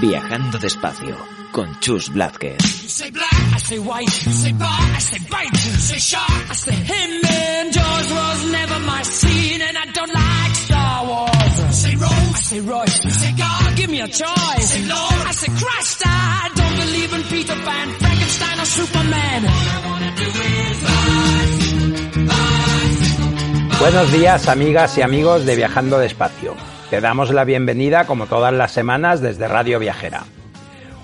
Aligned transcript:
Viajando 0.00 0.58
despacio 0.58 1.16
con 1.52 1.78
Chus 1.80 2.10
Blázquez. 2.10 2.58
You 2.82 2.88
say 2.88 3.10
black, 3.10 3.32
I 3.54 3.58
say 3.58 3.78
white. 3.78 4.26
You 4.26 4.32
say 4.32 4.52
bar, 4.52 4.68
I 4.68 5.00
say 5.00 5.18
bite. 5.30 5.52
You 5.52 5.72
say 5.78 5.98
shark, 5.98 6.50
I 6.50 6.54
say 6.54 6.74
him. 6.74 7.24
And 7.24 7.72
Jaws 7.72 8.12
was 8.12 8.50
never 8.52 8.78
my 8.80 9.02
scene, 9.02 9.62
and 9.62 9.76
I 9.78 9.86
don't 9.92 10.12
like 10.12 10.54
Star 10.54 11.06
Wars. 11.06 11.58
You 11.66 11.72
say 11.72 11.96
Rose, 11.96 12.34
I 12.34 12.40
say 12.40 12.60
Royce. 12.60 13.04
you 13.04 13.10
say 13.10 13.32
God, 13.38 13.76
Give 13.76 13.90
me 13.90 14.00
a 14.02 14.08
choice. 14.08 14.68
Say 14.70 14.86
Lord. 14.86 15.12
I 15.26 15.32
say 15.32 15.48
Christ, 15.64 16.02
I 16.04 16.50
don't 16.54 16.76
believe 16.76 17.12
in 17.14 17.22
Peter 17.24 17.54
Pan, 17.56 17.88
Frankenstein 17.98 18.60
or 18.60 18.66
Superman. 18.66 19.42
Buenos 23.80 24.12
días 24.12 24.48
amigas 24.48 24.98
y 24.98 25.02
amigos 25.02 25.44
de 25.46 25.56
Viajando 25.56 25.98
Despacio. 25.98 26.54
Te 26.90 27.00
damos 27.00 27.30
la 27.30 27.42
bienvenida 27.42 28.06
como 28.06 28.26
todas 28.26 28.52
las 28.52 28.70
semanas 28.70 29.20
desde 29.20 29.48
Radio 29.48 29.80
Viajera. 29.80 30.22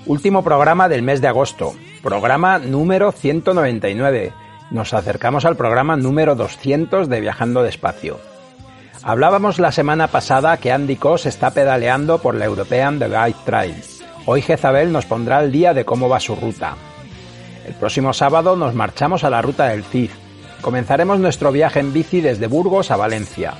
Último 0.06 0.44
programa 0.44 0.88
del 0.88 1.02
mes 1.02 1.20
de 1.20 1.26
agosto, 1.26 1.74
programa 2.04 2.60
número 2.60 3.10
199. 3.10 4.32
Nos 4.70 4.94
acercamos 4.94 5.44
al 5.44 5.56
programa 5.56 5.96
número 5.96 6.36
200 6.36 7.08
de 7.08 7.20
Viajando 7.20 7.64
Despacio. 7.64 8.20
Hablábamos 9.02 9.58
la 9.58 9.72
semana 9.72 10.06
pasada 10.06 10.56
que 10.58 10.70
Andy 10.70 10.94
Kos 10.94 11.26
está 11.26 11.50
pedaleando 11.50 12.18
por 12.18 12.36
la 12.36 12.44
European 12.44 13.00
The 13.00 13.08
Guide 13.08 13.36
Trail. 13.44 13.74
Hoy 14.24 14.40
Jezabel 14.40 14.92
nos 14.92 15.06
pondrá 15.06 15.38
al 15.38 15.50
día 15.50 15.74
de 15.74 15.84
cómo 15.84 16.08
va 16.08 16.20
su 16.20 16.36
ruta. 16.36 16.76
El 17.66 17.74
próximo 17.74 18.12
sábado 18.12 18.54
nos 18.54 18.72
marchamos 18.76 19.24
a 19.24 19.30
la 19.30 19.42
ruta 19.42 19.66
del 19.66 19.82
Cid. 19.82 20.10
Comenzaremos 20.60 21.18
nuestro 21.18 21.50
viaje 21.50 21.80
en 21.80 21.92
bici 21.92 22.20
desde 22.20 22.46
Burgos 22.46 22.92
a 22.92 22.96
Valencia. 22.96 23.54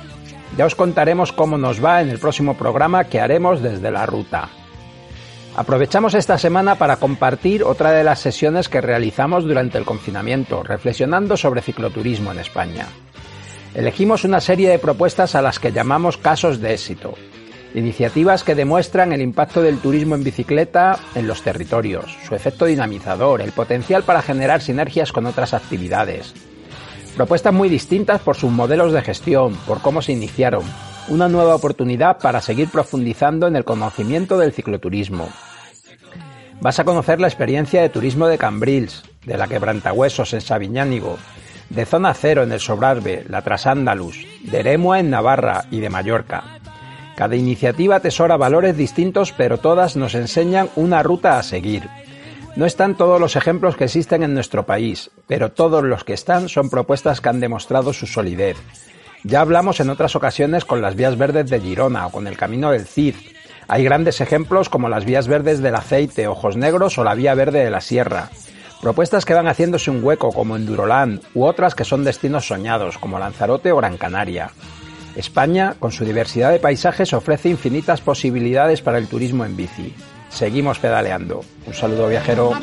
Ya 0.57 0.65
os 0.67 0.75
contaremos 0.75 1.31
cómo 1.31 1.57
nos 1.57 1.83
va 1.83 2.01
en 2.01 2.09
el 2.09 2.19
próximo 2.19 2.53
programa 2.55 3.05
que 3.05 3.19
haremos 3.19 3.61
desde 3.61 3.89
la 3.89 4.05
ruta. 4.05 4.49
Aprovechamos 5.55 6.13
esta 6.13 6.37
semana 6.37 6.75
para 6.75 6.97
compartir 6.97 7.63
otra 7.63 7.91
de 7.91 8.03
las 8.03 8.19
sesiones 8.19 8.69
que 8.69 8.81
realizamos 8.81 9.45
durante 9.45 9.77
el 9.77 9.85
confinamiento, 9.85 10.63
reflexionando 10.63 11.37
sobre 11.37 11.61
cicloturismo 11.61 12.31
en 12.31 12.39
España. 12.39 12.87
Elegimos 13.73 14.23
una 14.23 14.41
serie 14.41 14.69
de 14.69 14.79
propuestas 14.79 15.33
a 15.33 15.41
las 15.41 15.59
que 15.59 15.71
llamamos 15.71 16.17
casos 16.17 16.59
de 16.59 16.73
éxito, 16.73 17.15
iniciativas 17.73 18.43
que 18.43 18.53
demuestran 18.53 19.11
el 19.11 19.21
impacto 19.21 19.63
del 19.63 19.79
turismo 19.79 20.13
en 20.13 20.23
bicicleta 20.23 20.99
en 21.15 21.27
los 21.27 21.41
territorios, 21.41 22.15
su 22.27 22.35
efecto 22.35 22.65
dinamizador, 22.65 23.41
el 23.41 23.51
potencial 23.51 24.03
para 24.03 24.21
generar 24.21 24.61
sinergias 24.61 25.11
con 25.11 25.25
otras 25.25 25.55
actividades. 25.55 26.52
Propuestas 27.15 27.53
muy 27.53 27.69
distintas 27.69 28.21
por 28.21 28.35
sus 28.35 28.51
modelos 28.51 28.91
de 28.91 29.01
gestión, 29.03 29.55
por 29.67 29.81
cómo 29.81 30.01
se 30.01 30.11
iniciaron, 30.11 30.63
una 31.09 31.29
nueva 31.29 31.55
oportunidad 31.55 32.17
para 32.17 32.41
seguir 32.41 32.69
profundizando 32.69 33.45
en 33.45 33.55
el 33.55 33.63
conocimiento 33.63 34.37
del 34.39 34.51
cicloturismo. 34.51 35.29
Vas 36.59 36.79
a 36.79 36.85
conocer 36.85 37.19
la 37.19 37.27
experiencia 37.27 37.81
de 37.81 37.89
turismo 37.89 38.27
de 38.27 38.39
Cambrils, 38.39 39.03
de 39.25 39.37
la 39.37 39.47
Quebrantahuesos 39.47 40.33
en 40.33 40.41
Sabiñánigo, 40.41 41.17
de 41.69 41.85
Zona 41.85 42.13
Cero 42.15 42.43
en 42.43 42.51
el 42.51 42.59
Sobrarbe, 42.59 43.25
la 43.29 43.41
Trasándalus, 43.41 44.25
de 44.43 44.59
Eremua 44.59 44.99
en 44.99 45.11
Navarra 45.11 45.65
y 45.69 45.81
de 45.81 45.89
Mallorca. 45.89 46.43
Cada 47.15 47.35
iniciativa 47.35 47.97
atesora 47.97 48.37
valores 48.37 48.75
distintos, 48.75 49.33
pero 49.33 49.59
todas 49.59 49.95
nos 49.95 50.15
enseñan 50.15 50.69
una 50.75 51.03
ruta 51.03 51.37
a 51.37 51.43
seguir. 51.43 51.83
No 52.55 52.67
están 52.67 52.95
todos 52.95 53.19
los 53.19 53.35
ejemplos 53.35 53.75
que 53.75 53.85
existen 53.85 54.21
en 54.21 54.35
nuestro 54.35 54.63
país, 54.67 55.09
pero 55.25 55.51
todos 55.51 55.83
los 55.83 56.03
que 56.03 56.13
están 56.13 56.49
son 56.49 56.69
propuestas 56.69 57.19
que 57.19 57.29
han 57.29 57.39
demostrado 57.39 57.93
su 57.93 58.05
solidez. 58.05 58.57
Ya 59.23 59.41
hablamos 59.41 59.79
en 59.79 59.89
otras 59.89 60.15
ocasiones 60.15 60.63
con 60.63 60.79
las 60.79 60.95
vías 60.95 61.17
verdes 61.17 61.49
de 61.49 61.59
Girona 61.59 62.05
o 62.05 62.11
con 62.11 62.27
el 62.27 62.37
Camino 62.37 62.69
del 62.69 62.85
Cid. 62.85 63.15
Hay 63.67 63.83
grandes 63.83 64.21
ejemplos 64.21 64.69
como 64.69 64.87
las 64.87 65.03
vías 65.03 65.27
verdes 65.27 65.63
del 65.63 65.73
aceite, 65.73 66.27
Ojos 66.27 66.55
Negros 66.55 66.99
o 66.99 67.03
la 67.03 67.15
vía 67.15 67.33
verde 67.33 67.63
de 67.63 67.71
la 67.71 67.81
Sierra. 67.81 68.29
Propuestas 68.83 69.25
que 69.25 69.33
van 69.33 69.47
haciéndose 69.47 69.89
un 69.89 70.03
hueco 70.03 70.31
como 70.31 70.55
Enduroland 70.55 71.21
u 71.33 71.45
otras 71.45 71.73
que 71.73 71.85
son 71.85 72.03
destinos 72.03 72.47
soñados 72.47 72.99
como 72.99 73.17
Lanzarote 73.17 73.71
o 73.71 73.77
Gran 73.77 73.97
Canaria. 73.97 74.51
España, 75.15 75.75
con 75.79 75.91
su 75.91 76.05
diversidad 76.05 76.51
de 76.51 76.59
paisajes, 76.59 77.13
ofrece 77.13 77.49
infinitas 77.49 78.01
posibilidades 78.01 78.81
para 78.81 78.99
el 78.99 79.07
turismo 79.07 79.43
en 79.43 79.55
bici. 79.55 79.95
Seguimos 80.33 80.79
pedaleando. 80.79 81.45
Un 81.67 81.73
saludo 81.73 82.07
viajero. 82.07 82.53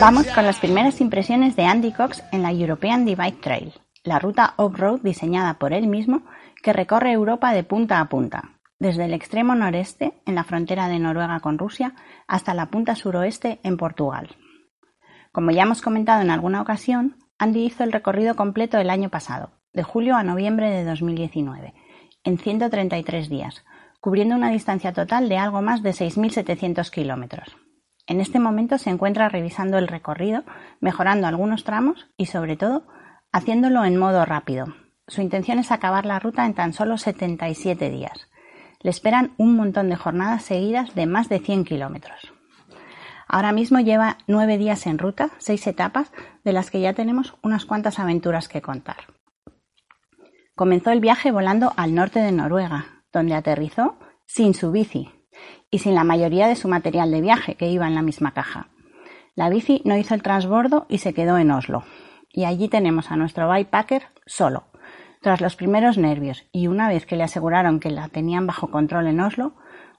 Vamos 0.00 0.26
con 0.28 0.44
las 0.44 0.58
primeras 0.58 1.00
impresiones 1.00 1.56
de 1.56 1.66
Andy 1.66 1.92
Cox 1.92 2.24
en 2.32 2.42
la 2.42 2.50
European 2.50 3.04
Divide 3.04 3.36
Trail, 3.40 3.74
la 4.02 4.18
ruta 4.18 4.54
off-road 4.56 5.00
diseñada 5.02 5.58
por 5.58 5.72
él 5.74 5.86
mismo 5.86 6.22
que 6.62 6.72
recorre 6.72 7.12
Europa 7.12 7.52
de 7.52 7.64
punta 7.64 8.00
a 8.00 8.08
punta, 8.08 8.60
desde 8.78 9.04
el 9.04 9.14
extremo 9.14 9.54
noreste, 9.54 10.14
en 10.26 10.34
la 10.34 10.44
frontera 10.44 10.88
de 10.88 10.98
Noruega 10.98 11.40
con 11.40 11.58
Rusia, 11.58 11.94
hasta 12.26 12.54
la 12.54 12.66
punta 12.66 12.94
suroeste 12.96 13.60
en 13.62 13.76
Portugal. 13.76 14.36
Como 15.32 15.50
ya 15.50 15.62
hemos 15.62 15.82
comentado 15.82 16.22
en 16.22 16.30
alguna 16.30 16.62
ocasión, 16.62 17.16
Andy 17.38 17.64
hizo 17.64 17.84
el 17.84 17.92
recorrido 17.92 18.34
completo 18.36 18.78
el 18.78 18.90
año 18.90 19.10
pasado, 19.10 19.52
de 19.72 19.82
julio 19.82 20.16
a 20.16 20.24
noviembre 20.24 20.70
de 20.70 20.84
2019, 20.84 21.74
en 22.24 22.38
133 22.38 23.28
días, 23.28 23.64
cubriendo 24.00 24.34
una 24.34 24.50
distancia 24.50 24.92
total 24.92 25.28
de 25.28 25.38
algo 25.38 25.62
más 25.62 25.82
de 25.82 25.90
6.700 25.90 26.90
kilómetros. 26.90 27.56
En 28.06 28.20
este 28.20 28.40
momento 28.40 28.78
se 28.78 28.90
encuentra 28.90 29.28
revisando 29.28 29.78
el 29.78 29.88
recorrido, 29.88 30.42
mejorando 30.80 31.26
algunos 31.26 31.64
tramos 31.64 32.08
y, 32.16 32.26
sobre 32.26 32.56
todo, 32.56 32.86
haciéndolo 33.30 33.84
en 33.84 33.96
modo 33.96 34.24
rápido. 34.24 34.74
Su 35.06 35.20
intención 35.22 35.58
es 35.58 35.72
acabar 35.72 36.06
la 36.06 36.18
ruta 36.18 36.46
en 36.46 36.54
tan 36.54 36.72
solo 36.72 36.98
77 36.98 37.90
días. 37.90 38.28
Le 38.80 38.90
esperan 38.90 39.32
un 39.36 39.56
montón 39.56 39.88
de 39.88 39.96
jornadas 39.96 40.44
seguidas 40.44 40.94
de 40.94 41.06
más 41.06 41.28
de 41.28 41.40
100 41.40 41.64
kilómetros. 41.64 42.32
Ahora 43.32 43.52
mismo 43.52 43.78
lleva 43.78 44.18
nueve 44.26 44.58
días 44.58 44.86
en 44.88 44.98
ruta, 44.98 45.30
seis 45.38 45.64
etapas, 45.68 46.10
de 46.42 46.52
las 46.52 46.70
que 46.70 46.80
ya 46.80 46.94
tenemos 46.94 47.36
unas 47.42 47.64
cuantas 47.64 48.00
aventuras 48.00 48.48
que 48.48 48.60
contar. 48.60 48.96
Comenzó 50.56 50.90
el 50.90 51.00
viaje 51.00 51.30
volando 51.30 51.72
al 51.76 51.94
norte 51.94 52.18
de 52.20 52.32
Noruega, 52.32 53.04
donde 53.12 53.34
aterrizó 53.34 53.98
sin 54.26 54.52
su 54.52 54.72
bici 54.72 55.10
y 55.70 55.78
sin 55.78 55.94
la 55.94 56.02
mayoría 56.04 56.48
de 56.48 56.56
su 56.56 56.66
material 56.66 57.12
de 57.12 57.20
viaje 57.20 57.54
que 57.54 57.68
iba 57.68 57.86
en 57.86 57.94
la 57.94 58.02
misma 58.02 58.34
caja. 58.34 58.68
La 59.36 59.48
bici 59.48 59.80
no 59.84 59.96
hizo 59.96 60.14
el 60.14 60.22
transbordo 60.22 60.86
y 60.88 60.98
se 60.98 61.14
quedó 61.14 61.38
en 61.38 61.50
Oslo. 61.50 61.84
Y 62.32 62.44
allí 62.44 62.68
tenemos 62.68 63.10
a 63.10 63.16
nuestro 63.16 63.48
bikepacker 63.48 64.08
solo. 64.26 64.69
Tras 65.20 65.42
los 65.42 65.54
primeros 65.54 65.98
nervios 65.98 66.46
y 66.50 66.66
una 66.66 66.88
vez 66.88 67.04
que 67.04 67.16
le 67.16 67.24
aseguraron 67.24 67.78
que 67.78 67.90
la 67.90 68.08
tenían 68.08 68.46
bajo 68.46 68.70
control 68.70 69.06
en 69.06 69.20
Oslo, 69.20 69.52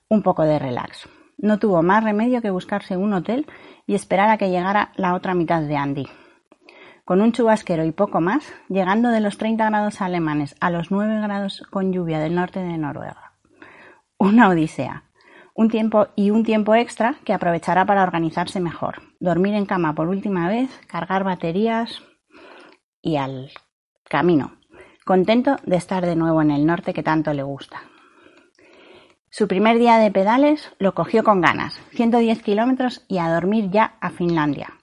un 0.09 0.23
poco 0.23 0.43
de 0.43 0.57
relax. 0.57 1.07
No 1.37 1.59
tuvo 1.59 1.83
más 1.83 2.03
remedio 2.03 2.41
que 2.41 2.49
buscarse 2.49 2.97
un 2.97 3.13
hotel 3.13 3.45
y 3.85 3.93
esperar 3.93 4.29
a 4.29 4.37
que 4.37 4.49
llegara 4.49 4.91
la 4.95 5.13
otra 5.13 5.35
mitad 5.35 5.61
de 5.61 5.77
Andy. 5.77 6.07
Con 7.05 7.21
un 7.21 7.33
chubasquero 7.33 7.85
y 7.85 7.91
poco 7.91 8.19
más, 8.19 8.51
llegando 8.67 9.09
de 9.09 9.21
los 9.21 9.37
30 9.37 9.69
grados 9.69 10.01
alemanes 10.01 10.55
a 10.59 10.71
los 10.71 10.89
9 10.89 11.21
grados 11.21 11.63
con 11.69 11.93
lluvia 11.93 12.19
del 12.19 12.33
norte 12.33 12.59
de 12.59 12.77
Noruega. 12.77 13.33
Una 14.17 14.49
odisea. 14.49 15.03
Un 15.53 15.69
tiempo 15.69 16.07
y 16.15 16.31
un 16.31 16.43
tiempo 16.43 16.73
extra 16.73 17.15
que 17.25 17.33
aprovechará 17.33 17.85
para 17.85 18.03
organizarse 18.03 18.59
mejor. 18.59 19.01
Dormir 19.19 19.53
en 19.53 19.65
cama 19.65 19.93
por 19.93 20.07
última 20.07 20.47
vez, 20.47 20.69
cargar 20.87 21.23
baterías 21.23 22.01
y 23.01 23.17
al 23.17 23.51
camino. 24.03 24.60
Contento 25.05 25.55
de 25.65 25.77
estar 25.77 26.05
de 26.05 26.15
nuevo 26.15 26.43
en 26.43 26.51
el 26.51 26.67
norte 26.67 26.93
que 26.93 27.01
tanto 27.01 27.33
le 27.33 27.41
gusta. 27.41 27.81
Su 29.31 29.47
primer 29.47 29.79
día 29.79 29.97
de 29.97 30.11
pedales 30.11 30.71
lo 30.77 30.93
cogió 30.93 31.23
con 31.23 31.41
ganas, 31.41 31.81
110 31.93 32.43
kilómetros 32.43 33.03
y 33.07 33.17
a 33.17 33.33
dormir 33.33 33.71
ya 33.71 33.95
a 33.99 34.11
Finlandia. 34.11 34.73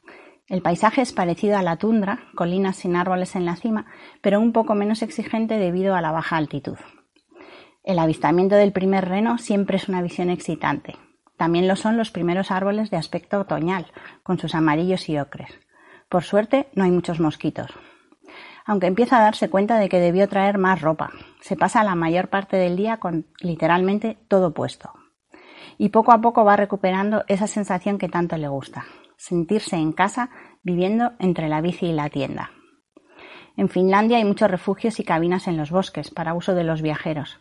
El 0.49 0.61
paisaje 0.61 1.03
es 1.03 1.13
parecido 1.13 1.57
a 1.57 1.63
la 1.63 1.77
tundra, 1.77 2.25
colinas 2.35 2.77
sin 2.77 2.97
árboles 2.97 3.37
en 3.37 3.45
la 3.47 3.55
cima, 3.55 3.87
pero 4.21 4.41
un 4.41 4.53
poco 4.53 4.75
menos 4.75 5.03
exigente 5.03 5.57
debido 5.57 5.95
a 5.95 6.01
la 6.01 6.11
baja 6.11 6.37
altitud. 6.37 6.79
El 7.85 8.01
avistamiento 8.01 8.57
del 8.57 8.73
primer 8.73 9.09
reno 9.09 9.39
siempre 9.39 9.77
es 9.77 9.89
una 9.89 10.03
visión 10.03 10.31
excitante. 10.31 10.97
También 11.37 11.69
lo 11.69 11.77
son 11.77 11.97
los 11.97 12.11
primeros 12.11 12.51
árboles 12.51 12.91
de 12.91 12.97
aspecto 12.97 13.39
otoñal, 13.39 13.93
con 14.25 14.41
sus 14.41 14.57
amarillos 14.57 15.09
y 15.09 15.17
ocres. 15.17 15.61
Por 16.09 16.25
suerte 16.25 16.69
no 16.75 16.83
hay 16.83 16.91
muchos 16.91 17.21
mosquitos, 17.21 17.71
aunque 18.69 18.87
empieza 18.87 19.17
a 19.19 19.23
darse 19.23 19.49
cuenta 19.49 19.79
de 19.79 19.89
que 19.89 19.99
debió 19.99 20.29
traer 20.29 20.59
más 20.59 20.83
ropa. 20.83 21.11
Se 21.41 21.57
pasa 21.57 21.83
la 21.83 21.95
mayor 21.95 22.29
parte 22.29 22.59
del 22.59 22.77
día 22.77 22.99
con 22.99 23.27
literalmente 23.41 24.19
todo 24.29 24.53
puesto. 24.53 24.93
Y 25.79 25.89
poco 25.89 26.13
a 26.13 26.21
poco 26.21 26.45
va 26.45 26.55
recuperando 26.55 27.25
esa 27.29 27.47
sensación 27.47 27.97
que 27.97 28.11
tanto 28.11 28.37
le 28.37 28.47
gusta, 28.47 28.85
sentirse 29.17 29.77
en 29.77 29.93
casa 29.93 30.29
viviendo 30.63 31.13
entre 31.19 31.49
la 31.49 31.63
bici 31.63 31.87
y 31.87 31.93
la 31.93 32.11
tienda. 32.11 32.51
En 33.57 33.71
Finlandia 33.71 34.19
hay 34.19 34.25
muchos 34.27 34.51
refugios 34.51 35.01
y 35.01 35.05
cabinas 35.05 35.49
en 35.49 35.57
los 35.57 35.71
bosques 35.71 36.11
para 36.11 36.35
uso 36.35 36.55
de 36.55 36.65
los 36.65 36.83
viajeros, 36.83 37.41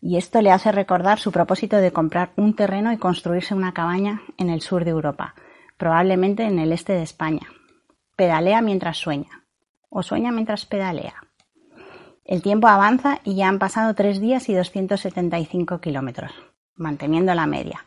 y 0.00 0.18
esto 0.18 0.40
le 0.40 0.52
hace 0.52 0.70
recordar 0.70 1.18
su 1.18 1.32
propósito 1.32 1.78
de 1.78 1.92
comprar 1.92 2.30
un 2.36 2.54
terreno 2.54 2.92
y 2.92 2.96
construirse 2.96 3.54
una 3.54 3.74
cabaña 3.74 4.22
en 4.38 4.48
el 4.48 4.60
sur 4.60 4.84
de 4.84 4.92
Europa, 4.92 5.34
probablemente 5.76 6.44
en 6.44 6.60
el 6.60 6.72
este 6.72 6.92
de 6.92 7.02
España. 7.02 7.48
Pedalea 8.16 8.62
mientras 8.62 8.98
sueña 8.98 9.39
o 9.90 10.02
sueña 10.02 10.32
mientras 10.32 10.64
pedalea. 10.64 11.14
El 12.24 12.42
tiempo 12.42 12.68
avanza 12.68 13.18
y 13.24 13.34
ya 13.34 13.48
han 13.48 13.58
pasado 13.58 13.94
tres 13.94 14.20
días 14.20 14.48
y 14.48 14.54
275 14.54 15.80
kilómetros, 15.80 16.32
manteniendo 16.76 17.34
la 17.34 17.46
media. 17.46 17.84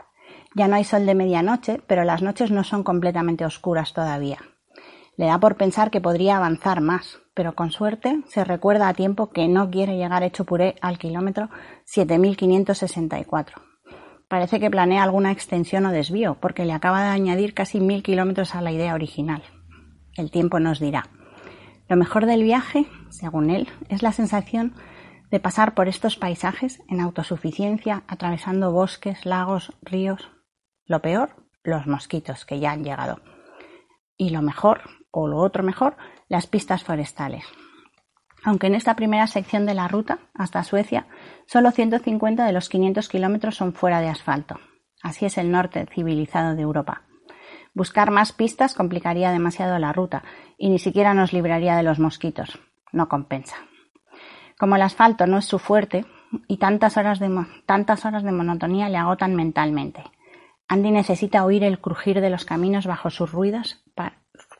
Ya 0.55 0.67
no 0.67 0.75
hay 0.75 0.83
sol 0.83 1.05
de 1.05 1.15
medianoche, 1.15 1.81
pero 1.88 2.03
las 2.03 2.21
noches 2.21 2.51
no 2.51 2.63
son 2.63 2.83
completamente 2.83 3.45
oscuras 3.45 3.94
todavía. 3.94 4.39
Le 5.15 5.27
da 5.27 5.39
por 5.39 5.57
pensar 5.57 5.91
que 5.91 6.01
podría 6.01 6.38
avanzar 6.38 6.81
más, 6.81 7.19
pero 7.33 7.55
con 7.55 7.71
suerte 7.71 8.21
se 8.27 8.44
recuerda 8.44 8.88
a 8.88 8.94
tiempo 8.94 9.29
que 9.29 9.47
no 9.47 9.69
quiere 9.69 9.97
llegar 9.97 10.23
hecho 10.23 10.44
puré 10.44 10.75
al 10.81 10.97
kilómetro 10.97 11.50
7564. 11.85 13.61
Parece 14.27 14.59
que 14.59 14.71
planea 14.71 15.03
alguna 15.03 15.31
extensión 15.31 15.85
o 15.85 15.91
desvío, 15.91 16.38
porque 16.39 16.65
le 16.65 16.73
acaba 16.73 17.03
de 17.03 17.09
añadir 17.09 17.53
casi 17.53 17.79
mil 17.79 18.01
kilómetros 18.01 18.55
a 18.55 18.61
la 18.61 18.71
idea 18.71 18.95
original. 18.95 19.44
El 20.17 20.31
tiempo 20.31 20.59
nos 20.59 20.79
dirá. 20.79 21.07
Lo 21.88 21.95
mejor 21.95 22.25
del 22.25 22.44
viaje, 22.44 22.85
según 23.09 23.50
él, 23.50 23.68
es 23.89 24.01
la 24.03 24.12
sensación 24.12 24.74
de 25.30 25.39
pasar 25.39 25.74
por 25.74 25.88
estos 25.88 26.15
paisajes 26.15 26.81
en 26.88 27.01
autosuficiencia, 27.01 28.03
atravesando 28.07 28.71
bosques, 28.71 29.25
lagos, 29.25 29.74
ríos. 29.81 30.30
Lo 30.85 31.01
peor, 31.01 31.35
los 31.63 31.88
mosquitos 31.88 32.45
que 32.45 32.59
ya 32.59 32.71
han 32.71 32.83
llegado. 32.83 33.21
Y 34.15 34.30
lo 34.30 34.41
mejor, 34.41 34.81
o 35.12 35.27
lo 35.27 35.38
otro 35.38 35.63
mejor, 35.63 35.97
las 36.27 36.47
pistas 36.47 36.83
forestales. 36.83 37.45
Aunque 38.44 38.68
en 38.68 38.75
esta 38.75 38.95
primera 38.95 39.25
sección 39.27 39.65
de 39.65 39.74
la 39.74 39.88
ruta, 39.88 40.19
hasta 40.33 40.63
Suecia, 40.63 41.07
solo 41.47 41.71
150 41.71 42.45
de 42.45 42.51
los 42.51 42.69
500 42.69 43.07
kilómetros 43.09 43.56
son 43.56 43.74
fuera 43.74 44.01
de 44.01 44.09
asfalto. 44.09 44.59
Así 45.01 45.25
es 45.25 45.38
el 45.38 45.51
norte 45.51 45.88
civilizado 45.94 46.56
de 46.56 46.62
Europa. 46.62 47.03
Buscar 47.74 48.12
más 48.12 48.31
pistas 48.31 48.75
complicaría 48.75 49.31
demasiado 49.31 49.80
la 49.80 49.94
ruta 49.94 50.24
y 50.58 50.70
ni 50.70 50.80
siquiera 50.80 51.14
nos 51.14 51.34
libraría 51.34 51.75
de 51.75 51.84
los 51.84 52.00
mosquitos. 52.00 52.60
No 52.92 53.10
compensa. 53.10 53.56
Como 54.60 54.75
el 54.75 54.84
asfalto 54.84 55.25
no 55.25 55.40
es 55.40 55.46
su 55.46 55.58
fuerte 55.58 56.06
y 56.48 56.58
tantas 56.58 56.98
horas 56.98 57.20
de, 57.20 57.30
monotonía 58.31 58.90
le 58.90 58.98
agotan 58.98 59.36
mentalmente. 59.36 60.04
Andy 60.68 60.92
necesita 60.92 61.46
oír 61.46 61.64
el 61.64 61.80
crujir 61.80 62.22
de 62.22 62.30
los 62.30 62.46
caminos 62.46 62.86
bajo 62.86 63.10
sus 63.10 63.31
ruedas, 63.31 63.84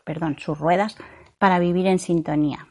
perdón, 0.04 0.38
sus 0.40 0.58
ruedas 0.58 0.98
para 1.38 1.60
vivir 1.60 1.88
en 1.88 2.00
sintonía. 2.00 2.68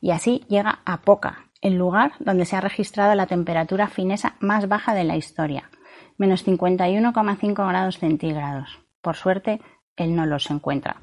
Y 0.00 0.12
así 0.12 0.44
llega 0.48 0.80
a 0.84 1.00
Poca, 1.00 1.50
el 1.60 1.74
lugar 1.74 2.12
donde 2.20 2.44
se 2.44 2.56
ha 2.56 2.60
registrado 2.60 3.14
la 3.14 3.26
temperatura 3.26 3.88
finesa 3.88 4.36
más 4.40 4.68
baja 4.68 4.94
de 4.94 5.04
la 5.04 5.16
historia, 5.16 5.70
menos 6.16 6.46
51,5 6.46 7.68
grados 7.68 7.98
centígrados. 7.98 8.87
Por 9.00 9.16
suerte, 9.16 9.60
él 9.96 10.14
no 10.14 10.26
los 10.26 10.50
encuentra. 10.50 11.02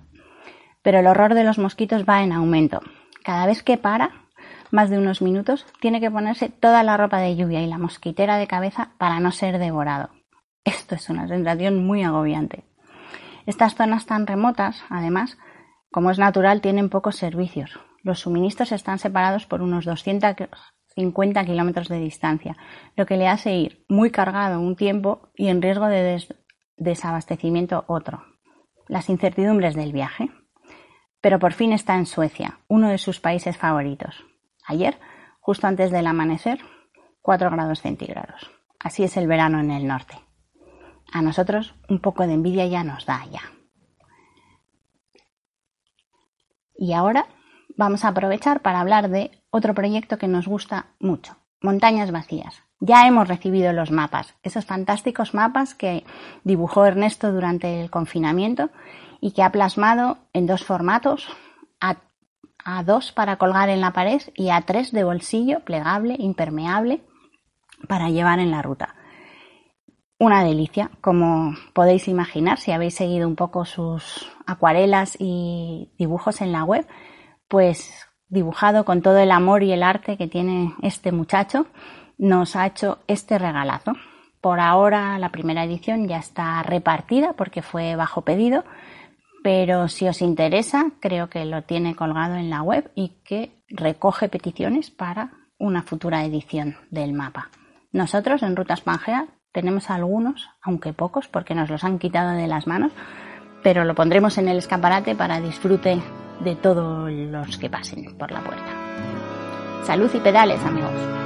Pero 0.82 1.00
el 1.00 1.08
horror 1.08 1.34
de 1.34 1.44
los 1.44 1.58
mosquitos 1.58 2.06
va 2.06 2.24
en 2.24 2.32
aumento. 2.32 2.82
Cada 3.24 3.46
vez 3.46 3.64
que 3.64 3.78
para, 3.78 4.28
más 4.72 4.90
de 4.90 4.98
unos 4.98 5.22
minutos, 5.22 5.66
tiene 5.80 6.00
que 6.00 6.12
ponerse 6.12 6.50
toda 6.50 6.84
la 6.84 6.98
ropa 6.98 7.20
de 7.20 7.36
lluvia 7.36 7.62
y 7.62 7.68
la 7.68 7.78
mosquitera 7.78 8.38
de 8.38 8.48
cabeza 8.48 8.92
para 8.98 9.20
no 9.20 9.32
ser 9.32 9.58
devorado. 9.58 10.10
Esto 10.64 10.96
es 10.96 11.10
una 11.10 11.28
sensación 11.28 11.86
muy 11.86 12.04
agobiante. 12.04 12.66
Estas 13.46 13.76
zonas 13.76 14.06
tan 14.06 14.26
remotas, 14.26 14.84
además, 14.90 15.38
como 15.92 16.12
es 16.12 16.18
natural, 16.18 16.62
tienen 16.62 16.90
pocos 16.90 17.16
servicios. 17.16 17.80
Los 18.04 18.20
suministros 18.20 18.72
están 18.72 19.00
separados 19.00 19.46
por 19.46 19.62
unos 19.62 19.86
250 19.86 21.46
kilómetros 21.46 21.88
de 21.88 22.00
distancia, 22.00 22.58
lo 22.96 23.06
que 23.06 23.18
le 23.18 23.28
hace 23.28 23.56
ir 23.56 23.86
muy 23.88 24.12
cargado 24.12 24.60
un 24.60 24.76
tiempo 24.76 25.30
y 25.36 25.48
en 25.48 25.62
riesgo 25.62 25.88
de 25.88 26.02
desabastecimiento 26.78 27.86
otro. 27.88 28.24
Las 28.88 29.10
incertidumbres 29.10 29.76
del 29.76 29.92
viaje. 29.92 30.30
Pero 31.22 31.40
por 31.40 31.54
fin 31.54 31.74
está 31.74 31.96
en 31.96 32.06
Suecia, 32.06 32.60
uno 32.68 32.90
de 32.90 32.98
sus 32.98 33.20
países 33.20 33.58
favoritos. 33.58 34.26
Ayer, 34.68 35.00
justo 35.40 35.68
antes 35.68 35.92
del 35.92 36.08
amanecer, 36.08 36.60
4 37.22 37.50
grados 37.50 37.82
centígrados. 37.82 38.52
Así 38.80 39.04
es 39.04 39.18
el 39.18 39.28
verano 39.28 39.60
en 39.60 39.72
el 39.72 39.88
norte. 39.88 40.16
A 41.12 41.22
nosotros 41.22 41.76
un 41.90 42.00
poco 42.00 42.28
de 42.28 42.34
envidia 42.34 42.68
ya 42.68 42.84
nos 42.84 43.06
da 43.06 43.26
ya. 43.32 43.42
Y 46.78 46.94
ahora 46.94 47.26
vamos 47.78 48.06
a 48.06 48.10
aprovechar 48.10 48.62
para 48.62 48.82
hablar 48.82 49.10
de 49.10 49.32
otro 49.50 49.74
proyecto 49.74 50.18
que 50.18 50.28
nos 50.28 50.48
gusta 50.48 50.94
mucho, 51.00 51.38
Montañas 51.62 52.12
Vacías. 52.12 52.65
Ya 52.80 53.08
hemos 53.08 53.28
recibido 53.28 53.72
los 53.72 53.92
mapas, 53.92 54.36
esos 54.44 54.66
fantásticos 54.66 55.34
mapas 55.34 55.76
que 55.76 56.04
dibujó 56.44 56.86
Ernesto 56.86 57.32
durante 57.32 57.82
el 57.82 57.90
confinamiento 57.90 58.70
y 59.22 59.32
que 59.32 59.44
ha 59.44 59.52
plasmado 59.52 60.18
en 60.34 60.46
dos 60.46 60.64
formatos, 60.64 61.28
a, 61.80 62.84
dos 62.84 63.12
para 63.12 63.38
colgar 63.38 63.70
en 63.70 63.80
la 63.80 63.94
pared 63.94 64.22
y 64.34 64.50
a 64.50 64.60
tres 64.62 64.92
de 64.92 65.04
bolsillo, 65.04 65.60
plegable, 65.60 66.16
impermeable, 66.18 67.04
para 67.88 68.10
llevar 68.10 68.40
en 68.40 68.50
la 68.50 68.64
ruta. 68.64 68.96
Una 70.18 70.44
delicia, 70.44 70.90
como 71.00 71.54
podéis 71.74 72.08
imaginar 72.08 72.58
si 72.58 72.72
habéis 72.72 72.96
seguido 72.96 73.28
un 73.28 73.36
poco 73.36 73.66
sus 73.66 74.32
acuarelas 74.48 75.16
y 75.20 75.92
dibujos 75.98 76.42
en 76.42 76.52
la 76.52 76.64
web, 76.64 76.88
pues 77.48 78.08
dibujado 78.30 78.84
con 78.84 79.02
todo 79.02 79.20
el 79.20 79.32
amor 79.32 79.62
y 79.62 79.72
el 79.72 79.84
arte 79.84 80.18
que 80.18 80.28
tiene 80.28 80.74
este 80.82 81.12
muchacho 81.12 81.68
nos 82.18 82.56
ha 82.56 82.66
hecho 82.66 83.00
este 83.08 83.38
regalazo. 83.38 83.94
Por 84.42 84.60
ahora 84.60 85.18
la 85.20 85.30
primera 85.30 85.64
edición 85.64 86.08
ya 86.08 86.18
está 86.18 86.62
repartida 86.64 87.34
porque 87.34 87.62
fue 87.62 87.96
bajo 87.96 88.22
pedido, 88.22 88.64
pero 89.44 89.88
si 89.88 90.08
os 90.08 90.22
interesa 90.22 90.92
creo 91.00 91.30
que 91.30 91.46
lo 91.46 91.64
tiene 91.64 91.96
colgado 91.96 92.36
en 92.36 92.50
la 92.50 92.62
web 92.62 92.92
y 92.96 93.22
que 93.24 93.64
recoge 93.70 94.30
peticiones 94.30 94.92
para 94.92 95.32
una 95.58 95.84
futura 95.84 96.24
edición 96.24 96.78
del 96.92 97.14
mapa. 97.14 97.50
Nosotros 97.92 98.44
en 98.44 98.56
Rutas 98.56 98.82
Pangea 98.82 99.28
tenemos 99.52 99.90
algunos, 99.90 100.50
aunque 100.62 100.94
pocos, 100.94 101.28
porque 101.28 101.56
nos 101.56 101.70
los 101.70 101.84
han 101.84 101.98
quitado 101.98 102.32
de 102.32 102.48
las 102.48 102.68
manos, 102.68 102.92
pero 103.64 103.86
lo 103.86 103.96
pondremos 103.96 104.38
en 104.38 104.50
el 104.50 104.58
escaparate 104.58 105.16
para 105.16 105.40
disfrute 105.40 106.02
de 106.44 106.56
todos 106.56 107.10
los 107.10 107.58
que 107.58 107.70
pasen 107.70 108.18
por 108.18 108.32
la 108.32 108.42
puerta. 108.42 109.84
Salud 109.86 110.12
y 110.14 110.20
pedales, 110.20 110.62
amigos. 110.66 111.25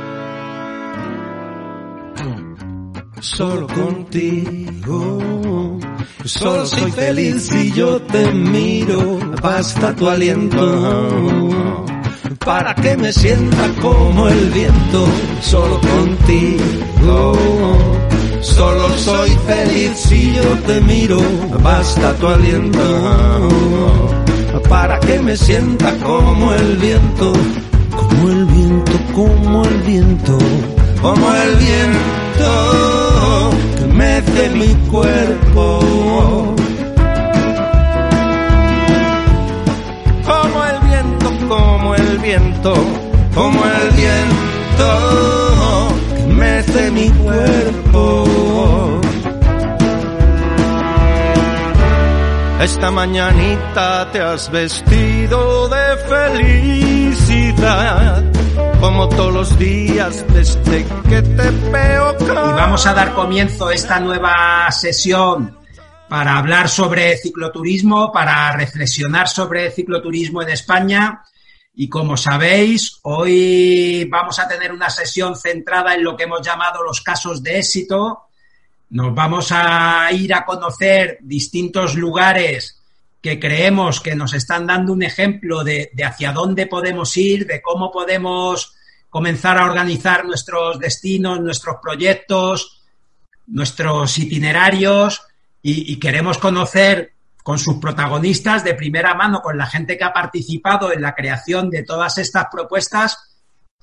Solo 3.21 3.67
contigo, 3.67 5.19
solo 6.23 6.65
soy 6.65 6.89
feliz 6.91 7.49
si 7.51 7.71
yo 7.73 8.01
te 8.01 8.31
miro, 8.31 9.19
basta 9.41 9.93
tu 9.93 10.07
aliento. 10.07 11.49
Para 12.45 12.73
que 12.75 12.95
me 12.95 13.11
sienta 13.11 13.67
como 13.81 14.29
el 14.29 14.49
viento, 14.51 15.05
solo 15.41 15.81
contigo. 15.81 17.33
Solo 18.41 18.97
soy 18.97 19.31
feliz 19.45 19.91
si 19.97 20.33
yo 20.33 20.43
te 20.65 20.79
miro, 20.79 21.19
basta 21.61 22.13
tu 22.15 22.27
aliento, 22.27 23.99
para 24.69 24.97
que 25.01 25.19
me 25.19 25.35
sienta 25.35 25.93
como 25.97 26.53
el 26.53 26.77
viento, 26.77 27.33
como 27.97 28.29
el 28.29 28.45
viento, 28.45 28.91
como 29.13 29.65
el 29.65 29.81
viento, 29.81 30.37
como 31.01 31.33
el 31.33 31.55
viento 31.57 32.78
mece 34.19 34.49
mi 34.49 34.75
cuerpo. 34.89 35.79
Como 40.25 40.65
el 40.65 40.79
viento, 40.89 41.31
como 41.47 41.95
el 41.95 42.17
viento, 42.19 42.73
como 43.33 43.63
el 43.65 43.89
viento 43.95 45.89
mece 46.27 46.91
mi 46.91 47.09
cuerpo. 47.09 48.25
Esta 52.61 52.91
mañanita 52.91 54.11
te 54.11 54.21
has 54.21 54.51
vestido 54.51 55.69
de 55.69 55.97
felicidad, 56.09 58.21
como 58.79 59.09
todos 59.09 59.33
los 59.33 59.59
días 59.59 60.25
desde 60.33 60.85
que 61.07 61.21
te 61.21 61.51
veo. 61.71 62.15
Y 62.21 62.25
vamos 62.25 62.85
a 62.85 62.93
dar 62.93 63.13
comienzo 63.13 63.67
a 63.67 63.73
esta 63.73 63.99
nueva 63.99 64.69
sesión 64.71 65.57
para 66.07 66.37
hablar 66.37 66.69
sobre 66.69 67.17
cicloturismo, 67.17 68.11
para 68.11 68.51
reflexionar 68.53 69.27
sobre 69.27 69.71
cicloturismo 69.71 70.41
en 70.41 70.49
España. 70.49 71.23
Y 71.75 71.87
como 71.87 72.17
sabéis, 72.17 72.99
hoy 73.03 74.05
vamos 74.05 74.39
a 74.39 74.47
tener 74.47 74.71
una 74.71 74.89
sesión 74.89 75.35
centrada 75.35 75.93
en 75.95 76.03
lo 76.03 76.17
que 76.17 76.23
hemos 76.23 76.41
llamado 76.41 76.83
los 76.83 77.01
casos 77.01 77.43
de 77.43 77.59
éxito. 77.59 78.29
Nos 78.89 79.13
vamos 79.13 79.51
a 79.51 80.09
ir 80.11 80.33
a 80.33 80.45
conocer 80.45 81.19
distintos 81.21 81.95
lugares 81.95 82.78
que 83.21 83.39
creemos 83.39 83.99
que 83.99 84.15
nos 84.15 84.33
están 84.33 84.67
dando 84.67 84.93
un 84.93 85.03
ejemplo 85.03 85.63
de, 85.63 85.91
de 85.93 86.03
hacia 86.05 86.31
dónde 86.31 86.67
podemos 86.67 87.15
ir, 87.17 87.45
de 87.45 87.61
cómo 87.61 87.91
podemos 87.91 88.75
comenzar 89.09 89.57
a 89.57 89.65
organizar 89.65 90.25
nuestros 90.25 90.79
destinos, 90.79 91.41
nuestros 91.41 91.77
proyectos, 91.81 92.83
nuestros 93.47 94.17
itinerarios 94.17 95.21
y, 95.61 95.91
y 95.91 95.99
queremos 95.99 96.37
conocer 96.37 97.13
con 97.43 97.57
sus 97.57 97.77
protagonistas 97.77 98.63
de 98.63 98.75
primera 98.75 99.15
mano, 99.15 99.41
con 99.41 99.57
la 99.57 99.65
gente 99.65 99.97
que 99.97 100.03
ha 100.03 100.13
participado 100.13 100.93
en 100.93 101.01
la 101.01 101.15
creación 101.15 101.69
de 101.69 101.83
todas 101.83 102.17
estas 102.19 102.45
propuestas, 102.51 103.17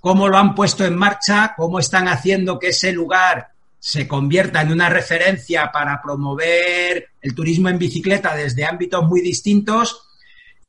cómo 0.01 0.29
lo 0.29 0.39
han 0.39 0.55
puesto 0.55 0.85
en 0.85 0.97
marcha, 0.97 1.55
cómo 1.57 1.79
están 1.79 2.07
haciendo 2.07 2.59
que 2.59 2.69
ese 2.69 2.93
lugar 2.93 3.56
se 3.87 4.09
convierta 4.09 4.63
en 4.63 4.73
una 4.73 4.89
referencia 4.89 5.71
para 5.73 6.03
promover 6.03 7.11
el 7.23 7.35
turismo 7.37 7.69
en 7.69 7.79
bicicleta 7.79 8.35
desde 8.35 8.65
ámbitos 8.65 9.07
muy 9.07 9.21
distintos. 9.21 10.09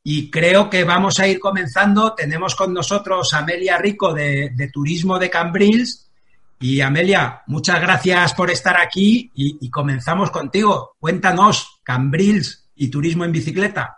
Y 0.04 0.30
creo 0.30 0.70
que 0.70 0.84
vamos 0.84 1.20
a 1.20 1.28
ir 1.28 1.40
comenzando. 1.40 2.14
Tenemos 2.14 2.54
con 2.54 2.76
nosotros 2.76 3.34
a 3.34 3.40
Amelia 3.40 3.80
Rico 3.80 4.14
de, 4.14 4.52
de 4.56 4.68
Turismo 4.70 5.18
de 5.18 5.32
Cambrils. 5.32 6.12
Y 6.60 6.82
Amelia, 6.82 7.42
muchas 7.48 7.82
gracias 7.82 8.36
por 8.36 8.52
estar 8.52 8.80
aquí 8.80 9.32
y, 9.34 9.68
comenzamos 9.72 10.30
contigo. 10.30 10.96
Cuéntanos, 11.00 11.80
Cambrils 11.82 12.70
y 12.76 12.92
turismo 12.92 13.26
en 13.26 13.32
bicicleta. 13.32 13.98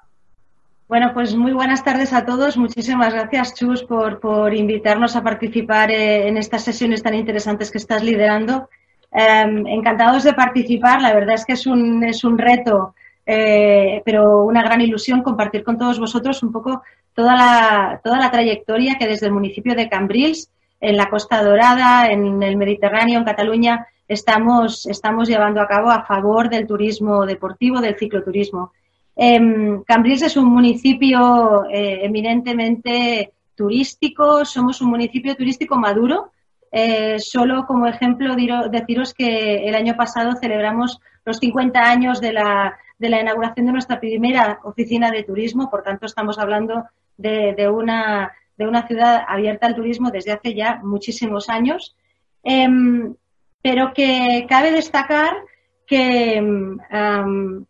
Bueno, 0.88 1.12
pues 1.14 1.36
muy 1.36 1.52
buenas 1.52 1.84
tardes 1.84 2.14
a 2.14 2.26
todos. 2.26 2.56
Muchísimas 2.56 3.14
gracias, 3.14 3.54
Chus, 3.54 3.84
por, 3.84 4.22
por 4.22 4.54
invitarnos 4.54 5.18
a 5.18 5.24
participar 5.24 5.92
eh, 5.92 6.30
en 6.30 6.38
estas 6.38 6.64
sesiones 6.64 7.04
tan 7.04 7.16
interesantes 7.16 7.70
que 7.70 7.80
estás 7.80 8.02
liderando. 8.02 8.70
Eh, 9.12 9.64
encantados 9.68 10.24
de 10.24 10.34
participar. 10.34 11.02
La 11.02 11.14
verdad 11.14 11.36
es 11.36 11.46
que 11.46 11.54
es 11.54 11.66
un, 11.66 12.04
es 12.04 12.24
un 12.24 12.38
reto, 12.38 12.96
eh, 13.26 14.02
pero 14.06 14.44
una 14.44 14.64
gran 14.64 14.82
ilusión 14.82 15.24
compartir 15.24 15.64
con 15.64 15.78
todos 15.78 16.00
vosotros 16.00 16.42
un 16.44 16.52
poco 16.52 16.84
toda 17.14 17.36
la, 17.36 18.02
toda 18.04 18.18
la 18.18 18.32
trayectoria 18.32 18.98
que 18.98 19.08
desde 19.08 19.28
el 19.28 19.34
municipio 19.34 19.76
de 19.76 19.90
Cambrils, 19.90 20.50
en 20.82 20.96
la 20.96 21.10
Costa 21.10 21.44
Dorada, 21.44 22.08
en 22.08 22.42
el 22.42 22.56
Mediterráneo, 22.56 23.20
en 23.20 23.26
Cataluña, 23.26 23.88
estamos, 24.08 24.86
estamos 24.86 25.28
llevando 25.28 25.62
a 25.62 25.68
cabo 25.68 25.92
a 25.92 26.06
favor 26.06 26.50
del 26.50 26.66
turismo 26.66 27.26
deportivo, 27.26 27.82
del 27.82 27.98
cicloturismo. 27.98 28.72
Eh, 29.16 29.82
Cambrils 29.86 30.22
es 30.22 30.38
un 30.38 30.46
municipio 30.46 31.66
eh, 31.70 32.06
eminentemente 32.06 33.34
turístico, 33.54 34.46
somos 34.46 34.82
un 34.82 34.90
municipio 34.90 35.36
turístico 35.36 35.76
maduro. 35.76 36.32
Eh, 36.72 37.18
solo 37.20 37.66
como 37.66 37.88
ejemplo 37.88 38.36
deciros 38.70 39.14
que 39.14 39.68
el 39.68 39.76
año 39.76 39.96
pasado 39.96 40.36
celebramos 40.40 41.00
los 41.26 41.38
50 41.38 41.80
años 41.80 42.22
de 42.22 42.34
la, 42.34 42.78
de 42.98 43.10
la 43.10 43.22
inauguración 43.22 43.66
de 43.66 43.72
nuestra 43.72 44.00
primera 44.00 44.60
oficina 44.64 45.10
de 45.12 45.24
turismo, 45.24 45.70
por 45.70 45.84
tanto 45.84 46.06
estamos 46.06 46.38
hablando 46.38 46.86
de, 47.18 47.70
una, 47.70 48.32
de 48.58 48.68
una 48.68 48.88
ciudad 48.88 49.24
abierta 49.28 49.68
al 49.68 49.76
turismo 49.76 50.12
desde 50.12 50.32
hace 50.32 50.54
ya 50.54 50.80
muchísimos 50.84 51.50
años. 51.50 51.96
Eh, 52.44 52.68
pero 53.62 53.94
que 53.94 54.46
cabe 54.48 54.72
destacar 54.72 55.36
que 55.86 56.42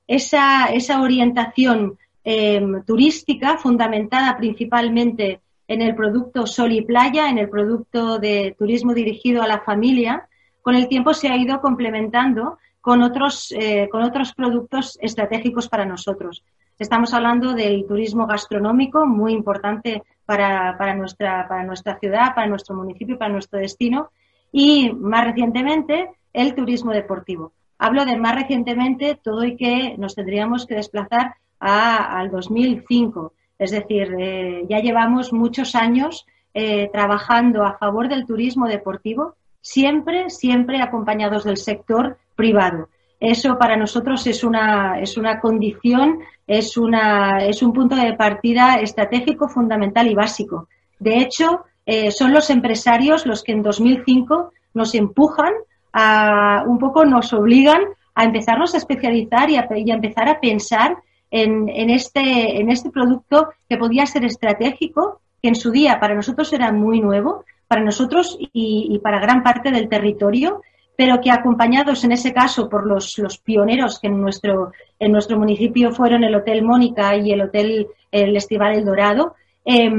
esa, 0.07 0.65
esa, 0.67 1.01
orientación 1.01 1.97
eh, 2.23 2.61
turística, 2.85 3.57
fundamentada 3.57 4.37
principalmente 4.37 5.39
en 5.69 5.83
el 5.83 5.95
producto 5.95 6.47
sol 6.47 6.71
y 6.71 6.81
playa, 6.81 7.29
en 7.29 7.37
el 7.37 7.47
producto 7.47 8.17
de 8.17 8.55
turismo 8.57 8.95
dirigido 8.95 9.43
a 9.43 9.47
la 9.47 9.61
familia, 9.61 10.27
con 10.63 10.75
el 10.75 10.87
tiempo 10.87 11.13
se 11.13 11.29
ha 11.29 11.37
ido 11.37 11.61
complementando 11.61 12.57
con 12.81 13.03
otros, 13.03 13.51
eh, 13.51 13.87
con 13.91 14.01
otros 14.01 14.33
productos 14.33 14.97
estratégicos 14.99 15.69
para 15.69 15.85
nosotros. 15.85 16.43
Estamos 16.79 17.13
hablando 17.13 17.53
del 17.53 17.85
turismo 17.85 18.25
gastronómico, 18.25 19.05
muy 19.05 19.31
importante 19.31 20.01
para, 20.25 20.75
para, 20.75 20.95
nuestra, 20.95 21.47
para 21.47 21.63
nuestra 21.63 21.99
ciudad, 21.99 22.33
para 22.33 22.47
nuestro 22.47 22.75
municipio, 22.75 23.19
para 23.19 23.31
nuestro 23.31 23.59
destino, 23.59 24.09
y 24.51 24.91
más 24.91 25.23
recientemente 25.23 26.09
el 26.33 26.55
turismo 26.55 26.93
deportivo. 26.93 27.51
Hablo 27.77 28.05
de 28.05 28.17
más 28.17 28.33
recientemente 28.35 29.19
todo 29.21 29.43
y 29.43 29.55
que 29.55 29.95
nos 29.99 30.15
tendríamos 30.15 30.65
que 30.65 30.75
desplazar 30.75 31.35
a, 31.59 32.17
al 32.19 32.31
2005. 32.31 33.33
Es 33.59 33.71
decir, 33.71 34.15
eh, 34.17 34.65
ya 34.69 34.79
llevamos 34.79 35.33
muchos 35.33 35.75
años 35.75 36.25
eh, 36.53 36.89
trabajando 36.91 37.63
a 37.63 37.77
favor 37.77 38.07
del 38.07 38.25
turismo 38.25 38.67
deportivo, 38.67 39.35
siempre, 39.61 40.29
siempre 40.29 40.81
acompañados 40.81 41.43
del 41.43 41.57
sector 41.57 42.17
privado. 42.35 42.89
Eso 43.19 43.57
para 43.57 43.75
nosotros 43.75 44.25
es 44.27 44.45
una, 44.45 44.99
es 45.01 45.17
una 45.17 45.41
condición, 45.41 46.21
es, 46.47 46.77
una, 46.77 47.39
es 47.39 47.61
un 47.61 47.73
punto 47.73 47.95
de 47.97 48.13
partida 48.13 48.75
estratégico 48.75 49.49
fundamental 49.49 50.07
y 50.07 50.15
básico. 50.15 50.69
De 50.99 51.17
hecho, 51.17 51.65
eh, 51.85 52.11
son 52.11 52.33
los 52.33 52.49
empresarios 52.49 53.25
los 53.25 53.43
que 53.43 53.51
en 53.51 53.61
2005 53.61 54.53
nos 54.73 54.95
empujan 54.95 55.51
a, 55.91 56.63
un 56.65 56.79
poco 56.79 57.03
nos 57.03 57.33
obligan 57.33 57.81
a 58.15 58.23
empezarnos 58.23 58.73
a 58.73 58.77
especializar 58.77 59.49
y 59.49 59.57
a, 59.57 59.67
y 59.75 59.91
a 59.91 59.95
empezar 59.95 60.29
a 60.29 60.39
pensar 60.39 60.97
en, 61.31 61.89
este, 61.89 62.59
en 62.59 62.69
este 62.69 62.89
producto 62.89 63.49
que 63.67 63.77
podía 63.77 64.05
ser 64.05 64.25
estratégico, 64.25 65.21
que 65.41 65.49
en 65.49 65.55
su 65.55 65.71
día 65.71 65.99
para 65.99 66.15
nosotros 66.15 66.51
era 66.53 66.71
muy 66.71 67.01
nuevo, 67.01 67.45
para 67.67 67.83
nosotros 67.83 68.37
y, 68.39 68.99
para 69.03 69.19
gran 69.19 69.43
parte 69.43 69.71
del 69.71 69.89
territorio, 69.89 70.61
pero 70.95 71.21
que 71.21 71.31
acompañados 71.31 72.03
en 72.03 72.11
ese 72.11 72.33
caso 72.33 72.67
por 72.67 72.85
los, 72.85 73.15
pioneros 73.43 73.99
que 73.99 74.07
en 74.07 74.19
nuestro, 74.19 74.71
en 74.97 75.11
nuestro 75.11 75.37
municipio 75.37 75.91
fueron 75.91 76.23
el 76.23 76.35
Hotel 76.35 76.63
Mónica 76.63 77.15
y 77.15 77.31
el 77.31 77.41
Hotel 77.41 77.87
el 78.11 78.35
Estival 78.35 78.73
El 78.75 78.85
Dorado, 78.85 79.35
eh, 79.63 79.89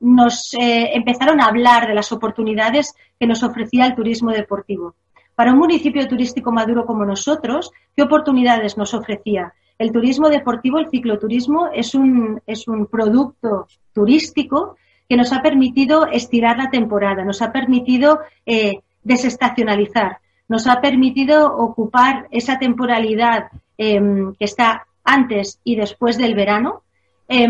nos 0.00 0.54
eh, 0.54 0.90
empezaron 0.94 1.40
a 1.40 1.46
hablar 1.46 1.88
de 1.88 1.94
las 1.94 2.12
oportunidades 2.12 2.94
que 3.18 3.26
nos 3.26 3.42
ofrecía 3.42 3.86
el 3.86 3.96
turismo 3.96 4.30
deportivo. 4.30 4.94
Para 5.36 5.52
un 5.52 5.58
municipio 5.58 6.08
turístico 6.08 6.50
maduro 6.50 6.86
como 6.86 7.04
nosotros, 7.04 7.70
¿qué 7.94 8.02
oportunidades 8.02 8.76
nos 8.76 8.94
ofrecía? 8.94 9.52
El 9.78 9.92
turismo 9.92 10.30
deportivo, 10.30 10.78
el 10.78 10.88
cicloturismo, 10.88 11.68
es 11.72 11.94
un, 11.94 12.40
es 12.46 12.66
un 12.66 12.86
producto 12.86 13.68
turístico 13.92 14.76
que 15.08 15.16
nos 15.16 15.32
ha 15.32 15.42
permitido 15.42 16.06
estirar 16.06 16.56
la 16.56 16.70
temporada, 16.70 17.22
nos 17.22 17.42
ha 17.42 17.52
permitido 17.52 18.20
eh, 18.46 18.80
desestacionalizar, 19.04 20.18
nos 20.48 20.66
ha 20.66 20.80
permitido 20.80 21.54
ocupar 21.54 22.26
esa 22.30 22.58
temporalidad 22.58 23.50
eh, 23.78 24.00
que 24.38 24.44
está 24.44 24.86
antes 25.04 25.60
y 25.62 25.76
después 25.76 26.18
del 26.18 26.34
verano, 26.34 26.82
eh, 27.28 27.46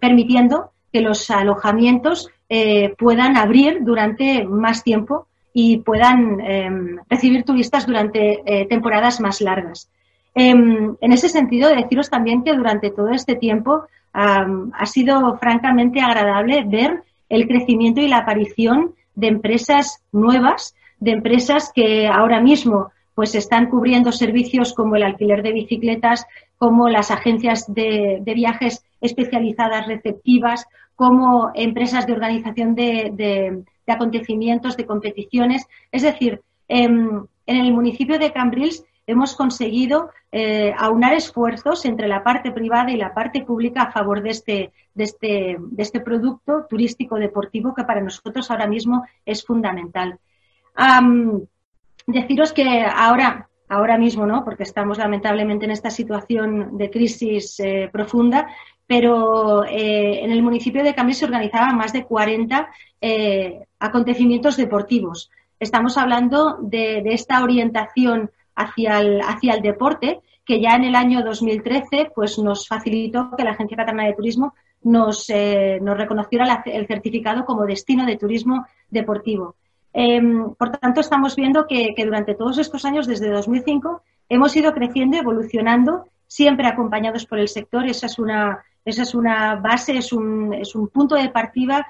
permitiendo 0.00 0.72
que 0.92 1.02
los 1.02 1.30
alojamientos 1.30 2.30
eh, 2.48 2.94
puedan 2.96 3.36
abrir 3.36 3.78
durante 3.82 4.44
más 4.44 4.82
tiempo 4.82 5.27
y 5.60 5.78
puedan 5.78 6.38
em, 6.40 6.98
recibir 7.10 7.42
turistas 7.42 7.84
durante 7.84 8.42
eh, 8.46 8.66
temporadas 8.66 9.20
más 9.20 9.40
largas. 9.40 9.90
Em, 10.32 10.94
en 11.00 11.12
ese 11.12 11.28
sentido, 11.28 11.68
deciros 11.68 12.08
también 12.10 12.44
que 12.44 12.54
durante 12.54 12.92
todo 12.92 13.08
este 13.08 13.34
tiempo 13.34 13.82
ha 14.12 14.86
sido 14.86 15.36
francamente 15.38 16.00
agradable 16.00 16.64
ver 16.64 17.02
el 17.28 17.46
crecimiento 17.46 18.00
y 18.00 18.08
la 18.08 18.18
aparición 18.18 18.94
de 19.16 19.28
empresas 19.28 20.00
nuevas, 20.12 20.74
de 20.98 21.10
empresas 21.12 21.72
que 21.74 22.06
ahora 22.06 22.40
mismo 22.40 22.90
pues 23.14 23.34
están 23.34 23.68
cubriendo 23.68 24.12
servicios 24.12 24.72
como 24.74 24.94
el 24.94 25.02
alquiler 25.02 25.42
de 25.42 25.52
bicicletas, 25.52 26.26
como 26.56 26.88
las 26.88 27.10
agencias 27.10 27.64
de, 27.68 28.22
viajes 28.24 28.84
especializadas 29.00 29.88
receptivas, 29.88 30.66
como 30.94 31.50
empresas 31.54 32.06
de 32.06 32.12
organización 32.12 32.74
de, 32.76 33.64
acontecimientos, 33.92 34.76
de 34.76 34.86
competiciones. 34.86 35.66
Es 35.92 36.02
decir, 36.02 36.42
em, 36.68 37.26
en 37.46 37.56
el 37.56 37.72
municipio 37.72 38.18
de 38.18 38.32
Cambrils 38.32 38.84
hemos 39.06 39.34
conseguido 39.34 40.10
eh, 40.30 40.74
aunar 40.76 41.14
esfuerzos 41.14 41.86
entre 41.86 42.06
la 42.06 42.22
parte 42.22 42.52
privada 42.52 42.90
y 42.90 42.96
la 42.98 43.14
parte 43.14 43.42
pública 43.42 43.82
a 43.82 43.92
favor 43.92 44.22
de 44.22 44.30
este, 44.30 44.72
de 44.94 45.04
este, 45.04 45.56
de 45.58 45.82
este 45.82 46.00
producto 46.00 46.66
turístico 46.68 47.16
deportivo 47.16 47.74
que 47.74 47.84
para 47.84 48.02
nosotros 48.02 48.50
ahora 48.50 48.66
mismo 48.66 49.06
es 49.24 49.44
fundamental. 49.44 50.18
deciros 52.06 52.52
que 52.52 52.84
ahora, 52.84 53.48
ahora 53.68 53.98
mismo, 53.98 54.26
¿no? 54.26 54.44
porque 54.44 54.62
estamos 54.62 54.98
lamentablemente 54.98 55.64
en 55.64 55.70
esta 55.72 55.90
situación 55.90 56.76
de 56.76 56.90
crisis 56.90 57.60
eh, 57.60 57.88
profunda, 57.92 58.48
pero 58.86 59.64
eh, 59.64 60.24
en 60.24 60.32
el 60.32 60.42
municipio 60.42 60.82
de 60.82 60.94
Cambrils 60.94 61.18
se 61.18 61.24
organizaban 61.26 61.76
más 61.76 61.92
de 61.92 62.04
40 62.04 62.68
acontecimientos 63.78 64.56
deportivos. 64.56 65.30
Estamos 65.60 65.98
hablando 65.98 66.58
de, 66.60 67.02
esta 67.06 67.42
orientación 67.42 68.30
hacia 68.54 69.00
el, 69.00 69.20
hacia 69.20 69.54
el 69.54 69.62
deporte, 69.62 70.20
que 70.44 70.60
ya 70.60 70.74
en 70.74 70.84
el 70.84 70.94
año 70.94 71.22
2013 71.22 72.12
pues, 72.14 72.38
nos 72.38 72.66
facilitó 72.66 73.30
que 73.36 73.44
la 73.44 73.50
Agencia 73.50 73.76
Catalana 73.76 74.08
de 74.08 74.14
Turismo 74.14 74.54
nos, 74.82 75.28
eh, 75.30 75.78
nos 75.82 75.96
reconociera 75.96 76.62
el 76.64 76.86
certificado 76.86 77.44
como 77.44 77.66
destino 77.66 78.06
de 78.06 78.16
turismo 78.16 78.66
deportivo. 78.88 79.56
Em, 79.92 80.54
por 80.54 80.70
tanto, 80.70 81.00
estamos 81.00 81.36
viendo 81.36 81.66
que, 81.66 81.94
durante 82.04 82.34
todos 82.34 82.58
estos 82.58 82.84
años, 82.84 83.06
desde 83.06 83.30
2005, 83.30 84.02
hemos 84.28 84.56
ido 84.56 84.72
creciendo, 84.72 85.16
evolucionando, 85.16 86.04
siempre 86.26 86.66
acompañados 86.66 87.26
por 87.26 87.38
el 87.38 87.48
sector. 87.48 87.86
Esa 87.86 88.06
es 88.06 88.18
una, 88.18 88.64
esa 88.84 89.02
es 89.02 89.14
una 89.14 89.56
base, 89.56 89.96
es 89.96 90.12
un, 90.12 90.54
es 90.54 90.74
un 90.74 90.88
punto 90.88 91.14
de 91.14 91.30
partida, 91.30 91.86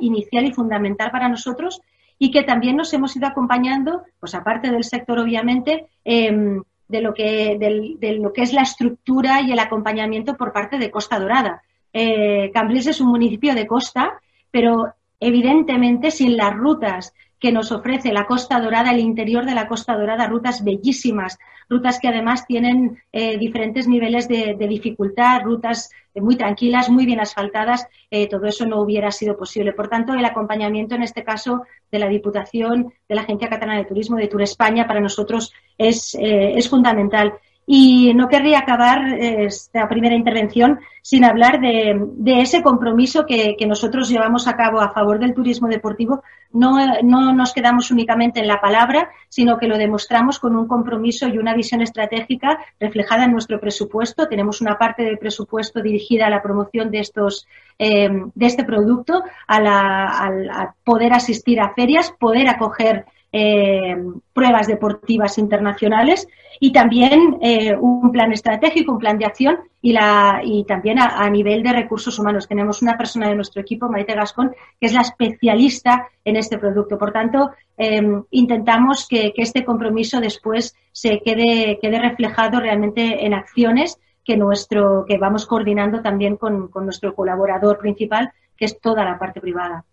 inicial 0.00 0.44
y 0.44 0.52
fundamental 0.52 1.10
para 1.10 1.28
nosotros 1.28 1.80
y 2.18 2.30
que 2.30 2.42
también 2.42 2.76
nos 2.76 2.92
hemos 2.92 3.16
ido 3.16 3.26
acompañando, 3.26 4.04
pues 4.20 4.34
aparte 4.34 4.70
del 4.70 4.84
sector 4.84 5.18
obviamente, 5.18 5.86
em, 6.04 6.62
de, 6.86 7.00
lo 7.00 7.12
que, 7.12 7.56
de 7.58 8.12
lo 8.18 8.32
que 8.32 8.42
es 8.42 8.52
la 8.52 8.62
estructura 8.62 9.40
y 9.40 9.50
el 9.50 9.58
acompañamiento 9.58 10.36
por 10.36 10.52
parte 10.52 10.78
de 10.78 10.90
Costa 10.90 11.18
Dorada. 11.18 11.62
Eh, 11.96 12.50
Cambrils 12.52 12.88
es 12.88 13.00
un 13.00 13.08
municipio 13.08 13.54
de 13.54 13.68
costa, 13.68 14.20
pero 14.50 14.94
evidentemente 15.26 16.10
sin 16.10 16.36
las 16.36 16.54
rutas 16.54 17.14
que 17.40 17.52
nos 17.52 17.72
ofrece 17.72 18.12
la 18.12 18.26
Costa 18.26 18.60
Dorada, 18.60 18.90
el 18.90 19.00
interior 19.00 19.44
de 19.44 19.54
la 19.54 19.68
Costa 19.68 19.96
Dorada, 19.96 20.26
rutas 20.26 20.64
bellísimas, 20.64 21.38
rutas 21.68 21.98
que 22.00 22.08
además 22.08 22.46
tienen 22.46 23.02
eh, 23.12 23.36
diferentes 23.36 23.86
niveles 23.86 24.28
de, 24.28 24.56
dificultad, 24.66 25.42
rutas 25.42 25.90
eh, 26.14 26.20
muy 26.22 26.36
tranquilas, 26.36 26.88
muy 26.88 27.04
bien 27.04 27.20
asfaltadas, 27.20 27.86
eh, 28.10 28.28
todo 28.28 28.46
eso 28.46 28.64
no 28.64 28.80
hubiera 28.80 29.10
sido 29.10 29.36
posible. 29.36 29.72
Por 29.72 29.88
tanto, 29.88 30.14
el 30.14 30.24
acompañamiento 30.24 30.94
en 30.94 31.02
este 31.02 31.22
caso 31.22 31.64
de 31.90 31.98
la 31.98 32.08
Diputación, 32.08 32.94
de 33.08 33.14
la 33.14 33.22
Agencia 33.22 33.50
Catalana 33.50 33.80
de 33.80 33.88
Turismo, 33.88 34.16
de 34.16 34.28
Tour 34.28 34.42
España, 34.42 34.86
para 34.86 35.00
nosotros 35.00 35.52
es, 35.76 36.16
es 36.18 36.68
fundamental. 36.68 37.34
Y 37.66 38.12
no 38.14 38.28
querría 38.28 38.58
acabar 38.58 39.14
esta 39.18 39.88
primera 39.88 40.14
intervención 40.14 40.80
sin 41.00 41.24
hablar 41.24 41.60
de, 41.60 42.40
ese 42.40 42.62
compromiso 42.62 43.26
que, 43.26 43.56
nosotros 43.66 44.08
llevamos 44.08 44.48
a 44.48 44.56
cabo 44.56 44.80
a 44.80 44.90
favor 44.92 45.18
del 45.18 45.34
turismo 45.34 45.68
deportivo. 45.68 46.22
No, 46.52 46.78
no, 47.02 47.34
nos 47.34 47.52
quedamos 47.52 47.90
únicamente 47.90 48.40
en 48.40 48.48
la 48.48 48.60
palabra, 48.60 49.10
sino 49.28 49.58
que 49.58 49.66
lo 49.66 49.76
demostramos 49.76 50.38
con 50.38 50.56
un 50.56 50.66
compromiso 50.66 51.28
y 51.28 51.36
una 51.36 51.54
visión 51.54 51.82
estratégica 51.82 52.58
reflejada 52.80 53.24
en 53.24 53.32
nuestro 53.32 53.60
presupuesto. 53.60 54.28
Tenemos 54.28 54.62
una 54.62 54.78
parte 54.78 55.02
del 55.02 55.18
presupuesto 55.18 55.82
dirigida 55.82 56.26
a 56.26 56.30
la 56.30 56.42
promoción 56.42 56.90
de 56.90 57.00
estos 57.00 57.46
eh, 57.78 58.08
de 58.34 58.46
este 58.46 58.64
producto, 58.64 59.24
a, 59.46 59.60
la, 59.60 60.04
a 60.04 60.74
poder 60.84 61.12
asistir 61.12 61.60
a 61.60 61.74
ferias, 61.74 62.12
poder 62.18 62.48
acoger 62.48 63.04
eh, 63.36 63.96
pruebas 64.32 64.68
deportivas 64.68 65.38
internacionales 65.38 66.28
y 66.60 66.70
también 66.70 67.38
eh, 67.42 67.74
un 67.74 68.12
plan 68.12 68.30
estratégico, 68.30 68.92
un 68.92 69.00
plan 69.00 69.18
de 69.18 69.24
acción 69.24 69.58
y, 69.82 69.92
la, 69.92 70.40
y 70.44 70.62
también 70.62 71.00
a, 71.00 71.28
nivel 71.30 71.64
de 71.64 71.72
recursos 71.72 72.16
humanos. 72.16 72.46
Tenemos 72.46 72.80
una 72.80 72.96
persona 72.96 73.28
de 73.28 73.34
nuestro 73.34 73.60
equipo, 73.60 73.88
Maite 73.88 74.14
Gascón, 74.14 74.54
que 74.78 74.86
es 74.86 74.92
la 74.92 75.00
especialista 75.00 76.06
en 76.24 76.36
este 76.36 76.58
producto. 76.58 76.96
Por 76.96 77.10
tanto, 77.10 77.50
em, 77.76 78.22
intentamos 78.30 79.08
que, 79.08 79.32
este 79.36 79.64
compromiso 79.64 80.20
después 80.20 80.76
se 80.92 81.20
quede, 81.24 81.80
quede 81.82 81.98
reflejado 81.98 82.60
realmente 82.60 83.26
en 83.26 83.34
acciones 83.34 83.98
que, 84.24 84.36
nuestro, 84.36 85.04
que 85.08 85.18
vamos 85.18 85.44
coordinando 85.44 86.02
también 86.02 86.36
con 86.36 86.70
nuestro 86.84 87.16
colaborador 87.16 87.78
principal, 87.78 88.32
que 88.56 88.66
es 88.66 88.80
toda 88.80 89.04
la 89.04 89.18
parte 89.18 89.40
privada. 89.40 89.84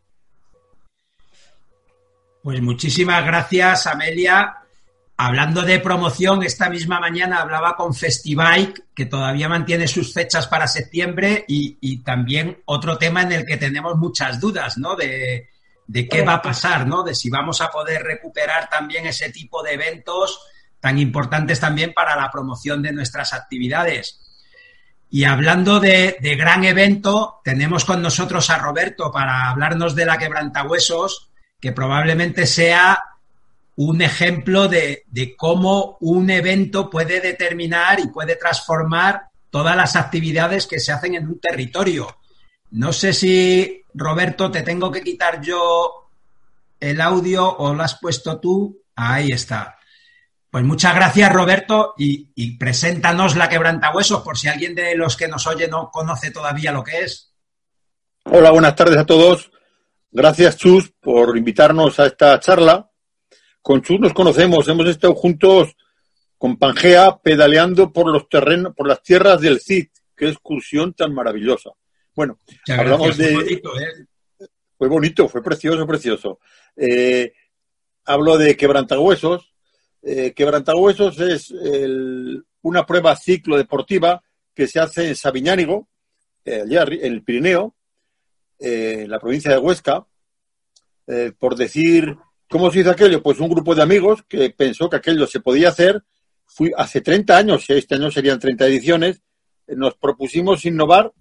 Pues 2.43 2.59
muchísimas 2.59 3.23
gracias, 3.23 3.85
Amelia. 3.85 4.57
Hablando 5.15 5.61
de 5.61 5.79
promoción, 5.79 6.41
esta 6.41 6.67
misma 6.67 6.99
mañana 6.99 7.41
hablaba 7.41 7.75
con 7.75 7.93
Festivike, 7.93 8.85
que 8.95 9.05
todavía 9.05 9.47
mantiene 9.47 9.87
sus 9.87 10.11
fechas 10.11 10.47
para 10.47 10.67
septiembre, 10.67 11.45
y, 11.47 11.99
también 11.99 12.63
otro 12.65 12.97
tema 12.97 13.21
en 13.21 13.31
el 13.31 13.45
que 13.45 13.57
tenemos 13.57 13.95
muchas 13.97 14.39
dudas, 14.39 14.79
¿no? 14.79 14.95
De, 14.95 15.49
qué 16.09 16.23
va 16.23 16.35
a 16.35 16.41
pasar, 16.41 16.87
¿no? 16.87 17.03
De 17.03 17.13
si 17.13 17.29
vamos 17.29 17.61
a 17.61 17.69
poder 17.69 18.01
recuperar 18.01 18.67
también 18.67 19.05
ese 19.05 19.29
tipo 19.29 19.61
de 19.61 19.73
eventos 19.73 20.39
tan 20.79 20.97
importantes 20.97 21.59
también 21.59 21.93
para 21.93 22.15
la 22.15 22.31
promoción 22.31 22.81
de 22.81 22.91
nuestras 22.91 23.33
actividades. 23.33 24.19
Y 25.11 25.25
hablando 25.25 25.79
de, 25.79 26.17
de 26.19 26.35
gran 26.35 26.63
evento, 26.63 27.41
tenemos 27.43 27.85
con 27.85 28.01
nosotros 28.01 28.49
a 28.49 28.57
Roberto 28.57 29.11
para 29.11 29.51
hablarnos 29.51 29.93
de 29.93 30.05
la 30.05 30.17
quebrantahuesos 30.17 31.30
que 31.61 31.71
probablemente 31.71 32.47
sea 32.47 33.01
un 33.75 34.01
ejemplo 34.01 34.67
de, 34.67 35.05
cómo 35.37 35.97
un 36.01 36.29
evento 36.29 36.89
puede 36.89 37.21
determinar 37.21 37.99
y 37.99 38.07
puede 38.07 38.35
transformar 38.35 39.29
todas 39.49 39.75
las 39.75 39.95
actividades 39.95 40.67
que 40.67 40.79
se 40.79 40.91
hacen 40.91 41.15
en 41.15 41.27
un 41.27 41.39
territorio. 41.39 42.17
No 42.71 42.91
sé 42.91 43.13
si, 43.13 43.83
Roberto, 43.93 44.49
te 44.49 44.63
tengo 44.63 44.91
que 44.91 45.01
quitar 45.01 45.41
yo 45.41 46.09
el 46.79 46.99
audio 46.99 47.47
o 47.57 47.73
lo 47.73 47.83
has 47.83 47.97
puesto 47.99 48.39
tú. 48.39 48.81
Ahí 48.95 49.31
está. 49.31 49.77
Pues 50.49 50.63
muchas 50.63 50.95
gracias, 50.95 51.31
Roberto, 51.31 51.93
y, 51.97 52.29
y 52.35 52.57
preséntanos 52.57 53.35
la 53.35 53.47
quebrantahuesos 53.47 54.21
por 54.21 54.37
si 54.37 54.47
alguien 54.47 54.75
de 54.75 54.95
los 54.95 55.15
que 55.15 55.27
nos 55.27 55.47
oye 55.47 55.67
no 55.67 55.89
conoce 55.91 56.31
todavía 56.31 56.71
lo 56.71 56.83
que 56.83 57.01
es. 57.01 57.33
Hola, 58.25 58.51
buenas 58.51 58.75
tardes 58.75 58.97
a 58.97 59.05
todos. 59.05 59.51
Gracias, 60.11 60.57
Chus, 60.57 60.91
por 60.99 61.37
invitarnos 61.37 61.99
a 61.99 62.07
esta 62.07 62.39
charla. 62.39 62.89
Con 63.61 63.81
Chus 63.81 63.99
nos 63.99 64.13
conocemos, 64.13 64.67
hemos 64.67 64.87
estado 64.87 65.15
juntos 65.15 65.75
con 66.37 66.57
Pangea 66.57 67.17
pedaleando 67.17 67.93
por 67.93 68.11
los 68.11 68.27
terrenos, 68.27 68.75
por 68.75 68.87
las 68.87 69.01
tierras 69.01 69.39
del 69.39 69.61
Cid. 69.61 69.87
Qué 70.15 70.29
excursión 70.29 70.93
tan 70.93 71.13
maravillosa. 71.13 71.71
Bueno, 72.15 72.39
hablamos 72.67 73.17
de. 73.17 73.33
Fue 73.33 73.43
bonito, 73.43 73.79
¿eh? 73.79 74.47
fue 74.77 74.87
bonito, 74.87 75.29
fue 75.29 75.43
precioso, 75.43 75.85
precioso. 75.85 76.39
Eh, 76.75 77.33
hablo 78.05 78.37
de 78.37 78.57
quebrantahuesos. 78.57 79.53
Eh, 80.01 80.33
quebrantahuesos 80.35 81.19
es 81.19 81.53
una 82.63 82.85
prueba 82.85 83.15
ciclo 83.15 83.57
deportiva 83.57 84.23
que 84.53 84.67
se 84.67 84.79
hace 84.79 85.09
en 85.09 85.15
Sabiñánigo, 85.15 85.87
eh, 86.43 86.63
en 86.67 87.13
el 87.13 87.23
Pirineo, 87.23 87.75
en 88.61 89.09
la 89.09 89.19
provincia 89.19 89.51
de 89.51 89.57
Huesca, 89.57 90.05
eh, 91.07 91.33
por 91.37 91.55
decir, 91.55 92.15
¿cómo 92.47 92.71
se 92.71 92.81
hizo 92.81 92.91
aquello? 92.91 93.23
Pues 93.23 93.39
un 93.39 93.49
grupo 93.49 93.73
de 93.73 93.81
amigos 93.81 94.23
que 94.27 94.51
pensó 94.51 94.89
que 94.89 94.97
aquello 94.97 95.25
se 95.25 95.39
podía 95.39 95.69
hacer. 95.69 96.03
Hace 96.77 97.01
30 97.01 97.37
años, 97.37 97.69
este 97.69 97.95
año 97.95 98.11
serían 98.11 98.39
30 98.39 98.67
ediciones, 98.67 99.21
eh, 99.67 99.75
nos 99.75 99.95
propusimos 99.95 100.63
innovar. 100.65 101.11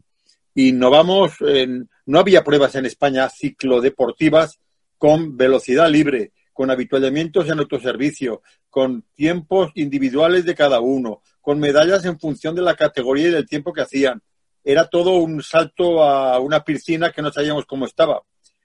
Innovamos, 0.55 1.35
en, 1.41 1.89
no 2.07 2.19
había 2.19 2.45
pruebas 2.45 2.75
en 2.75 2.85
España 2.85 3.29
ciclodeportivas 3.31 4.59
con 4.99 5.37
velocidad 5.37 5.89
libre, 5.89 6.33
con 6.53 6.71
habituallamientos 6.71 7.49
en 7.49 7.61
autoservicio, 7.61 8.43
con 8.69 9.05
tiempos 9.15 9.71
individuales 9.77 10.45
de 10.45 10.55
cada 10.55 10.81
uno, 10.81 11.23
con 11.41 11.59
medallas 11.59 12.05
en 12.05 12.19
función 12.19 12.55
de 12.55 12.63
la 12.63 12.75
categoría 12.75 13.29
y 13.29 13.31
del 13.31 13.49
tiempo 13.49 13.73
que 13.73 13.83
hacían, 13.83 14.23
era 14.63 14.89
todo 14.89 15.15
un 15.19 15.43
salto 15.43 16.03
a 16.03 16.39
una 16.39 16.65
piscina 16.65 17.13
que 17.13 17.23
no 17.23 17.33
sabíamos 17.33 17.67
cómo 17.67 17.87
estaba. 17.87 18.23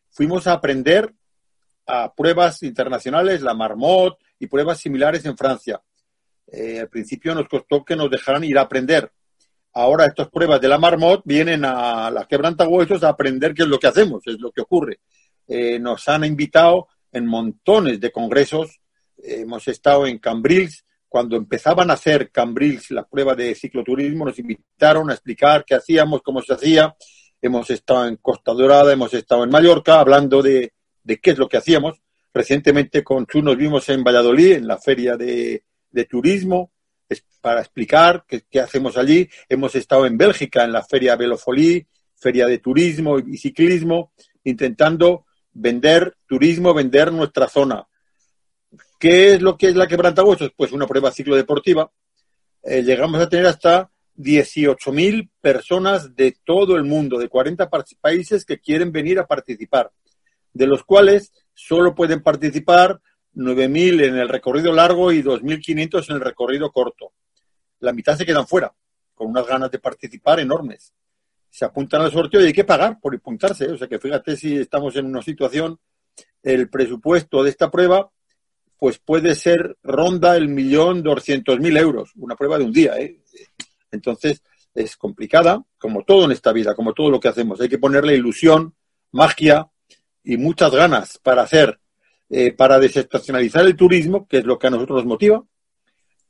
fuimos 0.09 0.47
a 0.47 0.53
aprender 0.53 1.13
a 1.87 2.13
pruebas 2.13 2.63
internacionales, 2.63 3.41
la 3.41 3.53
Marmot 3.53 4.17
y 4.39 4.47
pruebas 4.47 4.79
similares 4.79 5.25
en 5.25 5.37
Francia. 5.37 5.81
Eh, 6.47 6.79
al 6.79 6.89
principio 6.89 7.35
nos 7.35 7.47
costó 7.47 7.83
que 7.83 7.95
nos 7.95 8.09
dejaran 8.09 8.43
ir 8.43 8.57
a 8.57 8.61
aprender. 8.61 9.11
Ahora 9.73 10.05
estas 10.05 10.29
pruebas 10.29 10.61
de 10.61 10.69
la 10.69 10.77
Marmot 10.77 11.21
vienen 11.25 11.65
a 11.65 12.09
las 12.09 12.27
quebrantahuesos 12.27 13.03
a 13.03 13.09
aprender 13.09 13.53
qué 13.53 13.63
es 13.63 13.67
lo 13.67 13.77
que 13.77 13.87
hacemos, 13.87 14.25
es 14.25 14.39
lo 14.39 14.51
que 14.51 14.61
ocurre. 14.61 14.99
Eh, 15.47 15.79
nos 15.79 16.07
han 16.07 16.23
invitado 16.23 16.87
en 17.11 17.25
montones 17.25 17.99
de 17.99 18.11
congresos. 18.11 18.79
Hemos 19.17 19.67
estado 19.67 20.07
en 20.07 20.17
Cambrils. 20.19 20.85
Cuando 21.15 21.37
empezaban 21.37 21.89
a 21.89 21.93
hacer 21.93 22.29
Cambrils 22.29 22.91
la 22.91 23.07
prueba 23.07 23.35
de 23.35 23.55
cicloturismo, 23.55 24.25
nos 24.25 24.37
invitaron 24.37 25.09
a 25.09 25.13
explicar 25.13 25.63
qué 25.63 25.75
hacíamos, 25.75 26.21
cómo 26.21 26.41
se 26.41 26.53
hacía. 26.53 26.93
Hemos 27.41 27.69
estado 27.69 28.05
en 28.09 28.17
Costa 28.17 28.51
Dorada, 28.51 28.91
hemos 28.91 29.13
estado 29.13 29.45
en 29.45 29.49
Mallorca 29.49 30.01
hablando 30.01 30.41
de, 30.41 30.73
qué 31.05 31.31
es 31.31 31.37
lo 31.37 31.47
que 31.47 31.55
hacíamos. 31.55 32.01
Recientemente 32.33 33.01
con 33.01 33.25
Chu 33.27 33.41
nos 33.41 33.55
vimos 33.55 33.87
en 33.87 34.03
Valladolid, 34.03 34.55
en 34.55 34.67
la 34.67 34.77
feria 34.77 35.15
de, 35.15 35.63
turismo, 36.09 36.73
para 37.39 37.61
explicar 37.61 38.25
qué, 38.27 38.41
qué, 38.49 38.59
hacemos 38.59 38.97
allí. 38.97 39.29
Hemos 39.47 39.73
estado 39.75 40.05
en 40.05 40.17
Bélgica, 40.17 40.65
en 40.65 40.73
la 40.73 40.83
feria 40.83 41.15
Velofolí, 41.15 41.87
feria 42.17 42.45
de 42.45 42.57
turismo 42.57 43.19
y 43.19 43.37
ciclismo, 43.37 44.11
intentando 44.43 45.25
vender 45.53 46.17
turismo, 46.27 46.73
vender 46.73 47.13
nuestra 47.13 47.47
zona. 47.47 47.87
¿Qué 49.05 49.35
es 49.35 49.41
lo 49.43 49.55
que 49.55 49.67
es 49.67 49.75
la 49.75 49.85
quebrantahuesos? 49.85 50.51
Pues 50.57 50.71
una 50.71 50.87
prueba 50.87 51.11
ciclodeportiva. 51.11 51.91
Eh, 52.63 52.81
llegamos 52.81 53.21
a 53.21 53.29
tener 53.29 53.45
hasta 53.45 53.91
18.000 54.17 55.29
personas 55.39 56.15
de 56.15 56.35
todo 56.43 56.75
el 56.75 56.85
mundo, 56.85 57.19
de 57.19 57.29
40 57.29 57.69
países 58.01 58.45
que 58.45 58.57
quieren 58.57 58.91
venir 58.91 59.19
a 59.19 59.27
participar, 59.27 59.91
de 60.51 60.65
los 60.65 60.83
cuales 60.83 61.31
solo 61.53 61.93
pueden 61.93 62.23
participar 62.23 62.99
9.000 63.35 64.05
en 64.05 64.15
el 64.17 64.27
recorrido 64.27 64.71
largo 64.71 65.11
y 65.11 65.21
2.500 65.21 66.09
en 66.09 66.15
el 66.15 66.21
recorrido 66.21 66.71
corto. 66.71 67.11
La 67.81 67.93
mitad 67.93 68.17
se 68.17 68.25
quedan 68.25 68.47
fuera, 68.47 68.73
con 69.13 69.27
unas 69.27 69.45
ganas 69.45 69.69
de 69.69 69.77
participar 69.77 70.39
enormes 70.39 70.95
se 71.51 71.63
apuntan 71.63 72.01
al 72.01 72.11
sorteo 72.11 72.41
y 72.41 72.47
hay 72.47 72.53
que 72.53 72.65
pagar 72.65 72.99
por 72.99 73.15
apuntarse. 73.15 73.67
O 73.67 73.77
sea 73.77 73.87
que 73.87 73.97
fíjate 73.97 74.35
si 74.35 74.57
estamos 74.57 74.93
en 74.97 75.05
una 75.05 75.21
situación, 75.21 75.79
el 76.43 76.69
presupuesto 76.69 77.43
de 77.43 77.49
esta 77.49 77.71
prueba, 77.71 78.11
pues 78.77 78.99
puede 78.99 79.35
ser 79.35 79.77
ronda 79.83 80.35
el 80.35 80.49
millón 80.49 81.01
doscientos 81.03 81.59
mil 81.59 81.77
euros, 81.77 82.11
una 82.15 82.35
prueba 82.35 82.57
de 82.57 82.65
un 82.65 82.73
día. 82.73 82.97
¿eh? 82.97 83.19
Entonces 83.91 84.43
es 84.73 84.97
complicada, 84.97 85.63
como 85.77 86.03
todo 86.03 86.25
en 86.25 86.31
esta 86.31 86.51
vida, 86.51 86.75
como 86.75 86.93
todo 86.93 87.09
lo 87.09 87.19
que 87.19 87.29
hacemos. 87.29 87.61
Hay 87.61 87.69
que 87.69 87.77
ponerle 87.77 88.15
ilusión, 88.15 88.75
magia 89.11 89.69
y 90.23 90.37
muchas 90.37 90.71
ganas 90.71 91.17
para 91.19 91.43
hacer, 91.43 91.79
eh, 92.29 92.51
para 92.51 92.79
desestacionalizar 92.79 93.65
el 93.65 93.75
turismo, 93.75 94.27
que 94.27 94.39
es 94.39 94.45
lo 94.45 94.59
que 94.59 94.67
a 94.67 94.71
nosotros 94.71 94.97
nos 94.97 95.05
motiva. 95.05 95.43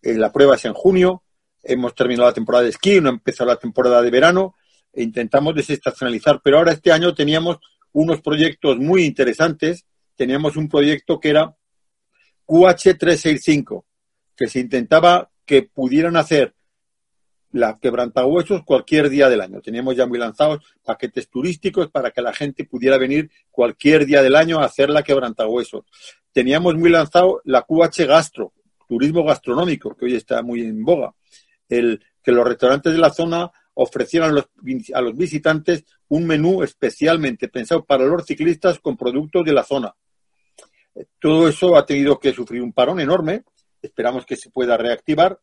Eh, 0.01 0.13
la 0.13 0.31
prueba 0.31 0.55
es 0.55 0.65
en 0.65 0.73
junio, 0.73 1.23
hemos 1.63 1.95
terminado 1.95 2.29
la 2.29 2.33
temporada 2.33 2.63
de 2.63 2.69
esquí, 2.69 3.01
no 3.01 3.09
empezado 3.09 3.49
la 3.49 3.57
temporada 3.57 4.01
de 4.01 4.11
verano 4.11 4.55
e 4.93 5.01
intentamos 5.01 5.55
desestacionalizar. 5.55 6.39
Pero 6.43 6.59
ahora 6.59 6.73
este 6.73 6.91
año 6.91 7.15
teníamos 7.15 7.57
unos 7.91 8.21
proyectos 8.21 8.77
muy 8.77 9.05
interesantes. 9.05 9.85
Teníamos 10.15 10.55
un 10.55 10.69
proyecto 10.69 11.19
que 11.19 11.29
era 11.29 11.55
QH365, 12.45 13.83
que 14.35 14.47
se 14.47 14.59
intentaba 14.59 15.29
que 15.45 15.63
pudieran 15.63 16.17
hacer 16.17 16.55
la 17.51 17.79
quebrantahuesos 17.79 18.63
cualquier 18.65 19.09
día 19.09 19.29
del 19.29 19.39
año. 19.39 19.61
Teníamos 19.61 19.95
ya 19.95 20.05
muy 20.05 20.19
lanzados 20.19 20.63
paquetes 20.83 21.29
turísticos 21.29 21.89
para 21.89 22.11
que 22.11 22.21
la 22.21 22.33
gente 22.33 22.65
pudiera 22.65 22.97
venir 22.97 23.31
cualquier 23.49 24.05
día 24.05 24.21
del 24.21 24.35
año 24.35 24.59
a 24.59 24.65
hacer 24.65 24.89
la 24.89 25.03
quebrantahuesos. 25.03 25.85
Teníamos 26.33 26.75
muy 26.75 26.89
lanzado 26.89 27.41
la 27.45 27.61
QH 27.61 28.05
Gastro, 28.07 28.51
turismo 28.89 29.23
gastronómico, 29.23 29.95
que 29.95 30.05
hoy 30.05 30.15
está 30.15 30.41
muy 30.41 30.61
en 30.61 30.83
boga. 30.83 31.15
El, 31.69 32.03
que 32.21 32.33
los 32.33 32.45
restaurantes 32.45 32.91
de 32.91 32.99
la 32.99 33.09
zona 33.09 33.51
los, 33.75 34.49
a 34.93 35.01
los 35.01 35.17
visitantes 35.17 35.85
un 36.07 36.27
menú 36.27 36.63
especialmente 36.63 37.47
pensado 37.47 37.83
para 37.83 38.05
los 38.05 38.25
ciclistas 38.25 38.79
con 38.79 38.97
productos 38.97 39.45
de 39.45 39.53
la 39.53 39.63
zona. 39.63 39.95
Todo 41.19 41.47
eso 41.47 41.75
ha 41.75 41.85
tenido 41.85 42.19
que 42.19 42.33
sufrir 42.33 42.61
un 42.61 42.73
parón 42.73 42.99
enorme. 42.99 43.43
Esperamos 43.81 44.25
que 44.25 44.35
se 44.35 44.49
pueda 44.49 44.77
reactivar. 44.77 45.39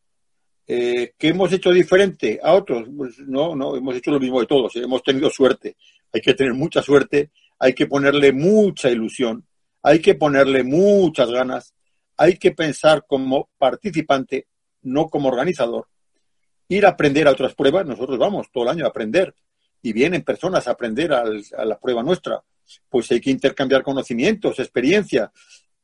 Eh, 0.65 1.13
¿Qué 1.17 1.29
hemos 1.29 1.51
hecho 1.51 1.71
diferente 1.71 2.39
a 2.41 2.53
otros? 2.53 2.87
Pues 2.95 3.19
no, 3.19 3.55
no, 3.55 3.75
hemos 3.75 3.95
hecho 3.95 4.11
lo 4.11 4.19
mismo 4.19 4.39
de 4.39 4.47
todos. 4.47 4.75
Hemos 4.75 5.03
tenido 5.03 5.29
suerte. 5.29 5.75
Hay 6.11 6.21
que 6.21 6.33
tener 6.33 6.53
mucha 6.53 6.81
suerte. 6.81 7.31
Hay 7.59 7.73
que 7.73 7.87
ponerle 7.87 8.31
mucha 8.33 8.89
ilusión. 8.89 9.45
Hay 9.81 9.99
que 9.99 10.15
ponerle 10.15 10.63
muchas 10.63 11.29
ganas. 11.29 11.73
Hay 12.17 12.37
que 12.37 12.51
pensar 12.51 13.05
como 13.07 13.49
participante, 13.57 14.47
no 14.81 15.07
como 15.07 15.29
organizador 15.29 15.87
ir 16.67 16.85
a 16.85 16.89
aprender 16.89 17.27
a 17.27 17.31
otras 17.31 17.53
pruebas, 17.55 17.85
nosotros 17.85 18.17
vamos 18.17 18.47
todo 18.51 18.63
el 18.63 18.69
año 18.69 18.85
a 18.85 18.89
aprender 18.89 19.33
y 19.81 19.93
vienen 19.93 20.23
personas 20.23 20.67
a 20.67 20.71
aprender 20.71 21.13
a 21.13 21.65
la 21.65 21.79
prueba 21.79 22.03
nuestra. 22.03 22.41
Pues 22.89 23.11
hay 23.11 23.19
que 23.19 23.31
intercambiar 23.31 23.83
conocimientos, 23.83 24.59
experiencia. 24.59 25.31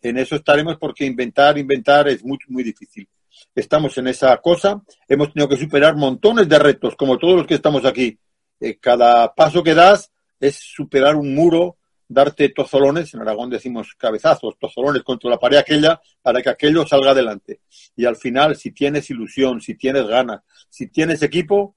En 0.02 0.18
eso 0.18 0.36
estaremos 0.36 0.78
porque 0.78 1.06
inventar, 1.06 1.58
inventar 1.58 2.08
es 2.08 2.24
muy, 2.24 2.38
muy 2.48 2.63
difícil. 2.63 3.08
Estamos 3.56 3.98
en 3.98 4.08
esa 4.08 4.36
cosa, 4.38 4.82
hemos 5.08 5.34
tenido 5.34 5.50
que 5.50 5.58
superar 5.58 5.96
montones 5.96 6.48
de 6.48 6.60
retos, 6.60 6.96
como 6.96 7.18
todos 7.18 7.38
los 7.38 7.48
que 7.48 7.56
estamos 7.56 7.86
aquí. 7.86 8.18
Eh, 8.60 8.78
cada 8.80 9.34
paso 9.34 9.63
que 9.63 9.74
das 9.74 10.12
es 10.39 10.56
superar 10.56 11.15
un 11.15 11.34
muro, 11.34 11.78
darte 12.08 12.50
tozolones, 12.50 13.13
en 13.13 13.22
Aragón 13.22 13.50
decimos 13.50 13.94
cabezazos, 13.98 14.58
tozolones 14.60 15.04
contra 15.04 15.30
la 15.30 15.38
pared 15.38 15.58
aquella 15.58 16.02
para 16.22 16.42
que 16.42 16.50
aquello 16.50 16.86
salga 16.86 17.12
adelante. 17.12 17.62
Y 17.96 18.06
al 18.06 18.15
final, 18.15 18.56
si 18.56 18.72
tienes 18.72 19.10
ilusión, 19.10 19.62
si 19.62 19.76
tienes 19.76 20.08
ganas, 20.08 20.42
si 20.70 20.88
tienes 20.88 21.22
equipo, 21.22 21.76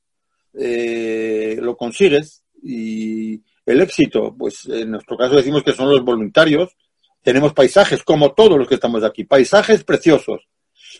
eh, 0.55 1.59
lo 1.61 1.77
consigues. 1.77 2.43
Y 2.63 3.43
el 3.73 3.81
éxito, 3.81 4.35
pues 4.39 4.67
en 4.67 4.93
nuestro 4.93 5.17
caso 5.17 5.37
decimos 5.37 5.63
que 5.63 5.73
son 5.73 5.91
los 5.91 6.03
voluntarios. 6.05 6.77
Tenemos 7.23 7.53
paisajes, 7.53 8.03
como 8.03 8.33
todos 8.33 8.59
los 8.59 8.69
que 8.69 8.75
estamos 8.77 9.05
aquí, 9.05 9.25
paisajes 9.25 9.85
preciosos. 9.85 10.49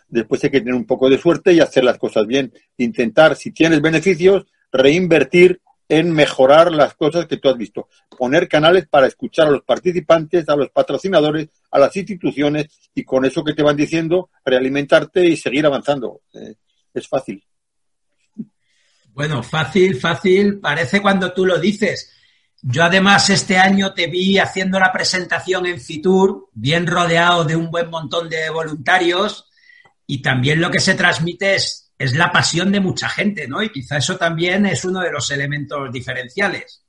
Después 0.09 0.43
hay 0.45 0.51
que 0.51 0.61
tener 0.61 0.75
un 0.75 0.87
poco 0.87 1.09
de 1.09 1.19
suerte 1.19 1.53
y 1.53 1.61
hacer 1.61 1.85
las 1.85 1.99
cosas 1.99 2.27
bien. 2.27 2.53
Intentar, 2.77 3.37
si 3.37 3.53
tienes 3.53 3.81
beneficios, 3.81 4.45
reinvertir 4.71 5.61
en 5.89 6.11
mejorar 6.11 6.73
las 6.73 6.95
cosas 6.95 7.27
que 7.27 7.37
tú 7.37 7.49
has 7.49 7.57
visto. 7.57 7.89
Poner 8.17 8.49
canales 8.49 8.89
para 8.89 9.07
escuchar 9.07 9.49
a 9.49 9.51
los 9.51 9.63
participantes, 9.63 10.49
a 10.49 10.57
los 10.57 10.71
patrocinadores, 10.71 11.49
a 11.71 11.79
las 11.79 11.95
instituciones 11.97 12.69
y 12.95 13.05
con 13.05 13.25
eso 13.25 13.45
que 13.45 13.53
te 13.53 13.63
van 13.63 13.77
diciendo, 13.77 14.31
realimentarte 14.45 15.27
y 15.27 15.37
seguir 15.37 15.67
avanzando. 15.67 16.23
Eh, 16.33 16.55
es 16.95 17.07
fácil. 17.07 17.45
Bueno, 19.13 19.43
fácil, 19.43 20.01
fácil, 20.01 20.61
parece 20.61 21.03
cuando 21.03 21.33
tú 21.33 21.45
lo 21.45 21.59
dices. 21.59 22.11
Yo 22.63 22.85
además 22.85 23.29
este 23.29 23.59
año 23.59 23.93
te 23.93 24.07
vi 24.07 24.39
haciendo 24.39 24.79
la 24.79 24.93
presentación 24.93 25.67
en 25.67 25.81
Fitur, 25.81 26.49
bien 26.53 26.87
rodeado 26.87 27.45
de 27.45 27.57
un 27.57 27.71
buen 27.71 27.91
montón 27.91 28.29
de 28.29 28.49
voluntarios 28.51 29.49
y 30.07 30.23
también 30.23 30.61
lo 30.61 30.71
que 30.71 30.81
se 30.81 30.95
transmite 30.95 31.57
es 31.57 31.83
es 32.03 32.15
la 32.15 32.33
pasión 32.33 32.73
de 32.73 32.81
mucha 32.81 33.09
gente, 33.09 33.47
¿no? 33.47 33.63
Y 33.63 33.71
quizá 33.71 33.99
eso 33.99 34.17
también 34.17 34.67
es 34.67 34.85
uno 34.85 35.01
de 35.01 35.13
los 35.13 35.31
elementos 35.31 35.93
diferenciales. 35.93 36.85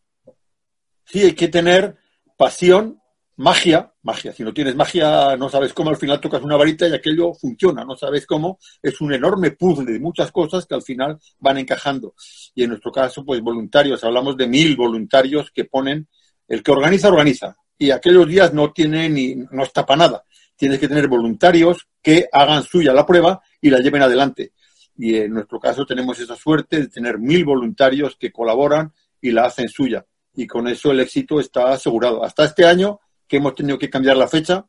Sí, 1.06 1.22
hay 1.22 1.34
que 1.34 1.50
tener 1.50 1.98
pasión, 2.36 3.00
magia, 3.38 3.92
magia. 4.04 4.32
Si 4.34 4.44
no 4.44 4.54
tienes 4.54 4.76
magia, 4.76 5.36
no 5.38 5.50
sabes 5.50 5.74
cómo, 5.74 5.90
al 5.90 5.98
final 5.98 6.20
tocas 6.20 6.42
una 6.42 6.56
varita 6.56 6.88
y 6.88 6.94
aquello 6.94 7.34
funciona, 7.34 7.84
no 7.84 7.96
sabes 7.96 8.26
cómo. 8.26 8.60
Es 8.82 9.02
un 9.02 9.14
enorme 9.14 9.52
puzzle 9.52 9.92
de 9.92 10.00
muchas 10.00 10.32
cosas 10.32 10.66
que 10.66 10.76
al 10.76 10.82
final 10.82 11.20
van 11.40 11.58
encajando. 11.58 12.14
Y 12.54 12.64
en 12.64 12.70
nuestro 12.70 12.92
caso, 12.92 13.26
pues 13.26 13.42
voluntarios, 13.42 14.04
hablamos 14.04 14.38
de 14.38 14.48
mil 14.48 14.76
voluntarios 14.76 15.52
que 15.52 15.66
ponen, 15.66 16.08
el 16.48 16.64
que 16.64 16.72
organiza, 16.72 17.10
organiza. 17.10 17.56
Y 17.78 17.92
aquellos 17.92 18.28
días 18.28 18.54
no 18.54 18.72
tiene 18.72 19.10
ni, 19.10 19.36
no 19.36 19.64
está 19.64 19.86
para 19.86 20.08
nada. 20.08 20.24
Tienes 20.56 20.80
que 20.80 20.88
tener 20.88 21.08
voluntarios 21.08 21.88
que 22.02 22.28
hagan 22.32 22.64
suya 22.64 22.94
la 22.94 23.06
prueba 23.06 23.42
y 23.60 23.70
la 23.70 23.80
lleven 23.80 24.02
adelante 24.02 24.54
y 24.98 25.16
en 25.16 25.34
nuestro 25.34 25.60
caso 25.60 25.86
tenemos 25.86 26.20
esa 26.20 26.36
suerte 26.36 26.80
de 26.80 26.88
tener 26.88 27.18
mil 27.18 27.46
voluntarios 27.46 28.16
que 28.16 28.32
colaboran 28.32 28.94
y 29.22 29.32
la 29.32 29.46
hacen 29.46 29.68
suya. 29.70 30.06
Y 30.36 30.48
con 30.48 30.68
eso 30.68 30.92
el 30.92 31.00
éxito 31.00 31.40
está 31.40 31.74
asegurado. 31.74 32.24
Hasta 32.24 32.46
este 32.46 32.66
año, 32.66 33.00
que 33.34 33.38
hemos 33.38 33.56
tenido 33.56 33.80
que 33.80 33.90
cambiar 33.90 34.16
la 34.16 34.28
fecha, 34.28 34.64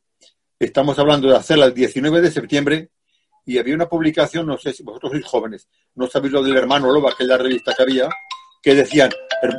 estamos 0.57 0.97
hablando 0.97 1.29
de 1.29 1.37
hacerla 1.37 1.65
el 1.65 1.73
19 1.75 2.19
de 2.19 2.31
septiembre 2.31 2.89
y 3.45 3.59
había 3.59 3.75
una 3.75 3.87
publicación, 3.87 4.47
no 4.47 4.57
sé 4.57 4.73
si 4.73 4.81
vosotros 4.81 5.11
sois 5.11 5.23
jóvenes, 5.23 5.69
no 5.93 6.07
sabéis 6.07 6.33
lo 6.33 6.41
del 6.41 6.57
hermano 6.57 6.91
Lobo, 6.91 7.07
aquella 7.07 7.37
revista 7.37 7.75
que 7.77 7.83
había, 7.83 8.09
que 8.63 8.73
decían, 8.73 9.11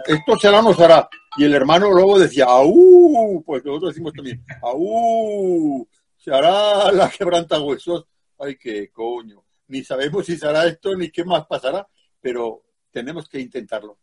esto 0.09 0.37
será 0.41 0.59
o 0.59 0.63
no 0.63 0.75
será. 0.75 1.09
Y 1.37 1.45
el 1.45 1.55
hermano 1.55 1.93
Lobo 1.93 2.19
decía, 2.19 2.47
¡au! 2.47 3.45
Pues 3.47 3.65
nosotros 3.65 3.95
decimos 3.95 4.13
también, 4.13 4.45
¡au! 4.61 5.87
Se 6.17 6.35
hará 6.35 6.91
la 6.91 7.09
quebranta 7.09 7.61
huesos. 7.61 8.07
Ay, 8.41 8.57
qué 8.57 8.91
coño 8.91 9.47
ni 9.69 9.85
sabemos 9.85 10.27
si 10.27 10.37
será 10.37 10.67
esto 10.67 10.97
ni 10.97 11.11
qué 11.11 11.25
más 11.25 11.47
pasará, 11.47 11.87
pero 12.21 12.65
tenemos 12.91 13.29
que 13.29 13.39
intentarlo. 13.39 13.99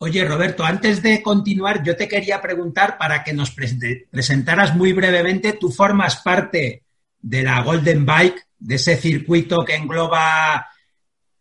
Oye, 0.00 0.24
Roberto, 0.24 0.64
antes 0.64 1.02
de 1.02 1.20
continuar, 1.22 1.82
yo 1.82 1.96
te 1.96 2.06
quería 2.06 2.40
preguntar 2.40 2.96
para 2.96 3.24
que 3.24 3.32
nos 3.32 3.50
pre- 3.50 4.06
presentaras 4.10 4.76
muy 4.76 4.92
brevemente, 4.92 5.54
tú 5.54 5.70
formas 5.70 6.16
parte 6.16 6.84
de 7.20 7.42
la 7.42 7.62
Golden 7.62 8.06
Bike, 8.06 8.46
de 8.60 8.76
ese 8.76 8.96
circuito 8.96 9.64
que 9.64 9.74
engloba 9.74 10.66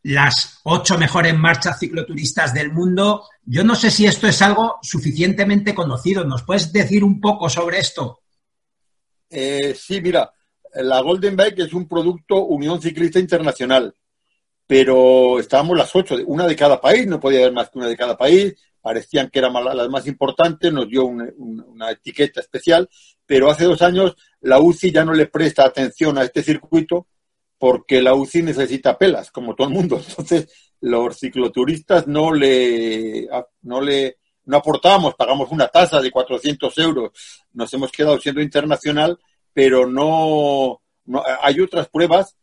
las 0.03 0.59
ocho 0.63 0.97
mejores 0.97 1.37
marchas 1.37 1.79
cicloturistas 1.79 2.53
del 2.53 2.71
mundo. 2.71 3.27
Yo 3.43 3.63
no 3.63 3.75
sé 3.75 3.91
si 3.91 4.05
esto 4.05 4.27
es 4.27 4.41
algo 4.41 4.79
suficientemente 4.81 5.75
conocido. 5.75 6.23
¿Nos 6.23 6.43
puedes 6.43 6.71
decir 6.71 7.03
un 7.03 7.19
poco 7.21 7.49
sobre 7.49 7.79
esto? 7.79 8.21
Eh, 9.29 9.75
sí, 9.77 10.01
mira, 10.01 10.31
la 10.75 11.01
Golden 11.01 11.35
Bike 11.35 11.59
es 11.59 11.73
un 11.73 11.87
producto 11.87 12.45
Unión 12.45 12.81
Ciclista 12.81 13.19
Internacional, 13.19 13.93
pero 14.67 15.39
estábamos 15.39 15.77
las 15.77 15.95
ocho, 15.95 16.15
una 16.25 16.45
de 16.45 16.55
cada 16.55 16.79
país, 16.81 17.07
no 17.07 17.19
podía 17.19 17.39
haber 17.39 17.53
más 17.53 17.69
que 17.69 17.79
una 17.79 17.87
de 17.87 17.95
cada 17.97 18.17
país, 18.17 18.53
parecían 18.81 19.29
que 19.29 19.39
eran 19.39 19.53
ma- 19.53 19.73
las 19.73 19.89
más 19.89 20.05
importantes, 20.07 20.71
nos 20.73 20.87
dio 20.89 21.05
un- 21.05 21.33
un- 21.37 21.61
una 21.69 21.91
etiqueta 21.91 22.41
especial, 22.41 22.89
pero 23.25 23.49
hace 23.49 23.65
dos 23.65 23.81
años 23.81 24.15
la 24.41 24.59
UCI 24.59 24.91
ya 24.91 25.05
no 25.05 25.13
le 25.13 25.27
presta 25.27 25.65
atención 25.65 26.17
a 26.17 26.23
este 26.23 26.43
circuito 26.43 27.07
porque 27.57 28.01
la 28.01 28.13
UCI 28.13 28.43
necesita 28.43 28.97
pelas, 28.97 29.31
como 29.31 29.55
todo 29.55 29.67
el 29.67 29.73
mundo. 29.73 29.97
Entonces, 30.07 30.47
los 30.81 31.17
cicloturistas 31.17 32.07
no 32.07 32.31
le, 32.33 33.27
no 33.63 33.81
le, 33.81 34.17
no 34.45 34.57
aportamos, 34.57 35.15
pagamos 35.15 35.49
una 35.51 35.67
tasa 35.69 35.99
de 36.01 36.11
400 36.11 36.77
euros, 36.77 37.11
nos 37.53 37.73
hemos 37.73 37.91
quedado 37.91 38.19
siendo 38.19 38.41
internacional, 38.41 39.17
pero 39.53 39.87
no, 39.87 40.81
no 41.05 41.23
hay 41.41 41.59
otras 41.61 41.89
pruebas 41.89 42.35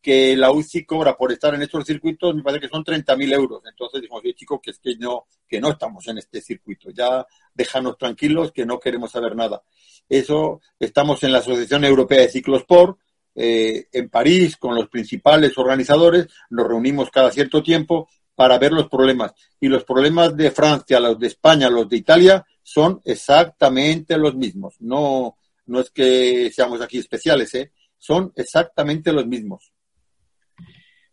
que 0.00 0.36
la 0.36 0.50
UCI 0.52 0.84
cobra 0.84 1.16
por 1.16 1.32
estar 1.32 1.54
en 1.54 1.62
estos 1.62 1.84
circuitos, 1.84 2.34
me 2.34 2.42
parece 2.42 2.62
que 2.62 2.68
son 2.68 2.84
30.000 2.84 3.32
euros. 3.34 3.62
Entonces 3.68 4.00
dijimos, 4.00 4.22
oye, 4.22 4.34
chico, 4.34 4.60
que 4.60 4.70
es 4.70 4.78
que 4.78 4.96
no, 4.96 5.26
que 5.46 5.60
no 5.60 5.70
estamos 5.70 6.06
en 6.08 6.18
este 6.18 6.40
circuito, 6.40 6.90
ya 6.90 7.26
déjanos 7.52 7.98
tranquilos, 7.98 8.52
que 8.52 8.64
no 8.64 8.78
queremos 8.78 9.10
saber 9.10 9.34
nada. 9.34 9.62
Eso, 10.08 10.60
estamos 10.78 11.22
en 11.24 11.32
la 11.32 11.38
Asociación 11.38 11.84
Europea 11.84 12.20
de 12.20 12.28
Ciclosport, 12.28 12.98
eh, 13.34 13.86
en 13.92 14.08
París, 14.08 14.56
con 14.56 14.74
los 14.74 14.88
principales 14.88 15.56
organizadores, 15.58 16.26
nos 16.50 16.66
reunimos 16.66 17.10
cada 17.10 17.30
cierto 17.30 17.62
tiempo 17.62 18.08
para 18.34 18.58
ver 18.58 18.72
los 18.72 18.88
problemas. 18.88 19.32
Y 19.60 19.68
los 19.68 19.84
problemas 19.84 20.36
de 20.36 20.50
Francia, 20.50 21.00
los 21.00 21.18
de 21.18 21.28
España, 21.28 21.68
los 21.68 21.88
de 21.88 21.96
Italia, 21.96 22.46
son 22.62 23.00
exactamente 23.04 24.16
los 24.16 24.34
mismos. 24.34 24.76
No, 24.80 25.36
no 25.66 25.80
es 25.80 25.90
que 25.90 26.50
seamos 26.52 26.80
aquí 26.80 26.98
especiales, 26.98 27.54
¿eh? 27.54 27.72
son 27.98 28.32
exactamente 28.36 29.12
los 29.12 29.26
mismos. 29.26 29.72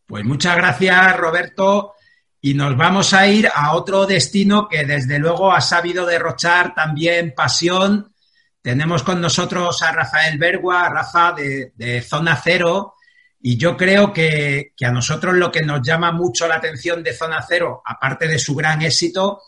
Pues 0.05 0.23
muchas 0.23 0.55
gracias, 0.55 1.17
Roberto. 1.17 1.93
Y 2.41 2.53
nos 2.53 2.77
vamos 2.77 3.13
a 3.13 3.27
ir 3.27 3.49
a 3.53 3.73
otro 3.73 4.05
destino 4.05 4.67
que 4.67 4.85
desde 4.85 5.17
luego 5.17 5.51
ha 5.51 5.61
sabido 5.61 6.05
derrochar 6.05 6.75
también 6.75 7.33
pasión. 7.35 8.13
Tenemos 8.61 9.01
con 9.01 9.19
nosotros 9.19 9.81
a 9.81 9.91
Rafael 9.91 10.37
Bergua, 10.37 10.89
Rafa 10.89 11.31
de, 11.31 11.73
de 11.75 12.01
Zona 12.01 12.39
Cero. 12.43 12.93
Y 13.41 13.57
yo 13.57 13.75
creo 13.75 14.13
que, 14.13 14.73
que 14.77 14.85
a 14.85 14.91
nosotros 14.91 15.33
lo 15.35 15.51
que 15.51 15.63
nos 15.63 15.81
llama 15.81 16.11
mucho 16.11 16.47
la 16.47 16.55
atención 16.55 17.01
de 17.01 17.13
Zona 17.13 17.43
Cero, 17.47 17.81
aparte 17.83 18.27
de 18.27 18.37
su 18.37 18.53
gran 18.53 18.83
éxito, 18.83 19.41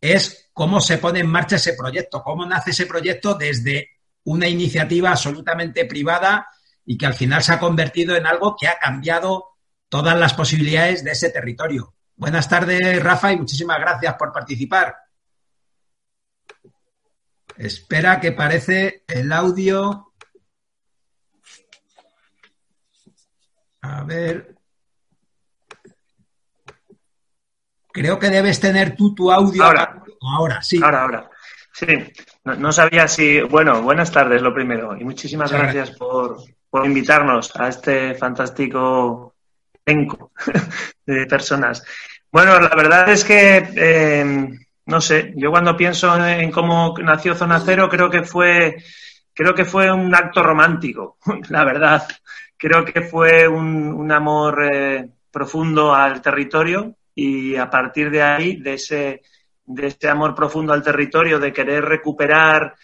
es 0.00 0.50
cómo 0.52 0.80
se 0.80 0.98
pone 0.98 1.20
en 1.20 1.26
marcha 1.26 1.56
ese 1.56 1.74
proyecto, 1.74 2.22
cómo 2.22 2.46
nace 2.46 2.70
ese 2.70 2.86
proyecto 2.86 3.34
desde 3.34 3.90
una 4.24 4.46
iniciativa 4.46 5.10
absolutamente 5.10 5.84
privada 5.86 6.46
y 6.86 6.96
que 6.96 7.06
al 7.06 7.14
final 7.14 7.42
se 7.42 7.52
ha 7.52 7.58
convertido 7.58 8.14
en 8.14 8.26
algo 8.26 8.56
que 8.58 8.68
ha 8.68 8.78
cambiado 8.78 9.53
todas 9.88 10.18
las 10.18 10.34
posibilidades 10.34 11.04
de 11.04 11.12
ese 11.12 11.30
territorio. 11.30 11.94
Buenas 12.16 12.48
tardes, 12.48 13.02
Rafa, 13.02 13.32
y 13.32 13.38
muchísimas 13.38 13.78
gracias 13.78 14.14
por 14.14 14.32
participar. 14.32 14.96
Espera 17.56 18.20
que 18.20 18.32
parece 18.32 19.04
el 19.06 19.32
audio. 19.32 20.12
A 23.82 24.02
ver. 24.04 24.54
Creo 27.92 28.18
que 28.18 28.30
debes 28.30 28.58
tener 28.58 28.96
tú 28.96 29.14
tu 29.14 29.30
audio. 29.30 29.62
Ahora. 29.62 30.02
Ahora, 30.20 30.62
sí. 30.62 30.80
Ahora, 30.82 31.02
ahora. 31.02 31.30
Sí, 31.72 31.86
no, 32.44 32.54
no 32.54 32.72
sabía 32.72 33.06
si. 33.08 33.40
Bueno, 33.42 33.82
buenas 33.82 34.10
tardes, 34.10 34.42
lo 34.42 34.54
primero. 34.54 34.96
Y 34.96 35.04
muchísimas 35.04 35.52
Muchas 35.52 35.74
gracias 35.74 35.96
por, 35.96 36.38
por 36.70 36.86
invitarnos 36.86 37.54
a 37.56 37.68
este 37.68 38.14
fantástico 38.14 39.23
elenco 39.84 40.32
de 41.06 41.26
personas. 41.26 41.84
Bueno, 42.30 42.58
la 42.58 42.74
verdad 42.74 43.08
es 43.10 43.24
que, 43.24 43.68
eh, 43.76 44.48
no 44.86 45.00
sé, 45.00 45.32
yo 45.36 45.50
cuando 45.50 45.76
pienso 45.76 46.16
en 46.26 46.50
cómo 46.50 46.94
nació 46.98 47.34
Zona 47.34 47.62
Cero, 47.64 47.88
creo 47.88 48.10
que 48.10 48.22
fue, 48.24 48.76
creo 49.32 49.54
que 49.54 49.64
fue 49.64 49.90
un 49.92 50.14
acto 50.14 50.42
romántico, 50.42 51.18
la 51.48 51.64
verdad. 51.64 52.06
Creo 52.56 52.84
que 52.84 53.02
fue 53.02 53.46
un, 53.46 54.10
amor 54.10 54.64
eh, 54.72 55.08
profundo 55.30 55.94
al 55.94 56.22
territorio 56.22 56.94
y 57.14 57.56
a 57.56 57.68
partir 57.68 58.10
de 58.10 58.22
ahí, 58.22 58.56
de 58.56 58.74
ese, 58.74 59.22
de 59.66 59.86
ese 59.86 60.08
amor 60.08 60.34
profundo 60.34 60.72
al 60.72 60.82
territorio, 60.82 61.38
de 61.38 61.52
querer 61.52 61.84
recuperar 61.84 62.74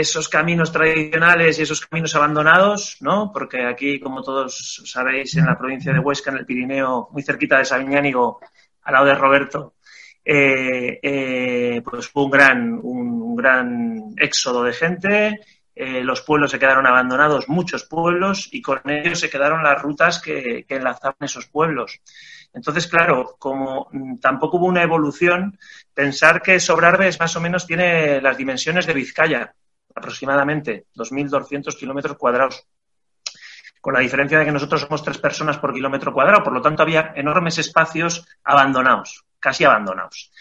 esos 0.00 0.28
caminos 0.28 0.70
tradicionales 0.70 1.58
y 1.58 1.62
esos 1.62 1.84
caminos 1.84 2.14
abandonados, 2.14 2.98
¿no? 3.00 3.32
Porque 3.32 3.64
aquí, 3.64 3.98
como 3.98 4.22
todos 4.22 4.82
sabéis, 4.84 5.36
en 5.36 5.46
la 5.46 5.58
provincia 5.58 5.92
de 5.92 5.98
Huesca, 5.98 6.30
en 6.30 6.38
el 6.38 6.46
Pirineo, 6.46 7.08
muy 7.10 7.22
cerquita 7.24 7.58
de 7.58 7.64
Sabiñánigo, 7.64 8.38
al 8.82 8.92
lado 8.92 9.06
de 9.06 9.14
Roberto, 9.14 9.74
eh, 10.24 11.00
eh, 11.02 11.82
pues 11.84 12.08
fue 12.08 12.24
un 12.24 12.30
gran, 12.30 12.80
un, 12.80 13.34
gran 13.34 14.14
éxodo 14.18 14.62
de 14.62 14.72
gente. 14.72 15.40
eh, 15.74 16.02
los 16.04 16.22
pueblos 16.22 16.52
se 16.52 16.58
quedaron 16.60 16.86
abandonados, 16.86 17.48
muchos 17.48 17.84
pueblos, 17.84 18.48
y 18.52 18.62
con 18.62 18.80
ellos 18.88 19.18
se 19.20 19.30
quedaron 19.30 19.64
las 19.64 19.80
rutas 19.82 20.20
que, 20.20 20.64
enlazaban 20.68 21.16
esos 21.20 21.46
pueblos. 21.46 22.00
Entonces, 22.52 22.86
claro, 22.86 23.36
como 23.38 23.88
mm, 23.92 24.18
tampoco 24.18 24.58
hubo 24.58 24.66
una 24.66 24.82
evolución, 24.82 25.58
pensar 25.92 26.40
que 26.42 26.60
Sobrarbe 26.60 27.10
más 27.18 27.34
o 27.36 27.40
menos 27.40 27.66
tiene 27.66 28.20
las 28.20 28.36
dimensiones 28.36 28.86
de 28.86 28.94
Vizcaya, 28.94 29.54
aproximadamente 29.98 30.86
2.200 30.96 31.76
kilómetros 31.76 32.16
cuadrados, 32.16 32.66
con 33.80 33.94
la 33.94 34.00
diferencia 34.00 34.38
de 34.38 34.44
que 34.44 34.52
nosotros 34.52 34.80
somos 34.80 35.02
tres 35.02 35.18
personas 35.18 35.58
por 35.58 35.72
kilómetro 35.72 36.12
cuadrado, 36.12 36.42
por 36.42 36.52
lo 36.52 36.62
tanto 36.62 36.82
había 36.82 37.12
enormes 37.14 37.58
espacios 37.58 38.26
abandonados, 38.44 39.24
casi 39.38 39.64
abandonados. 39.64 40.32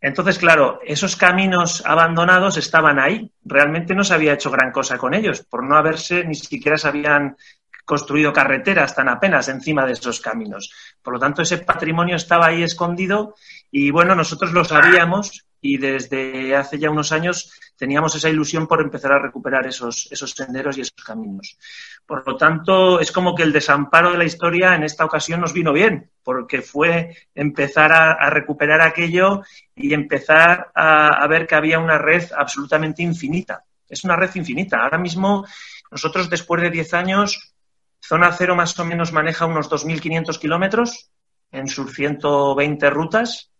Entonces, 0.00 0.38
claro, 0.38 0.80
esos 0.84 1.16
caminos 1.16 1.82
abandonados 1.84 2.56
estaban 2.56 3.00
ahí. 3.00 3.32
Realmente 3.44 3.94
no 3.94 4.04
se 4.04 4.14
había 4.14 4.34
hecho 4.34 4.50
gran 4.50 4.70
cosa 4.70 4.96
con 4.96 5.12
ellos, 5.12 5.42
por 5.42 5.64
no 5.64 5.76
haberse, 5.76 6.24
ni 6.24 6.36
siquiera 6.36 6.78
se 6.78 6.88
habían 6.88 7.36
construido 7.84 8.32
carreteras 8.32 8.94
tan 8.94 9.08
apenas 9.08 9.48
encima 9.48 9.86
de 9.86 9.94
esos 9.94 10.20
caminos. 10.20 10.70
Por 11.02 11.14
lo 11.14 11.18
tanto, 11.18 11.42
ese 11.42 11.58
patrimonio 11.58 12.16
estaba 12.16 12.46
ahí 12.46 12.62
escondido 12.62 13.34
y 13.70 13.90
bueno, 13.90 14.14
nosotros 14.14 14.52
lo 14.52 14.64
sabíamos 14.64 15.46
y 15.60 15.78
desde 15.78 16.54
hace 16.54 16.78
ya 16.78 16.90
unos 16.90 17.12
años 17.12 17.52
teníamos 17.76 18.14
esa 18.14 18.28
ilusión 18.28 18.66
por 18.66 18.80
empezar 18.80 19.12
a 19.12 19.18
recuperar 19.18 19.66
esos, 19.66 20.08
senderos 20.10 20.78
y 20.78 20.82
esos 20.82 21.04
caminos. 21.04 21.58
Por 22.06 22.26
lo 22.26 22.36
tanto, 22.36 23.00
es 23.00 23.12
como 23.12 23.34
que 23.34 23.42
el 23.42 23.52
desamparo 23.52 24.12
de 24.12 24.18
la 24.18 24.24
historia 24.24 24.74
en 24.74 24.84
esta 24.84 25.04
ocasión 25.04 25.40
nos 25.40 25.52
vino 25.52 25.72
bien, 25.72 26.10
porque 26.22 26.62
fue 26.62 27.16
empezar 27.34 27.92
a, 27.92 28.30
recuperar 28.30 28.80
aquello 28.80 29.42
y 29.74 29.94
empezar 29.94 30.70
a, 30.74 31.22
a 31.22 31.26
ver 31.26 31.46
que 31.46 31.54
había 31.54 31.78
una 31.78 31.98
red 31.98 32.24
absolutamente 32.36 33.02
infinita. 33.02 33.64
Es 33.88 34.04
una 34.04 34.16
red 34.16 34.34
infinita. 34.34 34.78
Ahora 34.82 34.98
mismo, 34.98 35.46
nosotros 35.90 36.28
después 36.28 36.62
de 36.62 36.70
10 36.70 36.94
años, 36.94 37.54
Zona 38.00 38.32
Cero 38.32 38.54
más 38.54 38.78
o 38.78 38.84
menos 38.84 39.12
maneja 39.12 39.46
unos 39.46 39.70
2.500 39.70 40.38
kilómetros 40.38 41.10
en 41.50 41.68
sus 41.68 41.94
120 41.94 42.90
rutas, 42.90 43.50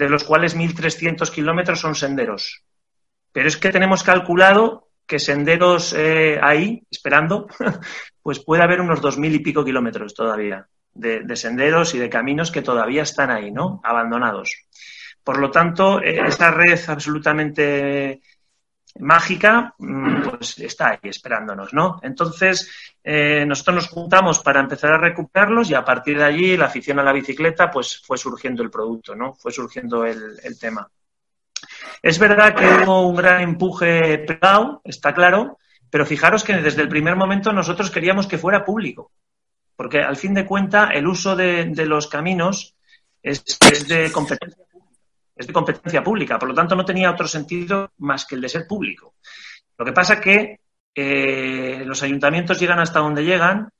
de 0.00 0.08
los 0.08 0.24
cuales 0.24 0.56
1.300 0.56 1.30
kilómetros 1.30 1.78
son 1.78 1.94
senderos. 1.94 2.64
Pero 3.32 3.48
es 3.48 3.56
que 3.58 3.70
tenemos 3.70 4.02
calculado 4.02 4.88
que 5.06 5.18
senderos 5.18 5.92
eh, 5.92 6.38
ahí, 6.42 6.82
esperando, 6.90 7.46
pues 8.22 8.40
puede 8.40 8.62
haber 8.62 8.80
unos 8.80 9.02
2.000 9.02 9.34
y 9.34 9.38
pico 9.40 9.64
kilómetros 9.64 10.14
todavía 10.14 10.66
de, 10.94 11.20
de, 11.20 11.36
senderos 11.36 11.94
y 11.94 11.98
de 11.98 12.08
caminos 12.08 12.50
que 12.50 12.62
todavía 12.62 13.02
están 13.02 13.30
ahí, 13.30 13.50
¿no? 13.50 13.80
Abandonados. 13.84 14.66
Por 15.22 15.38
lo 15.38 15.50
tanto, 15.50 16.00
eh, 16.02 16.22
esta 16.26 16.50
red 16.50 16.80
absolutamente 16.88 18.22
mágica, 18.98 19.74
pues 19.78 20.58
está 20.58 20.90
ahí 20.90 20.98
esperándonos, 21.02 21.72
¿no? 21.72 22.00
Entonces, 22.02 22.70
eh, 23.02 23.44
nosotros 23.46 23.76
nos 23.76 23.88
juntamos 23.88 24.40
para 24.40 24.60
empezar 24.60 24.92
a 24.92 24.98
recuperarlos 24.98 25.70
y 25.70 25.74
a 25.74 25.84
partir 25.84 26.18
de 26.18 26.24
allí 26.24 26.56
la 26.56 26.66
afición 26.66 26.98
a 26.98 27.02
la 27.02 27.12
bicicleta, 27.12 27.70
pues 27.70 28.02
fue 28.04 28.18
surgiendo 28.18 28.62
el 28.62 28.70
producto, 28.70 29.14
¿no? 29.14 29.34
Fue 29.34 29.52
surgiendo 29.52 30.04
el, 30.04 30.58
tema. 30.58 30.88
Es 32.02 32.18
verdad 32.18 32.54
que 32.54 32.66
hubo 32.66 33.08
un 33.08 33.16
gran 33.16 33.42
empuje 33.42 34.18
privado, 34.18 34.80
está 34.84 35.14
claro, 35.14 35.58
pero 35.88 36.06
fijaros 36.06 36.44
que 36.44 36.56
desde 36.56 36.82
el 36.82 36.88
primer 36.88 37.16
momento 37.16 37.52
nosotros 37.52 37.90
queríamos 37.90 38.26
que 38.26 38.38
fuera 38.38 38.64
público, 38.64 39.12
porque 39.76 40.02
al 40.02 40.16
fin 40.16 40.34
de 40.34 40.46
cuentas 40.46 40.90
el 40.94 41.06
uso 41.06 41.36
de, 41.36 41.72
los 41.86 42.06
caminos 42.06 42.74
es 43.22 43.44
de 43.88 44.10
competencia 44.12 44.64
es 45.40 45.46
de 45.46 45.52
competencia 45.52 46.04
pública, 46.04 46.38
por 46.38 46.48
lo 46.48 46.54
tanto 46.54 46.76
no 46.76 46.84
tenía 46.84 47.10
otro 47.10 47.26
sentido 47.26 47.92
más 47.98 48.26
que 48.26 48.34
el 48.34 48.42
de 48.42 48.48
ser 48.48 48.66
público. 48.66 49.14
Lo 49.78 49.84
que 49.84 49.92
pasa 49.92 50.20
que 50.20 50.60
eh, 50.94 51.82
los 51.86 52.02
ayuntamientos 52.02 52.60
llegan 52.60 52.78
hasta 52.78 52.98
donde 52.98 53.24
llegan, 53.24 53.70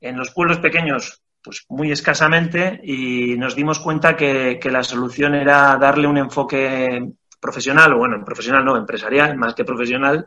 en 0.00 0.16
los 0.16 0.32
pueblos 0.32 0.58
pequeños 0.58 1.22
pues 1.40 1.64
muy 1.68 1.92
escasamente 1.92 2.80
y 2.82 3.36
nos 3.36 3.54
dimos 3.54 3.78
cuenta 3.78 4.16
que, 4.16 4.58
que 4.60 4.70
la 4.70 4.82
solución 4.82 5.36
era 5.36 5.76
darle 5.76 6.08
un 6.08 6.18
enfoque 6.18 7.12
profesional, 7.38 7.92
o 7.92 7.98
bueno, 7.98 8.24
profesional 8.24 8.64
no, 8.64 8.76
empresarial, 8.76 9.36
más 9.36 9.54
que 9.54 9.64
profesional, 9.64 10.26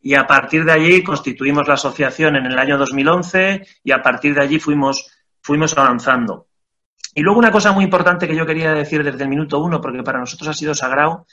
y 0.00 0.14
a 0.14 0.26
partir 0.26 0.64
de 0.64 0.72
allí 0.72 1.02
constituimos 1.04 1.68
la 1.68 1.74
asociación 1.74 2.36
en 2.36 2.46
el 2.46 2.58
año 2.58 2.76
2011 2.76 3.66
y 3.84 3.92
a 3.92 4.02
partir 4.02 4.34
de 4.34 4.42
allí 4.42 4.58
fuimos, 4.58 5.10
fuimos 5.40 5.78
avanzando. 5.78 6.47
Y 7.14 7.22
luego 7.22 7.38
una 7.38 7.50
cosa 7.50 7.72
muy 7.72 7.84
importante 7.84 8.28
que 8.28 8.36
yo 8.36 8.46
quería 8.46 8.72
decir 8.74 9.02
desde 9.02 9.22
el 9.22 9.28
minuto 9.28 9.58
uno, 9.58 9.80
porque 9.80 10.02
para 10.02 10.20
nosotros 10.20 10.48
ha 10.48 10.54
sido 10.54 10.74
sagrado, 10.74 11.26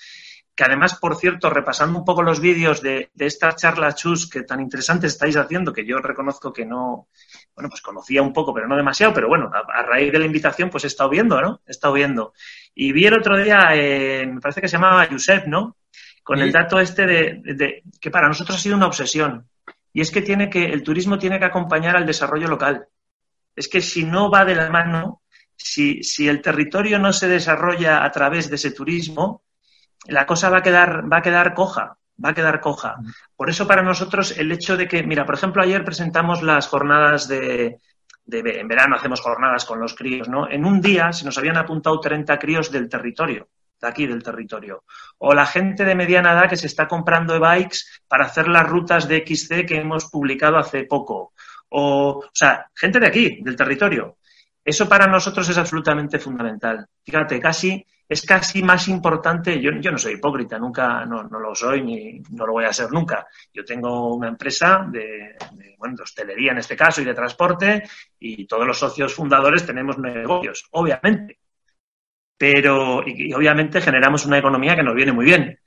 que 0.56 0.64
además, 0.64 0.96
por 0.96 1.18
cierto, 1.18 1.50
repasando 1.50 2.00
un 2.00 2.06
poco 2.06 2.24
los 2.24 2.40
vídeos 2.40 2.82
de, 2.82 3.10
de 3.14 3.26
esta 3.26 3.54
charla 3.56 3.94
chus 3.94 4.30
que 4.30 4.44
tan 4.44 4.62
interesantes 4.62 5.12
estáis 5.12 5.36
haciendo, 5.36 5.74
que 5.74 5.86
yo 5.86 5.98
reconozco 5.98 6.54
que 6.54 6.66
no, 6.66 7.10
bueno, 7.54 7.70
pues 7.70 7.82
conocía 7.82 8.22
un 8.22 8.32
poco, 8.32 8.54
pero 8.54 8.68
no 8.68 8.78
demasiado, 8.78 9.14
pero 9.14 9.28
bueno, 9.28 9.52
a, 9.54 9.80
a 9.80 9.84
raíz 9.84 10.14
de 10.14 10.20
la 10.20 10.26
invitación, 10.26 10.70
pues 10.70 10.86
he 10.86 10.88
estado 10.88 11.10
viendo, 11.10 11.42
¿no? 11.42 11.62
He 11.68 11.72
estado 11.72 11.94
viendo. 11.94 12.34
Y 12.74 12.94
vi 12.94 13.06
el 13.06 13.16
otro 13.16 13.38
día, 13.38 13.68
eh, 13.74 14.26
me 14.26 14.40
parece 14.40 14.62
que 14.62 14.70
se 14.70 14.78
llamaba 14.78 15.08
Josep, 15.12 15.46
¿no? 15.48 15.76
Con 16.24 16.40
el 16.40 16.52
dato 16.52 16.80
este 16.80 17.06
de, 17.06 17.42
de, 17.44 17.84
que 18.00 18.10
para 18.10 18.28
nosotros 18.28 18.58
ha 18.58 18.62
sido 18.62 18.78
una 18.78 18.88
obsesión. 18.88 19.48
Y 19.94 20.02
es 20.02 20.10
que 20.10 20.22
tiene 20.22 20.50
que, 20.50 20.66
el 20.66 20.84
turismo 20.84 21.20
tiene 21.20 21.38
que 21.38 21.46
acompañar 21.46 21.96
al 21.96 22.06
desarrollo 22.06 22.48
local. 22.48 22.88
Es 23.56 23.70
que 23.70 23.80
si 23.80 24.04
no 24.04 24.32
va 24.32 24.44
de 24.44 24.56
la 24.56 24.70
mano, 24.70 25.22
si, 25.66 26.04
si 26.04 26.28
el 26.28 26.44
territorio 26.44 27.00
no 27.00 27.12
se 27.12 27.28
desarrolla 27.28 28.06
a 28.06 28.12
través 28.12 28.50
de 28.50 28.56
ese 28.56 28.70
turismo, 28.70 29.42
la 30.06 30.28
cosa 30.28 30.52
va 30.52 30.60
a 30.60 30.62
quedar, 30.62 31.12
va 31.12 31.18
a 31.18 31.22
quedar 31.24 31.56
coja, 31.56 31.98
va 32.24 32.30
a 32.30 32.34
quedar 32.36 32.62
coja. 32.62 32.98
Por 33.36 33.50
eso 33.50 33.66
para 33.66 33.82
nosotros 33.82 34.38
el 34.38 34.52
hecho 34.52 34.78
de 34.78 34.88
que, 34.88 35.02
mira, 35.02 35.26
por 35.26 35.34
ejemplo, 35.34 35.64
ayer 35.64 35.84
presentamos 35.84 36.44
las 36.44 36.68
jornadas 36.68 37.28
de, 37.28 37.80
de 38.26 38.60
en 38.60 38.68
verano 38.68 38.96
hacemos 38.96 39.22
jornadas 39.22 39.66
con 39.66 39.80
los 39.80 39.96
críos, 39.96 40.30
¿no? 40.30 40.48
En 40.48 40.66
un 40.66 40.80
día 40.82 41.12
se 41.12 41.26
nos 41.26 41.40
habían 41.40 41.58
apuntado 41.58 42.00
30 42.00 42.38
críos 42.38 42.72
del 42.72 42.88
territorio, 42.88 43.50
de 43.82 43.88
aquí 43.88 44.06
del 44.06 44.22
territorio. 44.22 44.84
O 45.18 45.34
la 45.34 45.48
gente 45.48 45.84
de 45.84 45.96
mediana 45.96 46.34
edad 46.34 46.48
que 46.48 46.58
se 46.58 46.68
está 46.68 46.88
comprando 46.88 47.34
e-bikes 47.34 47.80
para 48.08 48.26
hacer 48.26 48.48
las 48.50 48.70
rutas 48.70 49.08
de 49.08 49.26
XC 49.26 49.66
que 49.66 49.78
hemos 49.78 50.06
publicado 50.12 50.58
hace 50.58 50.84
poco. 50.84 51.34
O, 51.70 52.20
o 52.20 52.30
sea, 52.32 52.70
gente 52.76 53.00
de 53.00 53.08
aquí, 53.08 53.40
del 53.42 53.56
territorio. 53.56 54.18
Eso 54.66 54.90
para 54.90 55.06
nosotros 55.06 55.48
es 55.48 55.58
absolutamente 55.60 56.18
fundamental. 56.18 56.88
Fíjate, 57.04 57.40
casi 57.40 57.86
es 58.10 58.24
casi 58.24 58.64
más 58.64 58.88
importante, 58.88 59.60
yo, 59.62 59.72
no 59.72 59.98
soy 59.98 60.14
hipócrita, 60.14 60.60
nunca, 60.60 61.06
no, 61.06 61.24
lo 61.24 61.56
soy 61.56 61.84
ni 61.84 62.20
no 62.32 62.48
lo 62.48 62.54
voy 62.54 62.66
a 62.66 62.74
ser 62.74 62.92
nunca. 62.92 63.28
Yo 63.54 63.64
tengo 63.64 64.16
una 64.16 64.28
empresa 64.28 64.88
de, 64.92 65.36
hostelería 66.02 66.52
en 66.52 66.60
este 66.60 66.76
caso 66.76 67.02
y 67.02 67.06
de 67.06 67.14
transporte 67.14 67.84
y 68.20 68.46
todos 68.48 68.66
los 68.66 68.78
socios 68.78 69.14
fundadores 69.14 69.66
tenemos 69.66 70.00
negocios, 70.00 70.66
obviamente. 70.72 71.40
Pero, 72.38 73.04
y 73.06 73.34
obviamente 73.34 73.82
generamos 73.82 74.26
una 74.26 74.40
economía 74.40 74.76
que 74.76 74.84
nos 74.84 74.96
viene 74.96 75.14
muy 75.14 75.26
bien. 75.26 75.60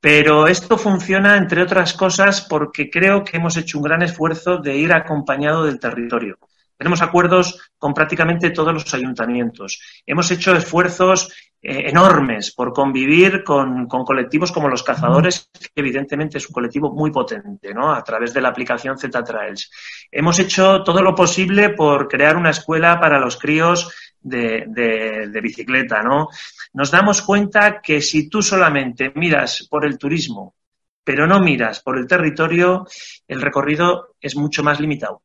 Pero 0.00 0.46
esto 0.46 0.78
funciona, 0.78 1.36
entre 1.36 1.62
otras 1.62 1.92
cosas, 1.92 2.40
porque 2.48 2.88
creo 2.88 3.24
que 3.24 3.36
hemos 3.36 3.56
hecho 3.56 3.78
un 3.78 3.84
gran 3.84 4.02
esfuerzo 4.02 4.58
de 4.58 4.76
ir 4.76 4.92
acompañado 4.92 5.64
del 5.64 5.80
territorio. 5.80 6.38
Tenemos 6.78 7.02
acuerdos 7.02 7.60
con 7.76 7.92
prácticamente 7.92 8.50
todos 8.50 8.72
los 8.72 8.94
ayuntamientos. 8.94 9.82
Hemos 10.06 10.30
hecho 10.30 10.54
esfuerzos 10.54 11.28
eh, 11.60 11.88
enormes 11.88 12.54
por 12.54 12.72
convivir 12.72 13.42
con, 13.42 13.88
colectivos 13.88 14.52
como 14.52 14.68
los 14.68 14.84
cazadores, 14.84 15.50
que 15.52 15.80
evidentemente 15.80 16.38
es 16.38 16.46
un 16.46 16.52
colectivo 16.52 16.94
muy 16.94 17.10
potente, 17.10 17.74
¿no? 17.74 17.92
A 17.92 18.04
través 18.04 18.32
de 18.32 18.40
la 18.40 18.50
aplicación 18.50 18.96
Z-Trails. 18.96 19.70
Hemos 20.12 20.38
hecho 20.38 20.84
todo 20.84 21.02
lo 21.02 21.16
posible 21.16 21.70
por 21.70 22.06
crear 22.06 22.36
una 22.36 22.50
escuela 22.50 23.00
para 23.00 23.18
los 23.18 23.36
críos 23.36 23.92
de, 24.20 24.66
de 24.68 25.40
bicicleta, 25.40 26.00
¿no? 26.02 26.28
Nos 26.74 26.92
damos 26.92 27.22
cuenta 27.22 27.80
que 27.80 28.00
si 28.00 28.28
tú 28.28 28.40
solamente 28.40 29.10
miras 29.16 29.66
por 29.68 29.84
el 29.84 29.98
turismo, 29.98 30.54
pero 31.02 31.26
no 31.26 31.40
miras 31.40 31.80
por 31.80 31.98
el 31.98 32.06
territorio, 32.06 32.86
el 33.26 33.40
recorrido 33.42 34.14
es 34.20 34.36
mucho 34.36 34.62
más 34.62 34.78
limitado. 34.78 35.22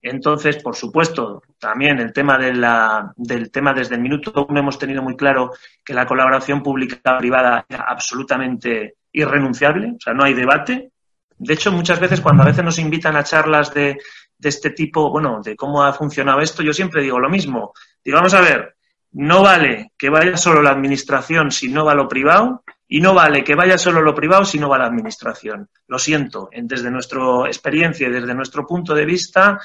Entonces, 0.00 0.62
por 0.62 0.76
supuesto, 0.76 1.42
también 1.58 1.98
el 1.98 2.12
tema 2.12 2.38
de 2.38 2.54
la, 2.54 3.12
del 3.16 3.50
tema 3.50 3.74
desde 3.74 3.96
el 3.96 4.00
minuto 4.00 4.46
uno 4.48 4.60
hemos 4.60 4.78
tenido 4.78 5.02
muy 5.02 5.16
claro 5.16 5.52
que 5.84 5.94
la 5.94 6.06
colaboración 6.06 6.62
pública-privada 6.62 7.66
era 7.68 7.84
absolutamente 7.84 8.96
irrenunciable, 9.12 9.94
o 9.96 10.00
sea, 10.00 10.14
no 10.14 10.24
hay 10.24 10.34
debate. 10.34 10.92
De 11.36 11.54
hecho, 11.54 11.72
muchas 11.72 11.98
veces 11.98 12.20
cuando 12.20 12.42
a 12.42 12.46
veces 12.46 12.64
nos 12.64 12.78
invitan 12.78 13.16
a 13.16 13.24
charlas 13.24 13.74
de, 13.74 13.98
de 14.38 14.48
este 14.48 14.70
tipo, 14.70 15.10
bueno, 15.10 15.40
de 15.42 15.56
cómo 15.56 15.82
ha 15.82 15.92
funcionado 15.92 16.40
esto, 16.40 16.62
yo 16.62 16.72
siempre 16.72 17.02
digo 17.02 17.18
lo 17.18 17.28
mismo. 17.28 17.72
Digo, 18.04 18.18
vamos 18.18 18.34
a 18.34 18.40
ver, 18.40 18.76
no 19.12 19.42
vale 19.42 19.92
que 19.98 20.10
vaya 20.10 20.36
solo 20.36 20.62
la 20.62 20.70
administración 20.70 21.50
si 21.50 21.68
no 21.68 21.84
va 21.84 21.94
lo 21.94 22.08
privado 22.08 22.62
y 22.86 23.00
no 23.00 23.14
vale 23.14 23.44
que 23.44 23.54
vaya 23.54 23.76
solo 23.76 24.00
lo 24.00 24.14
privado 24.14 24.44
si 24.44 24.58
no 24.58 24.68
va 24.68 24.78
la 24.78 24.86
administración. 24.86 25.68
Lo 25.86 25.98
siento, 25.98 26.48
desde 26.52 26.90
nuestra 26.90 27.20
experiencia 27.46 28.08
y 28.08 28.12
desde 28.12 28.34
nuestro 28.34 28.66
punto 28.66 28.94
de 28.94 29.04
vista, 29.04 29.60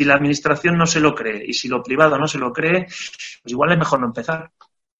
si 0.00 0.06
la 0.06 0.14
administración 0.14 0.78
no 0.78 0.86
se 0.86 0.98
lo 0.98 1.14
cree 1.14 1.44
y 1.46 1.52
si 1.52 1.68
lo 1.68 1.82
privado 1.82 2.16
no 2.18 2.26
se 2.26 2.38
lo 2.38 2.54
cree, 2.54 2.86
pues 2.86 3.52
igual 3.52 3.72
es 3.72 3.78
mejor 3.78 4.00
no 4.00 4.06
empezar. 4.06 4.50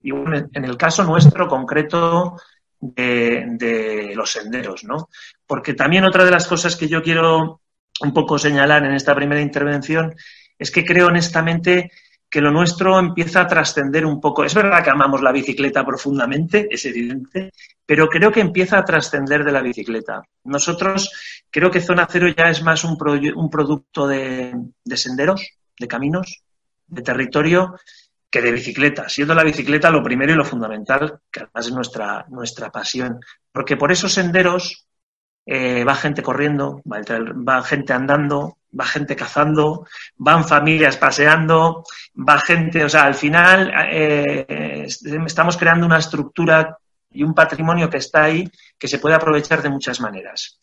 Igual 0.02 0.50
en 0.52 0.64
el 0.66 0.76
caso 0.76 1.04
nuestro 1.04 1.48
concreto 1.48 2.36
de, 2.78 3.46
de 3.52 4.12
los 4.14 4.30
senderos, 4.30 4.84
¿no? 4.84 5.08
Porque 5.46 5.72
también 5.72 6.04
otra 6.04 6.26
de 6.26 6.30
las 6.30 6.46
cosas 6.46 6.76
que 6.76 6.86
yo 6.86 7.02
quiero 7.02 7.62
un 8.02 8.12
poco 8.12 8.38
señalar 8.38 8.84
en 8.84 8.92
esta 8.92 9.14
primera 9.14 9.40
intervención 9.40 10.14
es 10.58 10.70
que 10.70 10.84
creo 10.84 11.06
honestamente 11.06 11.90
que 12.28 12.42
lo 12.42 12.50
nuestro 12.50 12.98
empieza 12.98 13.40
a 13.40 13.46
trascender 13.46 14.04
un 14.04 14.20
poco. 14.20 14.44
Es 14.44 14.54
verdad 14.54 14.84
que 14.84 14.90
amamos 14.90 15.22
la 15.22 15.32
bicicleta 15.32 15.82
profundamente, 15.82 16.68
es 16.70 16.84
evidente, 16.84 17.52
pero 17.86 18.06
creo 18.06 18.30
que 18.30 18.40
empieza 18.40 18.76
a 18.76 18.84
trascender 18.84 19.44
de 19.44 19.52
la 19.52 19.62
bicicleta. 19.62 20.22
Nosotros 20.44 21.10
creo 21.50 21.70
que 21.70 21.80
Zona 21.80 22.06
Cero 22.10 22.28
ya 22.28 22.50
es 22.50 22.62
más 22.62 22.84
un, 22.84 22.96
pro, 22.96 23.12
un 23.12 23.50
producto 23.50 24.06
de, 24.06 24.54
de, 24.84 24.96
senderos, 24.96 25.46
de 25.78 25.88
caminos, 25.88 26.42
de 26.86 27.02
territorio, 27.02 27.76
que 28.30 28.40
de 28.40 28.52
bicicleta, 28.52 29.08
siendo 29.08 29.34
la 29.34 29.42
bicicleta 29.42 29.90
lo 29.90 30.02
primero 30.02 30.32
y 30.32 30.36
lo 30.36 30.44
fundamental, 30.44 31.20
que 31.30 31.40
además 31.40 31.66
es 31.66 31.72
nuestra, 31.72 32.26
nuestra 32.28 32.70
pasión. 32.70 33.20
Porque 33.50 33.76
por 33.76 33.90
esos 33.90 34.12
senderos 34.12 34.86
eh, 35.46 35.82
va 35.84 35.96
gente 35.96 36.22
corriendo, 36.22 36.80
va, 36.90 37.00
va 37.00 37.62
gente 37.62 37.92
andando, 37.92 38.58
va 38.78 38.84
gente 38.86 39.16
cazando, 39.16 39.86
van 40.16 40.44
familias 40.44 40.96
paseando, 40.96 41.84
va 42.16 42.38
gente, 42.38 42.84
o 42.84 42.88
sea, 42.88 43.04
al 43.04 43.14
final 43.14 43.72
eh, 43.90 44.86
estamos 44.86 45.56
creando 45.56 45.86
una 45.86 45.98
estructura 45.98 46.78
y 47.10 47.24
un 47.24 47.34
patrimonio 47.34 47.90
que 47.90 47.96
está 47.96 48.24
ahí 48.24 48.48
que 48.78 48.86
se 48.86 48.98
puede 48.98 49.16
aprovechar 49.16 49.62
de 49.62 49.70
muchas 49.70 50.00
maneras. 50.00 50.58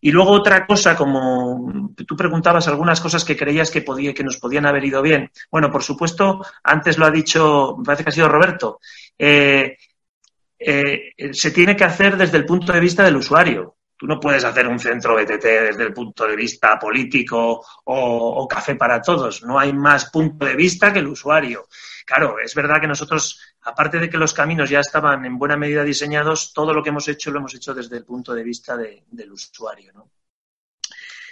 Y 0.00 0.10
luego 0.10 0.30
otra 0.30 0.66
cosa, 0.66 0.96
como 0.96 1.92
tú 2.06 2.16
preguntabas 2.16 2.68
algunas 2.68 3.00
cosas 3.00 3.24
que 3.24 3.36
creías 3.36 3.70
que, 3.70 3.82
podía, 3.82 4.14
que 4.14 4.24
nos 4.24 4.36
podían 4.36 4.66
haber 4.66 4.84
ido 4.84 5.02
bien. 5.02 5.30
Bueno, 5.50 5.70
por 5.70 5.82
supuesto, 5.82 6.44
antes 6.62 6.98
lo 6.98 7.06
ha 7.06 7.10
dicho, 7.10 7.76
me 7.78 7.84
parece 7.84 8.04
que 8.04 8.10
ha 8.10 8.12
sido 8.12 8.28
Roberto, 8.28 8.80
eh, 9.18 9.76
eh, 10.58 11.12
se 11.32 11.50
tiene 11.50 11.76
que 11.76 11.84
hacer 11.84 12.16
desde 12.16 12.38
el 12.38 12.46
punto 12.46 12.72
de 12.72 12.80
vista 12.80 13.04
del 13.04 13.16
usuario. 13.16 13.76
Tú 13.98 14.06
no 14.06 14.20
puedes 14.20 14.44
hacer 14.44 14.68
un 14.68 14.78
centro 14.78 15.14
BTT 15.14 15.44
desde 15.44 15.82
el 15.82 15.94
punto 15.94 16.26
de 16.26 16.36
vista 16.36 16.78
político 16.78 17.64
o, 17.84 18.42
o, 18.42 18.46
café 18.46 18.74
para 18.74 19.00
todos. 19.00 19.42
No 19.42 19.58
hay 19.58 19.72
más 19.72 20.10
punto 20.10 20.44
de 20.44 20.54
vista 20.54 20.92
que 20.92 20.98
el 20.98 21.06
usuario. 21.06 21.66
Claro, 22.04 22.36
es 22.38 22.54
verdad 22.54 22.80
que 22.80 22.86
nosotros, 22.86 23.40
aparte 23.66 23.98
de 23.98 24.08
que 24.08 24.16
los 24.16 24.32
caminos 24.32 24.70
ya 24.70 24.80
estaban 24.80 25.24
en 25.24 25.38
buena 25.38 25.56
medida 25.56 25.82
diseñados, 25.82 26.52
todo 26.52 26.72
lo 26.72 26.82
que 26.82 26.90
hemos 26.90 27.08
hecho 27.08 27.32
lo 27.32 27.40
hemos 27.40 27.54
hecho 27.54 27.74
desde 27.74 27.96
el 27.96 28.04
punto 28.04 28.32
de 28.32 28.44
vista 28.44 28.76
de, 28.76 29.04
del 29.10 29.32
usuario. 29.32 29.92
¿no? 29.92 30.08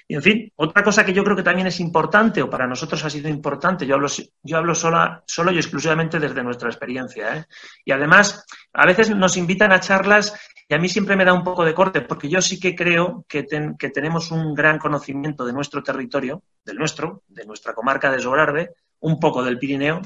Y 0.08 0.16
en 0.16 0.22
fin, 0.22 0.52
otra 0.56 0.82
cosa 0.82 1.04
que 1.04 1.12
yo 1.12 1.22
creo 1.22 1.36
que 1.36 1.44
también 1.44 1.68
es 1.68 1.78
importante, 1.78 2.42
o 2.42 2.50
para 2.50 2.66
nosotros 2.66 3.04
ha 3.04 3.10
sido 3.10 3.28
importante, 3.28 3.86
yo 3.86 3.94
hablo, 3.94 4.08
yo 4.42 4.56
hablo 4.56 4.74
sola, 4.74 5.22
solo 5.26 5.52
y 5.52 5.58
exclusivamente 5.58 6.18
desde 6.18 6.42
nuestra 6.42 6.68
experiencia. 6.68 7.36
¿eh? 7.36 7.44
Y 7.84 7.92
además, 7.92 8.44
a 8.72 8.84
veces 8.84 9.14
nos 9.14 9.36
invitan 9.36 9.70
a 9.70 9.78
charlas 9.78 10.34
y 10.68 10.74
a 10.74 10.78
mí 10.78 10.88
siempre 10.88 11.14
me 11.14 11.24
da 11.24 11.32
un 11.32 11.44
poco 11.44 11.64
de 11.64 11.72
corte, 11.72 12.00
porque 12.00 12.28
yo 12.28 12.42
sí 12.42 12.58
que 12.58 12.74
creo 12.74 13.24
que, 13.28 13.46
que 13.78 13.90
tenemos 13.90 14.32
un 14.32 14.54
gran 14.54 14.78
conocimiento 14.78 15.46
de 15.46 15.52
nuestro 15.52 15.84
territorio, 15.84 16.42
del 16.64 16.78
nuestro, 16.78 17.22
de 17.28 17.46
nuestra 17.46 17.74
comarca 17.74 18.10
de 18.10 18.18
Sobrarbe, 18.18 18.74
un 19.00 19.20
poco 19.20 19.44
del 19.44 19.58
Pirineo, 19.58 20.02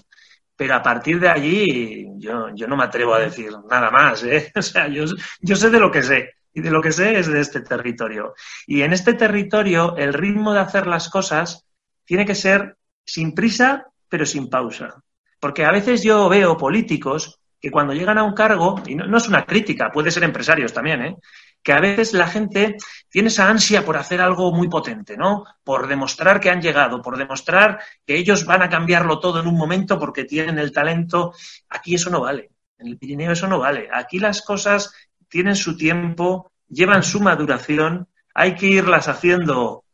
pero 0.59 0.75
a 0.75 0.83
partir 0.83 1.21
de 1.21 1.29
allí 1.29 2.09
yo, 2.19 2.49
yo 2.53 2.67
no 2.67 2.77
me 2.77 2.83
atrevo 2.83 3.15
a 3.15 3.21
decir 3.21 3.53
nada 3.71 3.93
más. 3.93 4.25
¿eh? 4.25 4.51
O 4.57 4.61
sea, 4.63 4.89
yo, 4.89 5.05
yo 5.41 5.55
sé 5.55 5.71
de 5.71 5.79
lo 5.79 5.89
que 5.89 6.03
sé 6.03 6.33
y 6.53 6.61
de 6.61 6.73
lo 6.73 6.83
que 6.83 6.91
sé 6.91 7.17
es 7.17 7.29
de 7.29 7.41
este 7.41 7.61
territorio. 7.61 8.35
Y 8.67 8.83
en 8.83 8.93
este 8.93 9.15
territorio 9.15 9.97
el 9.97 10.13
ritmo 10.13 10.53
de 10.53 10.59
hacer 10.59 10.89
las 10.89 11.09
cosas 11.11 11.65
tiene 12.05 12.27
que 12.27 12.35
ser 12.35 12.77
sin 13.05 13.37
prisa, 13.37 13.87
pero 14.09 14.27
sin 14.27 14.51
pausa. 14.51 15.01
Porque 15.39 15.65
a 15.65 15.71
veces 15.71 16.03
yo 16.03 16.29
veo 16.29 16.57
políticos 16.57 17.39
que 17.61 17.71
cuando 17.71 17.95
llegan 17.95 18.19
a 18.19 18.25
un 18.25 18.35
cargo, 18.35 18.83
y 18.85 18.97
no, 18.97 19.07
no 19.07 19.19
es 19.19 19.29
una 19.29 19.45
crítica, 19.45 19.93
puede 19.93 20.11
ser 20.11 20.25
empresarios 20.25 20.73
también, 20.73 21.03
¿eh? 21.03 21.17
Que 21.63 21.73
a 21.73 21.81
veces 21.81 22.13
la 22.13 22.27
gente 22.27 22.77
tiene 23.09 23.29
esa 23.29 23.49
ansia 23.49 23.85
por 23.85 23.97
hacer 23.97 24.21
algo 24.21 24.53
muy 24.53 24.69
potente, 24.69 25.17
¿no? 25.17 25.45
Por 25.65 25.87
demostrar 25.87 26.41
que 26.41 26.51
han 26.51 26.63
llegado, 26.63 27.03
por 27.03 27.17
demostrar 27.17 27.81
que 28.07 28.17
ellos 28.17 28.45
van 28.45 28.63
a 28.63 28.69
cambiarlo 28.69 29.19
todo 29.19 29.41
en 29.41 29.47
un 29.47 29.57
momento 29.57 29.99
porque 29.99 30.25
tienen 30.25 30.59
el 30.59 30.73
talento. 30.73 31.35
Aquí 31.69 31.95
eso 31.95 32.11
no 32.11 32.21
vale. 32.21 32.51
En 32.79 32.87
el 32.87 32.99
Pirineo 32.99 33.33
eso 33.33 33.49
no 33.49 33.59
vale. 33.59 33.89
Aquí 33.93 34.19
las 34.19 34.43
cosas 34.43 34.95
tienen 35.29 35.57
su 35.57 35.77
tiempo, 35.77 36.53
llevan 36.69 37.03
su 37.03 37.21
maduración, 37.21 38.09
hay 38.35 38.55
que 38.55 38.67
irlas 38.67 39.09
haciendo 39.09 39.85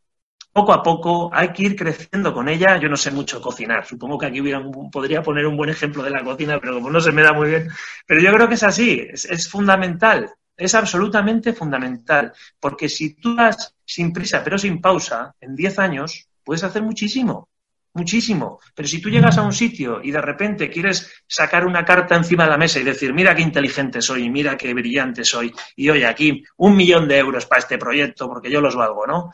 poco 0.53 0.71
a 0.71 0.81
poco, 0.81 1.29
hay 1.33 1.51
que 1.51 1.63
ir 1.63 1.75
creciendo 1.75 2.33
con 2.33 2.47
ella. 2.47 2.77
Yo 2.77 2.87
no 2.87 2.95
sé 2.95 3.11
mucho 3.11 3.41
cocinar, 3.41 3.85
supongo 3.85 4.17
que 4.17 4.27
aquí 4.27 4.39
hubiera 4.39 4.63
podría 4.91 5.21
poner 5.21 5.45
un 5.45 5.57
buen 5.57 5.69
ejemplo 5.69 6.03
de 6.03 6.11
la 6.11 6.23
cocina, 6.23 6.59
pero 6.61 6.75
como 6.75 6.89
no 6.89 7.01
se 7.01 7.11
me 7.11 7.23
da 7.23 7.33
muy 7.33 7.49
bien. 7.49 7.67
Pero 8.05 8.21
yo 8.21 8.31
creo 8.31 8.47
que 8.47 8.53
es 8.53 8.63
así, 8.63 9.05
es 9.11 9.49
fundamental, 9.49 10.31
es 10.57 10.75
absolutamente 10.75 11.53
fundamental, 11.53 12.33
porque 12.59 12.89
si 12.89 13.15
tú 13.15 13.35
vas 13.35 13.75
sin 13.85 14.13
prisa 14.13 14.43
pero 14.43 14.57
sin 14.57 14.81
pausa, 14.81 15.35
en 15.39 15.55
10 15.55 15.79
años 15.79 16.27
puedes 16.43 16.63
hacer 16.63 16.81
muchísimo. 16.81 17.49
Muchísimo. 17.93 18.59
Pero 18.73 18.89
si 18.89 18.99
tú 18.99 19.09
llegas 19.09 19.37
a 19.37 19.43
un 19.43 19.53
sitio 19.53 20.01
y 20.03 20.11
de 20.11 20.19
repente 20.19 20.69
quieres 20.69 21.09
sacar 21.27 21.65
una 21.65 21.85
carta 21.85 22.15
encima 22.15 22.43
de 22.43 22.49
la 22.49 22.57
mesa 22.57 22.77
y 22.79 22.83
decir, 22.83 23.13
mira 23.13 23.33
qué 23.33 23.41
inteligente 23.41 24.01
soy, 24.01 24.29
mira 24.29 24.57
qué 24.57 24.73
brillante 24.73 25.23
soy, 25.23 25.53
y 25.77 25.89
oye, 25.89 26.05
aquí 26.05 26.43
un 26.57 26.75
millón 26.75 27.07
de 27.07 27.17
euros 27.17 27.45
para 27.45 27.59
este 27.59 27.77
proyecto 27.77 28.27
porque 28.27 28.51
yo 28.51 28.59
los 28.59 28.75
valgo, 28.75 29.07
¿no? 29.07 29.31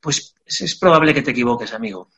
Pues 0.00 0.34
es, 0.44 0.60
es 0.62 0.76
probable 0.76 1.14
que 1.14 1.22
te 1.22 1.30
equivoques, 1.30 1.72
amigo. 1.72 2.10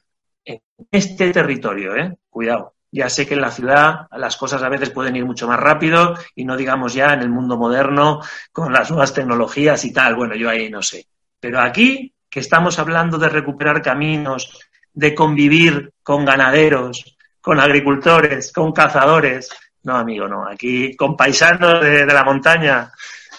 En 0.43 0.61
este 0.91 1.31
territorio, 1.33 1.95
¿eh? 1.97 2.17
Cuidado. 2.31 2.76
Ya 2.97 3.11
sé 3.11 3.27
que 3.27 3.35
en 3.35 3.43
la 3.43 3.51
ciudad 3.51 4.07
las 4.13 4.39
cosas 4.39 4.63
a 4.63 4.71
veces 4.71 4.89
pueden 4.89 5.17
ir 5.17 5.27
mucho 5.27 5.47
más 5.47 5.61
rápido 5.61 6.15
y 6.35 6.47
no 6.47 6.57
digamos 6.57 6.95
ya 6.95 7.13
en 7.13 7.21
el 7.21 7.29
mundo 7.29 7.59
moderno 7.59 8.23
con 8.51 8.73
las 8.73 8.91
nuevas 8.91 9.13
tecnologías 9.13 9.85
y 9.85 9.93
tal. 9.93 10.15
Bueno, 10.17 10.35
yo 10.35 10.49
ahí 10.49 10.71
no 10.71 10.81
sé. 10.81 11.07
Pero 11.39 11.61
aquí, 11.61 12.15
que 12.31 12.41
estamos 12.41 12.79
hablando 12.79 13.19
de 13.19 13.29
recuperar 13.29 13.83
caminos, 13.83 14.59
de 14.95 15.15
convivir 15.15 15.93
con 16.03 16.25
ganaderos, 16.25 17.19
con 17.43 17.61
agricultores, 17.61 18.51
con 18.51 18.73
cazadores. 18.73 19.51
No, 19.83 19.97
amigo, 19.97 20.27
no. 20.27 20.49
Aquí 20.49 20.97
con 20.97 21.19
paisanos 21.19 21.83
de, 21.83 22.07
de 22.07 22.15
la 22.15 22.25
montaña. 22.25 22.91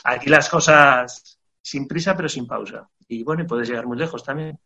Aquí 0.03 0.29
las 0.29 0.49
cosas 0.49 1.39
sin 1.63 1.87
prisa 1.87 2.15
pero 2.15 2.29
sin 2.29 2.45
pausa. 2.45 2.87
Y 3.07 3.23
bueno, 3.23 3.41
y 3.41 3.47
puedes 3.47 3.67
llegar 3.67 3.87
muy 3.87 3.97
lejos 3.97 4.23
también. 4.23 4.59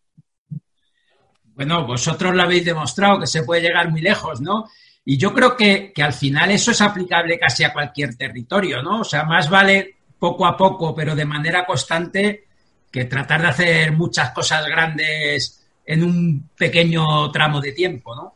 Bueno, 1.45 1.87
vosotros 1.87 2.35
lo 2.35 2.41
habéis 2.41 2.65
demostrado 2.65 3.21
que 3.21 3.27
se 3.27 3.43
puede 3.43 3.61
llegar 3.61 3.89
muy 3.89 4.01
lejos, 4.01 4.41
¿no? 4.41 4.67
Y 5.03 5.17
yo 5.17 5.33
creo 5.33 5.55
que, 5.55 5.91
que 5.93 6.03
al 6.03 6.13
final 6.13 6.51
eso 6.51 6.71
es 6.71 6.81
aplicable 6.81 7.39
casi 7.39 7.63
a 7.63 7.73
cualquier 7.73 8.15
territorio, 8.15 8.83
¿no? 8.83 9.01
O 9.01 9.03
sea, 9.03 9.23
más 9.23 9.49
vale 9.49 9.95
poco 10.19 10.45
a 10.45 10.55
poco, 10.55 10.93
pero 10.93 11.15
de 11.15 11.25
manera 11.25 11.65
constante, 11.65 12.45
que 12.91 13.05
tratar 13.05 13.41
de 13.41 13.47
hacer 13.47 13.91
muchas 13.93 14.31
cosas 14.31 14.65
grandes 14.67 15.65
en 15.85 16.03
un 16.03 16.49
pequeño 16.55 17.31
tramo 17.31 17.61
de 17.61 17.71
tiempo, 17.71 18.15
¿no? 18.15 18.35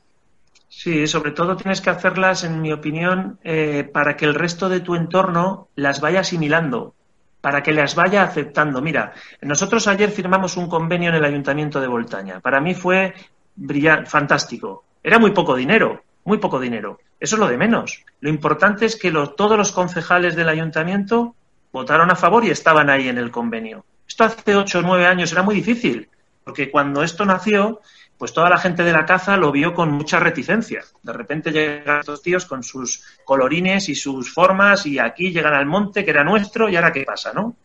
Sí, 0.67 1.07
sobre 1.07 1.31
todo 1.31 1.55
tienes 1.55 1.79
que 1.81 1.89
hacerlas, 1.89 2.43
en 2.43 2.61
mi 2.61 2.71
opinión, 2.73 3.39
eh, 3.43 3.89
para 3.91 4.17
que 4.17 4.25
el 4.25 4.33
resto 4.33 4.67
de 4.67 4.79
tu 4.79 4.95
entorno 4.95 5.69
las 5.75 6.01
vaya 6.01 6.21
asimilando, 6.21 6.95
para 7.39 7.63
que 7.63 7.71
las 7.71 7.95
vaya 7.95 8.23
aceptando. 8.23 8.81
Mira, 8.81 9.13
nosotros 9.41 9.87
ayer 9.87 10.09
firmamos 10.09 10.57
un 10.57 10.67
convenio 10.67 11.09
en 11.09 11.15
el 11.15 11.23
Ayuntamiento 11.23 11.79
de 11.79 11.87
Voltaña. 11.87 12.39
Para 12.39 12.59
mí 12.59 12.73
fue 12.73 13.13
brillante, 13.55 14.09
fantástico. 14.09 14.83
Era 15.01 15.19
muy 15.19 15.31
poco 15.31 15.55
dinero, 15.55 16.03
muy 16.25 16.39
poco 16.39 16.59
dinero. 16.59 16.99
Eso 17.19 17.37
es 17.37 17.39
lo 17.39 17.47
de 17.47 17.57
menos. 17.57 18.03
Lo 18.19 18.29
importante 18.29 18.85
es 18.85 18.97
que 18.97 19.11
todos 19.37 19.57
los 19.57 19.71
concejales 19.71 20.35
del 20.35 20.49
Ayuntamiento 20.49 21.35
votaron 21.71 22.11
a 22.11 22.15
favor 22.15 22.43
y 22.43 22.49
estaban 22.49 22.89
ahí 22.89 23.07
en 23.07 23.17
el 23.17 23.31
convenio. 23.31 23.85
Esto 24.07 24.25
hace 24.25 24.55
ocho 24.55 24.79
o 24.79 24.81
nueve 24.81 25.05
años 25.05 25.31
era 25.31 25.43
muy 25.43 25.55
difícil, 25.55 26.09
porque 26.43 26.69
cuando 26.69 27.03
esto 27.03 27.25
nació, 27.25 27.81
pues 28.17 28.33
toda 28.33 28.49
la 28.49 28.57
gente 28.57 28.83
de 28.83 28.91
la 28.91 29.05
caza 29.05 29.37
lo 29.37 29.51
vio 29.51 29.73
con 29.73 29.91
mucha 29.91 30.19
reticencia. 30.19 30.83
De 31.03 31.13
repente 31.13 31.51
llegan 31.51 31.99
estos 31.99 32.21
tíos 32.21 32.45
con 32.45 32.63
sus 32.63 33.03
colorines 33.23 33.89
y 33.89 33.95
sus 33.95 34.33
formas 34.33 34.85
y 34.85 34.99
aquí 34.99 35.31
llegan 35.31 35.53
al 35.53 35.65
monte 35.65 36.03
que 36.03 36.11
era 36.11 36.23
nuestro 36.23 36.69
y 36.69 36.75
ahora 36.75 36.91
qué 36.91 37.03
pasa, 37.03 37.33
¿no? 37.33 37.55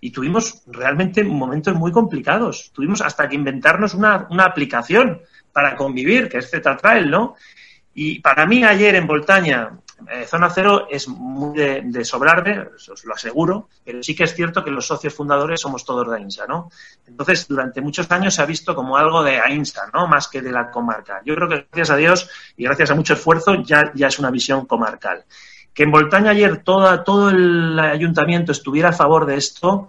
Y 0.00 0.10
tuvimos 0.10 0.62
realmente 0.66 1.22
momentos 1.22 1.74
muy 1.74 1.92
complicados. 1.92 2.70
Tuvimos 2.74 3.02
hasta 3.02 3.28
que 3.28 3.36
inventarnos 3.36 3.94
una, 3.94 4.26
una 4.30 4.44
aplicación 4.44 5.20
para 5.52 5.76
convivir, 5.76 6.28
que 6.28 6.38
es 6.38 6.50
Z-Trail, 6.50 7.10
¿no? 7.10 7.36
Y 7.94 8.20
para 8.20 8.46
mí 8.46 8.64
ayer 8.64 8.94
en 8.94 9.06
Voltaña, 9.06 9.72
eh, 10.08 10.24
Zona 10.26 10.50
Cero 10.50 10.86
es 10.90 11.08
muy 11.08 11.56
de, 11.56 11.82
de 11.84 12.04
sobrarme, 12.04 12.68
os 12.74 13.04
lo 13.04 13.14
aseguro, 13.14 13.68
pero 13.84 14.02
sí 14.02 14.14
que 14.14 14.24
es 14.24 14.34
cierto 14.34 14.64
que 14.64 14.70
los 14.70 14.86
socios 14.86 15.14
fundadores 15.14 15.60
somos 15.60 15.84
todos 15.84 16.08
de 16.08 16.16
AINSA, 16.16 16.46
¿no? 16.46 16.70
Entonces, 17.06 17.46
durante 17.48 17.80
muchos 17.80 18.10
años 18.10 18.34
se 18.34 18.42
ha 18.42 18.46
visto 18.46 18.74
como 18.74 18.96
algo 18.96 19.22
de 19.22 19.40
AINSA, 19.40 19.90
¿no? 19.92 20.06
Más 20.06 20.28
que 20.28 20.40
de 20.40 20.52
la 20.52 20.70
comarca. 20.70 21.20
Yo 21.24 21.34
creo 21.34 21.48
que 21.48 21.66
gracias 21.70 21.90
a 21.90 21.96
Dios 21.96 22.30
y 22.56 22.64
gracias 22.64 22.90
a 22.90 22.94
mucho 22.94 23.14
esfuerzo 23.14 23.54
ya, 23.62 23.92
ya 23.94 24.06
es 24.06 24.18
una 24.18 24.30
visión 24.30 24.66
comarcal. 24.66 25.24
Que 25.74 25.84
en 25.84 25.90
Voltaña 25.90 26.30
ayer 26.30 26.62
toda, 26.62 27.04
todo 27.04 27.30
el 27.30 27.78
ayuntamiento 27.78 28.52
estuviera 28.52 28.88
a 28.90 28.92
favor 28.92 29.26
de 29.26 29.36
esto, 29.36 29.88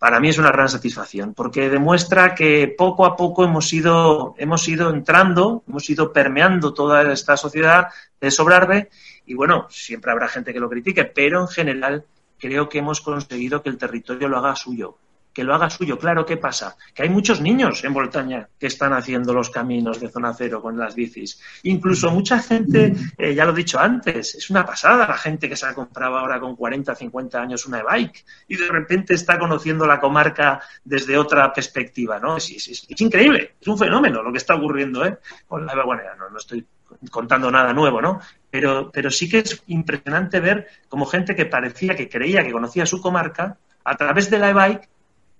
para 0.00 0.18
mí 0.18 0.30
es 0.30 0.38
una 0.38 0.50
gran 0.50 0.70
satisfacción, 0.70 1.34
porque 1.34 1.68
demuestra 1.68 2.34
que 2.34 2.74
poco 2.76 3.04
a 3.04 3.18
poco 3.18 3.44
hemos 3.44 3.70
ido, 3.70 4.34
hemos 4.38 4.66
ido 4.66 4.88
entrando, 4.88 5.62
hemos 5.68 5.90
ido 5.90 6.10
permeando 6.10 6.72
toda 6.72 7.12
esta 7.12 7.36
sociedad 7.36 7.88
de 8.18 8.30
Sobrarbe, 8.30 8.88
y 9.26 9.34
bueno, 9.34 9.66
siempre 9.68 10.10
habrá 10.10 10.26
gente 10.28 10.54
que 10.54 10.58
lo 10.58 10.70
critique, 10.70 11.04
pero 11.04 11.42
en 11.42 11.48
general 11.48 12.04
creo 12.38 12.70
que 12.70 12.78
hemos 12.78 13.02
conseguido 13.02 13.62
que 13.62 13.68
el 13.68 13.76
territorio 13.76 14.26
lo 14.26 14.38
haga 14.38 14.56
suyo, 14.56 14.96
que 15.40 15.44
lo 15.44 15.54
haga 15.54 15.70
suyo. 15.70 15.98
Claro, 15.98 16.26
¿qué 16.26 16.36
pasa? 16.36 16.76
Que 16.94 17.04
hay 17.04 17.08
muchos 17.08 17.40
niños 17.40 17.82
en 17.82 17.94
Voltaña 17.94 18.46
que 18.58 18.66
están 18.66 18.92
haciendo 18.92 19.32
los 19.32 19.48
caminos 19.48 19.98
de 19.98 20.10
zona 20.10 20.34
cero 20.34 20.60
con 20.60 20.76
las 20.76 20.94
bicis. 20.94 21.40
Incluso 21.62 22.10
mucha 22.10 22.40
gente, 22.42 22.94
eh, 23.16 23.34
ya 23.34 23.46
lo 23.46 23.52
he 23.52 23.56
dicho 23.56 23.78
antes, 23.80 24.34
es 24.34 24.50
una 24.50 24.66
pasada 24.66 25.08
la 25.08 25.16
gente 25.16 25.48
que 25.48 25.56
se 25.56 25.64
ha 25.64 25.74
comprado 25.74 26.18
ahora 26.18 26.38
con 26.38 26.56
40, 26.56 26.94
50 26.94 27.40
años 27.40 27.64
una 27.64 27.78
e-bike 27.78 28.22
y 28.48 28.56
de 28.58 28.68
repente 28.68 29.14
está 29.14 29.38
conociendo 29.38 29.86
la 29.86 29.98
comarca 29.98 30.60
desde 30.84 31.16
otra 31.16 31.50
perspectiva, 31.54 32.18
¿no? 32.18 32.36
Es, 32.36 32.84
increíble, 33.00 33.54
es 33.58 33.66
un 33.66 33.78
fenómeno 33.78 34.22
lo 34.22 34.30
que 34.32 34.38
está 34.38 34.56
ocurriendo, 34.56 35.06
¿eh? 35.06 35.16
Con 35.48 35.64
la, 35.64 35.72
bueno, 35.86 36.02
no, 36.18 36.28
no 36.28 36.36
estoy 36.36 36.66
contando 37.10 37.50
nada 37.50 37.72
nuevo, 37.72 38.02
¿no? 38.02 38.20
Pero, 38.50 38.90
pero 38.92 39.10
sí 39.10 39.26
que 39.26 39.38
es 39.38 39.62
impresionante 39.68 40.38
ver 40.38 40.66
como 40.90 41.06
gente 41.06 41.34
que 41.34 41.46
parecía 41.46 41.96
que 41.96 42.10
creía 42.10 42.44
que 42.44 42.52
conocía 42.52 42.84
su 42.84 43.00
comarca 43.00 43.56
a 43.84 43.96
través 43.96 44.28
de 44.28 44.38
la 44.38 44.50
e-bike 44.50 44.88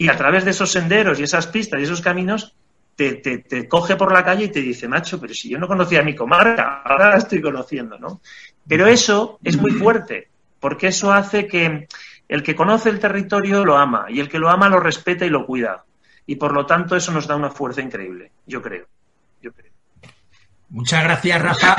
y 0.01 0.09
a 0.09 0.17
través 0.17 0.47
de 0.47 0.53
esos 0.53 0.73
senderos 0.73 1.21
y 1.21 1.25
esas 1.25 1.47
pistas 1.47 1.79
y 1.79 1.83
esos 1.83 2.01
caminos 2.01 2.55
te, 2.97 3.17
te, 3.17 3.37
te 3.37 3.69
coge 3.69 3.97
por 3.97 4.15
la 4.15 4.25
calle 4.25 4.47
y 4.47 4.49
te 4.49 4.63
dice, 4.63 4.89
macho, 4.89 5.21
pero 5.21 5.35
si 5.35 5.51
yo 5.51 5.59
no 5.59 5.69
conocía 5.69 6.03
mi 6.03 6.15
comarca, 6.15 6.81
ahora 6.83 7.11
la 7.11 7.17
estoy 7.19 7.43
conociendo, 7.43 7.99
¿no? 7.99 8.23
Pero 8.67 8.87
eso 8.87 9.39
es 9.45 9.59
muy 9.59 9.73
fuerte, 9.73 10.31
porque 10.59 10.87
eso 10.87 11.13
hace 11.13 11.47
que 11.47 11.87
el 12.29 12.43
que 12.43 12.57
conoce 12.57 12.89
el 12.89 12.99
territorio 12.99 13.63
lo 13.63 13.77
ama 13.77 14.07
y 14.09 14.21
el 14.21 14.31
que 14.31 14.39
lo 14.39 14.49
ama 14.49 14.71
lo 14.71 14.81
respeta 14.81 15.27
y 15.27 15.29
lo 15.29 15.45
cuida. 15.45 15.85
Y 16.25 16.37
por 16.37 16.55
lo 16.55 16.65
tanto 16.65 16.97
eso 16.97 17.13
nos 17.13 17.27
da 17.27 17.37
una 17.37 17.51
fuerza 17.51 17.83
increíble, 17.83 18.33
yo 18.47 18.63
creo. 18.63 18.87
Yo 19.43 19.53
creo. 19.53 19.73
Muchas 20.71 21.05
gracias, 21.05 21.43
Rafa. 21.43 21.77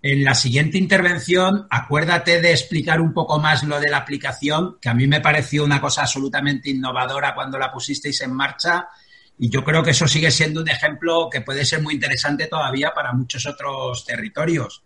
En 0.00 0.22
la 0.22 0.34
siguiente 0.34 0.78
intervención, 0.78 1.66
acuérdate 1.70 2.40
de 2.40 2.52
explicar 2.52 3.00
un 3.00 3.12
poco 3.12 3.40
más 3.40 3.64
lo 3.64 3.80
de 3.80 3.90
la 3.90 3.98
aplicación, 3.98 4.78
que 4.80 4.88
a 4.88 4.94
mí 4.94 5.08
me 5.08 5.20
pareció 5.20 5.64
una 5.64 5.80
cosa 5.80 6.02
absolutamente 6.02 6.70
innovadora 6.70 7.34
cuando 7.34 7.58
la 7.58 7.72
pusisteis 7.72 8.20
en 8.20 8.32
marcha. 8.32 8.88
Y 9.38 9.50
yo 9.50 9.64
creo 9.64 9.82
que 9.82 9.90
eso 9.90 10.06
sigue 10.06 10.30
siendo 10.30 10.60
un 10.60 10.68
ejemplo 10.68 11.28
que 11.28 11.40
puede 11.40 11.64
ser 11.64 11.82
muy 11.82 11.94
interesante 11.94 12.46
todavía 12.46 12.92
para 12.94 13.12
muchos 13.12 13.44
otros 13.46 14.04
territorios. 14.04 14.84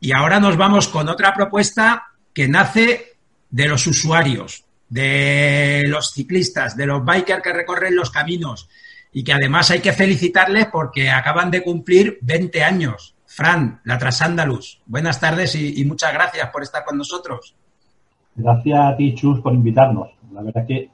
Y 0.00 0.12
ahora 0.12 0.40
nos 0.40 0.56
vamos 0.56 0.88
con 0.88 1.08
otra 1.08 1.32
propuesta 1.32 2.08
que 2.32 2.48
nace 2.48 3.16
de 3.50 3.68
los 3.68 3.86
usuarios, 3.86 4.64
de 4.88 5.84
los 5.86 6.12
ciclistas, 6.12 6.76
de 6.76 6.86
los 6.86 7.04
bikers 7.04 7.42
que 7.42 7.52
recorren 7.52 7.94
los 7.94 8.10
caminos 8.10 8.68
y 9.12 9.22
que 9.22 9.32
además 9.32 9.70
hay 9.70 9.80
que 9.80 9.92
felicitarles 9.92 10.66
porque 10.72 11.08
acaban 11.08 11.52
de 11.52 11.62
cumplir 11.62 12.18
20 12.20 12.64
años. 12.64 13.13
Fran, 13.34 13.80
la 13.82 13.98
Trasándalus, 13.98 14.80
buenas 14.86 15.18
tardes 15.18 15.56
y, 15.56 15.84
muchas 15.86 16.12
gracias 16.12 16.48
por 16.50 16.62
estar 16.62 16.84
con 16.84 16.96
nosotros. 16.96 17.56
Gracias 18.36 18.78
a 18.78 18.96
ti, 18.96 19.12
Chus, 19.16 19.40
por 19.40 19.52
invitarnos. 19.52 20.10
La 20.32 20.40
verdad 20.40 20.62
es 20.62 20.68
que 20.68 20.90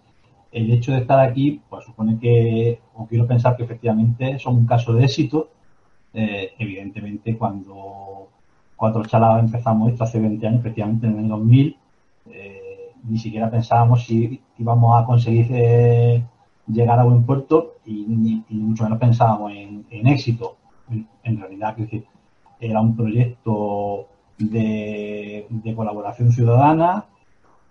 el 0.50 0.72
hecho 0.72 0.92
de 0.92 1.00
estar 1.00 1.20
aquí, 1.20 1.60
pues 1.68 1.84
supone 1.84 2.18
que, 2.18 2.80
o 2.94 3.06
quiero 3.06 3.26
pensar 3.26 3.58
que 3.58 3.64
efectivamente 3.64 4.38
son 4.38 4.56
un 4.56 4.66
caso 4.66 4.94
de 4.94 5.04
éxito. 5.04 5.50
Eh, 6.14 6.54
evidentemente, 6.58 7.36
cuando 7.36 8.30
Cuatro 8.74 9.04
Chalas 9.04 9.44
empezamos 9.44 9.92
esto 9.92 10.04
hace 10.04 10.18
20 10.18 10.46
años, 10.46 10.60
efectivamente 10.60 11.08
en 11.08 11.18
el 11.18 11.28
2000, 11.28 11.76
eh, 12.30 12.92
ni 13.04 13.18
siquiera 13.18 13.50
pensábamos 13.50 14.06
si 14.06 14.40
íbamos 14.56 14.98
a 14.98 15.04
conseguir 15.04 15.46
eh, 15.50 16.24
llegar 16.68 17.00
a 17.00 17.04
buen 17.04 17.22
puerto 17.22 17.74
y, 17.84 18.06
mucho 18.48 18.84
menos 18.84 18.98
pensábamos 18.98 19.52
en, 19.52 20.08
éxito. 20.08 20.56
En, 20.90 21.06
en 21.22 21.38
realidad, 21.38 21.74
quiero 21.74 21.90
decir, 21.90 22.09
era 22.60 22.80
un 22.80 22.96
proyecto 22.96 24.06
de, 24.38 25.46
de 25.48 25.74
colaboración 25.74 26.32
ciudadana, 26.32 27.06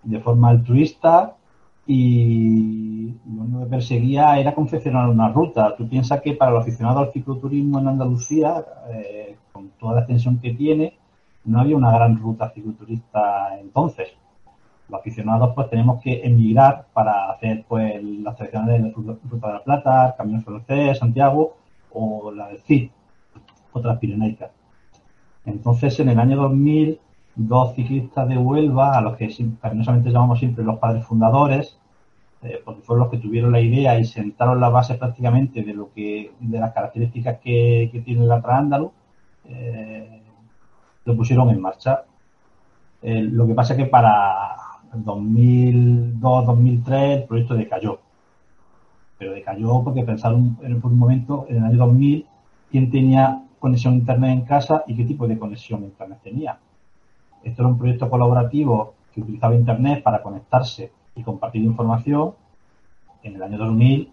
de 0.03 0.19
forma 0.19 0.49
altruista 0.49 1.35
y 1.91 3.15
lo 3.25 3.41
único 3.43 3.59
que 3.61 3.65
perseguía 3.65 4.37
era 4.37 4.53
confeccionar 4.53 5.09
una 5.09 5.29
ruta. 5.29 5.75
Tú 5.75 5.89
piensas 5.89 6.21
que 6.21 6.33
para 6.33 6.51
los 6.51 6.61
aficionados 6.61 7.07
al 7.07 7.13
cicloturismo 7.13 7.79
en 7.79 7.87
Andalucía, 7.87 8.63
eh, 8.91 9.37
con 9.51 9.69
toda 9.79 9.95
la 9.95 9.99
extensión 10.01 10.39
que 10.39 10.53
tiene, 10.53 10.93
no 11.45 11.59
había 11.59 11.75
una 11.75 11.91
gran 11.91 12.19
ruta 12.19 12.51
cicloturista 12.51 13.59
entonces. 13.59 14.09
Los 14.87 14.99
aficionados 14.99 15.53
pues 15.55 15.69
tenemos 15.69 16.01
que 16.01 16.21
emigrar 16.23 16.85
para 16.93 17.31
hacer 17.31 17.65
pues 17.67 18.03
las 18.03 18.35
tradicionales 18.35 18.93
Ruta 18.93 19.47
de 19.47 19.53
la 19.53 19.63
Plata, 19.63 20.15
Camino 20.15 20.41
Francés, 20.41 20.99
Santiago 20.99 21.55
o 21.91 22.31
la 22.31 22.49
del 22.49 22.59
CID, 22.61 22.89
otras 23.73 23.97
pirenaicas. 23.97 24.51
Entonces 25.49 25.99
en 25.99 26.09
el 26.09 26.19
año 26.19 26.37
2000 26.37 26.99
dos 27.39 27.73
ciclistas 27.75 28.27
de 28.27 28.37
Huelva, 28.37 28.97
a 28.97 29.01
los 29.01 29.15
que 29.15 29.29
cariñosamente 29.61 30.11
llamamos 30.11 30.39
siempre 30.39 30.63
los 30.63 30.77
padres 30.77 31.05
fundadores, 31.05 31.77
eh, 32.41 32.61
porque 32.63 32.81
fueron 32.81 33.03
los 33.03 33.11
que 33.11 33.17
tuvieron 33.17 33.51
la 33.51 33.59
idea 33.61 33.99
y 33.99 34.05
sentaron 34.05 34.59
la 34.59 34.69
base 34.69 34.95
prácticamente 34.95 35.63
de 35.63 35.73
lo 35.73 35.91
que 35.93 36.31
de 36.39 36.59
las 36.59 36.73
características 36.73 37.39
que, 37.39 38.01
tiene 38.05 38.25
la 38.25 38.41
Traándalo, 38.41 38.91
eh, 39.45 40.21
lo 41.05 41.15
pusieron 41.15 41.49
en 41.49 41.61
marcha. 41.61 42.03
Eh, 43.01 43.21
lo 43.23 43.47
que 43.47 43.53
pasa 43.53 43.73
es 43.73 43.79
que 43.79 43.85
para 43.85 44.55
2002-2003 44.93 47.21
el 47.21 47.23
proyecto 47.23 47.55
decayó. 47.55 47.99
Pero 49.17 49.33
decayó 49.33 49.81
porque 49.83 50.03
pensaron 50.03 50.57
en, 50.61 50.81
por 50.81 50.91
un 50.91 50.99
momento, 50.99 51.45
en 51.49 51.57
el 51.57 51.63
año 51.63 51.77
2000, 51.77 52.25
quién 52.71 52.91
tenía 52.91 53.43
conexión 53.59 53.93
a 53.93 53.97
internet 53.97 54.31
en 54.31 54.41
casa 54.45 54.83
y 54.87 54.95
qué 54.95 55.05
tipo 55.05 55.27
de 55.27 55.37
conexión 55.37 55.83
a 55.83 55.85
internet 55.85 56.19
tenía. 56.23 56.57
Esto 57.43 57.61
era 57.61 57.69
un 57.69 57.77
proyecto 57.77 58.09
colaborativo 58.09 58.93
que 59.13 59.21
utilizaba 59.21 59.55
internet 59.55 60.03
para 60.03 60.21
conectarse 60.21 60.91
y 61.15 61.23
compartir 61.23 61.63
información. 61.63 62.33
En 63.23 63.35
el 63.35 63.43
año 63.43 63.57
2000 63.57 64.11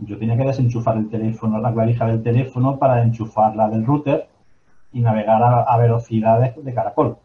yo 0.00 0.18
tenía 0.18 0.36
que 0.36 0.44
desenchufar 0.44 0.96
el 0.96 1.08
teléfono, 1.08 1.58
la 1.58 1.72
clavija 1.72 2.06
del 2.06 2.22
teléfono 2.22 2.78
para 2.78 3.02
enchufarla 3.02 3.68
del 3.68 3.86
router 3.86 4.28
y 4.92 5.00
navegar 5.00 5.42
a 5.42 5.76
velocidades 5.76 6.54
de 6.64 6.74
caracol 6.74 7.18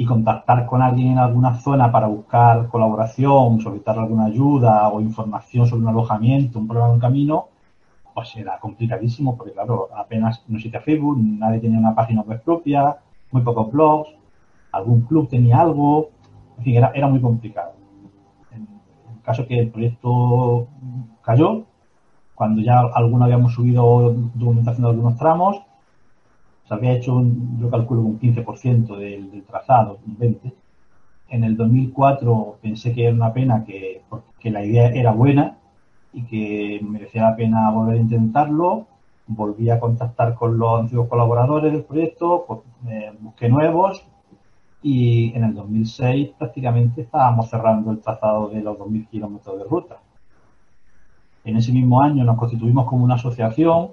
y 0.00 0.06
contactar 0.06 0.64
con 0.64 0.80
alguien 0.80 1.08
en 1.08 1.18
alguna 1.18 1.58
zona 1.58 1.92
para 1.92 2.06
buscar 2.06 2.68
colaboración, 2.68 3.60
solicitar 3.60 3.98
alguna 3.98 4.24
ayuda 4.24 4.88
o 4.88 5.02
información 5.02 5.66
sobre 5.66 5.82
un 5.82 5.88
alojamiento, 5.88 6.58
un 6.58 6.66
problema 6.66 6.88
de 6.88 6.94
un 6.94 7.00
camino, 7.00 7.48
pues 8.14 8.34
era 8.36 8.58
complicadísimo 8.58 9.36
porque, 9.36 9.52
claro, 9.52 9.88
apenas 9.96 10.44
no 10.48 10.56
existía 10.56 10.80
Facebook, 10.80 11.18
nadie 11.20 11.60
tenía 11.60 11.78
una 11.78 11.94
página 11.94 12.22
web 12.22 12.42
propia, 12.42 12.96
muy 13.30 13.42
pocos 13.42 13.70
blogs, 13.70 14.10
algún 14.72 15.02
club 15.02 15.28
tenía 15.28 15.60
algo, 15.60 16.10
en 16.58 16.64
fin, 16.64 16.76
era, 16.76 16.92
era 16.94 17.08
muy 17.08 17.20
complicado. 17.20 17.72
En 18.52 18.62
el 18.62 19.22
caso 19.22 19.46
que 19.46 19.58
el 19.58 19.70
proyecto 19.70 20.68
cayó, 21.22 21.64
cuando 22.34 22.62
ya 22.62 22.80
alguno 22.80 23.24
habíamos 23.24 23.54
subido 23.54 24.14
documentación 24.34 24.82
de 24.82 24.88
algunos 24.90 25.16
tramos, 25.18 25.60
se 26.66 26.74
había 26.74 26.92
hecho, 26.92 27.16
un, 27.16 27.58
yo 27.60 27.68
calculo, 27.68 28.02
un 28.02 28.18
15% 28.18 28.96
del, 28.96 29.30
del, 29.30 29.42
trazado, 29.44 29.98
un 30.06 30.16
20%. 30.18 30.52
En 31.28 31.44
el 31.44 31.56
2004 31.56 32.58
pensé 32.60 32.92
que 32.92 33.04
era 33.04 33.14
una 33.14 33.32
pena 33.32 33.64
que, 33.64 34.02
porque 34.08 34.50
la 34.50 34.64
idea 34.64 34.88
era 34.88 35.12
buena 35.12 35.59
y 36.12 36.22
que 36.24 36.80
merecía 36.84 37.22
la 37.22 37.36
pena 37.36 37.70
volver 37.70 37.98
a 37.98 38.00
intentarlo. 38.00 38.86
Volví 39.26 39.70
a 39.70 39.78
contactar 39.78 40.34
con 40.34 40.58
los 40.58 40.80
antiguos 40.80 41.08
colaboradores 41.08 41.72
del 41.72 41.84
proyecto, 41.84 42.44
pues, 42.46 42.60
busqué 43.20 43.48
nuevos 43.48 44.04
y 44.82 45.32
en 45.34 45.44
el 45.44 45.54
2006 45.54 46.30
prácticamente 46.38 47.02
estábamos 47.02 47.50
cerrando 47.50 47.90
el 47.90 48.00
trazado 48.00 48.48
de 48.48 48.62
los 48.62 48.78
2.000 48.78 49.08
kilómetros 49.08 49.58
de 49.58 49.64
ruta. 49.64 49.98
En 51.44 51.56
ese 51.56 51.72
mismo 51.72 52.02
año 52.02 52.24
nos 52.24 52.36
constituimos 52.36 52.86
como 52.86 53.04
una 53.04 53.14
asociación 53.14 53.90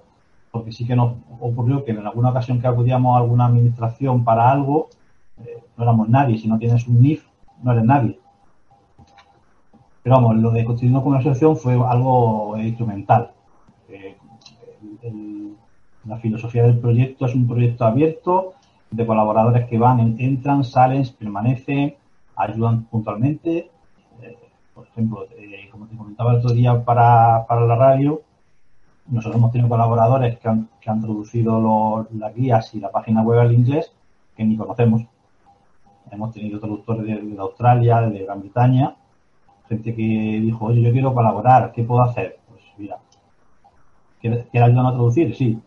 porque 0.51 0.71
sí 0.71 0.85
que 0.85 0.95
nos 0.95 1.13
ocurrió 1.39 1.83
que 1.83 1.91
en 1.91 2.05
alguna 2.05 2.29
ocasión 2.29 2.59
que 2.59 2.67
acudíamos 2.67 3.15
a 3.15 3.19
alguna 3.19 3.45
administración 3.45 4.23
para 4.23 4.49
algo, 4.49 4.89
eh, 5.45 5.63
no 5.75 5.83
éramos 5.83 6.09
nadie. 6.09 6.37
Si 6.37 6.47
no 6.47 6.57
tienes 6.57 6.87
un 6.87 7.01
NIF, 7.01 7.25
no 7.61 7.73
eres 7.73 7.83
nadie. 7.83 8.19
Pero 10.07 10.21
vamos, 10.21 10.37
lo 10.37 10.51
de 10.51 10.63
constituirnos 10.63 11.03
como 11.03 11.09
una 11.09 11.19
asociación 11.19 11.57
fue 11.57 11.73
algo 11.73 12.57
instrumental. 12.57 13.29
Eh, 13.89 14.15
la 16.05 16.15
filosofía 16.15 16.63
del 16.63 16.79
proyecto 16.79 17.25
es 17.25 17.35
un 17.35 17.45
proyecto 17.45 17.83
abierto 17.83 18.53
de 18.89 19.05
colaboradores 19.05 19.67
que 19.67 19.77
van, 19.77 20.15
entran, 20.17 20.63
salen, 20.63 21.03
permanecen, 21.19 21.95
ayudan 22.37 22.85
puntualmente. 22.85 23.69
Eh, 24.21 24.37
por 24.73 24.87
ejemplo, 24.87 25.25
eh, 25.37 25.67
como 25.69 25.87
te 25.87 25.97
comentaba 25.97 26.31
el 26.31 26.37
otro 26.37 26.51
día 26.51 26.85
para, 26.85 27.45
para 27.45 27.67
la 27.67 27.75
radio, 27.75 28.21
nosotros 29.07 29.35
hemos 29.35 29.51
tenido 29.51 29.67
colaboradores 29.67 30.39
que 30.39 30.47
han, 30.47 30.69
que 30.79 30.89
han 30.89 31.01
traducido 31.01 32.07
las 32.13 32.33
guías 32.33 32.73
y 32.73 32.79
la 32.79 32.91
página 32.91 33.23
web 33.23 33.39
al 33.39 33.51
inglés 33.51 33.91
que 34.37 34.45
ni 34.45 34.55
conocemos. 34.55 35.01
Hemos 36.09 36.31
tenido 36.31 36.61
traductores 36.61 37.05
de, 37.05 37.35
Australia, 37.37 38.03
de 38.03 38.23
Gran 38.23 38.39
Bretaña, 38.39 38.95
gente 39.67 39.95
que 39.95 40.01
dijo, 40.01 40.65
oye, 40.65 40.81
yo 40.81 40.91
quiero 40.91 41.13
colaborar, 41.13 41.71
¿qué 41.73 41.83
puedo 41.83 42.01
hacer? 42.01 42.39
Pues 42.49 42.61
mira, 42.77 42.97
¿quieres, 44.21 44.45
ayudar 44.53 44.85
a 44.85 44.91
traducir? 44.91 45.35
Sí. 45.35 45.59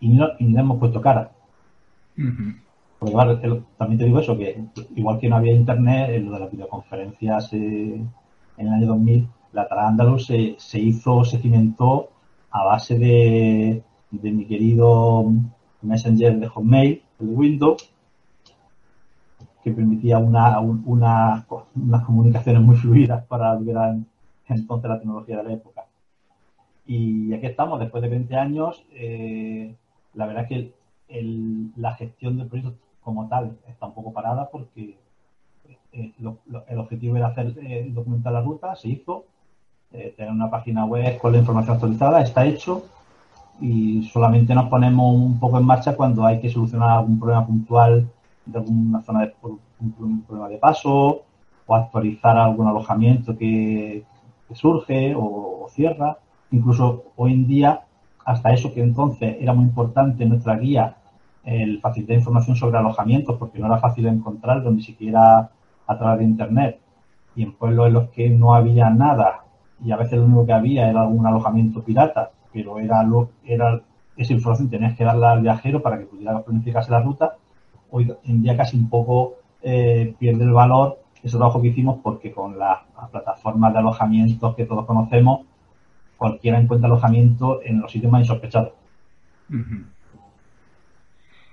Y 0.00 0.08
no, 0.08 0.28
y 0.38 0.44
no 0.44 0.60
hemos 0.60 0.78
puesto 0.78 1.00
cara. 1.00 1.30
Porque 2.98 3.62
también 3.78 3.98
te 3.98 4.04
digo 4.04 4.18
eso, 4.18 4.36
que 4.36 4.62
igual 4.94 5.18
que 5.18 5.28
no 5.28 5.36
había 5.36 5.54
internet, 5.54 6.10
en 6.10 6.26
lo 6.26 6.32
de 6.32 6.40
las 6.40 6.50
videoconferencias 6.50 7.52
eh, 7.54 8.02
en 8.58 8.66
el 8.66 8.72
año 8.72 8.86
2000, 8.88 9.26
la 9.52 9.66
Tara 9.68 9.94
se, 10.18 10.54
se 10.58 10.78
hizo, 10.78 11.24
se 11.24 11.38
cimentó 11.38 12.10
a 12.50 12.64
base 12.64 12.98
de, 12.98 13.82
mi 14.10 14.44
querido 14.44 15.32
Messenger 15.82 16.38
de 16.38 16.48
Hotmail, 16.48 17.02
el 17.20 17.28
Windows, 17.28 17.90
que 19.62 19.72
permitía 19.72 20.18
una, 20.18 20.58
una, 20.60 21.46
unas 21.74 22.04
comunicaciones 22.04 22.62
muy 22.62 22.76
fluidas 22.76 23.24
para 23.26 23.58
era 23.66 23.96
entonces 24.48 24.90
la 24.90 24.98
tecnología 24.98 25.36
de 25.38 25.44
la 25.44 25.52
época. 25.52 25.84
Y 26.86 27.32
aquí 27.34 27.46
estamos, 27.46 27.78
después 27.78 28.02
de 28.02 28.08
20 28.08 28.36
años, 28.36 28.84
eh, 28.92 29.74
la 30.14 30.26
verdad 30.26 30.48
que 30.48 30.72
la 31.76 31.94
gestión 31.94 32.38
del 32.38 32.48
proyecto 32.48 32.74
como 33.02 33.28
tal 33.28 33.56
está 33.68 33.86
un 33.86 33.94
poco 33.94 34.12
parada 34.12 34.48
porque 34.50 34.96
eh, 35.92 36.12
el 36.68 36.78
objetivo 36.78 37.16
era 37.16 37.28
hacer 37.28 37.54
eh, 37.62 37.88
documentar 37.92 38.32
la 38.32 38.42
ruta, 38.42 38.74
se 38.76 38.88
hizo, 38.88 39.24
tener 39.90 40.30
una 40.30 40.50
página 40.50 40.84
web 40.84 41.18
con 41.18 41.32
la 41.32 41.38
información 41.38 41.74
actualizada, 41.74 42.22
está 42.22 42.46
hecho 42.46 42.84
y 43.60 44.08
solamente 44.12 44.54
nos 44.54 44.68
ponemos 44.68 45.14
un 45.14 45.38
poco 45.40 45.58
en 45.58 45.66
marcha 45.66 45.96
cuando 45.96 46.24
hay 46.24 46.40
que 46.40 46.48
solucionar 46.48 46.90
algún 46.90 47.18
problema 47.18 47.44
puntual 47.44 48.08
de 48.52 48.58
alguna 48.58 49.02
zona 49.02 49.20
de 49.20 49.34
un, 49.78 50.22
problema 50.22 50.48
de 50.48 50.58
paso 50.58 51.22
o 51.66 51.74
actualizar 51.74 52.36
algún 52.36 52.66
alojamiento 52.66 53.36
que, 53.36 54.04
surge 54.52 55.14
o, 55.16 55.66
cierra. 55.70 56.18
Incluso 56.50 57.04
hoy 57.16 57.32
en 57.32 57.46
día, 57.46 57.82
hasta 58.24 58.52
eso 58.52 58.74
que 58.74 58.82
entonces 58.82 59.36
era 59.40 59.52
muy 59.52 59.64
importante 59.64 60.26
nuestra 60.26 60.56
guía, 60.56 60.96
el 61.44 61.80
facilitar 61.80 62.16
información 62.16 62.56
sobre 62.56 62.78
alojamientos, 62.78 63.36
porque 63.38 63.58
no 63.58 63.66
era 63.66 63.78
fácil 63.78 64.06
encontrarlo 64.06 64.70
ni 64.72 64.82
siquiera 64.82 65.50
a 65.86 65.98
través 65.98 66.18
de 66.18 66.24
Internet. 66.24 66.80
Y 67.36 67.44
en 67.44 67.52
pueblos 67.52 67.86
en 67.86 67.92
los 67.92 68.08
que 68.10 68.28
no 68.28 68.54
había 68.54 68.90
nada 68.90 69.44
y 69.84 69.92
a 69.92 69.96
veces 69.96 70.18
lo 70.18 70.24
único 70.24 70.46
que 70.46 70.52
había 70.52 70.90
era 70.90 71.02
algún 71.02 71.26
alojamiento 71.26 71.82
pirata, 71.82 72.30
pero 72.52 72.78
era, 72.78 73.02
lo, 73.02 73.30
era 73.44 73.80
esa 74.16 74.32
información 74.32 74.68
tenías 74.68 74.96
que 74.96 75.04
darla 75.04 75.32
al 75.32 75.40
viajero 75.40 75.80
para 75.82 75.98
que 75.98 76.06
pudiera 76.06 76.42
planificarse 76.42 76.90
la 76.90 77.00
ruta. 77.00 77.36
Hoy 77.90 78.12
en 78.24 78.42
día 78.42 78.56
casi 78.56 78.76
un 78.76 78.88
poco 78.88 79.36
eh, 79.62 80.14
pierde 80.18 80.44
el 80.44 80.52
valor 80.52 81.00
ese 81.22 81.36
trabajo 81.36 81.60
que 81.60 81.68
hicimos 81.68 82.00
porque 82.02 82.32
con 82.32 82.58
las, 82.58 82.78
plataformas 83.10 83.72
de 83.72 83.78
alojamientos 83.78 84.54
que 84.54 84.64
todos 84.64 84.86
conocemos, 84.86 85.46
cualquiera 86.16 86.58
encuentra 86.58 86.86
alojamiento 86.86 87.60
en 87.62 87.80
los 87.80 87.90
sitios 87.90 88.12
más 88.12 88.22
insospechados. 88.22 88.72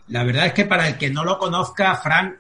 La 0.08 0.24
verdad 0.24 0.48
es 0.48 0.54
que 0.54 0.66
para 0.66 0.88
el 0.88 0.98
que 0.98 1.10
no 1.10 1.24
lo 1.24 1.38
conozca, 1.38 1.96
Frank, 1.96 2.36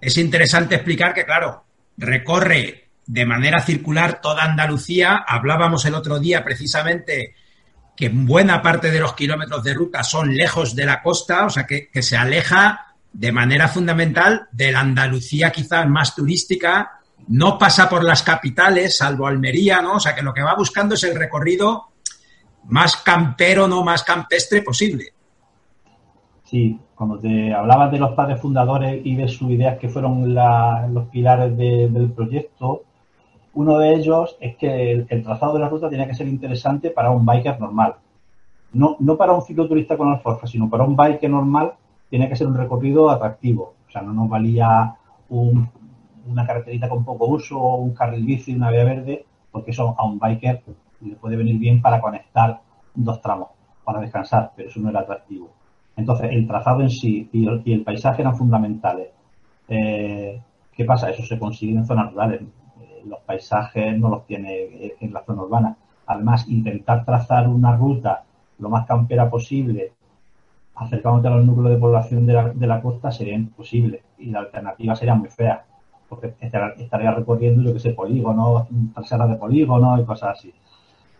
es 0.00 0.18
interesante 0.18 0.74
explicar 0.74 1.14
que, 1.14 1.24
claro, 1.24 1.64
recorre 1.96 2.88
de 3.06 3.26
manera 3.26 3.60
circular 3.60 4.20
toda 4.20 4.44
Andalucía. 4.44 5.24
Hablábamos 5.26 5.84
el 5.86 5.94
otro 5.94 6.18
día 6.18 6.42
precisamente 6.44 7.34
que 7.96 8.08
buena 8.08 8.60
parte 8.60 8.90
de 8.90 9.00
los 9.00 9.14
kilómetros 9.14 9.62
de 9.62 9.74
ruta 9.74 10.02
son 10.02 10.34
lejos 10.34 10.74
de 10.74 10.86
la 10.86 11.02
costa, 11.02 11.46
o 11.46 11.50
sea 11.50 11.66
que, 11.66 11.90
se 12.02 12.16
aleja 12.16 12.94
de 13.12 13.30
manera 13.30 13.68
fundamental 13.68 14.48
de 14.50 14.72
la 14.72 14.80
Andalucía 14.80 15.52
quizás 15.52 15.88
más 15.88 16.14
turística, 16.14 16.98
no 17.28 17.56
pasa 17.56 17.88
por 17.88 18.02
las 18.02 18.22
capitales, 18.22 18.96
salvo 18.96 19.26
Almería, 19.26 19.80
¿no? 19.80 19.94
O 19.94 20.00
sea 20.00 20.14
que 20.14 20.22
lo 20.22 20.34
que 20.34 20.42
va 20.42 20.54
buscando 20.56 20.94
es 20.94 21.04
el 21.04 21.14
recorrido 21.14 21.84
más 22.64 22.96
campero, 22.96 23.68
no 23.68 23.84
más 23.84 24.02
campestre 24.02 24.62
posible. 24.62 25.12
Sí, 26.44 26.78
cuando 26.94 27.18
te 27.18 27.52
hablabas 27.54 27.92
de 27.92 27.98
los 27.98 28.12
padres 28.14 28.40
fundadores 28.40 29.00
y 29.04 29.14
de 29.16 29.28
sus 29.28 29.50
ideas 29.50 29.78
que 29.78 29.88
fueron 29.88 30.34
los 30.34 31.08
pilares 31.08 31.56
de- 31.56 31.88
del 31.88 32.10
proyecto, 32.12 32.84
uno 33.54 33.78
de 33.78 33.94
ellos 33.94 34.36
es 34.40 34.56
que 34.56 34.92
el, 35.08 35.22
trazado 35.22 35.54
de 35.54 35.60
la 35.60 35.68
ruta 35.68 35.88
tenía 35.88 36.06
que 36.06 36.14
ser 36.14 36.28
interesante 36.28 36.90
para 36.90 37.10
un 37.10 37.24
biker 37.24 37.60
normal. 37.60 37.96
No, 38.72 38.96
no 38.98 39.16
para 39.16 39.32
un 39.32 39.42
cicloturista 39.42 39.96
con 39.96 40.08
alforja, 40.08 40.46
sino 40.46 40.68
para 40.68 40.84
un 40.84 40.96
biker 40.96 41.30
normal 41.30 41.74
tiene 42.10 42.28
que 42.28 42.36
ser 42.36 42.46
un 42.46 42.56
recorrido 42.56 43.10
atractivo. 43.10 43.74
O 43.88 43.90
sea, 43.90 44.02
no 44.02 44.12
nos 44.12 44.28
valía 44.28 44.94
un- 45.28 45.68
una 46.26 46.46
carreterita 46.46 46.88
con 46.88 47.04
poco 47.04 47.26
uso, 47.26 47.58
un 47.58 47.94
carril 47.94 48.24
bici, 48.24 48.54
una 48.54 48.70
vía 48.70 48.84
verde, 48.84 49.24
porque 49.52 49.70
eso 49.70 49.94
a 49.96 50.04
un 50.04 50.18
biker 50.18 50.62
le 51.02 51.16
puede 51.16 51.36
venir 51.36 51.58
bien 51.58 51.80
para 51.82 52.00
conectar 52.00 52.60
dos 52.94 53.20
tramos, 53.20 53.48
para 53.84 54.00
descansar, 54.00 54.52
pero 54.56 54.68
eso 54.68 54.80
no 54.80 54.90
era 54.90 55.00
atractivo. 55.00 55.50
Entonces, 55.96 56.30
el 56.32 56.46
trazado 56.46 56.80
en 56.80 56.90
sí 56.90 57.28
y 57.32 57.46
el, 57.46 57.62
y 57.64 57.72
el 57.74 57.82
paisaje 57.84 58.22
eran 58.22 58.36
fundamentales. 58.36 59.08
Eh, 59.68 60.40
¿Qué 60.72 60.84
pasa? 60.84 61.10
Eso 61.10 61.22
se 61.22 61.38
consigue 61.38 61.74
en 61.76 61.84
zonas 61.86 62.10
rurales. 62.10 62.42
Los 63.06 63.20
paisajes 63.20 63.98
no 63.98 64.08
los 64.08 64.26
tiene 64.26 64.52
eh, 64.54 64.96
en 65.00 65.12
la 65.12 65.22
zona 65.24 65.42
urbana. 65.42 65.76
Además, 66.06 66.48
intentar 66.48 67.04
trazar 67.04 67.48
una 67.48 67.76
ruta 67.76 68.24
lo 68.58 68.68
más 68.68 68.86
campera 68.86 69.28
posible, 69.30 69.92
acercándote 70.74 71.28
a 71.28 71.32
los 71.32 71.44
núcleos 71.46 71.70
de 71.70 71.78
población 71.80 72.26
de 72.26 72.32
la, 72.32 72.48
de 72.50 72.66
la 72.66 72.80
costa, 72.82 73.10
sería 73.12 73.34
imposible. 73.34 74.02
Y 74.18 74.30
la 74.30 74.40
alternativa 74.40 74.96
sería 74.96 75.14
muy 75.14 75.28
fea. 75.28 75.64
Porque 76.08 76.34
estar- 76.40 76.74
estaría 76.78 77.10
recorriendo, 77.12 77.62
yo 77.62 77.72
que 77.72 77.80
sé, 77.80 77.90
polígonos, 77.92 78.66
traseras 78.94 79.28
de 79.30 79.36
polígonos 79.36 80.00
y 80.00 80.04
cosas 80.04 80.38
así. 80.38 80.52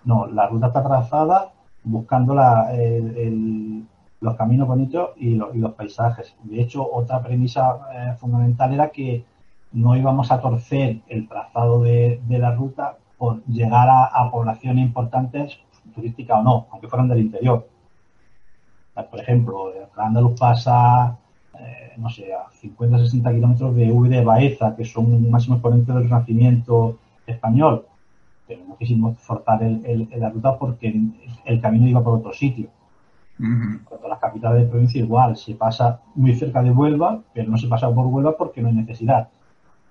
No, 0.05 0.27
la 0.27 0.47
ruta 0.49 0.69
está 0.69 0.83
trazada 0.83 1.53
buscando 1.85 2.35
la- 2.35 2.75
el- 2.75 3.17
el- 3.17 3.85
los 4.21 4.37
caminos 4.37 4.67
bonitos 4.69 5.11
y 5.17 5.35
los, 5.35 5.55
y 5.55 5.59
los 5.59 5.73
paisajes. 5.75 6.35
De 6.45 6.61
hecho, 6.61 6.87
otra 6.91 7.23
premisa 7.23 7.79
eh, 7.95 8.15
fundamental 8.19 8.73
era 8.73 8.89
que 8.91 9.25
no 9.75 9.97
íbamos 9.97 10.31
a 10.33 10.41
torcer 10.41 11.03
el 11.09 11.29
trazado 11.29 11.83
de, 11.83 12.21
de 12.27 12.39
la 12.39 12.55
ruta 12.55 12.99
por 13.19 13.45
llegar 13.47 13.89
a, 13.91 14.05
a 14.07 14.31
poblaciones 14.31 14.85
importantes, 14.87 15.59
turísticas 15.95 16.39
o 16.41 16.45
no, 16.45 16.69
aunque 16.73 16.89
fueran 16.89 17.09
del 17.09 17.21
interior. 17.21 17.69
Por 19.11 19.21
ejemplo, 19.21 19.57
Andaluz 19.97 20.35
pasa, 20.39 21.19
eh, 21.59 21.93
no 22.03 22.09
sé, 22.11 22.33
a 22.35 22.51
50 22.61 22.99
60 22.99 23.33
kilómetros 23.33 23.75
de 23.77 23.91
V 23.93 24.09
de 24.09 24.25
Baeza, 24.25 24.75
que 24.77 24.85
son 24.85 25.05
un 25.13 25.31
máximo 25.31 25.57
exponente 25.57 25.93
del 25.93 26.05
Renacimiento 26.05 26.75
español. 27.27 27.77
Pero 28.47 28.65
no 28.69 28.77
quisimos 28.79 29.19
forzar 29.19 29.63
el, 29.63 29.85
el- 29.87 30.09
la 30.21 30.31
ruta 30.31 30.59
porque 30.59 30.89
el 31.45 31.61
camino 31.61 31.89
iba 31.89 32.05
por 32.05 32.15
otro 32.19 32.33
sitio. 32.33 32.69
Cuanto 33.85 34.07
a 34.07 34.11
las 34.11 34.19
capitales 34.21 34.63
de 34.63 34.69
provincia 34.69 35.01
igual, 35.01 35.37
se 35.37 35.55
pasa 35.55 36.03
muy 36.15 36.35
cerca 36.35 36.63
de 36.63 36.71
Huelva, 36.71 37.23
pero 37.33 37.51
no 37.51 37.59
se 37.59 37.69
pasa 37.69 37.93
por 37.95 38.07
Huelva 38.07 38.37
porque 38.37 38.61
no 38.63 38.69
hay 38.69 38.75
necesidad. 38.75 39.29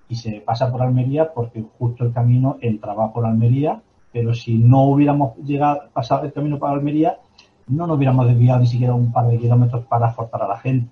Y 0.08 0.16
se 0.16 0.40
pasa 0.40 0.70
por 0.70 0.82
Almería 0.82 1.32
porque 1.32 1.64
justo 1.78 2.04
el 2.04 2.12
camino 2.12 2.58
entraba 2.60 3.12
por 3.12 3.24
Almería, 3.26 3.80
pero 4.12 4.34
si 4.34 4.54
no 4.58 4.84
hubiéramos 4.84 5.36
llegado, 5.38 5.82
pasado 5.92 6.24
el 6.24 6.32
camino 6.32 6.58
para 6.58 6.74
Almería, 6.74 7.18
no 7.66 7.86
nos 7.86 7.96
hubiéramos 7.96 8.26
desviado 8.26 8.60
ni 8.60 8.66
siquiera 8.66 8.94
un 8.94 9.12
par 9.12 9.26
de 9.28 9.38
kilómetros 9.38 9.84
para 9.86 10.10
forzar 10.10 10.42
a 10.42 10.48
la 10.48 10.58
gente. 10.58 10.90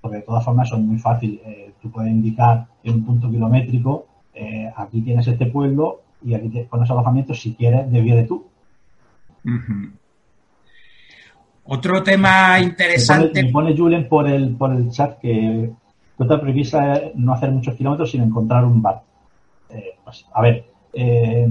Porque 0.00 0.18
de 0.18 0.22
todas 0.22 0.44
formas 0.44 0.68
son 0.68 0.86
muy 0.86 0.98
fácil. 0.98 1.40
Eh, 1.44 1.72
tú 1.82 1.90
puedes 1.90 2.10
indicar 2.10 2.66
en 2.82 2.94
un 2.94 3.04
punto 3.04 3.30
kilométrico, 3.30 4.06
eh, 4.34 4.72
aquí 4.74 5.02
tienes 5.02 5.26
este 5.26 5.46
pueblo 5.46 6.00
y 6.22 6.34
aquí 6.34 6.48
te 6.48 6.64
pones 6.64 6.90
alojamientos, 6.90 7.40
si 7.40 7.54
quieres, 7.54 7.90
de 7.90 8.24
tú. 8.24 8.46
Ujú. 9.44 9.90
Otro 11.64 12.02
tema 12.02 12.54
Me 12.58 12.64
interesante. 12.64 13.28
pone, 13.28 13.42
me 13.44 13.52
pone 13.52 13.76
Julen 13.76 14.08
por 14.08 14.28
el, 14.28 14.56
por 14.56 14.72
el 14.72 14.90
chat 14.90 15.18
que 15.18 15.70
otra 16.24 16.40
premisa 16.40 16.94
es 16.94 17.14
no 17.16 17.32
hacer 17.32 17.50
muchos 17.52 17.74
kilómetros 17.76 18.10
sin 18.10 18.22
encontrar 18.22 18.64
un 18.64 18.82
bar. 18.82 19.02
Eh, 19.70 19.98
pues, 20.04 20.26
a 20.32 20.42
ver, 20.42 20.66
eh, 20.92 21.48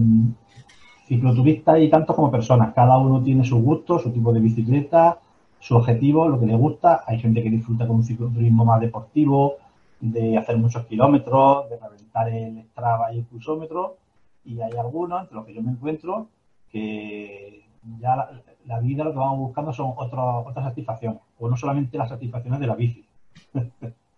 cicloturistas 1.07 1.75
hay 1.75 1.89
tantos 1.89 2.15
como 2.15 2.31
personas. 2.31 2.73
Cada 2.73 2.97
uno 2.97 3.21
tiene 3.23 3.43
su 3.43 3.61
gusto, 3.61 3.99
su 3.99 4.11
tipo 4.11 4.31
de 4.31 4.39
bicicleta, 4.39 5.19
su 5.59 5.75
objetivo, 5.75 6.27
lo 6.27 6.39
que 6.39 6.45
le 6.45 6.55
gusta. 6.55 7.03
Hay 7.07 7.19
gente 7.19 7.41
que 7.43 7.49
disfruta 7.49 7.87
con 7.87 7.97
un 7.97 8.03
cicloturismo 8.03 8.65
más 8.65 8.79
deportivo, 8.81 9.55
de 9.99 10.37
hacer 10.37 10.57
muchos 10.57 10.85
kilómetros, 10.85 11.69
de 11.69 11.77
reventar 11.77 12.29
el 12.29 12.63
Strava 12.71 13.13
y 13.13 13.19
el 13.19 13.25
pulsómetro. 13.25 13.97
Y 14.45 14.61
hay 14.61 14.71
algunos, 14.77 15.21
entre 15.21 15.35
los 15.35 15.45
que 15.45 15.53
yo 15.53 15.61
me 15.61 15.71
encuentro, 15.71 16.29
que 16.71 17.65
ya 17.99 18.15
la, 18.15 18.29
la 18.65 18.79
vida 18.79 19.03
lo 19.03 19.11
que 19.11 19.17
vamos 19.19 19.39
buscando 19.39 19.73
son 19.73 19.93
otro- 19.97 20.45
otras 20.45 20.65
satisfacciones, 20.65 21.19
o 21.39 21.49
no 21.49 21.57
solamente 21.57 21.97
las 21.97 22.09
satisfacciones 22.09 22.59
de 22.59 22.67
la 22.67 22.75
bici. 22.75 23.05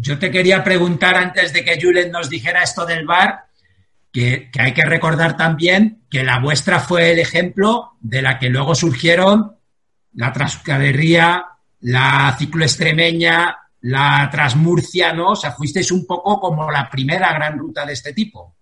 Yo 0.00 0.16
te 0.16 0.30
quería 0.30 0.62
preguntar 0.62 1.16
antes 1.16 1.52
de 1.52 1.64
que 1.64 1.76
Julen 1.80 2.12
nos 2.12 2.30
dijera 2.30 2.62
esto 2.62 2.86
del 2.86 3.04
bar, 3.04 3.46
que, 4.12 4.48
hay 4.56 4.72
que 4.72 4.84
recordar 4.84 5.36
también 5.36 6.02
que 6.08 6.22
la 6.22 6.38
vuestra 6.38 6.78
fue 6.78 7.10
el 7.10 7.18
ejemplo 7.18 7.94
de 8.00 8.22
la 8.22 8.38
que 8.38 8.48
luego 8.48 8.76
surgieron 8.76 9.56
la 10.14 10.32
Transcaderría, 10.32 11.44
la 11.80 12.32
cicloextremeña, 12.38 13.56
la 13.80 14.28
Transmurcia, 14.30 15.12
¿no? 15.12 15.30
O 15.30 15.36
sea, 15.36 15.50
fuisteis 15.50 15.90
un 15.90 16.06
poco 16.06 16.38
como 16.38 16.70
la 16.70 16.88
primera 16.88 17.32
gran 17.32 17.58
ruta 17.58 17.84
de 17.84 17.94
este 17.94 18.12
tipo. 18.12 18.54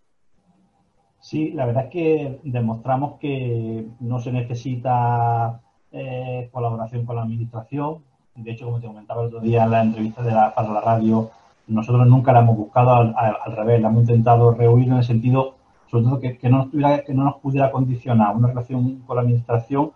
Sí, 1.21 1.51
la 1.51 1.67
verdad 1.67 1.85
es 1.85 1.91
que 1.91 2.41
demostramos 2.45 3.19
que 3.21 3.87
no 4.01 4.19
se 4.21 4.33
necesita 4.33 5.61
eh, 5.93 6.49
colaboración 6.51 7.05
con 7.05 7.17
la 7.17 7.23
administración. 7.23 8.05
De 8.37 8.51
hecho, 8.53 8.67
como 8.67 8.81
te 8.81 8.87
comentaba 8.87 9.23
el 9.23 9.29
otro 9.29 9.41
día 9.41 9.65
en 9.65 9.71
la 9.71 9.83
entrevista 9.83 10.23
de 10.23 10.31
la, 10.33 10.55
para 10.55 10.71
la 10.71 10.81
radio, 10.81 11.31
nosotros 11.67 12.07
nunca 12.07 12.33
la 12.33 12.41
hemos 12.41 12.57
buscado 12.57 12.91
al, 12.95 13.57
revés, 13.57 13.81
la 13.81 13.89
hemos 13.89 14.03
intentado 14.03 14.53
rehuir 14.53 14.89
en 14.89 14.95
el 14.99 15.05
sentido, 15.05 15.55
sobre 15.91 16.05
todo, 16.05 16.21
que, 16.21 16.39
que 16.39 16.49
no, 16.49 16.59
nos 16.59 16.71
tuviera, 16.71 17.03
que 17.03 17.15
no 17.15 17.25
nos 17.25 17.37
pudiera 17.37 17.71
condicionar 17.73 18.37
una 18.37 18.49
relación 18.49 19.01
con 19.07 19.17
la 19.17 19.23
administración 19.23 19.93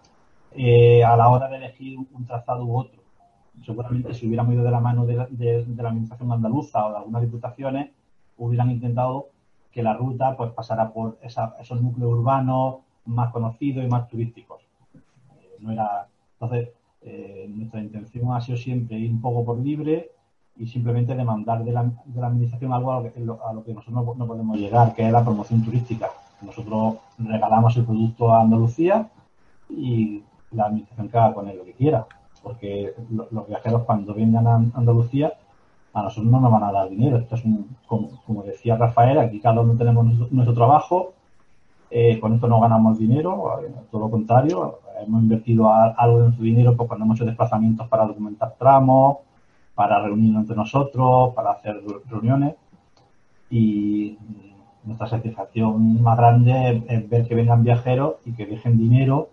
eh, 0.53 1.05
a 1.05 1.17
la 1.17 1.29
hora 1.29 1.49
de 1.49 1.57
elegir 1.57 1.99
un 1.99 2.27
trazado 2.27 2.65
u 2.65 2.77
otro. 2.79 3.01
Seguramente 3.65 4.15
si 4.15 4.27
hubiéramos 4.27 4.55
ido 4.55 4.65
de 4.65 4.71
la 4.71 4.81
mano 4.81 5.05
de 5.05 5.15
la, 5.15 5.27
de 5.31 5.65
la 5.77 5.89
administración 5.91 6.33
andaluza 6.33 6.87
o 6.87 6.91
de 6.91 6.97
algunas 6.97 7.23
diputaciones, 7.23 7.91
hubieran 8.39 8.71
intentado 8.71 9.29
que 9.71 9.83
la 9.83 9.93
ruta 9.95 10.35
pues 10.37 10.51
pasara 10.53 10.91
por 10.91 11.19
esa- 11.23 11.55
esos 11.61 11.81
núcleos 11.81 12.11
urbanos 12.11 12.77
más 13.05 13.31
conocidos 13.33 13.85
y 13.85 13.89
más 13.89 14.09
turísticos. 14.09 14.63
Eh, 14.95 15.57
no 15.61 15.73
era, 15.73 16.07
entonces, 16.41 16.71
eh, 17.03 17.47
nuestra 17.49 17.81
intención 17.81 18.33
ha 18.33 18.41
sido 18.41 18.59
siempre 18.59 18.99
ir 18.99 19.11
un 19.11 19.21
poco 19.21 19.45
por 19.45 19.59
libre 19.59 20.11
y 20.57 20.67
simplemente 20.67 21.15
demandar 21.15 21.65
de 21.65 21.73
la, 21.73 21.85
de 22.05 22.21
la 22.21 22.27
administración 22.27 22.73
algo 22.73 22.93
a 22.93 23.01
lo, 23.01 23.65
que, 23.65 23.73
nosotros 23.75 24.17
no, 24.17 24.27
podemos 24.27 24.59
llegar, 24.59 24.95
que 24.95 25.07
es 25.07 25.13
la 25.13 25.25
promoción 25.25 25.65
turística. 25.65 26.11
Nosotros 26.43 26.97
regalamos 27.19 27.77
el 27.77 27.85
producto 27.85 28.33
a 28.35 28.43
Andalucía 28.43 29.09
y 29.69 30.23
la 30.53 30.67
administración 30.67 31.09
que 31.09 31.19
haga 31.19 31.35
con 31.35 31.49
él 31.49 31.57
lo 31.59 31.65
que 31.65 31.73
quiera, 31.73 32.07
porque 32.43 32.93
lo- 33.11 33.29
los 33.31 33.47
viajeros 33.49 33.83
cuando 33.85 34.15
vengan 34.15 34.47
a 34.47 34.55
Andalucía 34.75 35.33
a 35.93 36.03
nosotros 36.03 36.31
no 36.31 36.41
nos 36.41 36.53
van 36.53 36.65
a 36.65 36.73
dar 36.73 36.89
dinero. 36.89 37.17
Esto 37.17 37.35
es 37.37 37.45
un, 37.45 37.77
como, 37.87 38.43
decía 38.45 38.77
Rafael, 38.77 39.19
aquí 39.19 39.41
cada 39.41 39.61
uno 39.61 39.75
tenemos 39.77 40.05
nuestro, 40.05 40.29
nuestro 40.31 40.55
trabajo, 40.55 41.15
eh, 41.91 42.21
con 42.21 42.35
esto 42.35 42.47
no 42.47 42.61
ganamos 42.61 42.99
dinero, 42.99 43.61
eh, 43.63 43.73
todo 43.91 44.03
lo 44.03 44.11
contrario, 44.11 44.79
hemos 45.07 45.23
invertido 45.23 45.69
a- 45.69 45.95
algo 45.97 46.19
de 46.19 46.23
nuestro 46.25 46.45
dinero 46.45 46.77
pues, 46.77 46.89
cuando 46.89 47.05
hemos 47.05 47.17
hecho 47.17 47.27
desplazamientos 47.27 47.89
para 47.89 48.07
documentar 48.07 48.55
tramos, 48.59 49.19
para 49.75 50.01
reunirnos 50.03 50.43
entre 50.43 50.57
nosotros, 50.57 51.35
para 51.35 51.53
hacer 51.53 51.75
re- 51.77 52.01
reuniones 52.09 52.55
y 53.51 54.17
nuestra 54.85 55.07
satisfacción 55.09 56.03
más 56.03 56.17
grande 56.17 56.53
es, 56.71 56.83
es 57.03 57.09
ver 57.11 57.27
que 57.27 57.35
vengan 57.35 57.63
viajeros 57.63 58.15
y 58.25 58.33
que 58.33 58.47
dejen 58.47 58.79
dinero 58.79 59.31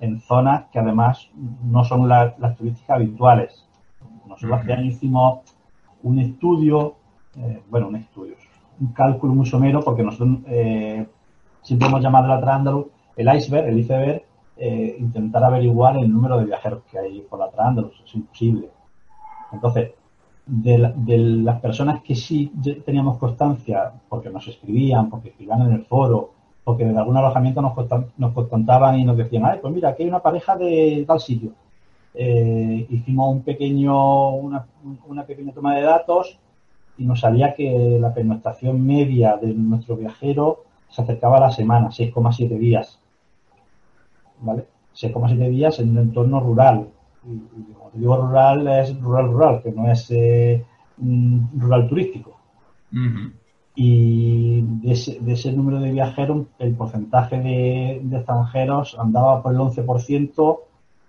en 0.00 0.20
zonas 0.20 0.64
que 0.72 0.78
además 0.78 1.28
no 1.64 1.84
son 1.84 2.08
la- 2.08 2.34
las 2.38 2.56
turísticas 2.56 2.96
habituales. 2.96 3.66
Nosotros 4.26 4.60
hace 4.60 4.72
años 4.72 4.94
hicimos 4.94 5.40
un 6.02 6.18
estudio, 6.18 6.94
eh, 7.36 7.62
bueno, 7.70 7.88
un 7.88 7.96
estudio, 7.96 8.34
un 8.80 8.88
cálculo 8.92 9.34
muy 9.34 9.46
somero, 9.46 9.80
porque 9.82 10.02
nosotros 10.02 10.38
eh, 10.46 11.06
siempre 11.62 11.88
hemos 11.88 12.00
llamado 12.00 12.26
a 12.32 12.36
la 12.36 12.40
Trandalus 12.40 12.86
el 13.16 13.34
iceberg, 13.36 13.68
el 13.68 13.78
iceberg, 13.80 14.22
eh, 14.60 14.96
intentar 15.00 15.42
averiguar 15.44 15.96
el 15.98 16.12
número 16.12 16.38
de 16.38 16.44
viajeros 16.46 16.82
que 16.90 16.98
hay 16.98 17.20
por 17.22 17.38
la 17.40 17.50
Trandalus, 17.50 18.00
es 18.06 18.14
imposible. 18.14 18.68
Entonces, 19.52 19.92
de, 20.46 20.78
la- 20.78 20.92
de 20.92 21.18
las 21.18 21.60
personas 21.60 22.02
que 22.02 22.14
sí 22.14 22.52
teníamos 22.84 23.18
constancia, 23.18 23.92
porque 24.08 24.30
nos 24.30 24.46
escribían, 24.48 25.10
porque 25.10 25.30
escribían 25.30 25.62
en 25.62 25.72
el 25.72 25.84
foro, 25.84 26.30
porque 26.64 26.84
desde 26.84 26.98
algún 26.98 27.16
alojamiento 27.16 27.62
nos, 27.62 27.72
contan- 27.74 28.06
nos 28.18 28.32
contaban 28.48 28.98
y 28.98 29.04
nos 29.04 29.16
decían, 29.16 29.44
ay, 29.46 29.58
pues 29.62 29.72
mira, 29.74 29.90
aquí 29.90 30.02
hay 30.04 30.08
una 30.10 30.20
pareja 30.20 30.56
de 30.56 31.04
tal 31.06 31.20
sitio. 31.20 31.52
Eh, 32.14 32.86
hicimos 32.90 33.32
un 33.32 33.42
pequeño, 33.42 34.30
una, 34.30 34.66
una 35.08 35.24
pequeña 35.24 35.52
toma 35.52 35.76
de 35.76 35.82
datos 35.82 36.38
y 36.98 37.04
nos 37.04 37.20
salía 37.20 37.54
que 37.54 37.98
la 38.00 38.12
pernoctación 38.12 38.84
media 38.84 39.36
de 39.36 39.54
nuestro 39.54 39.96
viajero 39.96 40.64
se 40.88 41.02
acercaba 41.02 41.38
a 41.38 41.40
la 41.40 41.50
semana, 41.50 41.88
6,7 41.90 42.58
días. 42.58 42.99
¿Vale? 44.40 44.66
6,7 44.94 45.48
días 45.50 45.78
en 45.78 45.90
un 45.90 45.98
entorno 45.98 46.40
rural. 46.40 46.88
Y, 47.24 47.32
y 47.32 47.74
cuando 47.78 47.98
digo 47.98 48.16
rural, 48.16 48.68
es 48.68 49.00
rural, 49.00 49.26
rural, 49.28 49.62
que 49.62 49.72
no 49.72 49.90
es 49.90 50.10
eh, 50.10 50.64
mm, 50.98 51.60
rural 51.60 51.88
turístico. 51.88 52.36
Y 53.74 54.62
de 54.62 54.92
ese, 54.92 55.20
de 55.20 55.32
ese 55.32 55.52
número 55.52 55.78
de 55.78 55.92
viajeros, 55.92 56.46
el 56.58 56.74
porcentaje 56.74 57.38
de, 57.38 58.00
de 58.02 58.16
extranjeros 58.16 58.96
andaba 58.98 59.42
por 59.42 59.52
el 59.52 59.60
11% 59.60 60.58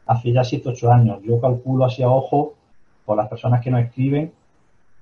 hace 0.05 0.31
ya 0.31 0.41
7-8 0.41 0.93
años. 0.93 1.19
Yo 1.23 1.41
calculo 1.41 1.85
así 1.85 2.03
a 2.03 2.09
ojo, 2.09 2.53
por 3.05 3.17
las 3.17 3.27
personas 3.27 3.63
que 3.63 3.71
nos 3.71 3.81
escriben, 3.81 4.31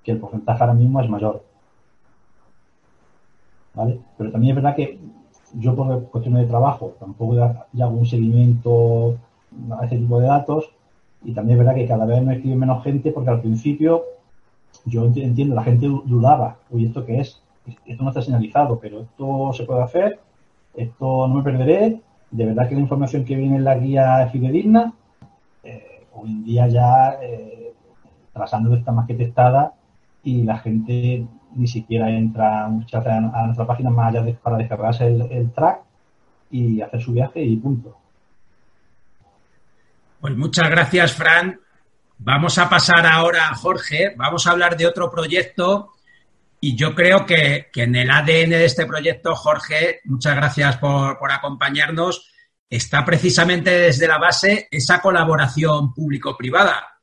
que 0.03 0.11
el 0.11 0.19
porcentaje 0.19 0.63
ahora 0.63 0.73
mismo 0.73 1.01
es 1.01 1.09
mayor. 1.09 1.43
¿Vale? 3.73 3.99
Pero 4.17 4.31
también 4.31 4.57
es 4.57 4.63
verdad 4.63 4.75
que 4.75 4.99
yo 5.55 5.75
por 5.75 6.03
cuestiones 6.09 6.43
de 6.43 6.47
trabajo 6.47 6.95
tampoco 6.99 7.35
ya, 7.35 7.65
hago 7.85 7.97
un 7.97 8.05
seguimiento 8.05 9.17
a 9.71 9.83
este 9.83 9.97
tipo 9.97 10.19
de 10.19 10.27
datos 10.27 10.69
y 11.23 11.33
también 11.33 11.59
es 11.59 11.65
verdad 11.65 11.75
que 11.75 11.87
cada 11.87 12.05
vez 12.05 12.21
me 12.23 12.35
escribe 12.35 12.55
menos 12.55 12.83
gente 12.83 13.11
porque 13.11 13.29
al 13.29 13.41
principio 13.41 14.03
yo 14.85 15.05
enti- 15.05 15.23
entiendo, 15.23 15.55
la 15.55 15.63
gente 15.63 15.87
du- 15.87 16.03
dudaba, 16.05 16.57
oye, 16.71 16.87
¿esto 16.87 17.05
qué 17.05 17.19
es? 17.19 17.41
Esto 17.85 18.03
no 18.03 18.09
está 18.09 18.21
señalizado, 18.21 18.79
pero 18.79 19.01
esto 19.01 19.53
se 19.53 19.63
puede 19.65 19.83
hacer, 19.83 20.19
esto 20.75 21.27
no 21.27 21.35
me 21.35 21.43
perderé, 21.43 22.01
de 22.31 22.45
verdad 22.45 22.67
que 22.69 22.75
la 22.75 22.81
información 22.81 23.25
que 23.25 23.35
viene 23.35 23.57
en 23.57 23.63
la 23.63 23.75
guía 23.77 24.23
es 24.23 24.31
fidedigna. 24.31 24.93
Eh, 25.63 26.05
hoy 26.15 26.29
en 26.29 26.43
día 26.45 26.67
ya 26.67 27.19
eh, 27.21 27.73
está 28.73 28.91
más 28.91 29.07
que 29.07 29.13
testada 29.15 29.73
y 30.23 30.43
la 30.43 30.57
gente 30.59 31.25
ni 31.55 31.67
siquiera 31.67 32.09
entra 32.09 32.67
muchas 32.67 33.05
a, 33.05 33.19
nuestra 33.45 33.65
página 33.65 33.89
más 33.89 34.15
allá 34.15 34.33
para 34.41 34.57
descargarse 34.57 35.07
el, 35.07 35.21
el 35.31 35.51
track 35.51 35.79
y 36.51 36.81
hacer 36.81 37.01
su 37.01 37.13
viaje 37.13 37.41
y 37.41 37.55
punto. 37.57 37.97
Pues 40.19 40.35
muchas 40.35 40.69
gracias, 40.69 41.13
Fran. 41.13 41.59
Vamos 42.17 42.57
a 42.57 42.69
pasar 42.69 43.05
ahora 43.05 43.49
a 43.49 43.55
Jorge. 43.55 44.13
Vamos 44.17 44.45
a 44.45 44.51
hablar 44.51 44.75
de 44.75 44.85
otro 44.85 45.09
proyecto. 45.09 45.93
Y 46.59 46.75
yo 46.75 46.93
creo 46.93 47.25
que, 47.25 47.67
que 47.71 47.83
en 47.83 47.95
el 47.95 48.11
ADN 48.11 48.49
de 48.49 48.65
este 48.65 48.85
proyecto, 48.85 49.33
Jorge, 49.33 50.01
muchas 50.03 50.35
gracias 50.35 50.75
por, 50.77 51.17
por 51.17 51.31
acompañarnos, 51.31 52.29
está 52.69 53.05
precisamente 53.05 53.71
desde 53.71 54.07
la 54.07 54.17
base 54.17 54.67
esa 54.69 55.01
colaboración 55.01 55.93
público-privada. 55.93 56.98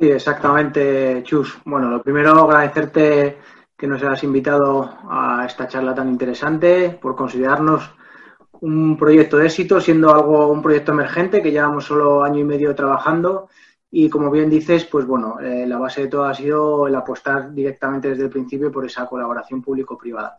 Sí, 0.00 0.08
exactamente, 0.10 1.22
Chus. 1.24 1.58
Bueno, 1.64 1.90
lo 1.90 2.00
primero 2.02 2.30
agradecerte 2.30 3.38
que 3.76 3.86
nos 3.88 4.00
hayas 4.02 4.22
invitado 4.22 4.96
a 5.10 5.44
esta 5.44 5.66
charla 5.66 5.92
tan 5.92 6.08
interesante, 6.08 6.90
por 7.02 7.16
considerarnos 7.16 7.90
un 8.60 8.96
proyecto 8.96 9.38
de 9.38 9.46
éxito, 9.46 9.80
siendo 9.80 10.14
algo 10.14 10.52
un 10.52 10.62
proyecto 10.62 10.92
emergente 10.92 11.42
que 11.42 11.50
llevamos 11.50 11.84
solo 11.86 12.22
año 12.22 12.38
y 12.38 12.44
medio 12.44 12.74
trabajando. 12.76 13.48
Y 13.90 14.08
como 14.08 14.30
bien 14.30 14.48
dices, 14.50 14.84
pues 14.84 15.04
bueno, 15.04 15.40
eh, 15.40 15.66
la 15.66 15.78
base 15.78 16.02
de 16.02 16.08
todo 16.08 16.24
ha 16.24 16.34
sido 16.34 16.86
el 16.86 16.94
apostar 16.94 17.52
directamente 17.52 18.10
desde 18.10 18.24
el 18.24 18.30
principio 18.30 18.70
por 18.70 18.86
esa 18.86 19.06
colaboración 19.06 19.62
público-privada. 19.62 20.36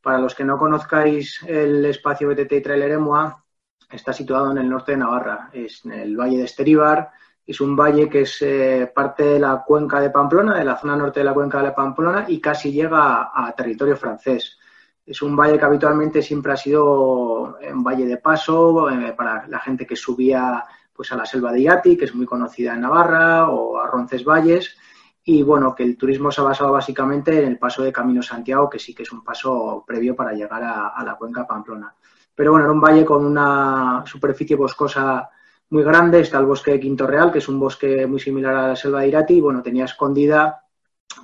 Para 0.00 0.18
los 0.18 0.34
que 0.34 0.44
no 0.44 0.58
conozcáis 0.58 1.42
el 1.48 1.84
espacio 1.86 2.28
BTT 2.28 2.62
Trailer 2.62 2.92
Emua, 2.92 3.42
está 3.90 4.12
situado 4.12 4.52
en 4.52 4.58
el 4.58 4.68
norte 4.68 4.92
de 4.92 4.98
Navarra, 4.98 5.50
es 5.52 5.84
en 5.84 5.92
el 5.92 6.16
valle 6.16 6.38
de 6.38 6.44
Esteríbar, 6.44 7.10
es 7.46 7.60
un 7.60 7.74
valle 7.74 8.08
que 8.08 8.22
es 8.22 8.40
eh, 8.42 8.90
parte 8.94 9.24
de 9.24 9.38
la 9.40 9.64
cuenca 9.66 10.00
de 10.00 10.10
Pamplona, 10.10 10.58
de 10.58 10.64
la 10.64 10.76
zona 10.76 10.96
norte 10.96 11.20
de 11.20 11.24
la 11.24 11.34
cuenca 11.34 11.62
de 11.62 11.72
Pamplona 11.72 12.26
y 12.28 12.40
casi 12.40 12.72
llega 12.72 13.30
a, 13.34 13.52
territorio 13.56 13.96
francés. 13.96 14.58
Es 15.04 15.20
un 15.22 15.34
valle 15.34 15.58
que 15.58 15.64
habitualmente 15.64 16.22
siempre 16.22 16.52
ha 16.52 16.56
sido 16.56 17.58
un 17.58 17.82
valle 17.82 18.06
de 18.06 18.18
paso 18.18 18.88
eh, 18.88 19.12
para 19.16 19.46
la 19.48 19.58
gente 19.58 19.84
que 19.84 19.96
subía 19.96 20.64
pues 20.92 21.10
a 21.10 21.16
la 21.16 21.26
selva 21.26 21.50
de 21.52 21.62
Iati, 21.62 21.96
que 21.96 22.04
es 22.04 22.14
muy 22.14 22.26
conocida 22.26 22.74
en 22.74 22.82
Navarra, 22.82 23.48
o 23.48 23.78
a 23.78 23.86
Roncesvalles, 23.88 24.76
y 25.24 25.42
bueno, 25.42 25.74
que 25.74 25.82
el 25.82 25.96
turismo 25.96 26.30
se 26.30 26.40
ha 26.40 26.44
basado 26.44 26.72
básicamente 26.72 27.42
en 27.42 27.48
el 27.48 27.58
paso 27.58 27.82
de 27.82 27.92
Camino 27.92 28.22
Santiago, 28.22 28.68
que 28.68 28.78
sí 28.78 28.94
que 28.94 29.02
es 29.02 29.10
un 29.10 29.24
paso 29.24 29.82
previo 29.86 30.14
para 30.14 30.32
llegar 30.32 30.62
a, 30.62 30.88
a 30.88 31.04
la 31.04 31.16
cuenca 31.16 31.46
Pamplona. 31.46 31.92
Pero 32.34 32.52
bueno, 32.52 32.66
era 32.66 32.72
un 32.72 32.80
valle 32.80 33.04
con 33.04 33.24
una 33.24 34.04
superficie 34.06 34.54
boscosa 34.54 35.28
muy 35.72 35.84
grande, 35.84 36.20
está 36.20 36.38
el 36.38 36.44
bosque 36.44 36.72
de 36.72 36.80
Quinto 36.80 37.06
Real, 37.06 37.32
que 37.32 37.38
es 37.38 37.48
un 37.48 37.58
bosque 37.58 38.06
muy 38.06 38.20
similar 38.20 38.54
a 38.54 38.68
la 38.68 38.76
selva 38.76 39.00
de 39.00 39.08
Irati, 39.08 39.34
y 39.34 39.40
bueno, 39.40 39.62
tenía 39.62 39.86
escondida 39.86 40.66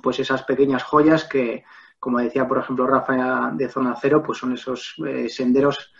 pues 0.01 0.19
esas 0.19 0.41
pequeñas 0.41 0.81
joyas 0.81 1.25
que, 1.25 1.63
como 1.99 2.17
decía 2.17 2.47
por 2.47 2.57
ejemplo 2.57 2.87
Rafa 2.87 3.51
de 3.53 3.69
Zona 3.69 3.95
Cero, 4.01 4.23
pues 4.25 4.39
son 4.39 4.53
esos 4.53 4.95
eh, 5.05 5.29
senderos 5.29 5.93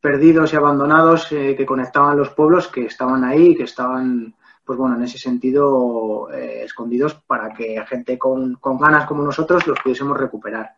perdidos 0.00 0.52
y 0.52 0.56
abandonados 0.56 1.30
eh, 1.30 1.54
que 1.56 1.64
conectaban 1.64 2.16
los 2.16 2.30
pueblos 2.30 2.66
que 2.66 2.86
estaban 2.86 3.22
ahí, 3.22 3.54
que 3.54 3.62
estaban, 3.62 4.34
pues 4.64 4.76
bueno, 4.76 4.96
en 4.96 5.02
ese 5.02 5.18
sentido 5.18 6.28
eh, 6.32 6.64
escondidos 6.64 7.14
para 7.14 7.54
que 7.54 7.80
gente 7.86 8.18
con, 8.18 8.56
con, 8.56 8.76
ganas 8.76 9.06
como 9.06 9.22
nosotros 9.22 9.68
los 9.68 9.78
pudiésemos 9.78 10.18
recuperar. 10.18 10.74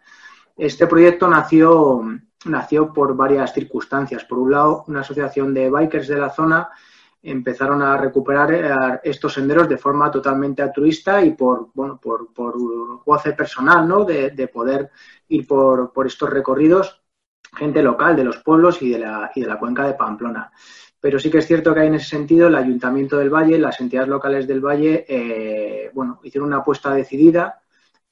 Este 0.55 0.87
proyecto 0.87 1.29
nació, 1.29 2.03
nació 2.45 2.93
por 2.93 3.17
varias 3.17 3.55
circunstancias. 3.55 4.25
Por 4.25 4.39
un 4.39 4.51
lado, 4.51 4.85
una 4.89 5.01
asociación 5.01 5.55
de 5.55 5.71
bikers 5.71 6.09
de 6.09 6.19
la 6.19 6.29
zona 6.29 6.69
empezaron 7.27 7.83
a 7.83 7.97
recuperar 7.97 9.01
estos 9.03 9.35
senderos 9.35 9.69
de 9.69 9.77
forma 9.77 10.11
totalmente 10.11 10.63
altruista 10.63 11.25
y 11.25 11.33
por, 11.33 11.71
bueno, 11.75 11.99
por, 12.01 12.33
por 12.33 12.55
goce 13.05 13.33
personal, 13.33 13.87
¿no? 13.87 14.05
De, 14.05 14.31
de 14.31 14.49
poder 14.49 14.91
ir 15.29 15.47
por, 15.47 15.93
por, 15.93 16.07
estos 16.07 16.31
recorridos, 16.31 17.03
gente 17.57 17.83
local 17.83 18.15
de 18.15 18.25
los 18.25 18.39
pueblos 18.39 18.81
y 18.81 18.91
de, 18.91 19.01
la, 19.01 19.33
y 19.35 19.41
de 19.41 19.47
la 19.49 19.59
cuenca 19.59 19.85
de 19.87 19.95
Pamplona. 19.95 20.53
Pero 21.01 21.19
sí 21.19 21.29
que 21.29 21.39
es 21.39 21.47
cierto 21.47 21.75
que 21.75 21.81
hay 21.81 21.89
en 21.89 21.97
ese 21.97 22.11
sentido 22.11 22.47
el 22.47 22.55
Ayuntamiento 22.55 23.19
del 23.19 23.31
Valle, 23.31 23.59
las 23.59 23.81
entidades 23.81 24.09
locales 24.09 24.47
del 24.47 24.65
Valle, 24.65 25.05
eh, 25.09 25.91
bueno, 25.93 26.21
hicieron 26.23 26.49
una 26.49 26.59
apuesta 26.59 26.95
decidida 26.95 27.61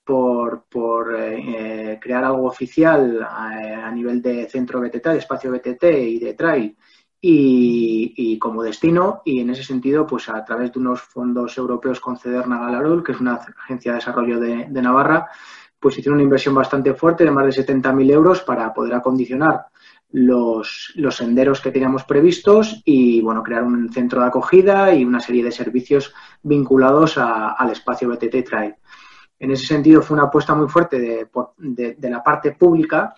por, 0.02 0.64
por 0.64 1.14
eh, 1.16 1.98
crear 2.02 2.24
algo 2.24 2.46
oficial 2.46 3.22
a, 3.22 3.86
a, 3.86 3.90
nivel 3.92 4.20
de 4.20 4.48
centro 4.48 4.80
BTT, 4.80 5.06
de 5.06 5.18
espacio 5.18 5.52
BTT 5.52 5.84
y 5.84 6.18
de 6.18 6.34
trail 6.34 6.76
y, 7.26 8.38
como 8.38 8.62
destino 8.62 9.22
y 9.24 9.40
en 9.40 9.48
ese 9.50 9.62
sentido 9.62 10.06
pues 10.06 10.28
a 10.28 10.44
través 10.44 10.72
de 10.72 10.78
unos 10.78 11.00
fondos 11.00 11.56
europeos 11.56 11.98
conceder 11.98 12.46
Nagalarol, 12.46 13.02
que 13.02 13.12
es 13.12 13.20
una 13.20 13.34
agencia 13.34 13.92
de 13.92 13.98
desarrollo 13.98 14.38
de, 14.38 14.82
Navarra, 14.82 15.30
pues 15.80 15.96
hicieron 15.96 16.16
una 16.16 16.24
inversión 16.24 16.54
bastante 16.54 16.92
fuerte 16.92 17.24
de 17.24 17.30
más 17.30 17.46
de 17.46 17.64
70.000 17.64 18.10
euros 18.10 18.42
para 18.42 18.74
poder 18.74 18.94
acondicionar 18.94 19.66
los, 20.12 20.92
los, 20.96 21.16
senderos 21.16 21.60
que 21.60 21.70
teníamos 21.70 22.04
previstos 22.04 22.82
y 22.84 23.22
bueno 23.22 23.42
crear 23.42 23.62
un 23.62 23.90
centro 23.90 24.20
de 24.20 24.26
acogida 24.26 24.94
y 24.94 25.04
una 25.04 25.20
serie 25.20 25.42
de 25.42 25.50
servicios 25.50 26.12
vinculados 26.42 27.16
al 27.16 27.70
espacio 27.70 28.08
BTT 28.10 28.44
Trail. 28.46 28.74
En 29.38 29.50
ese 29.50 29.66
sentido 29.66 30.02
fue 30.02 30.16
una 30.16 30.26
apuesta 30.26 30.54
muy 30.54 30.68
fuerte 30.68 30.98
de, 30.98 31.28
de, 31.56 31.94
de 31.94 32.10
la 32.10 32.22
parte 32.22 32.52
pública 32.52 33.14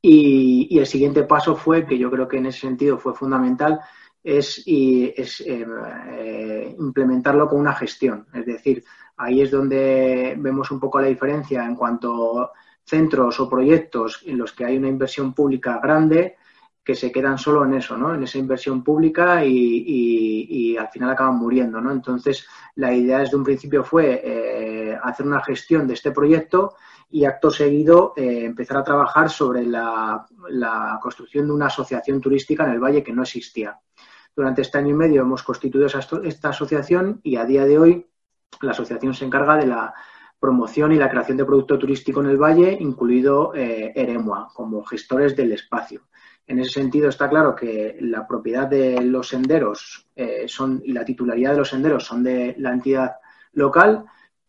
y, 0.00 0.68
y, 0.70 0.78
el 0.78 0.86
siguiente 0.86 1.24
paso 1.24 1.56
fue, 1.56 1.86
que 1.86 1.98
yo 1.98 2.10
creo 2.10 2.28
que 2.28 2.38
en 2.38 2.46
ese 2.46 2.60
sentido 2.60 2.98
fue 2.98 3.14
fundamental, 3.14 3.80
es, 4.22 4.62
eh, 4.66 5.14
eh, 5.46 6.76
implementarlo 6.78 7.48
con 7.48 7.60
una 7.60 7.74
gestión. 7.74 8.26
Es 8.32 8.46
decir, 8.46 8.84
ahí 9.16 9.40
es 9.40 9.50
donde 9.50 10.36
vemos 10.38 10.70
un 10.70 10.80
poco 10.80 11.00
la 11.00 11.08
diferencia 11.08 11.64
en 11.64 11.74
cuanto 11.74 12.40
a 12.40 12.52
centros 12.84 13.38
o 13.40 13.48
proyectos 13.48 14.22
en 14.26 14.38
los 14.38 14.52
que 14.52 14.64
hay 14.64 14.76
una 14.76 14.88
inversión 14.88 15.34
pública 15.34 15.78
grande 15.82 16.36
que 16.84 16.94
se 16.94 17.12
quedan 17.12 17.36
solo 17.36 17.64
en 17.66 17.74
eso, 17.74 17.98
¿no? 17.98 18.14
En 18.14 18.22
esa 18.22 18.38
inversión 18.38 18.82
pública 18.82 19.44
y 19.44 20.74
al 20.78 20.88
final 20.88 21.10
acaban 21.10 21.36
muriendo, 21.36 21.82
¿no? 21.82 21.92
Entonces, 21.92 22.46
la 22.76 22.94
idea 22.94 23.18
desde 23.18 23.36
un 23.36 23.44
principio 23.44 23.84
fue 23.84 24.22
eh, 24.24 24.98
hacer 25.02 25.26
una 25.26 25.42
gestión 25.42 25.86
de 25.86 25.94
este 25.94 26.12
proyecto 26.12 26.76
y 27.10 27.24
acto 27.24 27.50
seguido 27.50 28.12
eh, 28.16 28.44
empezar 28.44 28.78
a 28.78 28.84
trabajar 28.84 29.30
sobre 29.30 29.64
la, 29.64 30.26
construcción 31.00 31.46
de 31.46 31.52
una 31.52 31.66
asociación 31.66 32.20
turística 32.20 32.64
en 32.64 32.72
el 32.72 32.80
valle 32.80 33.02
que 33.02 33.12
no 33.12 33.22
existía. 33.22 33.78
Durante 34.34 34.62
este 34.62 34.78
año 34.78 34.90
y 34.90 34.94
medio 34.94 35.22
hemos 35.22 35.42
constituido 35.42 35.86
esta 35.86 36.48
asociación 36.48 37.20
y 37.22 37.36
a 37.36 37.44
día 37.44 37.64
de 37.64 37.78
hoy 37.78 38.06
la 38.60 38.72
asociación 38.72 39.14
se 39.14 39.24
encarga 39.24 39.56
de 39.56 39.66
la 39.66 39.94
promoción 40.38 40.92
y 40.92 40.96
la 40.96 41.10
creación 41.10 41.36
de 41.36 41.44
producto 41.44 41.78
turístico 41.78 42.20
en 42.20 42.28
el 42.28 42.36
valle, 42.36 42.76
incluido 42.78 43.52
eh, 43.54 43.92
Eremua, 43.94 44.48
como 44.54 44.84
gestores 44.84 45.34
del 45.36 45.52
espacio. 45.52 46.02
En 46.46 46.58
ese 46.60 46.72
sentido 46.72 47.08
está 47.08 47.28
claro 47.28 47.54
que 47.54 47.98
la 48.00 48.26
propiedad 48.26 48.68
de 48.68 49.02
los 49.02 49.28
senderos 49.28 50.08
eh, 50.14 50.44
son, 50.46 50.80
y 50.84 50.92
la 50.92 51.04
titularidad 51.04 51.52
de 51.52 51.58
los 51.58 51.68
senderos 51.68 52.04
son 52.04 52.22
de 52.22 52.54
la 52.58 52.72
entidad 52.72 53.16
local, 53.52 54.06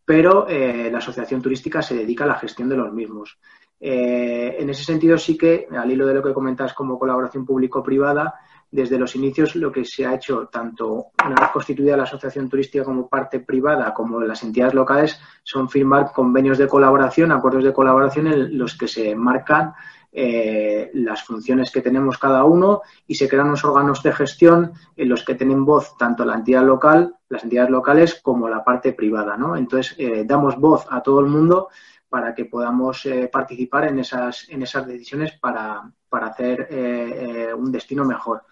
pero 0.10 0.48
eh, 0.48 0.90
la 0.92 0.98
asociación 0.98 1.40
turística 1.40 1.84
se 1.84 1.94
dedica 1.94 2.24
a 2.24 2.28
la 2.28 2.40
gestión 2.40 2.68
de 2.68 2.76
los 2.76 2.92
mismos. 2.92 3.38
Eh, 3.80 4.56
en 4.58 4.68
ese 4.72 4.84
sentido 4.84 5.20
sí 5.20 5.38
que, 5.38 5.68
al 5.72 5.92
hilo 5.92 6.08
de 6.08 6.16
lo 6.16 6.24
que 6.24 6.34
comentas 6.34 6.74
como 6.74 6.98
colaboración 6.98 7.46
público-privada, 7.46 8.34
desde 8.72 8.98
los 8.98 9.16
inicios 9.16 9.56
lo 9.56 9.72
que 9.72 9.86
se 9.86 10.08
ha 10.08 10.16
hecho, 10.16 10.48
tanto 10.52 11.12
una 11.24 11.36
vez 11.40 11.52
constituida 11.54 11.96
la 11.96 12.04
asociación 12.04 12.50
turística 12.50 12.84
como 12.84 13.08
parte 13.08 13.42
privada, 13.42 13.94
como 13.94 14.20
las 14.20 14.42
entidades 14.42 14.74
locales, 14.74 15.22
son 15.44 15.70
firmar 15.70 16.12
convenios 16.12 16.58
de 16.58 16.68
colaboración, 16.68 17.32
acuerdos 17.32 17.64
de 17.64 17.74
colaboración 17.74 18.26
en 18.26 18.58
los 18.58 18.76
que 18.76 18.88
se 18.88 19.16
marcan 19.16 19.74
eh, 20.12 20.90
las 20.94 21.24
funciones 21.24 21.72
que 21.72 21.82
tenemos 21.82 22.18
cada 22.18 22.44
uno 22.44 22.82
y 23.06 23.16
se 23.16 23.30
crean 23.30 23.48
unos 23.48 23.64
órganos 23.64 24.02
de 24.02 24.12
gestión 24.12 24.74
en 24.96 25.10
los 25.10 25.24
que 25.24 25.36
tienen 25.36 25.66
voz 25.66 25.96
tanto 25.98 26.26
la 26.26 26.36
entidad 26.36 26.64
local, 26.64 27.16
las 27.30 27.44
entidades 27.44 27.70
locales, 27.70 28.20
como 28.22 28.50
la 28.50 28.64
parte 28.64 28.94
privada. 28.94 29.38
¿no? 29.38 29.56
Entonces, 29.56 29.96
eh, 30.00 30.24
damos 30.26 30.56
voz 30.58 30.86
a 30.90 31.02
todo 31.02 31.20
el 31.20 31.28
mundo 31.28 31.70
para 32.10 32.34
que 32.34 32.46
podamos 32.46 33.06
eh, 33.06 33.30
participar 33.32 33.86
en 33.86 34.00
esas, 34.00 34.50
en 34.50 34.64
esas 34.64 34.88
decisiones 34.88 35.34
para, 35.40 35.92
para 36.10 36.28
hacer 36.28 37.56
un 37.56 37.72
destino 37.72 38.04
mejor. 38.04 38.44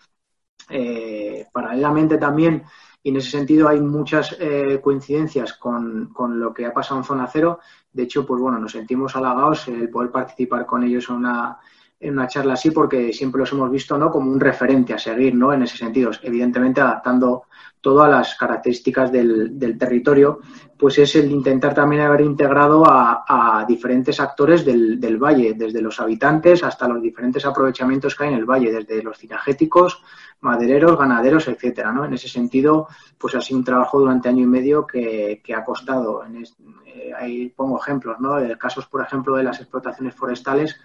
Paralelamente 1.52 2.18
también, 2.18 2.64
y 3.08 3.10
en 3.10 3.16
ese 3.16 3.32
sentido 3.32 3.70
hay 3.70 3.80
muchas 3.80 4.36
eh, 4.38 4.82
coincidencias 4.84 5.54
con, 5.54 6.08
con, 6.08 6.38
lo 6.38 6.54
que 6.54 6.66
ha 6.66 6.74
pasado 6.74 7.00
en 7.00 7.06
Zona 7.06 7.26
Cero. 7.32 7.62
De 7.94 8.04
hecho, 8.04 8.26
pues 8.26 8.42
bueno, 8.42 8.60
nos 8.60 8.74
sentimos 8.74 9.16
halagados 9.16 9.66
el 9.70 9.90
poder 9.90 10.12
participar 10.12 10.66
con 10.66 10.84
ellos 10.84 11.08
en 11.08 11.16
una, 11.16 11.58
en 12.02 12.16
una 12.16 12.28
charla 12.28 12.56
así, 12.56 12.72
porque 12.72 13.14
siempre 13.14 13.40
los 13.40 13.54
hemos 13.54 13.72
visto 13.72 13.98
¿no? 13.98 14.12
como 14.12 14.30
un 14.30 14.42
referente 14.42 14.94
a 14.94 15.00
seguir, 15.00 15.36
¿no? 15.36 15.54
En 15.54 15.64
ese 15.64 15.78
sentido, 15.78 16.12
evidentemente 16.22 16.82
adaptando 16.82 17.44
todo 17.82 18.04
a 18.04 18.10
las 18.10 18.36
características 18.36 19.12
del, 19.12 19.58
del 19.58 19.78
territorio, 19.78 20.40
pues 20.78 20.98
es 20.98 21.16
el 21.16 21.32
intentar 21.32 21.74
también 21.74 22.02
haber 22.02 22.22
integrado 22.22 22.84
a, 22.86 23.66
diferentes 23.68 24.20
actores 24.20 24.64
del, 24.64 25.00
del, 25.00 25.18
valle, 25.18 25.54
desde 25.56 25.82
los 25.82 26.00
habitantes 26.00 26.64
hasta 26.64 26.88
los 26.88 27.02
diferentes 27.02 27.46
aprovechamientos 27.46 28.16
que 28.16 28.24
hay 28.24 28.34
en 28.34 28.40
el 28.40 28.46
valle, 28.46 28.72
desde 28.72 29.04
los 29.04 29.18
cinegéticos, 29.18 30.02
madereros, 30.42 30.98
ganaderos, 30.98 31.48
etcétera, 31.48 31.92
¿no? 31.92 32.06
En 32.06 32.14
ese 32.14 32.30
sentido, 32.30 32.88
pues 33.18 33.36
ha 33.36 33.42
sido 33.42 33.60
un 33.60 33.66
trabajo 33.66 34.00
durante 34.00 34.30
año 34.30 34.44
y 34.44 34.48
medio 34.48 34.86
que, 34.86 35.42
que 35.44 35.54
ha 35.54 35.64
costado. 35.64 36.24
Eh, 36.26 37.12
ahí 37.18 37.50
pongo 37.50 37.80
ejemplos, 37.80 38.20
¿no? 38.20 38.36
Casos, 38.58 38.86
por 38.88 39.02
ejemplo, 39.02 39.36
de 39.36 39.44
las 39.44 39.60
explotaciones 39.60 40.16
forestales, 40.16 40.80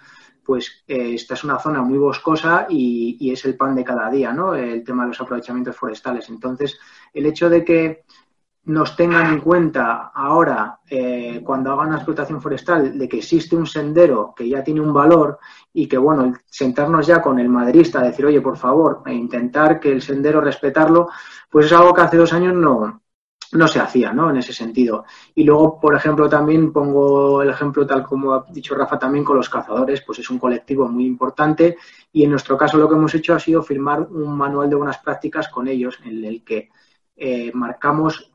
pues 0.44 0.84
eh, 0.86 1.14
esta 1.14 1.34
es 1.34 1.44
una 1.44 1.58
zona 1.58 1.82
muy 1.82 1.98
boscosa 1.98 2.66
y, 2.68 3.16
y, 3.20 3.32
es 3.32 3.44
el 3.44 3.56
pan 3.56 3.74
de 3.74 3.84
cada 3.84 4.10
día, 4.10 4.32
¿no? 4.32 4.54
El 4.54 4.82
tema 4.84 5.04
de 5.04 5.08
los 5.08 5.20
aprovechamientos 5.20 5.76
forestales. 5.76 6.28
Entonces, 6.28 6.78
el 7.12 7.26
hecho 7.26 7.48
de 7.48 7.64
que 7.64 8.04
nos 8.64 8.94
tengan 8.94 9.32
en 9.32 9.40
cuenta 9.40 10.12
ahora, 10.14 10.78
eh, 10.88 11.40
cuando 11.44 11.72
hagan 11.72 11.88
una 11.88 11.96
explotación 11.96 12.40
forestal, 12.40 12.96
de 12.96 13.08
que 13.08 13.18
existe 13.18 13.56
un 13.56 13.66
sendero 13.66 14.32
que 14.36 14.48
ya 14.48 14.62
tiene 14.62 14.80
un 14.80 14.92
valor 14.92 15.38
y 15.72 15.88
que, 15.88 15.98
bueno, 15.98 16.32
sentarnos 16.46 17.06
ya 17.06 17.20
con 17.20 17.40
el 17.40 17.48
maderista, 17.48 18.00
decir, 18.02 18.24
oye, 18.24 18.40
por 18.40 18.56
favor, 18.56 19.02
e 19.06 19.12
intentar 19.14 19.80
que 19.80 19.90
el 19.90 20.00
sendero 20.00 20.40
respetarlo, 20.40 21.08
pues 21.50 21.66
es 21.66 21.72
algo 21.72 21.92
que 21.92 22.02
hace 22.02 22.16
dos 22.16 22.32
años 22.32 22.54
no, 22.54 23.01
no 23.52 23.68
se 23.68 23.80
hacía, 23.80 24.12
¿no? 24.12 24.30
En 24.30 24.36
ese 24.38 24.52
sentido. 24.52 25.04
Y 25.34 25.44
luego, 25.44 25.78
por 25.80 25.94
ejemplo, 25.94 26.28
también 26.28 26.72
pongo 26.72 27.42
el 27.42 27.50
ejemplo, 27.50 27.86
tal 27.86 28.02
como 28.02 28.32
ha 28.32 28.46
dicho 28.50 28.74
Rafa 28.74 28.98
también, 28.98 29.24
con 29.24 29.36
los 29.36 29.48
cazadores, 29.48 30.02
pues 30.02 30.18
es 30.20 30.30
un 30.30 30.38
colectivo 30.38 30.88
muy 30.88 31.06
importante 31.06 31.76
y 32.12 32.24
en 32.24 32.30
nuestro 32.30 32.56
caso 32.56 32.78
lo 32.78 32.88
que 32.88 32.94
hemos 32.94 33.14
hecho 33.14 33.34
ha 33.34 33.38
sido 33.38 33.62
firmar 33.62 34.00
un 34.00 34.36
manual 34.36 34.68
de 34.68 34.76
buenas 34.76 34.98
prácticas 34.98 35.48
con 35.48 35.68
ellos 35.68 35.98
en 36.04 36.24
el 36.24 36.44
que 36.44 36.70
eh, 37.16 37.50
marcamos 37.54 38.32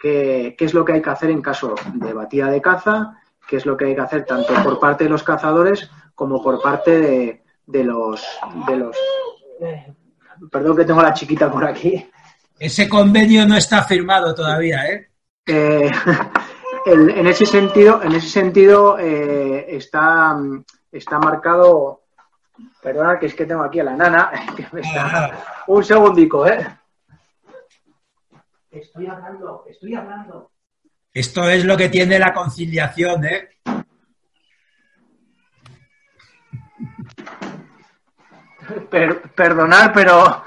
qué, 0.00 0.54
qué 0.56 0.64
es 0.64 0.74
lo 0.74 0.84
que 0.84 0.92
hay 0.94 1.02
que 1.02 1.10
hacer 1.10 1.30
en 1.30 1.42
caso 1.42 1.74
de 1.94 2.12
batida 2.12 2.50
de 2.50 2.60
caza, 2.60 3.18
qué 3.46 3.56
es 3.56 3.66
lo 3.66 3.76
que 3.76 3.86
hay 3.86 3.94
que 3.94 4.00
hacer 4.00 4.24
tanto 4.24 4.54
por 4.62 4.78
parte 4.78 5.04
de 5.04 5.10
los 5.10 5.22
cazadores 5.22 5.90
como 6.14 6.42
por 6.42 6.60
parte 6.62 7.00
de, 7.00 7.42
de 7.66 7.84
los 7.84 8.24
de 8.66 8.76
los 8.76 8.96
eh, 9.60 9.92
perdón 10.50 10.76
que 10.76 10.84
tengo 10.84 11.00
a 11.00 11.04
la 11.04 11.14
chiquita 11.14 11.50
por 11.50 11.64
aquí 11.64 12.08
ese 12.60 12.88
convenio 12.88 13.46
no 13.46 13.56
está 13.56 13.82
firmado 13.84 14.34
todavía 14.34 14.86
eh, 14.86 15.08
eh 15.46 15.90
el, 16.86 17.10
en 17.10 17.26
ese 17.26 17.46
sentido 17.46 18.02
en 18.02 18.12
ese 18.12 18.28
sentido 18.28 18.98
eh, 18.98 19.66
está 19.76 20.38
está 20.92 21.18
marcado 21.18 22.02
perdona 22.82 23.18
que 23.18 23.26
es 23.26 23.34
que 23.34 23.46
tengo 23.46 23.62
aquí 23.62 23.80
a 23.80 23.84
la 23.84 23.96
nana 23.96 24.30
que 24.56 24.66
me 24.72 24.82
está, 24.82 25.64
un 25.66 25.82
segundico 25.82 26.46
eh 26.46 26.76
Estoy 28.70 29.08
hablando, 29.08 29.64
estoy 29.68 29.94
hablando. 29.94 30.52
Esto 31.12 31.50
es 31.50 31.64
lo 31.64 31.76
que 31.76 31.88
tiene 31.88 32.20
la 32.20 32.32
conciliación, 32.32 33.24
¿eh? 33.24 33.48
Per, 38.88 39.22
perdonar, 39.32 39.92
pero 39.92 40.44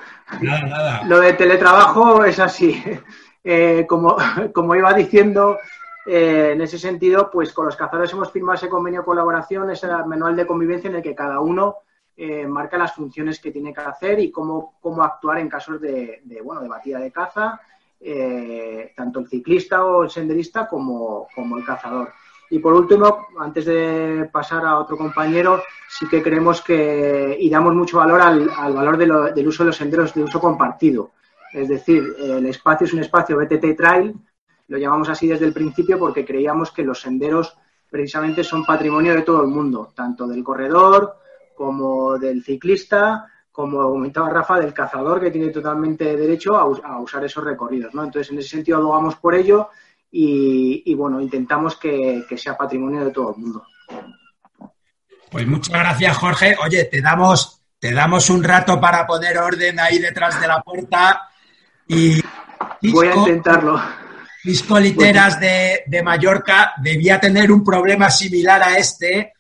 lo 1.06 1.20
de 1.20 1.34
teletrabajo 1.34 2.24
es 2.26 2.40
así. 2.40 2.82
Eh, 3.46 3.86
como, 3.90 4.16
como, 4.54 4.74
iba 4.74 4.94
diciendo, 4.94 5.60
eh, 6.06 6.52
en 6.54 6.62
ese 6.62 6.80
sentido, 6.80 7.30
pues 7.30 7.52
con 7.52 7.66
los 7.66 7.76
cazadores 7.76 8.14
hemos 8.14 8.32
firmado 8.32 8.56
ese 8.56 8.70
convenio 8.70 9.02
de 9.02 9.06
colaboración, 9.06 9.70
ese 9.70 9.86
manual 10.06 10.38
de 10.38 10.48
convivencia 10.48 10.90
en 10.90 10.96
el 10.96 11.02
que 11.02 11.14
cada 11.14 11.42
uno 11.42 11.80
eh, 12.16 12.46
marca 12.46 12.78
las 12.78 12.94
funciones 12.94 13.40
que 13.40 13.52
tiene 13.52 13.74
que 13.74 13.82
hacer 13.82 14.20
y 14.20 14.32
cómo, 14.32 14.76
cómo 14.80 15.04
actuar 15.04 15.40
en 15.40 15.50
casos 15.50 15.82
de, 15.82 16.22
de, 16.24 16.42
bueno, 16.42 16.62
de 16.62 16.70
batida 16.70 17.00
de 17.00 17.12
caza, 17.12 17.60
eh, 18.00 18.94
tanto 18.96 19.20
el 19.20 19.28
ciclista 19.28 19.84
o 19.84 20.04
el 20.04 20.10
senderista 20.12 20.68
como, 20.68 21.28
como, 21.34 21.58
el 21.58 21.66
cazador. 21.66 22.14
Y 22.54 22.60
por 22.60 22.76
último, 22.76 23.30
antes 23.40 23.66
de 23.66 24.30
pasar 24.32 24.64
a 24.64 24.78
otro 24.78 24.96
compañero, 24.96 25.64
sí 25.90 26.08
que 26.08 26.22
creemos 26.22 26.62
que 26.62 27.36
y 27.40 27.50
damos 27.50 27.74
mucho 27.74 27.98
valor 27.98 28.22
al, 28.22 28.48
al 28.56 28.74
valor 28.74 28.96
de 28.96 29.08
lo, 29.08 29.24
del 29.34 29.48
uso 29.48 29.64
de 29.64 29.68
los 29.70 29.76
senderos 29.76 30.14
de 30.14 30.24
uso 30.24 30.40
compartido. 30.40 31.14
Es 31.52 31.68
decir, 31.68 32.16
el 32.20 32.46
espacio 32.46 32.86
es 32.86 32.94
un 32.94 33.00
espacio 33.00 33.40
BTT 33.40 33.76
Trail, 33.76 34.14
lo 34.68 34.78
llamamos 34.78 35.10
así 35.10 35.28
desde 35.28 35.46
el 35.46 35.52
principio 35.52 35.98
porque 35.98 36.24
creíamos 36.24 36.72
que 36.72 36.84
los 36.84 37.02
senderos 37.02 37.58
precisamente 37.90 38.44
son 38.44 38.64
patrimonio 38.64 39.16
de 39.16 39.24
todo 39.24 39.42
el 39.42 39.48
mundo, 39.48 39.92
tanto 39.96 40.28
del 40.28 40.44
corredor 40.44 41.16
como 41.56 42.20
del 42.20 42.44
ciclista, 42.44 43.32
como 43.52 43.82
comentaba 43.90 44.30
Rafa, 44.30 44.60
del 44.60 44.76
cazador 44.76 45.20
que 45.20 45.32
tiene 45.32 45.50
totalmente 45.50 46.16
derecho 46.16 46.56
a, 46.56 47.00
usar 47.00 47.26
esos 47.26 47.44
recorridos. 47.44 47.96
Entonces, 47.96 48.32
en 48.32 48.38
ese 48.38 48.50
sentido, 48.50 48.78
abogamos 48.78 49.16
por 49.16 49.34
ello 49.34 49.70
y, 50.16 50.84
y 50.86 50.94
bueno, 50.94 51.20
intentamos 51.20 51.76
que, 51.76 52.24
que, 52.30 52.38
sea 52.38 52.56
patrimonio 52.56 53.04
de 53.04 53.10
todo 53.10 53.34
el 53.34 53.42
mundo. 53.42 53.66
Pues 55.32 55.48
muchas 55.48 55.74
gracias, 55.74 56.18
Jorge. 56.18 56.56
Oye, 56.64 56.86
te 56.86 57.02
damos, 57.02 57.64
te 57.80 57.92
damos 57.92 58.30
un 58.30 58.44
rato 58.44 58.80
para 58.80 59.08
poner 59.08 59.36
orden 59.40 59.80
ahí 59.80 59.98
detrás 59.98 60.40
de 60.40 60.48
la 60.48 60.62
puerta 60.62 61.30
y... 61.88 62.22
Voy 62.92 63.08
a 63.08 63.16
intentarlo. 63.16 63.82
Pisco 64.44 64.80
Literas 64.80 65.40
de, 65.40 65.82
de 65.88 66.04
Mallorca 66.04 66.74
debía 66.78 67.20
tener 67.20 67.52
un 67.52 67.64
problema 67.64 68.12
similar 68.12 68.62
a 68.62 68.78
este 68.78 69.34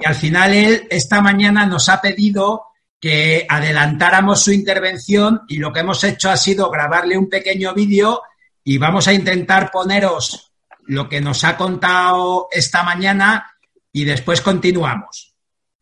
y 0.00 0.06
al 0.06 0.14
final 0.14 0.54
él 0.54 0.86
esta 0.88 1.20
mañana 1.20 1.66
nos 1.66 1.90
ha 1.90 2.00
pedido 2.00 2.68
que 2.98 3.46
adelantáramos 3.46 4.40
su 4.40 4.52
intervención 4.52 5.42
y 5.48 5.58
lo 5.58 5.70
que 5.70 5.80
hemos 5.80 6.02
hecho 6.04 6.30
ha 6.30 6.36
sido 6.38 6.70
grabarle 6.70 7.18
un 7.18 7.28
pequeño 7.28 7.74
vídeo 7.74 8.22
y 8.64 8.78
vamos 8.78 9.06
a 9.06 9.12
intentar 9.12 9.70
poneros 9.70 10.52
lo 10.86 11.08
que 11.08 11.20
nos 11.20 11.44
ha 11.44 11.56
contado 11.56 12.48
esta 12.50 12.82
mañana 12.82 13.54
y 13.92 14.04
después 14.04 14.40
continuamos. 14.40 15.36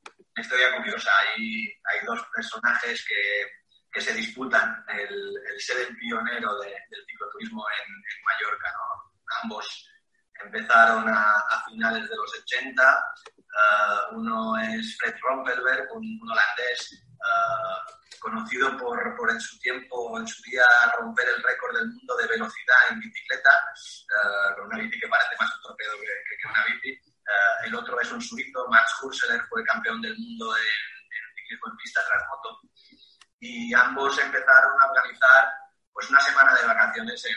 Una 0.05 0.43
historia 0.43 0.77
curiosa. 0.77 1.11
Hay, 1.21 1.67
hay 1.67 2.07
dos 2.07 2.21
personajes 2.35 3.05
que, 3.07 3.47
que 3.93 4.01
se 4.01 4.15
disputan 4.15 4.85
el, 4.89 5.35
el, 5.53 5.61
ser 5.61 5.77
el 5.89 5.97
pionero 5.97 6.59
de, 6.61 6.69
del 6.69 7.05
cicloturismo 7.07 7.65
en, 7.71 7.93
en 7.93 8.25
Mallorca. 8.25 8.73
¿no? 8.73 9.23
Ambos 9.43 9.89
empezaron 10.45 11.09
a, 11.09 11.39
a, 11.39 11.65
finales 11.71 12.09
de 12.09 12.17
los 12.17 12.43
80. 12.43 13.05
Uh, 13.37 14.17
uno 14.17 14.59
es 14.59 14.97
Fred 14.99 15.15
Rompelberg, 15.23 15.89
un, 15.95 16.19
un 16.21 16.31
holandés 16.31 17.05
uh, 17.23 18.19
conocido 18.19 18.77
por, 18.77 19.17
por, 19.17 19.31
en 19.31 19.41
su 19.41 19.59
tiempo, 19.59 20.19
en 20.19 20.27
su 20.27 20.43
día, 20.43 20.65
romper 20.99 21.29
el 21.29 21.43
récord 21.43 21.77
del 21.77 21.89
mundo 21.89 22.17
de 22.17 22.27
velocidad 22.27 22.77
en 22.91 23.01
bicicleta, 23.01 23.51
uh, 23.51 24.57
con 24.57 24.67
una 24.67 24.79
bici 24.79 24.99
que 24.99 25.09
parece 25.09 25.37
más 25.39 25.55
un 25.57 25.63
torpedo 25.63 25.93
que, 26.01 26.07
que, 26.07 26.49
una 26.49 26.65
bici. 26.65 27.01
el 27.65 27.75
otro 27.75 28.01
es 28.01 28.11
un 28.13 28.21
suizo, 28.21 28.67
Max 28.69 28.95
Hurseler, 29.03 29.43
fue 29.49 29.65
campeón 29.65 30.01
del 30.03 30.17
mundo 30.19 30.57
en, 30.57 30.63
en 30.63 31.35
ciclismo 31.37 31.69
en 31.71 31.77
pista 31.77 32.01
tras 32.07 32.23
moto. 32.29 32.61
Y 33.41 33.75
ambos 33.75 34.19
empezaron 34.19 34.81
a 34.81 34.87
organizar 34.87 35.53
pues 35.93 36.09
una 36.11 36.21
semana 36.21 36.55
de 36.55 36.67
vacaciones 36.67 37.25
en, 37.27 37.37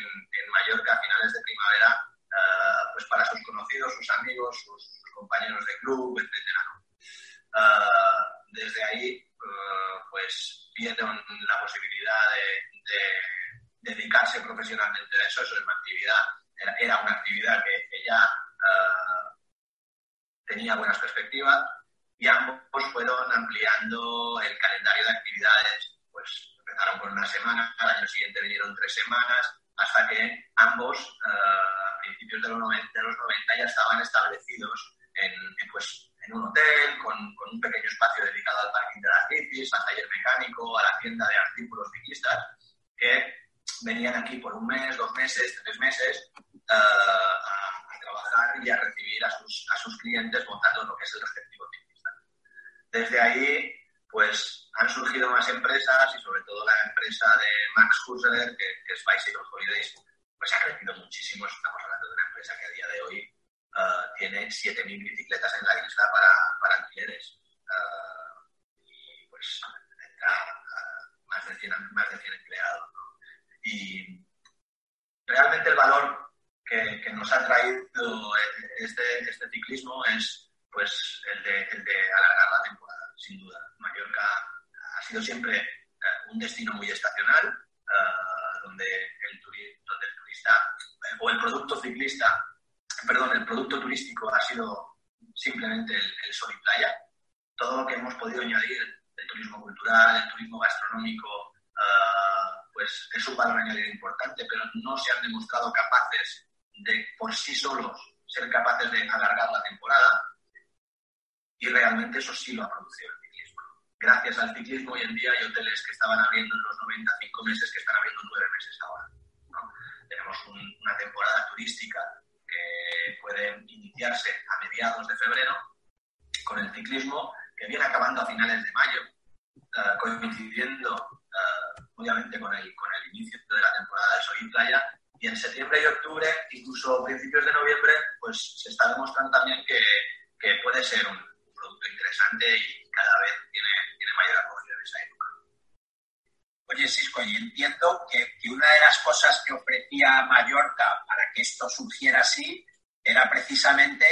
precisamente 153.35 154.05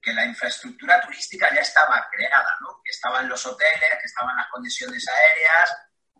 que 0.00 0.12
la 0.12 0.24
infraestructura 0.24 1.00
turística 1.00 1.52
ya 1.54 1.60
estaba 1.60 2.08
creada, 2.10 2.56
¿no? 2.60 2.80
Que 2.84 2.90
estaban 2.90 3.28
los 3.28 3.44
hoteles, 3.46 3.98
que 4.00 4.06
estaban 4.06 4.36
las 4.36 4.48
conexiones 4.48 5.06
aéreas 5.08 5.76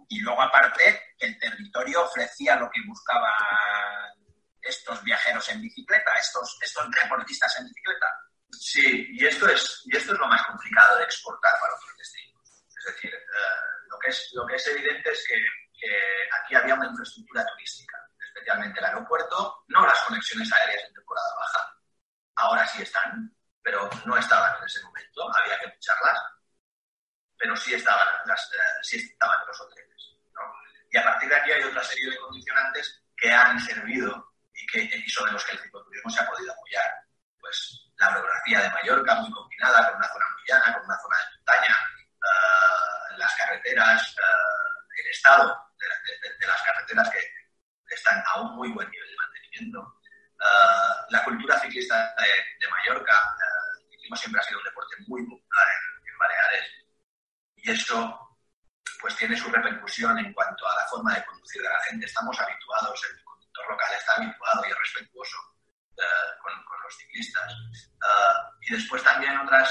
y 0.09 0.21
luego 0.21 0.43
aparte 0.43 1.15
el 1.19 1.39
territorio 1.39 2.05
ofrecía 2.05 2.57
lo 2.57 2.71
que 2.71 2.81
buscaban 2.87 4.13
estos 4.61 5.03
viajeros 5.03 5.49
en 5.51 5.63
bicicleta, 5.63 6.13
estos, 6.21 6.59
estos 6.61 6.91
deportistas 6.91 7.59
en 7.59 7.67
bicicleta. 7.67 8.07
Sí, 8.51 9.07
y 9.13 9.27
esto 9.27 9.49
es, 9.49 9.83
y 9.87 9.97
esto 9.97 10.13
es 10.13 10.19
lo 10.19 10.27
más 10.27 10.43
complicado 10.47 10.99
de 10.99 11.05
exportar 11.05 11.53
para 11.61 11.75
otros 11.75 11.97
destinos. 11.99 12.65
Es 12.79 12.95
decir, 12.95 13.15
eh, 13.15 13.89
lo, 13.89 13.99
que 13.99 14.09
es, 14.09 14.31
lo 14.35 14.47
que 14.47 14.57
es 14.57 14.67
evidente 14.67 15.11
es 15.11 15.25
que, 15.27 15.37
que 15.81 16.29
aquí 16.41 16.55
había 16.55 16.75
una 16.75 16.87
infraestructura 16.87 17.47
turística, 17.47 17.99
especialmente 18.29 18.79
el 18.79 18.87
aeropuerto, 18.87 19.65
no 19.69 19.87
las 19.87 20.01
conexiones 20.03 20.53
aéreas 20.53 20.85
en 20.87 20.95
temporada 20.95 21.35
baja. 21.41 21.82
Ahora 22.43 22.67
sí 22.67 22.83
están, 22.83 23.33
pero 23.63 23.89
no 24.05 24.17
estaban 24.17 24.57
en 24.59 24.65
ese 24.65 24.83
momento, 24.83 25.31
había 25.37 25.59
que 25.61 25.67
lucharlas, 25.69 26.19
pero 27.39 27.57
sí 27.57 27.75
estaban, 27.75 28.07
las, 28.27 28.53
eh, 28.53 28.59
sí 28.83 28.97
estaban 28.97 29.39
los 29.47 29.61
hoteles. 29.61 29.89
Y 30.91 30.97
a 30.99 31.05
partir 31.05 31.29
de 31.29 31.37
aquí 31.37 31.53
hay 31.53 31.63
otra 31.63 31.83
serie 31.85 32.11
de 32.11 32.19
condicionantes 32.19 33.03
que 33.17 33.31
han 33.31 33.59
servido 33.61 34.35
y, 34.53 34.67
que, 34.67 34.81
y 34.83 35.09
sobre 35.09 35.33
los 35.33 35.45
que 35.45 35.53
el 35.53 35.61
cicloturismo 35.61 36.11
se 36.11 36.21
ha 36.21 36.29
podido 36.29 36.53
apoyar. 36.53 36.91
Pues 37.41 37.91
la 37.97 38.11
orografía 38.11 38.61
de 38.61 38.71
Mallorca 38.71 39.15
muy 39.17 39.31
combinada 39.31 39.87
con 39.89 39.97
una 39.99 40.09
zona 40.09 40.25
muy 40.35 40.43
llana, 40.49 40.75
con 40.75 40.85
una 40.85 40.99
zona 40.99 41.17
de 41.17 41.37
montaña, 41.37 41.77
eh, 42.23 43.17
las 43.19 43.35
carreteras, 43.37 44.17
eh, 44.19 45.01
el 45.05 45.11
estado 45.11 45.57
de- 45.79 46.39
de 46.39 46.47
las 46.47 46.63
carreteras 46.63 47.09
que 47.11 47.95
están 47.95 48.23
a 48.27 48.41
un 48.41 48.57
muy 48.57 48.69
buen 48.73 48.91
nivel 48.91 49.09
de 49.09 49.17
mantenimiento. 49.17 50.02
Eh, 50.43 51.07
la 51.11 51.25
cultura 51.25 51.59
ciclista 51.61 52.15
de, 52.19 52.27
de 52.59 52.71
Mallorca, 52.71 53.15
eh, 53.15 53.79
el 53.79 53.91
ciclismo 53.91 54.17
siempre 54.17 54.41
ha 54.41 54.45
sido 54.45 54.59
un 54.59 54.65
deporte 54.65 54.97
muy 55.07 55.23
popular 55.23 55.67
en, 55.71 56.09
en 56.09 56.19
Baleares 56.19 56.71
y 57.57 57.71
eso 57.71 58.19
pues 59.01 59.17
tiene 59.17 59.37
su 59.37 59.51
repercusión 59.51 60.17
en 60.19 60.33
cuanto 60.33 60.67
a 60.67 60.77
la 60.77 60.87
forma 60.87 61.15
de 61.15 61.25
conducir 61.25 61.61
de 61.63 61.69
la 61.69 61.81
gente. 61.83 62.07
Estamos 62.07 62.39
habituados, 62.39 63.01
el 63.11 63.25
conductor 63.25 63.71
local 63.71 63.93
está 63.99 64.15
habituado 64.15 64.65
y 64.65 64.71
es 64.71 64.79
respetuoso 64.79 65.37
eh, 65.99 66.31
con, 66.41 66.53
con 66.65 66.83
los 66.83 66.97
ciclistas. 66.97 67.53
Eh, 67.53 68.39
y 68.63 68.75
después 68.75 69.03
también 69.03 69.37
otras 69.39 69.69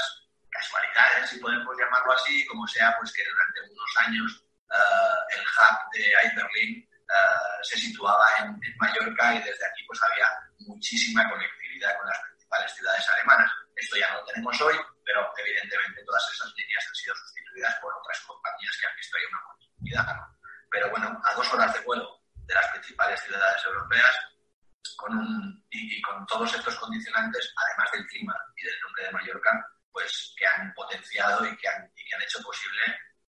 casualidades, 0.50 1.30
si 1.30 1.38
podemos 1.38 1.74
llamarlo 1.78 2.12
así, 2.12 2.46
como 2.46 2.66
sea 2.66 2.94
pues 2.98 3.12
que 3.12 3.24
durante 3.24 3.72
unos 3.72 3.96
años 4.06 4.44
eh, 4.70 5.36
el 5.36 5.40
hub 5.40 5.78
de 5.92 6.14
Iberlin 6.28 6.88
eh, 7.12 7.62
se 7.62 7.76
situaba 7.78 8.26
en, 8.40 8.58
Mallorca 8.78 9.34
y 9.34 9.42
desde 9.42 9.66
aquí 9.66 9.84
pues 9.86 10.00
había 10.02 10.26
muchísima 10.60 11.28
conectividad 11.28 11.96
con 11.98 12.06
las 12.08 12.18
principales 12.20 12.72
ciudades 12.72 13.08
alemanas. 13.10 13.50
Esto 13.76 13.96
ya 13.96 14.08
no 14.10 14.18
lo 14.18 14.24
tenemos 14.26 14.60
hoy, 14.60 14.76
pero 15.04 15.32
evidentemente 15.36 16.04
todas 16.04 16.22
esas 16.32 16.52
líneas 16.56 16.84
han 16.88 16.94
sido 16.94 17.14
sustituidas 17.14 17.74
por 17.80 17.92
otras 17.94 18.20
compañías 18.26 18.76
que 18.80 18.86
han 18.86 18.96
visto 18.96 19.16
ahí 19.16 19.24
una 19.26 19.40
oportunidad. 19.40 20.16
Pero 20.70 20.90
bueno, 20.90 21.20
a 21.24 21.34
dos 21.34 21.54
horas 21.54 21.72
de 21.74 21.80
vuelo 21.80 22.20
de 22.34 22.54
las 22.54 22.66
principales 22.68 23.20
ciudades 23.20 23.64
europeas, 23.64 24.14
con 24.96 25.16
un, 25.16 25.64
y, 25.70 25.98
y 25.98 26.02
con 26.02 26.26
todos 26.26 26.52
estos 26.54 26.74
condicionantes, 26.76 27.52
además 27.56 27.92
del 27.92 28.06
clima 28.06 28.34
y 28.56 28.64
del 28.64 28.80
nombre 28.80 29.04
de 29.04 29.12
Mallorca, 29.12 29.50
pues 29.92 30.34
que 30.36 30.46
han 30.46 30.72
potenciado 30.74 31.46
y 31.46 31.56
que 31.56 31.68
han, 31.68 31.90
y 31.94 32.04
que 32.04 32.14
han 32.14 32.22
hecho 32.22 32.40
posible 32.42 32.82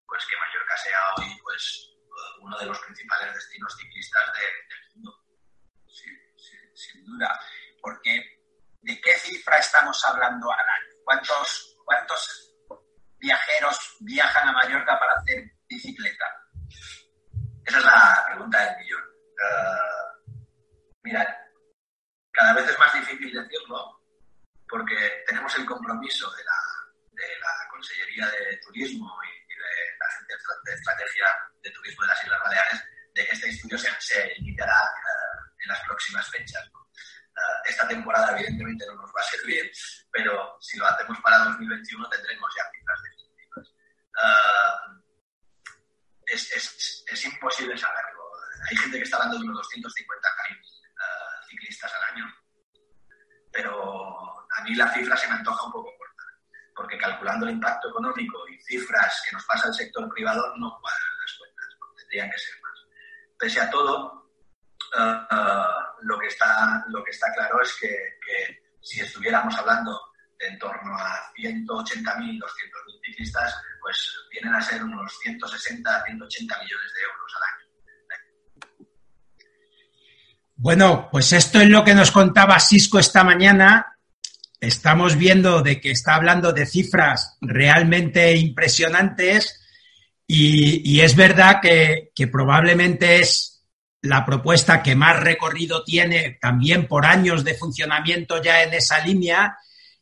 pues 0.07 0.25
que 0.25 0.37
Mallorca 0.37 0.77
sea 0.77 0.99
hoy 1.17 1.39
pues 1.41 1.92
uno 2.41 2.57
de 2.59 2.65
los 2.65 2.79
principales 2.79 3.33
destinos 3.33 3.75
ciclistas 3.77 4.23
de- 4.33 4.75
del 4.75 4.95
mundo. 4.95 5.19
sin 6.75 7.05
duda. 7.05 7.39
Porque, 7.81 8.41
¿de 8.81 8.99
qué 9.01 9.13
cifra 9.19 9.57
estamos 9.59 10.03
hablando 10.05 10.51
al 10.51 10.59
año? 10.59 10.95
¿Cuántos, 11.05 11.75
cuántos 11.85 12.51
viajeros 13.19 13.97
viajan 14.01 14.49
a 14.49 14.51
Mallorca 14.53 14.97
para 14.99 15.13
hacer 15.13 15.43
bicicleta? 15.69 16.25
Esa 17.65 17.77
es 17.77 17.85
la 17.85 18.25
pregunta 18.27 18.65
del 18.65 18.77
millón. 18.77 19.01
Eh, 19.03 20.33
mira, 21.03 21.37
cada 22.31 22.53
vez 22.53 22.69
es 22.69 22.79
más 22.79 22.93
difícil 22.93 23.31
decirlo 23.31 24.01
porque 24.67 25.23
tenemos 25.27 25.55
el 25.57 25.65
compromiso 25.65 26.29
de 26.35 26.43
la, 26.43 26.59
de 27.11 27.39
la 27.39 27.69
Consellería 27.69 28.25
de 28.31 28.57
Turismo 28.57 29.15
y 29.23 29.42
de 29.73 29.97
la 29.99 30.05
Agencia 30.07 30.37
de 30.65 30.73
Estrategia 30.73 31.27
de 31.61 31.71
Turismo 31.71 32.03
de 32.03 32.07
las 32.07 32.23
Islas 32.23 32.41
Baleares 32.43 32.83
de 33.13 33.25
que 33.25 33.31
este 33.31 33.49
estudio 33.49 33.77
se, 33.77 33.89
se 33.99 34.33
iniciará 34.37 34.79
eh, 34.79 35.63
en 35.63 35.67
las 35.69 35.81
próximas 35.81 36.29
fechas. 36.29 36.69
¿no? 36.73 36.79
Eh, 36.81 37.69
esta 37.69 37.87
temporada 37.87 38.31
evidentemente 38.37 38.85
no 38.87 38.95
nos 38.95 39.09
va 39.09 39.21
a 39.21 39.23
servir, 39.23 39.71
pero 40.11 40.57
si 40.59 40.77
lo 40.77 40.87
hacemos 40.87 41.19
para 41.21 41.39
2021 41.39 42.09
tendremos 42.09 42.53
ya 42.55 42.63
cifras 42.71 42.99
definitivas. 43.03 43.67
Eh, 44.23 45.03
es, 46.27 46.51
es, 46.53 47.03
es 47.07 47.25
imposible 47.25 47.77
saberlo. 47.77 48.23
Hay 48.69 48.77
gente 48.77 48.97
que 48.97 49.03
está 49.03 49.17
hablando 49.17 49.37
de 49.37 49.43
unos 49.43 49.57
250 49.57 50.29
uh, 50.29 51.49
ciclistas 51.49 51.91
al 51.93 52.15
año, 52.15 52.33
pero 53.51 54.47
a 54.49 54.63
mí 54.63 54.73
la 54.75 54.91
cifra 54.93 55.17
se 55.17 55.27
me 55.27 55.33
antoja 55.33 55.65
un 55.65 55.71
poco 55.73 55.93
porque 56.75 56.97
calculando 56.97 57.45
el 57.45 57.53
impacto 57.53 57.89
económico 57.89 58.47
y 58.49 58.61
cifras 58.61 59.21
que 59.27 59.35
nos 59.35 59.45
pasa 59.45 59.67
el 59.67 59.73
sector 59.73 60.07
privado 60.13 60.53
no 60.57 60.77
cuadran 60.81 61.17
las 61.21 61.37
cuentas, 61.37 61.67
tendrían 61.97 62.31
que 62.31 62.37
ser 62.37 62.55
más. 62.61 62.79
Pese 63.37 63.61
a 63.61 63.69
todo, 63.69 64.29
uh, 64.97 65.35
uh, 65.35 66.05
lo, 66.05 66.19
que 66.19 66.27
está, 66.27 66.83
lo 66.87 67.03
que 67.03 67.11
está 67.11 67.31
claro 67.33 67.61
es 67.61 67.75
que, 67.79 68.61
si 68.81 68.99
estuviéramos 68.99 69.55
hablando 69.55 69.99
en 70.39 70.59
torno 70.59 70.97
a 70.97 71.31
180.000, 71.37 71.65
200.000 71.65 72.41
ciclistas, 73.05 73.55
pues 73.81 74.15
vienen 74.29 74.53
a 74.53 74.61
ser 74.61 74.83
unos 74.83 75.17
160, 75.19 76.03
180 76.05 76.55
millones 76.59 76.93
de 76.93 77.01
euros 77.01 77.33
al 77.35 77.43
año. 77.43 77.63
Bueno, 80.55 81.09
pues 81.11 81.31
esto 81.33 81.59
es 81.59 81.69
lo 81.69 81.83
que 81.83 81.95
nos 81.95 82.11
contaba 82.11 82.59
Cisco 82.59 82.99
esta 82.99 83.23
mañana. 83.23 83.92
Estamos 84.63 85.17
viendo 85.17 85.61
de 85.61 85.81
que 85.81 85.91
está 85.91 86.15
hablando 86.15 86.53
de 86.53 86.65
cifras 86.65 87.35
realmente 87.41 88.33
impresionantes 88.37 89.59
y, 90.25 91.01
es 91.01 91.17
verdad 91.17 91.59
que, 91.61 92.11
que 92.15 92.27
probablemente 92.27 93.19
es 93.19 93.65
la 94.01 94.25
propuesta 94.25 94.81
que 94.81 94.95
más 94.95 95.19
recorrido 95.19 95.83
tiene 95.83 96.37
también 96.41 96.87
por 96.87 97.05
años 97.05 97.43
de 97.43 97.55
funcionamiento 97.55 98.41
ya 98.41 98.63
en 98.63 98.73
esa 98.73 99.05
línea. 99.05 99.57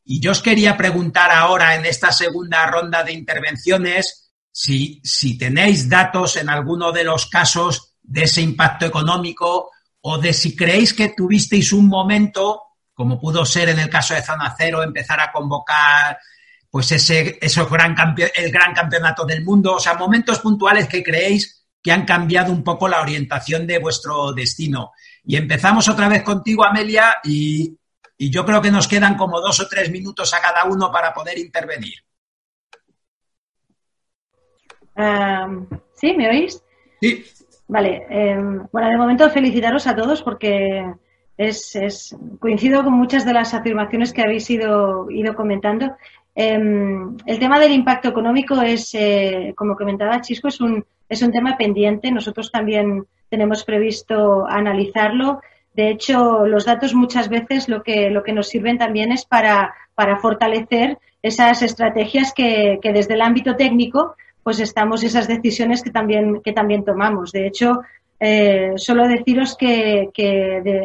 Y 0.05 0.19
yo 0.19 0.29
os 0.29 0.43
quería 0.43 0.77
preguntar 0.77 1.31
ahora 1.31 1.73
en 1.73 1.87
esta 1.87 2.11
segunda 2.11 2.63
ronda 2.67 3.03
de 3.03 3.13
intervenciones 3.13 4.31
si, 4.51 5.01
si 5.03 5.39
tenéis 5.39 5.89
datos 5.89 6.35
en 6.35 6.49
alguno 6.49 6.91
de 6.91 7.03
los 7.03 7.25
casos 7.25 7.95
de 8.03 8.25
ese 8.25 8.41
impacto 8.41 8.85
económico 8.85 9.71
o 10.01 10.19
de 10.19 10.33
si 10.33 10.55
creéis 10.55 10.93
que 10.93 11.09
tuvisteis 11.09 11.73
un 11.73 11.87
momento, 11.87 12.61
como 13.01 13.19
pudo 13.19 13.43
ser 13.43 13.69
en 13.69 13.79
el 13.79 13.89
caso 13.89 14.13
de 14.13 14.21
Zona 14.21 14.53
Cero, 14.55 14.83
empezar 14.83 15.19
a 15.19 15.31
convocar 15.31 16.19
pues 16.69 16.91
ese, 16.91 17.39
esos 17.41 17.67
gran 17.67 17.95
el 18.35 18.51
gran 18.51 18.75
campeonato 18.75 19.25
del 19.25 19.43
mundo, 19.43 19.73
o 19.73 19.79
sea, 19.79 19.95
momentos 19.95 20.37
puntuales 20.37 20.87
que 20.87 21.01
creéis 21.01 21.65
que 21.81 21.91
han 21.91 22.05
cambiado 22.05 22.51
un 22.51 22.63
poco 22.63 22.87
la 22.87 23.01
orientación 23.01 23.65
de 23.65 23.79
vuestro 23.79 24.33
destino. 24.33 24.91
Y 25.25 25.35
empezamos 25.35 25.89
otra 25.89 26.07
vez 26.07 26.21
contigo, 26.21 26.63
Amelia, 26.63 27.15
y, 27.23 27.75
y 28.19 28.29
yo 28.29 28.45
creo 28.45 28.61
que 28.61 28.69
nos 28.69 28.87
quedan 28.87 29.17
como 29.17 29.41
dos 29.41 29.59
o 29.61 29.67
tres 29.67 29.89
minutos 29.89 30.31
a 30.35 30.39
cada 30.39 30.65
uno 30.65 30.91
para 30.91 31.11
poder 31.11 31.39
intervenir. 31.39 31.95
Am, 34.93 35.67
¿Sí? 35.95 36.13
¿Me 36.13 36.29
oís? 36.29 36.63
Sí. 37.01 37.25
Vale. 37.67 38.05
em, 38.11 38.67
bueno, 38.71 38.89
de 38.89 38.97
momento 38.97 39.27
felicitaros 39.31 39.87
a 39.87 39.95
todos 39.95 40.21
porque 40.21 40.85
es, 41.47 42.15
coincido 42.39 42.83
con 42.83 42.93
muchas 42.93 43.25
de 43.25 43.33
las 43.33 43.53
afirmaciones 43.53 44.13
que 44.13 44.21
habéis 44.21 44.49
ido, 44.49 45.09
ido 45.09 45.35
comentando. 45.35 45.95
Em, 46.35 47.17
el 47.25 47.39
tema 47.39 47.59
del 47.59 47.71
impacto 47.71 48.09
económico 48.09 48.61
es, 48.61 48.93
eh, 48.93 49.53
como 49.55 49.75
comentaba 49.75 50.21
Chisco, 50.21 50.47
es 50.47 50.61
un, 50.61 50.85
es 51.09 51.21
un 51.21 51.31
tema 51.31 51.57
pendiente. 51.57 52.11
Nosotros 52.11 52.51
también 52.51 53.05
tenemos 53.29 53.63
previsto 53.63 54.45
analizarlo. 54.47 55.41
De 55.73 55.89
hecho, 55.89 56.45
los 56.45 56.65
datos 56.65 56.93
muchas 56.93 57.29
veces 57.29 57.69
lo 57.69 57.81
que, 57.83 58.09
lo 58.09 58.23
que 58.23 58.33
nos 58.33 58.47
sirven 58.47 58.77
también 58.77 59.11
es 59.11 59.25
para, 59.25 59.73
para 59.95 60.17
fortalecer 60.17 60.97
esas 61.21 61.61
estrategias 61.61 62.33
que, 62.33 62.79
que 62.81 62.93
desde 62.93 63.13
el 63.13 63.21
ámbito 63.21 63.55
técnico 63.55 64.15
pues 64.43 64.59
estamos 64.59 65.03
esas 65.03 65.27
decisiones 65.27 65.83
que 65.83 65.91
también, 65.91 66.41
que 66.41 66.53
también 66.53 66.83
tomamos. 66.83 67.31
De 67.31 67.45
hecho, 67.45 67.81
eh, 68.23 68.73
solo 68.75 69.07
deciros 69.07 69.57
que, 69.57 70.11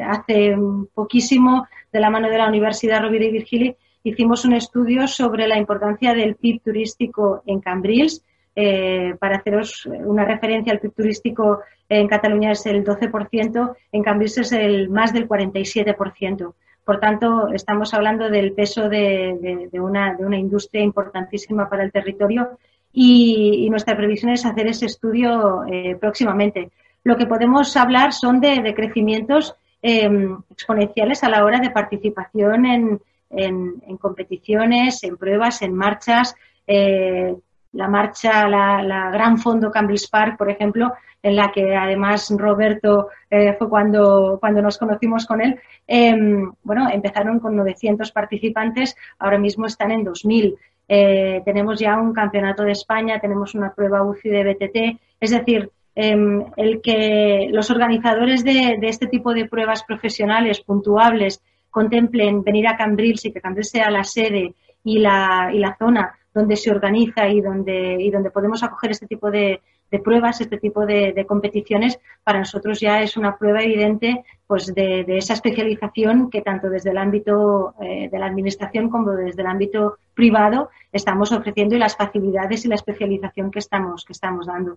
hace 0.09 0.57
poquísimo, 0.95 1.69
de 1.93 2.01
la 2.01 2.09
mano 2.09 2.31
de 2.31 2.39
la 2.39 2.49
Universidad 2.49 3.03
Rovira 3.03 3.27
y 3.27 3.31
Virgili, 3.31 3.77
hicimos 4.05 4.47
un 4.47 4.55
estudio 4.55 5.07
sobre 5.07 5.47
la 5.47 5.59
importancia 5.59 6.15
del 6.15 6.37
PIB 6.37 6.63
turístico 6.63 7.43
en 7.45 7.61
Cambrils. 7.61 8.25
Eh, 8.59 9.17
para 9.21 9.37
haceros 9.37 9.85
una 9.85 10.25
referencia, 10.25 10.73
el 10.73 10.81
PIB 10.81 10.95
turístico 10.95 11.61
en 11.91 12.09
Cataluña 12.09 12.53
es 12.53 12.65
el 12.65 12.83
12%, 12.83 13.77
en 13.93 14.03
Cambrils 14.03 14.39
es 14.39 14.53
el 14.53 14.89
más 14.89 15.13
del 15.13 15.29
47%. 15.29 16.55
Por 16.87 17.01
tanto, 17.01 17.49
estamos 17.53 17.93
hablando 17.93 18.31
del 18.31 18.55
peso 18.55 18.89
de, 18.89 19.69
una, 19.75 20.17
industria 20.39 20.83
importantísima 20.83 21.69
para 21.69 21.85
el 21.85 21.93
territorio 21.93 22.59
y, 22.95 23.67
y 23.67 23.69
nuestra 23.69 23.95
previsión 23.95 24.33
es 24.33 24.47
hacer 24.47 24.69
ese 24.69 24.87
estudio 24.87 25.65
eh, 25.71 25.99
próximamente. 26.01 26.71
Lo 27.09 27.17
que 27.17 27.27
podemos 27.27 27.77
hablar 27.77 28.13
son 28.13 28.41
de, 28.41 28.75
crecimientos 28.75 29.55
eh, 29.81 30.11
exponenciales 30.51 31.23
a 31.23 31.29
la 31.29 31.45
hora 31.45 31.61
de 31.61 31.71
participación 31.71 32.67
en, 32.67 33.01
en- 33.31 33.97
competiciones, 33.99 35.03
en 35.05 35.17
pruebas, 35.17 35.63
en 35.63 35.73
marchas. 35.75 36.35
eh, 36.67 37.33
la 37.73 37.89
marcha, 37.89 38.49
la, 38.49 39.11
Gran 39.13 39.37
Fondo 39.39 39.71
Cambrils 39.71 40.09
Park, 40.09 40.37
por 40.39 40.49
ejemplo, 40.51 40.95
en 41.23 41.37
la 41.37 41.53
que 41.53 41.77
además 41.77 42.33
Roberto 42.37 43.09
eh, 43.31 43.55
fue 43.59 43.69
cuando, 43.69 44.39
cuando 44.41 44.63
nos 44.63 44.79
conocimos 44.79 45.27
con 45.27 45.41
él. 45.43 45.61
eh, 45.87 46.17
bueno, 46.63 46.89
empezaron 46.91 47.39
con 47.39 47.55
900 47.55 48.11
participantes, 48.13 48.97
ahora 49.19 49.39
mismo 49.39 49.67
están 49.67 49.91
en 49.93 50.03
2000. 50.05 50.57
Eh, 50.89 51.43
tenemos 51.45 51.79
ya 51.79 51.97
un 51.99 52.13
campeonato 52.15 52.63
de 52.65 52.73
España, 52.73 53.21
tenemos 53.21 53.55
una 53.55 53.73
prueba 53.75 54.03
UCI 54.03 54.29
de 54.31 54.45
BTT, 54.45 54.79
es 55.21 55.31
decir, 55.31 55.61
em, 55.61 55.69
el 55.97 56.83
que 56.83 57.49
los 57.51 57.71
organizadores 57.71 58.45
de, 58.45 58.79
este 58.83 59.07
tipo 59.07 59.33
de 59.33 59.49
pruebas 59.49 59.83
profesionales 59.83 60.61
puntuables 60.61 61.43
contemplen 61.71 62.45
venir 62.45 62.69
a 62.69 62.77
Cambrils 62.77 63.25
y 63.25 63.33
que 63.33 63.41
Cambrils 63.41 63.71
sea 63.71 63.91
la 63.91 64.05
sede 64.05 64.55
y 64.85 64.99
la, 64.99 65.51
y 65.53 65.59
la 65.59 65.75
zona 65.77 66.15
donde 66.35 66.57
se 66.57 66.71
organiza 66.71 67.29
y 67.29 67.41
donde, 67.41 67.97
y 67.99 68.11
donde 68.11 68.31
podemos 68.31 68.63
acoger 68.63 68.91
este 68.91 69.07
tipo 69.07 69.31
de, 69.31 69.63
pruebas, 70.05 70.43
este 70.43 70.59
tipo 70.59 70.85
de, 70.85 71.25
competiciones, 71.27 71.99
para 72.23 72.41
nosotros 72.41 72.79
ya 72.79 73.01
es 73.01 73.17
una 73.17 73.39
prueba 73.39 73.63
evidente 73.63 74.23
pues 74.47 74.75
de, 74.75 75.05
de 75.05 75.17
esa 75.17 75.33
especialización 75.33 76.29
que 76.29 76.43
tanto 76.43 76.69
desde 76.69 76.91
el 76.91 76.99
ámbito 76.99 77.75
eh, 77.81 78.11
de 78.11 78.19
la 78.19 78.27
administración 78.27 78.91
como 78.91 79.13
desde 79.13 79.41
el 79.41 79.47
ámbito 79.47 79.97
privado 80.13 80.69
estamos 80.93 81.33
ofreciendo 81.33 81.75
y 81.75 81.79
las 81.79 81.97
facilidades 81.97 82.67
y 82.67 82.69
la 82.69 82.75
especialización 82.75 83.51
que 83.51 83.61
estamos, 83.61 84.05
que 84.05 84.13
estamos 84.13 84.47
dando. 84.47 84.77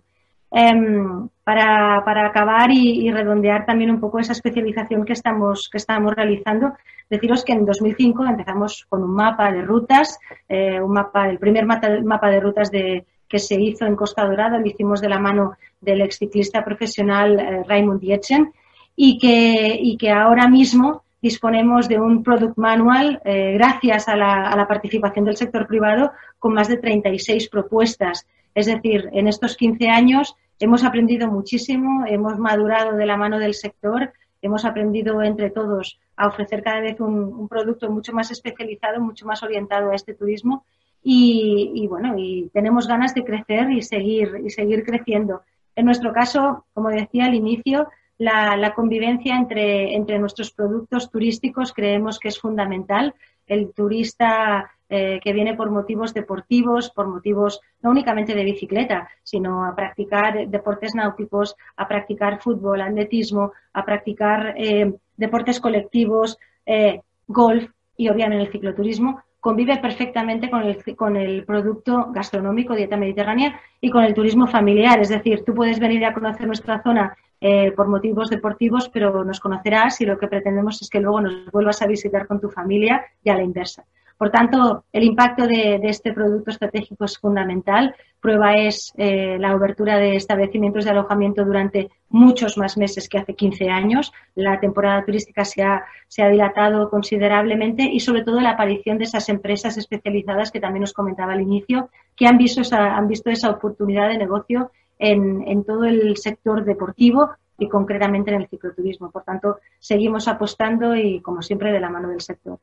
Em, 0.52 1.28
para, 1.44 2.26
acabar 2.26 2.70
y, 2.72 3.10
redondear 3.10 3.64
también 3.66 3.90
un 3.90 4.00
poco 4.00 4.18
esa 4.18 4.32
especialización 4.32 5.04
que 5.04 5.12
estamos, 5.12 5.68
que 5.70 5.78
estamos 5.78 6.14
realizando, 6.14 6.72
deciros 7.08 7.44
que 7.44 7.52
en 7.52 7.64
2005 7.64 8.24
empezamos 8.24 8.84
con 8.88 9.02
un 9.04 9.14
mapa 9.14 9.52
de 9.52 9.62
rutas, 9.62 10.18
eh, 10.48 10.80
un 10.80 10.92
mapa, 10.92 11.28
el 11.28 11.38
primer 11.38 11.66
mapa, 11.66 12.30
de 12.30 12.40
rutas 12.40 12.70
que 12.70 13.38
se 13.38 13.60
hizo 13.60 13.86
en 13.86 13.94
Costa 13.94 14.26
Dorada, 14.26 14.58
lo 14.58 14.66
hicimos 14.66 15.00
de 15.00 15.08
la 15.08 15.20
mano 15.20 15.54
del 15.80 16.00
exciclista 16.00 16.64
profesional 16.64 17.38
eh, 17.38 17.62
Raymond 17.66 18.00
Dietzen, 18.00 18.52
y 18.96 19.18
que, 19.18 20.10
ahora 20.10 20.48
mismo 20.48 21.04
disponemos 21.22 21.88
de 21.88 22.00
un 22.00 22.22
product 22.22 22.58
manual 22.58 23.20
eh, 23.24 23.52
gracias 23.54 24.08
a 24.08 24.16
la, 24.16 24.48
a 24.48 24.56
la 24.56 24.66
participación 24.66 25.24
del 25.24 25.36
sector 25.36 25.66
privado 25.66 26.12
con 26.38 26.54
más 26.54 26.68
de 26.68 26.78
36 26.78 27.48
propuestas. 27.48 28.26
Es 28.54 28.66
decir, 28.66 29.08
en 29.12 29.28
estos 29.28 29.56
15 29.56 29.88
años 29.88 30.36
hemos 30.58 30.84
aprendido 30.84 31.28
muchísimo, 31.28 32.04
hemos 32.06 32.38
madurado 32.38 32.96
de 32.96 33.06
la 33.06 33.16
mano 33.16 33.38
del 33.38 33.54
sector, 33.54 34.12
hemos 34.42 34.64
aprendido 34.64 35.22
entre 35.22 35.50
todos 35.50 35.98
a 36.16 36.26
ofrecer 36.28 36.62
cada 36.62 36.80
vez 36.80 37.00
un, 37.00 37.48
producto 37.48 37.90
mucho 37.90 38.12
más 38.12 38.30
especializado, 38.30 39.00
mucho 39.00 39.26
más 39.26 39.42
orientado 39.42 39.90
a 39.90 39.94
este 39.94 40.14
turismo 40.14 40.64
y, 41.02 41.72
y, 41.74 41.86
bueno, 41.86 42.14
y 42.18 42.50
tenemos 42.52 42.86
ganas 42.86 43.14
de 43.14 43.24
crecer 43.24 43.70
y 43.70 43.82
seguir, 43.82 44.40
y 44.44 44.50
seguir 44.50 44.84
creciendo. 44.84 45.42
En 45.76 45.86
nuestro 45.86 46.12
caso, 46.12 46.66
como 46.74 46.90
decía 46.90 47.26
al 47.26 47.34
inicio, 47.34 47.88
la, 48.18 48.56
la 48.56 48.74
convivencia 48.74 49.36
entre, 49.36 49.94
entre 49.94 50.18
nuestros 50.18 50.50
productos 50.50 51.10
turísticos 51.10 51.72
creemos 51.72 52.18
que 52.18 52.28
es 52.28 52.38
fundamental. 52.38 53.14
El 53.46 53.72
turista 53.72 54.70
eh, 54.90 55.20
que 55.22 55.32
viene 55.32 55.54
por 55.54 55.70
motivos 55.70 56.12
deportivos, 56.12 56.90
por 56.90 57.06
motivos 57.06 57.60
no 57.80 57.90
únicamente 57.90 58.34
de 58.34 58.44
bicicleta, 58.44 59.08
sino 59.22 59.64
a 59.64 59.74
practicar 59.74 60.48
deportes 60.48 60.94
náuticos, 60.94 61.54
a 61.76 61.86
practicar 61.86 62.42
fútbol, 62.42 62.80
atletismo, 62.80 63.52
a 63.72 63.84
practicar 63.84 64.54
eh, 64.58 64.92
deportes 65.16 65.60
colectivos, 65.60 66.38
eh, 66.66 67.00
golf 67.26 67.70
y 67.96 68.08
obviamente 68.08 68.44
el 68.44 68.52
cicloturismo, 68.52 69.22
convive 69.40 69.78
perfectamente 69.78 70.50
con 70.50 70.62
el, 70.62 70.96
con 70.96 71.16
el 71.16 71.44
producto 71.44 72.08
gastronómico, 72.12 72.74
dieta 72.74 72.96
mediterránea, 72.96 73.58
y 73.80 73.90
con 73.90 74.04
el 74.04 74.14
turismo 74.14 74.46
familiar. 74.46 75.00
Es 75.00 75.08
decir, 75.08 75.44
tú 75.44 75.54
puedes 75.54 75.78
venir 75.78 76.04
a 76.04 76.12
conocer 76.12 76.46
nuestra 76.46 76.82
zona 76.82 77.16
eh, 77.40 77.72
por 77.72 77.88
motivos 77.88 78.28
deportivos, 78.28 78.90
pero 78.90 79.24
nos 79.24 79.40
conocerás 79.40 80.00
y 80.00 80.06
lo 80.06 80.18
que 80.18 80.28
pretendemos 80.28 80.82
es 80.82 80.90
que 80.90 81.00
luego 81.00 81.22
nos 81.22 81.50
vuelvas 81.50 81.80
a 81.80 81.86
visitar 81.86 82.26
con 82.26 82.40
tu 82.40 82.50
familia 82.50 83.04
y 83.24 83.30
a 83.30 83.36
la 83.36 83.42
inversa. 83.42 83.84
Por 84.20 84.28
tanto, 84.28 84.84
el 84.92 85.04
impacto 85.04 85.46
de, 85.46 85.80
este 85.84 86.12
producto 86.12 86.50
estratégico 86.50 87.06
es 87.06 87.16
fundamental. 87.16 87.94
Prueba 88.20 88.52
es 88.52 88.92
eh, 88.98 89.38
la 89.40 89.56
obertura 89.56 89.96
de 89.96 90.14
establecimientos 90.14 90.84
de 90.84 90.90
alojamiento 90.90 91.42
durante 91.42 91.88
muchos 92.10 92.58
más 92.58 92.76
meses 92.76 93.08
que 93.08 93.16
hace 93.16 93.34
15 93.34 93.70
años. 93.70 94.12
La 94.34 94.60
temporada 94.60 95.06
turística 95.06 95.46
se 95.46 95.62
ha, 95.62 95.86
se 96.06 96.22
ha 96.22 96.28
dilatado 96.28 96.90
considerablemente 96.90 97.84
y 97.84 98.00
sobre 98.00 98.22
todo 98.22 98.42
la 98.42 98.50
aparición 98.50 98.98
de 98.98 99.04
esas 99.04 99.26
empresas 99.30 99.78
especializadas 99.78 100.50
que 100.50 100.60
también 100.60 100.84
os 100.84 100.92
comentaba 100.92 101.32
al 101.32 101.40
inicio, 101.40 101.88
que 102.14 102.26
han 102.26 102.36
visto 102.36 102.60
esa, 102.60 103.50
oportunidad 103.50 104.10
de 104.10 104.18
negocio 104.18 104.70
en 104.98 105.64
todo 105.64 105.84
el 105.84 106.14
sector 106.18 106.66
deportivo 106.66 107.30
y 107.56 107.70
concretamente 107.70 108.34
en 108.34 108.42
el 108.42 108.48
cicloturismo. 108.48 109.10
Por 109.10 109.24
tanto, 109.24 109.60
seguimos 109.78 110.28
apostando 110.28 110.94
y, 110.94 111.22
como 111.22 111.40
siempre, 111.40 111.72
de 111.72 111.80
la 111.80 111.88
mano 111.88 112.10
del 112.10 112.20
sector. 112.20 112.58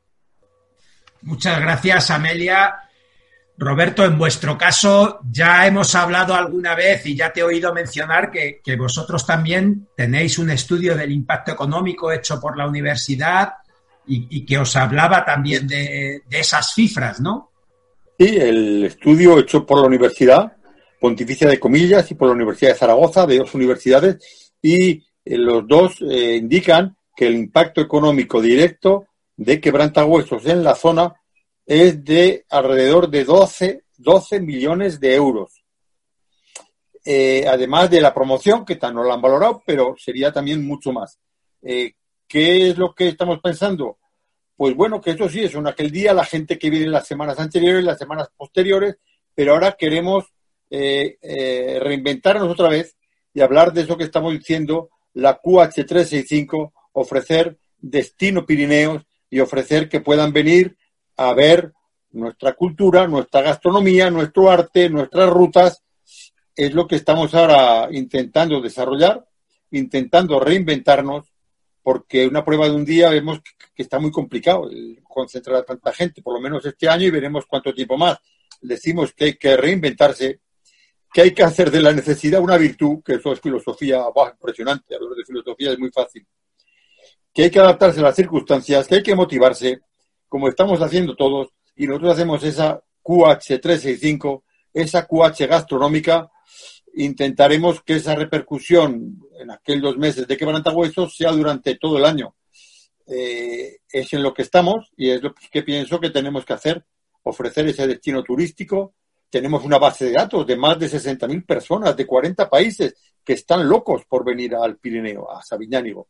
Muchas 1.22 1.60
gracias, 1.60 2.10
Amelia. 2.10 2.74
Roberto, 3.56 4.04
en 4.04 4.16
vuestro 4.16 4.56
caso 4.56 5.18
ya 5.30 5.66
hemos 5.66 5.92
hablado 5.96 6.34
alguna 6.34 6.76
vez 6.76 7.04
y 7.06 7.16
ya 7.16 7.32
te 7.32 7.40
he 7.40 7.42
oído 7.42 7.74
mencionar 7.74 8.30
que, 8.30 8.60
vosotros 8.76 9.26
también 9.26 9.88
tenéis 9.96 10.38
un 10.38 10.50
estudio 10.50 10.96
del 10.96 11.10
impacto 11.10 11.52
económico 11.52 12.12
hecho 12.12 12.40
por 12.40 12.56
la 12.56 12.68
universidad 12.68 13.54
y, 14.06 14.46
que 14.46 14.58
os 14.58 14.74
hablaba 14.76 15.24
también 15.24 15.66
de, 15.66 16.22
de 16.26 16.40
esas 16.40 16.72
cifras, 16.72 17.20
¿no? 17.20 17.50
Sí, 18.18 18.36
el 18.36 18.84
estudio 18.84 19.38
hecho 19.38 19.66
por 19.66 19.80
la 19.80 19.86
Universidad 19.86 20.52
Pontificia 21.00 21.48
de 21.48 21.60
Comillas 21.60 22.10
y 22.10 22.14
por 22.14 22.28
la 22.28 22.34
Universidad 22.34 22.72
de 22.72 22.78
Zaragoza, 22.78 23.26
de 23.26 23.38
dos 23.38 23.54
universidades, 23.54 24.52
y 24.60 24.90
eh, 25.24 25.38
los 25.38 25.66
dos 25.66 25.96
eh, 26.00 26.36
indican 26.36 26.96
que 27.16 27.26
el 27.26 27.34
impacto 27.34 27.80
económico 27.80 28.40
directo 28.40 29.06
de 29.38 29.60
quebrantahuesos 29.60 30.44
en 30.46 30.64
la 30.64 30.74
zona 30.74 31.14
es 31.64 32.04
de 32.04 32.44
alrededor 32.50 33.08
de 33.08 33.24
12, 33.24 33.84
12 33.96 34.40
millones 34.40 34.98
de 34.98 35.14
euros. 35.14 35.64
Eh, 37.04 37.46
además 37.48 37.88
de 37.88 38.00
la 38.00 38.12
promoción, 38.12 38.64
que 38.64 38.76
tan 38.76 38.94
no 38.94 39.04
la 39.04 39.14
han 39.14 39.22
valorado, 39.22 39.62
pero 39.64 39.94
sería 39.96 40.32
también 40.32 40.66
mucho 40.66 40.92
más. 40.92 41.18
Eh, 41.62 41.92
¿Qué 42.26 42.68
es 42.68 42.76
lo 42.76 42.92
que 42.94 43.08
estamos 43.08 43.38
pensando? 43.40 43.98
Pues 44.56 44.74
bueno, 44.74 45.00
que 45.00 45.12
eso 45.12 45.28
sí, 45.28 45.44
es 45.44 45.54
en 45.54 45.68
aquel 45.68 45.92
día 45.92 46.12
la 46.12 46.24
gente 46.24 46.58
que 46.58 46.68
viene 46.68 46.86
en 46.86 46.92
las 46.92 47.06
semanas 47.06 47.38
anteriores, 47.38 47.84
las 47.84 47.98
semanas 47.98 48.28
posteriores, 48.36 48.96
pero 49.34 49.52
ahora 49.52 49.76
queremos 49.78 50.24
eh, 50.68 51.78
reinventarnos 51.80 52.50
otra 52.50 52.68
vez 52.68 52.96
y 53.32 53.40
hablar 53.40 53.72
de 53.72 53.82
eso 53.82 53.96
que 53.96 54.04
estamos 54.04 54.32
diciendo, 54.32 54.90
la 55.14 55.40
QH365, 55.40 56.72
ofrecer 56.92 57.56
destino 57.78 58.44
Pirineos 58.44 59.04
y 59.30 59.40
ofrecer 59.40 59.88
que 59.88 60.00
puedan 60.00 60.32
venir 60.32 60.76
a 61.16 61.34
ver 61.34 61.72
nuestra 62.10 62.54
cultura, 62.54 63.06
nuestra 63.06 63.42
gastronomía, 63.42 64.10
nuestro 64.10 64.50
arte, 64.50 64.88
nuestras 64.88 65.28
rutas. 65.28 65.82
Es 66.54 66.74
lo 66.74 66.86
que 66.86 66.96
estamos 66.96 67.34
ahora 67.34 67.88
intentando 67.90 68.60
desarrollar, 68.60 69.26
intentando 69.70 70.40
reinventarnos, 70.40 71.32
porque 71.82 72.26
una 72.26 72.44
prueba 72.44 72.68
de 72.68 72.74
un 72.74 72.84
día 72.84 73.10
vemos 73.10 73.40
que 73.74 73.82
está 73.82 73.98
muy 73.98 74.10
complicado 74.10 74.68
concentrar 75.04 75.56
a 75.56 75.62
tanta 75.64 75.92
gente, 75.92 76.22
por 76.22 76.34
lo 76.34 76.40
menos 76.40 76.64
este 76.66 76.88
año, 76.88 77.06
y 77.06 77.10
veremos 77.10 77.46
cuánto 77.46 77.72
tiempo 77.72 77.96
más. 77.96 78.18
Decimos 78.60 79.12
que 79.12 79.24
hay 79.24 79.34
que 79.34 79.56
reinventarse, 79.56 80.40
que 81.12 81.22
hay 81.22 81.32
que 81.32 81.44
hacer 81.44 81.70
de 81.70 81.80
la 81.80 81.92
necesidad 81.92 82.40
una 82.40 82.56
virtud, 82.56 83.02
que 83.04 83.14
eso 83.14 83.32
es 83.32 83.40
filosofía 83.40 84.02
bah, 84.14 84.32
impresionante, 84.32 84.94
hablar 84.94 85.12
de 85.14 85.24
filosofía 85.24 85.72
es 85.72 85.78
muy 85.78 85.90
fácil, 85.90 86.26
que 87.32 87.44
hay 87.44 87.50
que 87.50 87.60
adaptarse 87.60 88.00
a 88.00 88.04
las 88.04 88.16
circunstancias, 88.16 88.86
que 88.86 88.96
hay 88.96 89.02
que 89.02 89.14
motivarse, 89.14 89.80
como 90.28 90.48
estamos 90.48 90.80
haciendo 90.80 91.14
todos, 91.14 91.48
y 91.76 91.86
nosotros 91.86 92.14
hacemos 92.14 92.42
esa 92.42 92.82
QH365, 93.02 94.42
esa 94.72 95.06
QH 95.06 95.46
gastronómica, 95.46 96.30
intentaremos 96.94 97.82
que 97.82 97.96
esa 97.96 98.14
repercusión 98.14 99.22
en 99.38 99.50
aquellos 99.50 99.82
dos 99.82 99.98
meses 99.98 100.26
de 100.26 100.36
quebrantahuesos 100.36 101.16
sea 101.16 101.30
durante 101.32 101.76
todo 101.76 101.98
el 101.98 102.04
año. 102.04 102.34
Eh, 103.06 103.78
es 103.90 104.12
en 104.12 104.22
lo 104.22 104.34
que 104.34 104.42
estamos 104.42 104.92
y 104.96 105.10
es 105.10 105.22
lo 105.22 105.32
que 105.32 105.62
pienso 105.62 105.98
que 105.98 106.10
tenemos 106.10 106.44
que 106.44 106.52
hacer, 106.52 106.84
ofrecer 107.22 107.66
ese 107.68 107.86
destino 107.86 108.22
turístico. 108.22 108.94
Tenemos 109.30 109.64
una 109.64 109.78
base 109.78 110.06
de 110.06 110.12
datos 110.12 110.46
de 110.46 110.56
más 110.56 110.78
de 110.78 110.88
60.000 110.88 111.46
personas 111.46 111.96
de 111.96 112.06
40 112.06 112.50
países 112.50 112.94
que 113.24 113.34
están 113.34 113.68
locos 113.68 114.02
por 114.06 114.24
venir 114.24 114.54
al 114.54 114.76
Pirineo, 114.78 115.30
a 115.30 115.42
Sabiñánigo. 115.42 116.08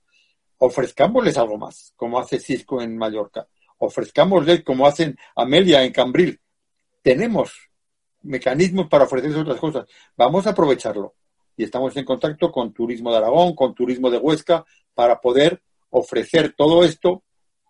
Ofrezcámosles 0.59 1.39
algo 1.39 1.57
más, 1.57 1.93
como 1.97 2.19
hace 2.19 2.41
Cisco 2.41 2.83
en 2.83 2.97
Mallorca. 2.97 3.47
Ofrezcámosles 3.79 4.65
como 4.65 4.87
hacen 4.87 5.17
Amelia 5.37 5.85
en 5.85 5.93
Cambril. 5.93 6.41
Tenemos 7.03 7.53
mecanismos 8.23 8.89
para 8.89 9.05
ofrecerles 9.05 9.39
otras 9.39 9.61
cosas. 9.61 9.87
Vamos 10.17 10.47
a 10.47 10.51
aprovecharlo. 10.51 11.15
Y 11.57 11.65
estamos 11.65 11.97
en 11.97 12.05
contacto 12.05 12.51
con 12.51 12.73
Turismo 12.73 13.11
de 13.11 13.19
Aragón, 13.19 13.55
con 13.55 13.75
Turismo 13.75 14.11
de 14.11 14.19
Huesca, 14.19 14.65
para 14.95 15.21
poder 15.21 15.63
ofrecer 15.91 16.55
todo 16.57 16.85
esto 16.85 17.23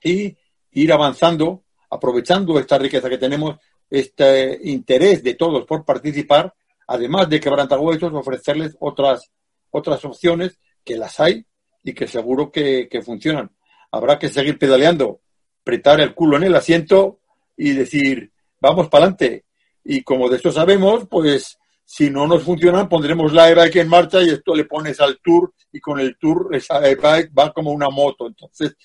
y 0.02 0.36
ir 0.72 0.92
avanzando, 0.92 1.64
aprovechando 1.90 2.58
esta 2.58 2.78
riqueza 2.78 3.08
que 3.08 3.18
tenemos, 3.18 3.56
este 3.90 4.58
interés 4.64 5.22
de 5.22 5.34
todos 5.34 5.64
por 5.64 5.84
participar, 5.84 6.54
además 6.86 7.28
de 7.28 7.40
quebrantahuesos, 7.40 8.12
ofrecerles 8.12 8.76
otras, 8.80 9.30
otras 9.70 10.04
opciones 10.04 10.58
que 10.84 10.96
las 10.96 11.18
hay 11.20 11.46
y 11.82 11.92
que 11.92 12.06
seguro 12.06 12.50
que, 12.50 12.88
funcionan. 13.04 13.50
Habrá 13.90 14.18
que 14.18 14.28
seguir 14.28 14.58
pedaleando, 14.58 15.20
apretar 15.62 16.00
el 16.00 16.14
culo 16.14 16.36
en 16.36 16.44
el 16.44 16.54
asiento 16.54 17.20
y 17.56 17.72
decir, 17.72 18.32
vamos 18.60 18.88
para 18.88 19.04
adelante. 19.04 19.44
Y 19.84 20.02
como 20.02 20.28
de 20.28 20.36
esto 20.36 20.52
sabemos, 20.52 21.06
pues 21.08 21.58
si 21.84 22.10
no 22.10 22.26
nos 22.26 22.42
funciona, 22.42 22.88
pondremos 22.88 23.32
la 23.32 23.48
e-bike 23.50 23.76
en 23.76 23.88
marcha 23.88 24.20
y 24.20 24.30
esto 24.30 24.54
le 24.54 24.66
pones 24.66 25.00
al 25.00 25.18
tour 25.22 25.54
y 25.72 25.80
con 25.80 25.98
el 25.98 26.18
tour 26.18 26.54
esa 26.54 26.86
e-bike 26.86 27.32
va 27.36 27.52
como 27.52 27.70
una 27.70 27.88
moto. 27.88 28.26
Entonces, 28.26 28.76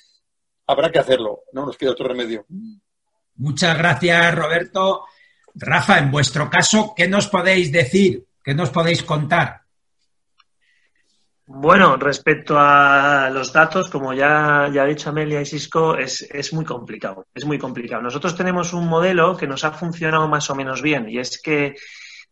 habrá 0.68 0.91
que 0.91 0.99
hacerlo, 0.99 1.41
no 1.52 1.65
nos 1.65 1.78
queda 1.78 1.91
otro 1.91 2.07
remedio. 2.07 2.45
Muchas 3.36 3.78
gracias, 3.78 4.36
Roberto. 4.36 5.06
Rafa, 5.56 5.99
en 5.99 6.11
vuestro 6.11 6.49
caso, 6.49 6.94
¿qué 6.95 7.07
nos 7.07 7.28
podéis 7.28 7.72
decir? 7.72 8.26
¿Qué 8.44 8.53
nos 8.53 8.70
podéis 8.70 9.03
contar? 9.03 9.62
Bueno, 11.45 11.98
respecto 11.98 12.56
a 12.57 13.30
los 13.30 13.52
datos, 13.52 13.90
como 13.90 14.14
ya, 14.14 14.70
ya 14.74 14.84
ha 14.84 14.86
dicho 14.86 15.10
Amelia 15.10 15.41
y 15.41 15.45
Cisco, 15.45 15.98
es, 15.98 16.22
es 16.22 16.53
muy 16.53 16.64
complicado. 16.64 17.28
Es 17.34 17.45
muy 17.45 17.60
complicado. 17.60 18.02
Nosotros 18.02 18.36
tenemos 18.36 18.72
un 18.72 18.88
modelo 18.88 19.36
que 19.36 19.48
nos 19.48 19.65
ha 19.65 19.72
funcionado 19.72 20.28
más 20.30 20.49
o 20.49 20.56
menos 20.56 20.82
bien 20.82 21.10
y 21.10 21.20
es 21.20 21.41
que 21.41 21.76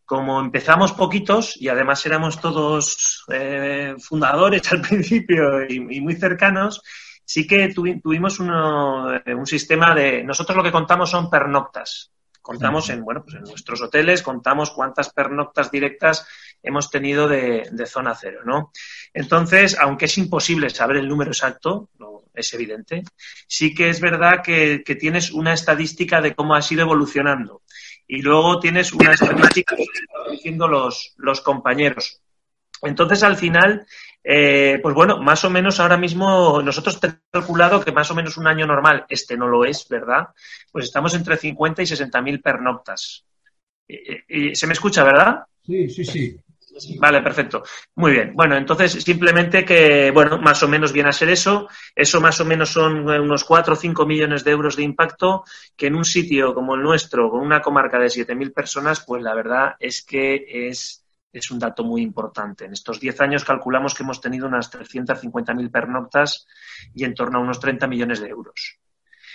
como 0.05 0.39
empezamos 0.39 0.93
poquitos 0.93 1.55
y 1.55 1.67
además 1.67 2.05
éramos 2.05 2.39
todos 2.39 3.23
eh, 3.31 3.95
fundadores 3.99 4.71
al 4.71 4.81
principio 4.81 5.63
y, 5.67 5.75
y, 5.97 6.01
muy 6.01 6.15
cercanos, 6.15 6.81
sí 7.25 7.45
que 7.45 7.73
tuvi, 7.73 8.01
tuvimos 8.01 8.39
uno, 8.39 9.13
eh, 9.13 9.35
un 9.35 9.45
sistema 9.45 9.93
de... 9.93 10.23
Nosotros 10.23 10.55
lo 10.57 10.63
que 10.63 10.71
contamos 10.71 11.09
son 11.09 11.29
pernoctas. 11.29 12.11
Contamos 12.41 12.89
en, 12.89 13.03
bueno, 13.03 13.23
pues 13.23 13.35
en 13.35 13.43
nuestros 13.43 13.81
hoteles, 13.81 14.23
contamos 14.23 14.71
cuántas 14.71 15.13
pernoctas 15.13 15.69
directas 15.69 16.27
hemos 16.63 16.89
tenido 16.89 17.27
de, 17.27 17.69
zona 17.85 18.15
cero, 18.15 18.41
¿no? 18.45 18.71
Entonces, 19.13 19.77
aunque 19.79 20.05
es 20.05 20.17
imposible 20.17 20.69
saber 20.69 20.97
el 20.97 21.07
número 21.07 21.31
exacto, 21.31 21.89
no, 21.99 22.23
es 22.33 22.53
evidente, 22.53 23.03
sí 23.47 23.73
que 23.73 23.89
es 23.89 23.99
verdad 23.99 24.41
que, 24.43 24.83
tienes 24.99 25.31
una 25.31 25.53
estadística 25.53 26.21
de 26.21 26.35
cómo 26.35 26.55
ha 26.55 26.61
sido 26.61 26.81
evolucionando. 26.81 27.61
Y 28.07 28.21
luego 28.21 28.59
tienes 28.59 28.91
una 28.91 29.13
estadística 29.13 29.75
diciendo 30.29 30.67
los, 30.67 31.41
compañeros. 31.43 32.21
Entonces, 32.81 33.23
al 33.23 33.37
final, 33.37 33.85
eh, 34.23 34.79
pues 34.81 34.93
bueno, 34.93 35.21
más 35.21 35.43
o 35.45 35.49
menos 35.49 35.79
ahora 35.79 35.97
mismo 35.97 36.61
nosotros 36.61 36.99
tenemos 36.99 37.21
calculado 37.31 37.83
que 37.83 37.91
más 37.91 38.09
o 38.11 38.15
menos 38.15 38.37
un 38.37 38.47
año 38.47 38.65
normal, 38.65 39.05
este 39.07 39.37
no 39.37 39.47
lo 39.47 39.65
es, 39.65 39.87
¿verdad? 39.87 40.27
Pues 40.71 40.85
estamos 40.85 41.13
entre 41.13 41.37
50 41.37 41.83
y 41.83 41.85
60 41.87 42.21
mil 42.21 42.41
pernoctas. 42.41 43.25
¿Y, 43.87 44.55
¿Se 44.55 44.67
me 44.67 44.73
escucha, 44.73 45.03
verdad? 45.03 45.45
Sí, 45.65 45.89
sí, 45.89 46.05
sí. 46.05 46.39
Vale, 46.99 47.21
perfecto. 47.21 47.63
Muy 47.95 48.11
bien. 48.13 48.33
Bueno, 48.33 48.55
entonces 48.55 48.93
simplemente 48.93 49.65
que, 49.65 50.11
bueno, 50.11 50.37
más 50.37 50.63
o 50.63 50.67
menos 50.67 50.93
viene 50.93 51.09
a 51.09 51.13
ser 51.13 51.29
eso. 51.29 51.67
Eso 51.95 52.21
más 52.21 52.39
o 52.39 52.45
menos 52.45 52.69
son 52.69 53.07
unos 53.09 53.43
4 53.43 53.73
o 53.73 53.77
5 53.77 54.05
millones 54.05 54.43
de 54.43 54.51
euros 54.51 54.75
de 54.75 54.83
impacto 54.83 55.43
que 55.75 55.87
en 55.87 55.95
un 55.95 56.05
sitio 56.05 56.53
como 56.53 56.75
el 56.75 56.81
nuestro, 56.81 57.29
con 57.29 57.41
una 57.41 57.61
comarca 57.61 57.99
de 57.99 58.09
7.000 58.09 58.53
personas, 58.53 59.03
pues 59.05 59.21
la 59.21 59.35
verdad 59.35 59.75
es 59.79 60.03
que 60.03 60.45
es, 60.47 61.05
es 61.33 61.51
un 61.51 61.59
dato 61.59 61.83
muy 61.83 62.01
importante. 62.01 62.65
En 62.65 62.73
estos 62.73 62.99
10 62.99 63.19
años 63.21 63.43
calculamos 63.43 63.93
que 63.93 64.03
hemos 64.03 64.21
tenido 64.21 64.47
unas 64.47 64.69
350.000 64.71 65.69
pernoctas 65.71 66.47
y 66.93 67.03
en 67.03 67.13
torno 67.13 67.39
a 67.39 67.41
unos 67.41 67.59
30 67.59 67.87
millones 67.87 68.21
de 68.21 68.29
euros. 68.29 68.80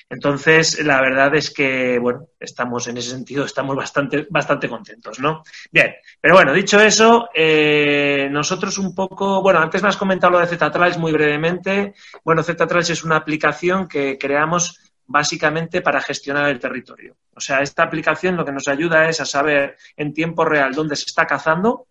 Entonces, 0.08 0.84
la 0.84 1.00
verdad 1.00 1.34
es 1.34 1.50
que, 1.50 1.98
bueno, 1.98 2.28
estamos 2.38 2.86
en 2.86 2.96
ese 2.96 3.10
sentido, 3.10 3.44
estamos 3.44 3.74
bastante, 3.74 4.26
bastante 4.30 4.68
contentos, 4.68 5.18
¿no? 5.18 5.42
Bien, 5.72 5.94
pero 6.20 6.34
bueno, 6.34 6.52
dicho 6.52 6.80
eso, 6.80 7.28
eh, 7.34 8.28
nosotros 8.30 8.78
un 8.78 8.94
poco, 8.94 9.42
bueno, 9.42 9.58
antes 9.58 9.82
me 9.82 9.88
has 9.88 9.96
comentado 9.96 10.34
lo 10.34 10.38
de 10.38 10.46
Z-Trails 10.46 10.98
muy 10.98 11.12
brevemente. 11.12 11.94
Bueno, 12.24 12.44
Z-Trails 12.44 12.90
es 12.90 13.02
una 13.02 13.16
aplicación 13.16 13.88
que 13.88 14.16
creamos 14.16 14.78
básicamente 15.06 15.82
para 15.82 16.00
gestionar 16.00 16.48
el 16.50 16.60
territorio. 16.60 17.16
O 17.34 17.40
sea, 17.40 17.60
esta 17.60 17.82
aplicación 17.82 18.36
lo 18.36 18.44
que 18.44 18.52
nos 18.52 18.68
ayuda 18.68 19.08
es 19.08 19.20
a 19.20 19.26
saber 19.26 19.76
en 19.96 20.12
tiempo 20.12 20.44
real 20.44 20.72
dónde 20.72 20.96
se 20.96 21.06
está 21.06 21.26
cazando, 21.26 21.86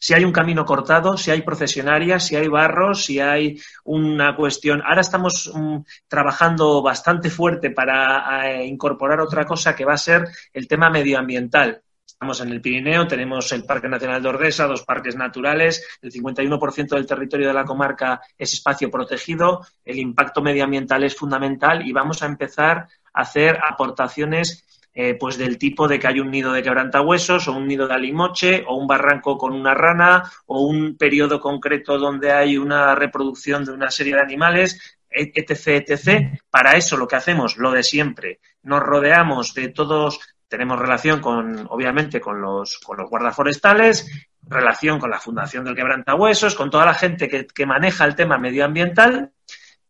si 0.00 0.14
hay 0.14 0.24
un 0.24 0.32
camino 0.32 0.64
cortado, 0.64 1.16
si 1.16 1.30
hay 1.30 1.42
procesionarias, 1.42 2.26
si 2.26 2.36
hay 2.36 2.48
barros, 2.48 3.04
si 3.04 3.20
hay 3.20 3.60
una 3.84 4.34
cuestión. 4.36 4.82
Ahora 4.84 5.00
estamos 5.00 5.46
um, 5.48 5.84
trabajando 6.08 6.82
bastante 6.82 7.30
fuerte 7.30 7.70
para 7.70 8.58
uh, 8.58 8.62
incorporar 8.62 9.20
otra 9.20 9.44
cosa 9.44 9.74
que 9.74 9.84
va 9.84 9.94
a 9.94 9.98
ser 9.98 10.28
el 10.52 10.68
tema 10.68 10.90
medioambiental. 10.90 11.82
Estamos 12.04 12.40
en 12.40 12.50
el 12.50 12.60
Pirineo, 12.60 13.06
tenemos 13.06 13.50
el 13.50 13.64
Parque 13.64 13.88
Nacional 13.88 14.22
de 14.22 14.28
Ordesa, 14.28 14.66
dos 14.66 14.84
parques 14.84 15.16
naturales, 15.16 15.98
el 16.00 16.12
51% 16.12 16.88
del 16.90 17.06
territorio 17.06 17.48
de 17.48 17.54
la 17.54 17.64
comarca 17.64 18.20
es 18.38 18.52
espacio 18.52 18.90
protegido, 18.90 19.66
el 19.84 19.98
impacto 19.98 20.40
medioambiental 20.40 21.02
es 21.02 21.16
fundamental 21.16 21.84
y 21.84 21.92
vamos 21.92 22.22
a 22.22 22.26
empezar 22.26 22.86
hacer 23.12 23.58
aportaciones 23.66 24.81
eh, 24.94 25.14
pues 25.14 25.38
del 25.38 25.56
tipo 25.56 25.88
de 25.88 25.98
que 25.98 26.06
hay 26.06 26.20
un 26.20 26.30
nido 26.30 26.52
de 26.52 26.62
quebrantahuesos 26.62 27.48
o 27.48 27.52
un 27.52 27.66
nido 27.66 27.88
de 27.88 27.94
alimoche 27.94 28.64
o 28.66 28.76
un 28.76 28.86
barranco 28.86 29.38
con 29.38 29.54
una 29.54 29.72
rana 29.72 30.30
o 30.46 30.66
un 30.66 30.96
periodo 30.98 31.40
concreto 31.40 31.98
donde 31.98 32.30
hay 32.30 32.58
una 32.58 32.94
reproducción 32.94 33.64
de 33.64 33.72
una 33.72 33.90
serie 33.90 34.14
de 34.14 34.20
animales, 34.20 34.98
etc, 35.10 35.88
etc. 35.88 36.40
Para 36.50 36.72
eso 36.72 36.98
lo 36.98 37.08
que 37.08 37.16
hacemos, 37.16 37.56
lo 37.56 37.70
de 37.70 37.82
siempre, 37.82 38.40
nos 38.62 38.82
rodeamos 38.82 39.54
de 39.54 39.68
todos, 39.68 40.20
tenemos 40.46 40.78
relación 40.78 41.20
con, 41.20 41.66
obviamente, 41.70 42.20
con 42.20 42.42
los, 42.42 42.78
con 42.78 42.98
los 42.98 43.08
guardaforestales, 43.08 44.28
relación 44.42 44.98
con 44.98 45.10
la 45.10 45.20
Fundación 45.20 45.64
del 45.64 45.74
Quebrantahuesos, 45.74 46.54
con 46.54 46.70
toda 46.70 46.84
la 46.84 46.94
gente 46.94 47.28
que, 47.28 47.46
que 47.46 47.64
maneja 47.64 48.04
el 48.04 48.14
tema 48.14 48.36
medioambiental 48.36 49.32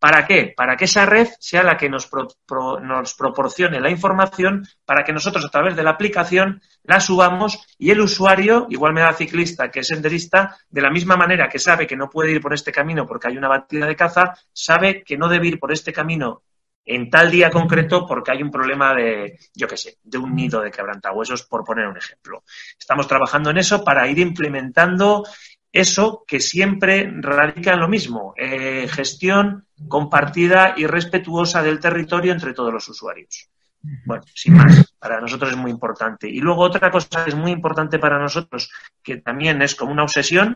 ¿Para 0.03 0.25
qué? 0.25 0.53
Para 0.53 0.75
que 0.75 0.83
esa 0.83 1.05
red 1.05 1.29
sea 1.39 1.63
la 1.63 1.77
que 1.77 1.87
nos, 1.87 2.09
proporcione 3.17 3.79
la 3.79 3.89
información 3.89 4.67
para 4.83 5.01
que 5.05 5.13
nosotros 5.13 5.45
a 5.45 5.49
través 5.49 5.77
de 5.77 5.83
la 5.83 5.91
aplicación 5.91 6.61
la 6.83 6.99
subamos 6.99 7.65
y 7.77 7.89
el 7.89 8.01
usuario, 8.01 8.67
igual 8.69 8.91
me 8.91 8.99
da 8.99 9.13
ciclista 9.13 9.71
que 9.71 9.79
es 9.79 9.87
senderista, 9.87 10.57
de 10.69 10.81
la 10.81 10.91
misma 10.91 11.15
manera 11.15 11.47
que 11.47 11.57
sabe 11.57 11.87
que 11.87 11.95
no 11.95 12.09
puede 12.09 12.33
ir 12.33 12.41
por 12.41 12.53
este 12.53 12.73
camino 12.73 13.05
porque 13.05 13.29
hay 13.29 13.37
una 13.37 13.47
batida 13.47 13.85
de 13.85 13.95
caza, 13.95 14.33
sabe 14.51 15.05
que 15.05 15.17
no 15.17 15.29
debe 15.29 15.47
ir 15.47 15.57
por 15.57 15.71
este 15.71 15.93
camino 15.93 16.41
en 16.85 17.09
tal 17.09 17.31
día 17.31 17.49
concreto 17.49 18.05
porque 18.05 18.33
hay 18.33 18.43
un 18.43 18.51
problema 18.51 18.93
de, 18.93 19.39
yo 19.55 19.67
qué 19.69 19.77
sé, 19.77 19.99
de 20.03 20.17
un 20.17 20.35
nido 20.35 20.61
de 20.61 20.71
quebrantahuesos, 20.71 21.43
por 21.43 21.63
poner 21.63 21.87
un 21.87 21.97
ejemplo. 21.97 22.43
Estamos 22.77 23.07
trabajando 23.07 23.51
en 23.51 23.57
eso 23.57 23.85
para 23.85 24.05
ir 24.07 24.19
implementando 24.19 25.23
eso 25.73 26.23
que 26.27 26.39
siempre 26.39 27.11
radica 27.19 27.73
en 27.73 27.79
lo 27.79 27.89
mismo, 27.89 28.35
eh, 28.37 28.87
gestión 28.87 29.65
compartida 29.87 30.75
y 30.77 30.85
respetuosa 30.85 31.63
del 31.63 31.79
territorio 31.79 32.31
entre 32.31 32.53
todos 32.53 32.71
los 32.71 32.87
usuarios. 32.87 33.49
Bueno, 34.05 34.23
sin 34.33 34.55
más, 34.55 34.93
para 34.99 35.19
nosotros 35.19 35.51
es 35.51 35.57
muy 35.57 35.71
importante. 35.71 36.29
Y 36.29 36.39
luego 36.39 36.61
otra 36.61 36.91
cosa 36.91 37.25
que 37.25 37.31
es 37.31 37.35
muy 37.35 37.51
importante 37.51 37.97
para 37.97 38.19
nosotros, 38.19 38.71
que 39.01 39.17
también 39.17 39.61
es 39.63 39.75
como 39.75 39.91
una 39.91 40.03
obsesión, 40.03 40.55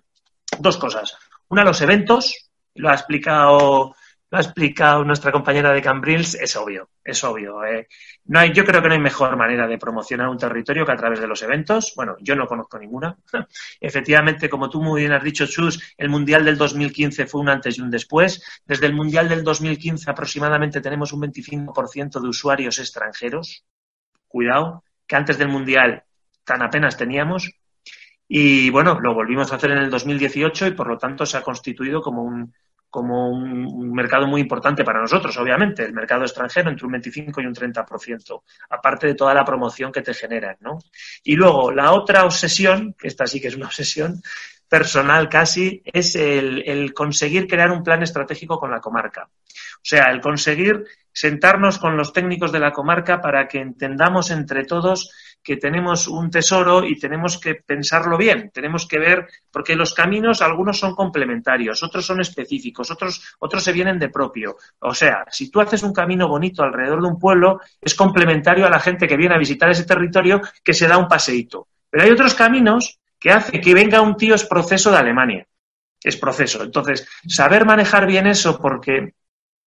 dos 0.59 0.77
cosas. 0.77 1.17
Una, 1.49 1.65
los 1.65 1.81
eventos, 1.81 2.49
lo 2.75 2.89
ha 2.89 2.93
explicado 2.93 3.95
lo 4.29 4.37
ha 4.37 4.41
explicado 4.41 5.05
nuestra 5.05 5.31
compañera 5.31 5.71
de 5.71 5.81
Cambrils, 5.81 6.35
es 6.35 6.55
obvio, 6.57 6.89
es 7.03 7.23
obvio. 7.23 7.63
Eh. 7.63 7.87
No 8.25 8.39
hay, 8.39 8.51
yo 8.51 8.65
creo 8.65 8.81
que 8.81 8.89
no 8.89 8.93
hay 8.93 8.99
mejor 8.99 9.37
manera 9.37 9.67
de 9.67 9.77
promocionar 9.77 10.27
un 10.27 10.37
territorio 10.37 10.85
que 10.85 10.91
a 10.91 10.97
través 10.97 11.21
de 11.21 11.27
los 11.27 11.41
eventos. 11.43 11.93
Bueno, 11.95 12.17
yo 12.19 12.35
no 12.35 12.45
conozco 12.45 12.77
ninguna. 12.77 13.17
Efectivamente, 13.79 14.49
como 14.49 14.69
tú 14.69 14.81
muy 14.81 15.01
bien 15.01 15.13
has 15.13 15.23
dicho, 15.23 15.47
Chus, 15.47 15.95
el 15.97 16.09
Mundial 16.09 16.43
del 16.43 16.57
2015 16.57 17.25
fue 17.25 17.39
un 17.39 17.49
antes 17.49 17.77
y 17.77 17.81
un 17.81 17.89
después. 17.89 18.43
Desde 18.65 18.87
el 18.87 18.93
Mundial 18.93 19.29
del 19.29 19.43
2015 19.43 20.11
aproximadamente 20.11 20.81
tenemos 20.81 21.13
un 21.13 21.21
25% 21.21 22.19
de 22.19 22.27
usuarios 22.27 22.79
extranjeros. 22.79 23.63
Cuidado, 24.27 24.83
que 25.05 25.15
antes 25.15 25.37
del 25.37 25.47
Mundial 25.47 26.03
tan 26.43 26.61
apenas 26.61 26.97
teníamos. 26.97 27.49
Y 28.27 28.69
bueno, 28.71 28.99
lo 28.99 29.13
volvimos 29.13 29.53
a 29.53 29.55
hacer 29.55 29.71
en 29.71 29.77
el 29.77 29.89
2018 29.89 30.67
y 30.67 30.71
por 30.71 30.87
lo 30.87 30.97
tanto 30.97 31.25
se 31.25 31.37
ha 31.37 31.41
constituido 31.41 32.01
como 32.01 32.23
un, 32.23 32.53
como 32.89 33.29
un, 33.29 33.91
mercado 33.91 34.27
muy 34.27 34.41
importante 34.41 34.83
para 34.83 35.01
nosotros, 35.01 35.35
obviamente, 35.37 35.83
el 35.83 35.93
mercado 35.93 36.23
extranjero 36.23 36.69
entre 36.69 36.85
un 36.85 36.93
25 36.93 37.41
y 37.41 37.45
un 37.45 37.53
30%, 37.53 38.43
aparte 38.69 39.07
de 39.07 39.15
toda 39.15 39.33
la 39.33 39.43
promoción 39.43 39.91
que 39.91 40.01
te 40.01 40.13
generan, 40.13 40.57
¿no? 40.61 40.77
Y 41.23 41.35
luego, 41.35 41.71
la 41.71 41.91
otra 41.91 42.25
obsesión, 42.25 42.95
que 42.97 43.07
esta 43.07 43.27
sí 43.27 43.41
que 43.41 43.47
es 43.47 43.55
una 43.55 43.67
obsesión 43.67 44.21
personal 44.69 45.29
casi, 45.29 45.81
es 45.85 46.15
el, 46.15 46.63
el 46.67 46.93
conseguir 46.93 47.47
crear 47.47 47.71
un 47.71 47.83
plan 47.83 48.03
estratégico 48.03 48.59
con 48.59 48.71
la 48.71 48.79
comarca. 48.79 49.29
O 49.77 49.89
sea, 49.89 50.05
el 50.11 50.21
conseguir 50.21 50.85
sentarnos 51.11 51.79
con 51.79 51.97
los 51.97 52.13
técnicos 52.13 52.51
de 52.51 52.59
la 52.59 52.71
comarca 52.71 53.21
para 53.21 53.47
que 53.47 53.59
entendamos 53.59 54.29
entre 54.29 54.65
todos 54.65 55.11
que 55.47 55.55
tenemos 55.55 56.09
un 56.09 56.29
tesoro 56.29 56.83
y 56.83 56.99
tenemos 56.99 57.39
que 57.39 57.55
pensarlo 57.55 58.17
bien, 58.17 58.51
tenemos 58.53 58.85
que 58.85 58.99
ver, 58.99 59.29
porque 59.49 59.77
los 59.77 59.93
caminos 59.93 60.41
algunos 60.41 60.77
son 60.77 60.93
complementarios, 60.93 61.81
otros 61.83 62.05
son 62.05 62.19
específicos, 62.19 62.91
otros, 62.91 63.37
otros 63.39 63.63
se 63.63 63.71
vienen 63.71 63.97
de 63.97 64.09
propio. 64.09 64.57
O 64.79 64.93
sea, 64.93 65.23
si 65.31 65.49
tú 65.49 65.61
haces 65.61 65.83
un 65.83 65.93
camino 65.93 66.27
bonito 66.27 66.63
alrededor 66.63 67.01
de 67.01 67.07
un 67.07 67.17
pueblo, 67.17 67.61
es 67.79 67.95
complementario 67.95 68.67
a 68.67 68.69
la 68.69 68.81
gente 68.81 69.07
que 69.07 69.15
viene 69.15 69.35
a 69.35 69.37
visitar 69.37 69.69
ese 69.69 69.85
territorio 69.85 70.41
que 70.61 70.73
se 70.73 70.85
da 70.85 70.97
un 70.97 71.07
paseíto. 71.07 71.69
Pero 71.89 72.03
hay 72.03 72.11
otros 72.11 72.33
caminos 72.33 72.99
que 73.17 73.31
hace 73.31 73.61
que 73.61 73.73
venga 73.73 74.01
un 74.01 74.17
tío 74.17 74.35
es 74.35 74.43
proceso 74.43 74.91
de 74.91 74.97
Alemania. 74.97 75.47
Es 76.03 76.17
proceso. 76.17 76.61
Entonces, 76.61 77.07
saber 77.25 77.65
manejar 77.65 78.05
bien 78.05 78.27
eso, 78.27 78.59
porque 78.59 79.13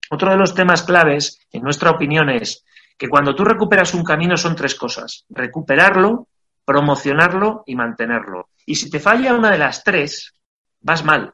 otro 0.10 0.30
de 0.30 0.38
los 0.38 0.54
temas 0.54 0.84
claves, 0.84 1.40
en 1.54 1.64
nuestra 1.64 1.92
opinión, 1.92 2.30
es 2.30 2.66
que 3.00 3.08
cuando 3.08 3.34
tú 3.34 3.46
recuperas 3.46 3.94
un 3.94 4.04
camino 4.04 4.36
son 4.36 4.58
tres 4.58 4.76
cosas. 4.76 5.26
Recuperarlo, 5.30 6.28
promocionarlo 6.66 7.64
y 7.66 7.74
mantenerlo. 7.74 8.50
Y 8.66 8.76
si 8.76 8.90
te 8.90 9.00
falla 9.00 9.34
una 9.34 9.50
de 9.50 9.58
las 9.58 9.86
tres, 9.86 10.34
vas 10.82 11.06
mal. 11.06 11.34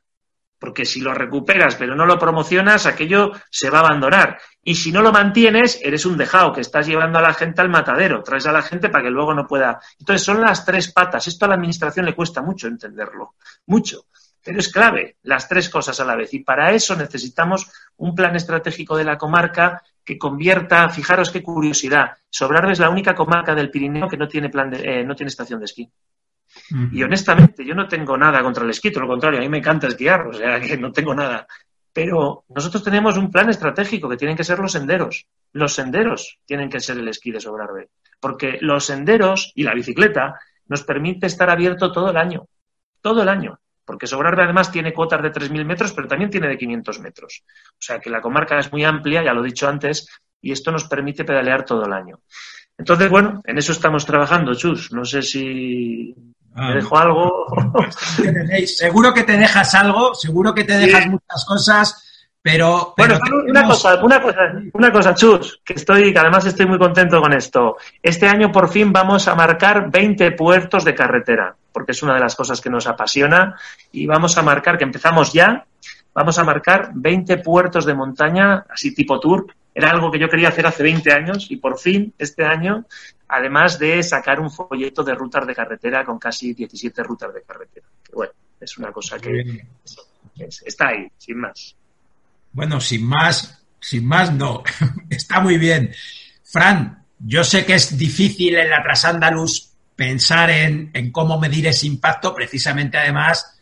Porque 0.59 0.85
si 0.85 1.01
lo 1.01 1.15
recuperas 1.15 1.75
pero 1.75 1.95
no 1.95 2.05
lo 2.05 2.19
promocionas, 2.19 2.85
aquello 2.85 3.31
se 3.49 3.71
va 3.71 3.79
a 3.79 3.87
abandonar. 3.87 4.37
Y 4.63 4.75
si 4.75 4.91
no 4.91 5.01
lo 5.01 5.11
mantienes, 5.11 5.79
eres 5.81 6.05
un 6.05 6.17
dejado 6.17 6.53
que 6.53 6.61
estás 6.61 6.85
llevando 6.85 7.17
a 7.17 7.23
la 7.23 7.33
gente 7.33 7.61
al 7.61 7.69
matadero. 7.69 8.21
Traes 8.21 8.45
a 8.45 8.51
la 8.51 8.61
gente 8.61 8.89
para 8.89 9.05
que 9.05 9.09
luego 9.09 9.33
no 9.33 9.47
pueda. 9.47 9.79
Entonces 9.99 10.23
son 10.23 10.41
las 10.41 10.65
tres 10.65 10.93
patas. 10.93 11.27
Esto 11.27 11.45
a 11.45 11.47
la 11.47 11.55
administración 11.55 12.05
le 12.05 12.13
cuesta 12.13 12.43
mucho 12.43 12.67
entenderlo. 12.67 13.33
Mucho. 13.65 14.05
Pero 14.43 14.59
es 14.59 14.71
clave, 14.71 15.17
las 15.23 15.49
tres 15.49 15.67
cosas 15.67 15.99
a 15.99 16.05
la 16.05 16.15
vez. 16.15 16.31
Y 16.35 16.41
para 16.41 16.71
eso 16.73 16.95
necesitamos 16.95 17.67
un 17.97 18.13
plan 18.13 18.35
estratégico 18.35 18.95
de 18.95 19.03
la 19.03 19.17
comarca 19.17 19.81
que 20.05 20.17
convierta, 20.17 20.89
fijaros 20.89 21.31
qué 21.31 21.41
curiosidad, 21.41 22.11
Sobrarbe 22.29 22.73
es 22.73 22.79
la 22.79 22.89
única 22.89 23.15
comarca 23.15 23.55
del 23.55 23.71
Pirineo 23.71 24.07
que 24.07 24.17
no 24.17 24.27
tiene, 24.27 24.49
plan 24.49 24.69
de, 24.69 24.77
eh, 24.77 25.03
no 25.03 25.15
tiene 25.15 25.29
estación 25.29 25.59
de 25.59 25.65
esquí. 25.65 25.91
Y 26.91 27.03
honestamente, 27.03 27.65
yo 27.65 27.75
no 27.75 27.87
tengo 27.87 28.15
nada 28.15 28.41
contra 28.41 28.63
el 28.63 28.69
esquí, 28.69 28.91
todo 28.91 29.03
lo 29.03 29.09
contrario, 29.09 29.39
a 29.39 29.41
mí 29.41 29.49
me 29.49 29.57
encanta 29.57 29.87
esquiar, 29.87 30.27
o 30.27 30.33
sea 30.33 30.59
que 30.61 30.77
no 30.77 30.91
tengo 30.91 31.13
nada. 31.13 31.47
Pero 31.91 32.45
nosotros 32.49 32.83
tenemos 32.83 33.17
un 33.17 33.31
plan 33.31 33.49
estratégico 33.49 34.07
que 34.07 34.17
tienen 34.17 34.37
que 34.37 34.43
ser 34.43 34.59
los 34.59 34.71
senderos. 34.71 35.27
Los 35.53 35.73
senderos 35.73 36.39
tienen 36.45 36.69
que 36.69 36.79
ser 36.79 36.97
el 36.97 37.07
esquí 37.07 37.31
de 37.31 37.39
Sobrarbe. 37.39 37.89
Porque 38.19 38.57
los 38.61 38.85
senderos 38.85 39.51
y 39.55 39.63
la 39.63 39.73
bicicleta 39.73 40.39
nos 40.67 40.83
permite 40.83 41.27
estar 41.27 41.49
abierto 41.49 41.91
todo 41.91 42.11
el 42.11 42.17
año. 42.17 42.47
Todo 43.01 43.21
el 43.21 43.29
año 43.29 43.59
porque 43.85 44.07
Sobrarbe 44.07 44.43
además 44.43 44.71
tiene 44.71 44.93
cuotas 44.93 45.21
de 45.21 45.31
3.000 45.31 45.63
metros, 45.65 45.93
pero 45.93 46.07
también 46.07 46.29
tiene 46.31 46.47
de 46.47 46.57
500 46.57 46.99
metros. 46.99 47.43
O 47.69 47.77
sea 47.81 47.99
que 47.99 48.09
la 48.09 48.21
comarca 48.21 48.57
es 48.59 48.71
muy 48.71 48.83
amplia, 48.83 49.23
ya 49.23 49.33
lo 49.33 49.41
he 49.43 49.47
dicho 49.47 49.67
antes, 49.67 50.07
y 50.41 50.51
esto 50.51 50.71
nos 50.71 50.85
permite 50.85 51.23
pedalear 51.23 51.63
todo 51.65 51.85
el 51.85 51.93
año. 51.93 52.19
Entonces, 52.77 53.09
bueno, 53.09 53.41
en 53.45 53.57
eso 53.57 53.71
estamos 53.71 54.05
trabajando, 54.05 54.53
Chus. 54.55 54.91
No 54.91 55.05
sé 55.05 55.21
si 55.21 56.13
me 56.55 56.71
Ah. 56.71 56.73
dejo 56.73 56.97
algo. 56.97 57.45
Seguro 58.65 59.13
que 59.13 59.23
te 59.23 59.37
dejas 59.37 59.73
algo, 59.75 60.13
seguro 60.15 60.53
que 60.53 60.63
te 60.63 60.77
dejas 60.77 61.07
muchas 61.07 61.45
cosas, 61.45 62.29
pero... 62.41 62.93
Bueno, 62.97 63.17
pero 63.23 63.37
una 63.43 63.61
tenemos- 63.61 63.83
cosa, 63.83 64.03
una 64.03 64.21
cosa, 64.21 64.39
una 64.73 64.91
cosa, 64.91 65.15
Chus, 65.15 65.61
que 65.63 65.73
estoy, 65.73 66.13
que 66.13 66.19
además 66.19 66.45
estoy 66.45 66.65
muy 66.65 66.77
contento 66.77 67.21
con 67.21 67.33
esto. 67.33 67.77
Este 68.01 68.27
año 68.27 68.51
por 68.51 68.69
fin 68.69 68.91
vamos 68.93 69.27
a 69.27 69.35
marcar 69.35 69.89
20 69.91 70.31
puertos 70.31 70.83
de 70.85 70.95
carretera, 70.95 71.55
porque 71.75 71.91
es 71.91 72.01
una 72.01 72.13
de 72.13 72.21
las 72.21 72.35
cosas 72.37 72.61
que 72.61 72.69
nos 72.69 72.87
apasiona, 72.87 73.59
y 73.91 74.05
vamos 74.07 74.37
a 74.37 74.41
marcar, 74.41 74.77
que 74.77 74.85
empezamos 74.85 75.33
ya, 75.33 75.65
vamos 76.13 76.39
a 76.39 76.45
marcar 76.45 76.91
20 76.95 77.39
puertos 77.39 77.85
de 77.85 77.93
montaña, 77.93 78.65
así 78.69 78.95
tipo 78.95 79.19
tour. 79.19 79.45
Era 79.73 79.89
algo 79.89 80.09
que 80.09 80.17
yo 80.19 80.29
quería 80.29 80.47
hacer 80.47 80.65
hace 80.65 80.83
20 80.83 81.11
años 81.11 81.47
y 81.49 81.57
por 81.57 81.77
fin 81.77 82.13
este 82.17 82.45
año, 82.45 82.85
además 83.27 83.77
de 83.77 84.01
sacar 84.03 84.39
un 84.39 84.49
folleto 84.49 85.03
de 85.03 85.13
rutas 85.13 85.45
de 85.45 85.53
carretera 85.53 86.05
con 86.05 86.17
casi 86.17 86.53
17 86.53 87.03
rutas 87.03 87.33
de 87.33 87.41
carretera. 87.41 87.85
Que 88.01 88.13
bueno, 88.15 88.31
es 88.61 88.77
una 88.77 88.93
cosa 88.93 89.19
que 89.19 89.65
es- 90.37 90.63
está 90.65 90.87
ahí, 90.87 91.07
sin 91.17 91.39
más. 91.39 91.75
Bueno, 92.53 92.79
sin 92.79 93.05
más, 93.05 93.61
sin 93.81 94.07
más 94.07 94.31
no. 94.33 94.63
Está 95.09 95.41
muy 95.41 95.57
bien. 95.57 95.93
Fran, 96.45 97.03
yo 97.19 97.43
sé 97.43 97.65
que 97.65 97.75
es 97.75 97.97
difícil 97.97 98.55
en 98.55 98.69
la 98.69 98.81
Trasandalus 98.81 99.73
pensar 99.95 100.49
en, 100.49 100.91
en 100.93 101.11
cómo 101.11 101.39
medir 101.39 101.67
ese 101.67 101.87
impacto, 101.87 102.33
precisamente 102.33 102.97
además 102.97 103.59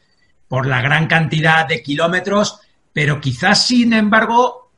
por 0.48 0.66
la 0.68 0.82
gran 0.82 1.08
cantidad 1.08 1.68
de 1.68 1.82
kilómetros, 1.82 2.60
pero 2.92 3.20
quizás, 3.20 3.66
sin 3.66 3.94
embargo, 3.94 4.72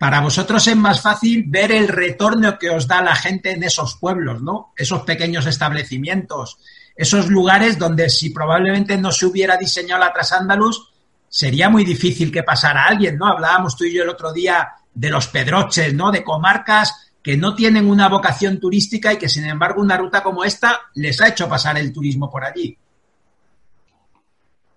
para 0.00 0.20
vosotros 0.20 0.66
es 0.66 0.76
más 0.76 1.02
fácil 1.02 1.44
ver 1.46 1.72
el 1.72 1.86
retorno 1.86 2.58
que 2.58 2.70
os 2.70 2.88
da 2.88 3.02
la 3.02 3.14
gente 3.14 3.52
en 3.52 3.62
esos 3.62 3.96
pueblos, 3.96 4.42
¿no? 4.42 4.72
Esos 4.74 5.02
pequeños 5.02 5.46
establecimientos, 5.46 6.58
esos 6.96 7.28
lugares 7.28 7.78
donde 7.78 8.08
si 8.08 8.30
probablemente 8.30 8.96
no 8.96 9.12
se 9.12 9.26
hubiera 9.26 9.56
diseñado 9.56 10.00
la 10.00 10.12
Trasandalus, 10.12 10.90
sería 11.28 11.68
muy 11.68 11.84
difícil 11.84 12.32
que 12.32 12.42
pasara 12.42 12.86
alguien, 12.86 13.18
¿no? 13.18 13.26
Hablábamos 13.26 13.76
tú 13.76 13.84
y 13.84 13.92
yo 13.92 14.02
el 14.02 14.08
otro 14.08 14.32
día 14.32 14.70
de 14.94 15.10
los 15.10 15.28
pedroches, 15.28 15.92
¿no? 15.92 16.10
De 16.10 16.24
comarcas 16.24 17.09
que 17.22 17.36
no 17.36 17.54
tienen 17.54 17.88
una 17.88 18.08
vocación 18.08 18.58
turística 18.58 19.12
y 19.12 19.18
que, 19.18 19.28
sin 19.28 19.44
embargo, 19.44 19.82
una 19.82 19.96
ruta 19.96 20.22
como 20.22 20.44
esta 20.44 20.80
les 20.94 21.20
ha 21.20 21.28
hecho 21.28 21.48
pasar 21.48 21.76
el 21.78 21.92
turismo 21.92 22.30
por 22.30 22.44
allí. 22.44 22.76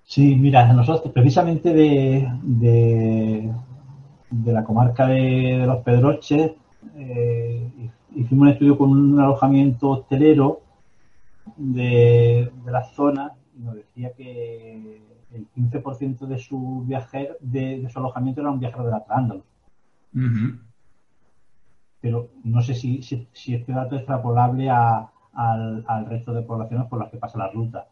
Sí, 0.04 0.36
mira, 0.36 0.72
nosotros 0.74 1.12
precisamente 1.14 1.74
de, 1.74 2.30
de, 2.44 3.52
de 4.30 4.52
la 4.52 4.64
comarca 4.64 5.08
de, 5.08 5.58
de 5.60 5.66
los 5.66 5.84
Pedroches, 5.84 6.52
eh, 6.96 7.90
hicimos 8.16 8.44
un 8.44 8.48
estudio 8.50 8.78
con 8.78 8.92
un 8.92 9.20
alojamiento 9.20 9.90
hostelero 9.90 10.62
de, 11.56 12.52
de 12.64 12.72
la 12.72 12.84
zona 12.84 13.32
y 13.58 13.62
nos 13.62 13.76
decía 13.76 14.12
que 14.14 15.02
el 15.34 15.48
15% 15.56 16.28
de 16.28 16.38
su 16.38 16.84
viajero, 16.86 17.36
de, 17.40 17.80
de 17.80 17.90
su 17.90 18.00
alojamiento 18.00 18.42
era 18.42 18.52
un 18.52 18.60
viajero 18.60 18.86
de 18.86 18.92
la 18.92 19.04
Trándalos. 19.04 19.46
Pero 22.04 22.32
no 22.44 22.62
sé 22.62 22.74
si, 22.76 23.02
si, 23.02 23.54
este 23.56 23.72
dato 23.72 23.96
es 23.96 24.02
extrapolable 24.02 24.70
a, 24.70 25.10
al, 25.34 26.06
resto 26.06 26.34
de 26.34 26.42
poblaciones 26.42 26.88
por 26.88 27.00
las 27.00 27.10
que 27.10 27.16
pasa 27.16 27.38
la 27.38 27.50
ruta. 27.50 27.88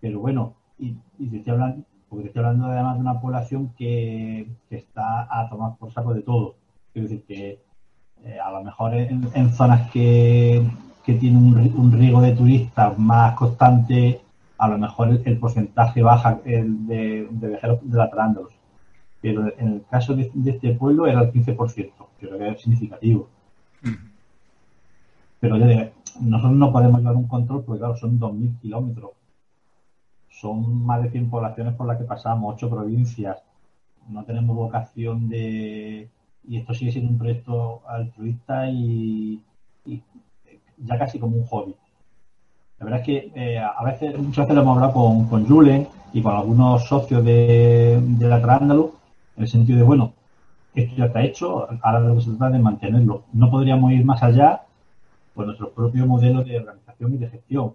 Pero 0.00 0.18
bueno, 0.18 0.54
y, 0.80 0.96
te 1.16 1.36
estoy 1.36 1.52
hablando, 1.52 1.84
porque 2.08 2.24
te 2.24 2.28
estoy 2.30 2.42
hablando 2.42 2.66
además 2.66 2.96
de 2.96 3.02
una 3.02 3.20
población 3.20 3.72
que, 3.78 4.48
está 4.68 5.28
a 5.30 5.48
tomar 5.48 5.76
por 5.76 5.92
saco 5.92 6.12
de 6.12 6.22
todo. 6.22 6.56
Quiero 6.92 7.08
decir 7.08 7.24
que 7.24 7.60
eh, 8.24 8.40
a 8.44 8.50
lo 8.50 8.64
mejor 8.64 8.94
en, 8.94 9.52
zonas 9.52 9.92
que, 9.92 10.68
que 11.04 11.14
tienen 11.14 11.38
un, 11.38 11.56
un 11.76 11.92
riego 11.92 12.20
de 12.20 12.34
turistas 12.34 12.98
más 12.98 13.36
constante, 13.36 14.22
a 14.58 14.66
lo 14.66 14.76
mejor 14.76 15.20
el, 15.24 15.38
porcentaje 15.38 16.02
baja 16.02 16.40
el 16.44 16.84
de, 16.88 17.28
de 17.30 17.48
viajeros 17.48 17.78
de 17.88 17.96
la 17.96 18.10
Trándalos. 18.10 18.52
Pero 19.20 19.46
en 19.56 19.68
el 19.68 19.84
caso 19.88 20.16
de, 20.16 20.32
de 20.34 20.50
este 20.50 20.74
pueblo 20.74 21.06
era 21.06 21.20
el 21.20 21.32
15%, 21.32 21.92
creo 22.18 22.38
que 22.38 22.48
es 22.48 22.60
significativo. 22.60 23.35
Pero 25.48 25.70
ya 25.70 25.92
nosotros 26.20 26.56
no 26.56 26.72
podemos 26.72 27.00
llevar 27.00 27.16
un 27.16 27.28
control 27.28 27.64
porque, 27.64 27.80
claro, 27.80 27.96
son 27.96 28.18
2.000 28.18 28.60
kilómetros. 28.60 29.10
Son 30.30 30.84
más 30.84 31.02
de 31.02 31.10
100 31.10 31.30
poblaciones 31.30 31.74
por 31.74 31.86
las 31.86 31.98
que 31.98 32.04
pasamos, 32.04 32.54
8 32.54 32.70
provincias. 32.70 33.38
No 34.08 34.24
tenemos 34.24 34.54
vocación 34.54 35.28
de... 35.28 36.08
Y 36.48 36.58
esto 36.58 36.74
sigue 36.74 36.92
siendo 36.92 37.10
un 37.10 37.18
proyecto 37.18 37.82
altruista 37.88 38.68
y, 38.70 39.42
ya 40.78 40.98
casi 40.98 41.18
como 41.18 41.36
un 41.36 41.46
hobby. 41.46 41.74
La 42.78 42.84
verdad 42.84 43.00
es 43.00 43.06
que 43.06 43.32
eh, 43.34 43.58
a 43.58 43.82
veces, 43.84 44.16
muchas 44.18 44.44
veces 44.44 44.54
lo 44.54 44.62
hemos 44.62 44.76
hablado 44.76 44.92
con, 44.92 45.28
con 45.28 45.46
Julen 45.46 45.88
y 46.12 46.22
con 46.22 46.36
algunos 46.36 46.86
socios 46.86 47.24
de, 47.24 48.00
de 48.00 48.28
la 48.28 48.40
Trándalo, 48.40 48.92
en 49.36 49.42
el 49.42 49.48
sentido 49.48 49.78
de, 49.78 49.84
bueno, 49.84 50.12
esto 50.74 50.94
ya 50.94 51.06
está 51.06 51.22
hecho, 51.22 51.66
ahora 51.82 52.00
lo 52.00 52.16
que 52.16 52.20
se 52.20 52.30
trata 52.32 52.50
de 52.50 52.58
mantenerlo. 52.58 53.24
No 53.32 53.50
podríamos 53.50 53.92
ir 53.92 54.04
más 54.04 54.22
allá 54.22 54.65
por 55.36 55.44
nuestro 55.46 55.70
propio 55.70 56.06
modelo 56.06 56.42
de 56.42 56.56
organización 56.58 57.14
y 57.14 57.18
de 57.18 57.28
gestión. 57.28 57.74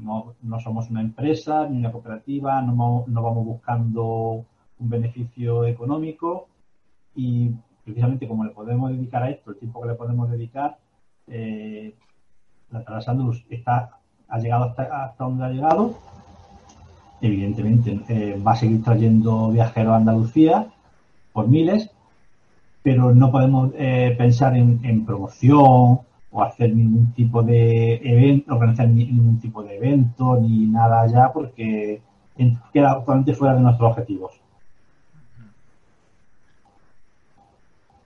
No, 0.00 0.34
no 0.42 0.58
somos 0.58 0.90
una 0.90 1.02
empresa 1.02 1.68
ni 1.68 1.78
una 1.78 1.92
cooperativa, 1.92 2.60
no, 2.62 3.04
no 3.06 3.22
vamos 3.22 3.44
buscando 3.44 4.44
un 4.78 4.88
beneficio 4.88 5.66
económico 5.66 6.48
y 7.14 7.50
precisamente 7.84 8.26
como 8.26 8.44
le 8.44 8.50
podemos 8.50 8.90
dedicar 8.90 9.22
a 9.22 9.30
esto 9.30 9.50
el 9.50 9.58
tiempo 9.58 9.82
que 9.82 9.88
le 9.88 9.94
podemos 9.94 10.28
dedicar, 10.30 10.78
eh, 11.28 11.94
la 12.70 12.82
Trans 12.82 13.08
Andalus 13.08 13.44
está, 13.50 13.98
ha 14.26 14.38
llegado 14.38 14.64
hasta, 14.64 15.04
hasta 15.04 15.24
donde 15.24 15.44
ha 15.44 15.50
llegado. 15.50 15.94
Evidentemente 17.20 18.00
eh, 18.08 18.42
va 18.44 18.52
a 18.52 18.56
seguir 18.56 18.82
trayendo 18.82 19.50
viajeros 19.50 19.92
a 19.92 19.96
Andalucía 19.96 20.66
por 21.32 21.46
miles, 21.46 21.90
pero 22.82 23.14
no 23.14 23.30
podemos 23.30 23.70
eh, 23.76 24.14
pensar 24.18 24.56
en, 24.56 24.80
en 24.82 25.04
promoción 25.04 26.00
o 26.36 26.42
hacer 26.42 26.74
ningún 26.74 27.12
tipo 27.12 27.42
de 27.44 27.94
evento, 28.02 28.54
organizar 28.54 28.88
ni- 28.88 29.06
ningún 29.06 29.38
tipo 29.38 29.62
de 29.62 29.76
evento 29.76 30.36
ni 30.40 30.66
nada 30.66 31.02
allá 31.02 31.30
porque 31.32 32.02
queda 32.72 32.90
actualmente 32.90 33.34
fuera 33.34 33.54
de 33.54 33.60
nuestros 33.60 33.92
objetivos. 33.92 34.32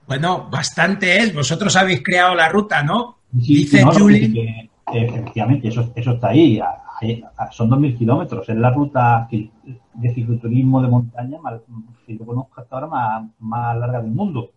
Bueno, 0.07 0.47
bastante 0.51 1.17
es. 1.17 1.33
Vosotros 1.33 1.75
habéis 1.75 2.03
creado 2.03 2.35
la 2.35 2.49
ruta, 2.49 2.83
¿no? 2.83 3.17
Sí, 3.41 3.55
Dice 3.55 3.83
no, 3.83 3.91
Julie. 3.91 4.31
que, 4.31 4.69
efectivamente, 4.93 5.67
eso, 5.67 5.91
eso 5.95 6.11
está 6.11 6.29
ahí. 6.29 6.59
Ahí- 7.01 7.23
Son 7.51 7.69
2.000 7.69 7.97
kilómetros. 7.97 8.47
Es 8.49 8.55
la 8.55 8.69
ruta 8.71 9.27
que- 9.29 9.49
de 9.93 10.13
cicloturismo 10.13 10.81
de 10.81 10.87
montaña 10.87 11.39
más, 11.39 11.61
que 12.05 12.17
yo 12.17 12.25
conozco 12.25 12.61
hasta 12.61 12.75
ahora 12.75 12.87
más, 12.87 13.23
más 13.39 13.77
larga 13.77 14.01
del 14.01 14.11
mundo. 14.11 14.51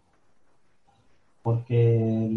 Porque 1.43 2.29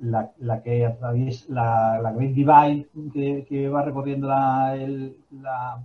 la, 0.00 0.30
la 0.38 0.62
que 0.62 0.86
atraviesa, 0.86 1.44
la, 1.48 1.98
la 2.02 2.12
Great 2.12 2.32
Divide 2.32 2.86
que, 3.12 3.44
que 3.48 3.68
va 3.68 3.82
recorriendo 3.82 4.28
la, 4.28 4.74
el- 4.74 5.16
la- 5.42 5.82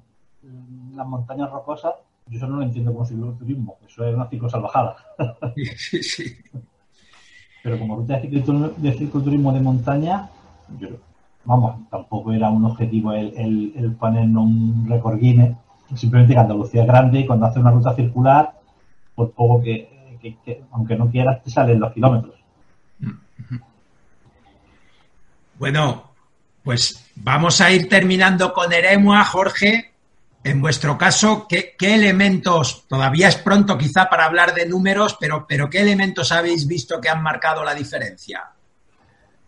las 0.96 1.08
montañas 1.08 1.52
rocosas, 1.52 1.94
yo 2.28 2.38
eso 2.38 2.48
no 2.48 2.58
lo 2.58 2.64
entiendo 2.64 2.94
como 2.94 3.06
cicloturismo. 3.06 3.78
Eso 3.88 4.06
es 4.06 4.16
una 4.16 4.28
ciclosalvajada. 4.30 4.96
Sí, 5.78 6.02
sí. 6.04 6.24
Pero 7.64 7.78
como 7.80 7.96
ruta 7.98 8.16
de 8.16 8.22
cicloturismo 8.22 8.70
de, 8.78 8.92
cicloturismo 8.94 9.52
de 9.54 9.60
montaña, 9.60 10.30
yo, 10.80 10.90
vamos, 11.46 11.76
tampoco 11.90 12.32
era 12.32 12.50
un 12.50 12.64
objetivo 12.66 13.12
el, 13.14 13.34
el, 13.38 13.74
el 13.76 13.92
ponernos 13.96 14.46
un 14.46 14.86
récord 14.88 15.20
Guinness. 15.20 15.58
Simplemente 15.96 16.34
que 16.34 16.40
Andalucía 16.40 16.82
es 16.84 16.88
grande 16.88 17.20
y 17.20 17.26
cuando 17.26 17.48
hace 17.48 17.60
una 17.60 17.72
ruta 17.72 17.94
circular, 17.96 18.54
por 19.16 19.32
poco 19.32 19.62
que, 19.62 20.18
que- 20.22 20.38
que- 20.46 20.64
aunque 20.72 20.96
no 20.96 21.10
quieras, 21.10 21.44
te 21.44 21.50
salen 21.50 21.80
los 21.80 21.92
kilómetros. 21.94 22.36
Bueno, 25.60 26.14
pues 26.64 27.12
vamos 27.16 27.60
a 27.60 27.72
ir 27.72 27.90
terminando 27.90 28.54
con 28.54 28.72
Eremua, 28.72 29.26
Jorge. 29.26 29.94
En 30.42 30.62
vuestro 30.62 30.98
caso, 30.98 31.48
¿qué, 31.50 31.76
elementos, 31.82 32.86
todavía 32.88 33.28
es 33.28 33.36
pronto 33.36 33.78
quizá 33.78 34.10
para 34.10 34.26
hablar 34.26 34.54
de 34.54 34.66
números, 34.66 35.18
pero, 35.20 35.46
pero 35.48 35.70
qué 35.70 35.82
elementos 35.82 36.32
habéis 36.32 36.66
visto 36.66 37.02
que 37.02 37.10
han 37.10 37.22
marcado 37.22 37.64
la 37.66 37.76
diferencia? 37.76 38.52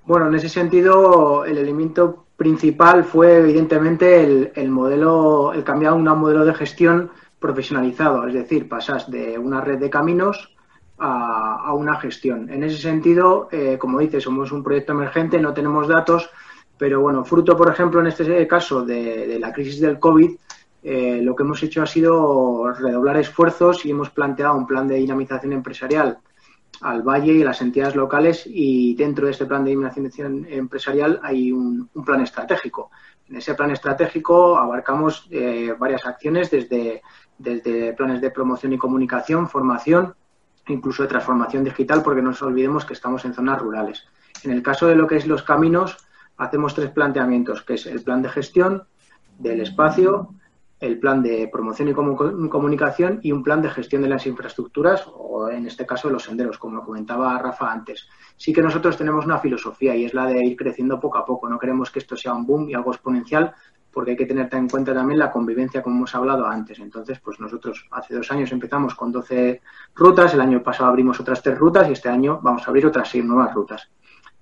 Bueno, 0.06 0.28
en 0.28 0.36
ese 0.36 0.50
sentido, 0.50 1.46
el 1.46 1.58
elemento 1.58 2.26
principal 2.36 3.06
fue 3.06 3.38
evidentemente 3.38 4.22
el, 4.22 4.52
el 4.56 4.70
modelo, 4.70 5.54
el 5.54 5.64
cambiar 5.64 5.94
a 5.94 5.96
un 5.96 6.04
modelo 6.04 6.44
de 6.44 6.54
gestión 6.54 7.12
profesionalizado, 7.40 8.28
es 8.28 8.34
decir, 8.34 8.68
pasas 8.68 9.10
de 9.10 9.38
una 9.38 9.62
red 9.62 9.80
de 9.80 9.90
caminos 9.90 10.52
a, 11.04 11.74
una 11.74 12.00
gestión. 12.00 12.50
En 12.50 12.64
ese 12.64 12.78
sentido, 12.78 13.50
eh, 13.52 13.78
como 13.80 14.00
dices, 14.00 14.24
somos 14.24 14.52
un 14.52 14.64
proyecto 14.64 14.92
emergente, 14.94 15.40
no 15.40 15.54
tenemos 15.54 15.88
datos, 15.88 16.30
pero 16.78 17.02
bueno, 17.02 17.24
fruto, 17.26 17.58
por 17.58 17.70
ejemplo, 17.70 18.02
en 18.02 18.08
este 18.08 18.48
caso 18.48 18.84
de, 18.84 19.38
la 19.40 19.52
crisis 19.52 19.80
del 19.80 20.00
COVID, 20.00 20.32
eh, 20.84 21.20
lo 21.22 21.36
que 21.36 21.44
hemos 21.44 21.62
hecho 21.64 21.82
ha 21.82 21.88
sido 21.88 22.72
redoblar 22.72 23.18
esfuerzos 23.18 23.86
y 23.86 23.92
hemos 23.92 24.12
planteado 24.12 24.56
un 24.56 24.68
plan 24.68 24.88
de 24.88 24.96
dinamización 24.96 25.54
empresarial 25.54 26.20
al 26.82 27.04
Valle 27.04 27.34
y 27.34 27.42
a 27.44 27.46
las 27.46 27.62
entidades 27.62 27.96
locales 27.96 28.44
y 28.46 28.96
dentro 28.96 29.26
de 29.26 29.32
este 29.32 29.46
plan 29.46 29.64
de 29.64 29.72
dinamización 29.72 30.48
empresarial 30.50 31.20
hay 31.24 31.52
un, 31.52 31.90
un 31.94 32.06
plan 32.06 32.22
estratégico. 32.22 32.90
En 33.30 33.38
ese 33.38 33.54
plan 33.54 33.72
estratégico 33.72 34.58
abarcamos 34.58 35.28
eh, 35.32 35.74
varias 35.78 36.06
acciones 36.06 36.50
desde, 36.50 37.02
desde 37.38 37.94
planes 37.94 38.22
de 38.22 38.32
promoción 38.32 38.74
y 38.74 38.78
comunicación, 38.78 39.48
formación, 39.48 40.16
incluso 40.68 41.04
de 41.04 41.10
transformación 41.10 41.64
digital, 41.64 42.02
porque 42.04 42.22
no 42.22 42.30
nos 42.30 42.42
olvidemos 42.42 42.86
que 42.86 42.94
estamos 42.94 43.26
en 43.26 43.34
zonas 43.34 43.60
rurales. 43.60 44.06
En 44.44 44.52
el 44.52 44.64
caso 44.64 44.88
de 44.88 44.96
lo 44.96 45.08
que 45.08 45.18
es 45.18 45.28
los 45.28 45.44
caminos, 45.44 45.98
hacemos 46.38 46.74
tres 46.74 46.90
planteamientos, 46.92 47.64
que 47.64 47.76
es 47.76 47.86
el 47.86 48.04
plan 48.04 48.22
de 48.22 48.30
gestión 48.30 48.84
del 49.38 49.62
espacio, 49.62 50.34
el 50.80 50.98
plan 50.98 51.22
de 51.22 51.48
promoción 51.52 51.90
y 51.90 51.94
comu- 51.94 52.50
comunicación 52.50 53.20
y 53.22 53.32
un 53.32 53.44
plan 53.44 53.62
de 53.62 53.70
gestión 53.70 54.02
de 54.02 54.10
las 54.10 54.26
infraestructuras 54.26 55.06
o 55.06 55.48
en 55.50 55.68
este 55.68 55.86
caso 55.86 56.10
los 56.10 56.24
senderos, 56.24 56.58
como 56.58 56.84
comentaba 56.84 57.38
Rafa 57.38 57.72
antes. 57.72 58.08
Sí 58.36 58.52
que 58.52 58.64
nosotros 58.64 58.98
tenemos 58.98 59.26
una 59.26 59.38
filosofía 59.38 59.96
y 59.96 60.06
es 60.06 60.16
la 60.16 60.26
de 60.26 60.44
ir 60.44 60.56
creciendo 60.58 61.00
poco 61.00 61.20
a 61.20 61.26
poco. 61.26 61.48
No 61.48 61.60
queremos 61.60 61.92
que 61.92 62.00
esto 62.00 62.16
sea 62.18 62.34
un 62.34 62.48
boom 62.48 62.68
y 62.70 62.74
algo 62.74 62.92
exponencial 62.92 63.54
porque 63.92 64.12
hay 64.12 64.18
que 64.18 64.26
tener 64.26 64.48
en 64.54 64.70
cuenta 64.70 64.94
también 64.94 65.20
la 65.20 65.32
convivencia 65.32 65.82
como 65.82 65.98
hemos 65.98 66.16
hablado 66.16 66.46
antes. 66.46 66.80
Entonces, 66.80 67.20
pues 67.20 67.40
nosotros 67.40 67.88
hace 67.92 68.16
dos 68.16 68.32
años 68.32 68.52
empezamos 68.52 68.96
con 68.96 69.12
12 69.12 69.62
rutas, 69.96 70.34
el 70.34 70.42
año 70.42 70.64
pasado 70.64 70.90
abrimos 70.90 71.20
otras 71.20 71.42
tres 71.42 71.58
rutas 71.58 71.90
y 71.90 71.94
este 71.94 72.10
año 72.10 72.40
vamos 72.42 72.64
a 72.64 72.70
abrir 72.70 72.86
otras 72.86 73.10
seis 73.10 73.24
nuevas 73.24 73.54
rutas. 73.54 73.90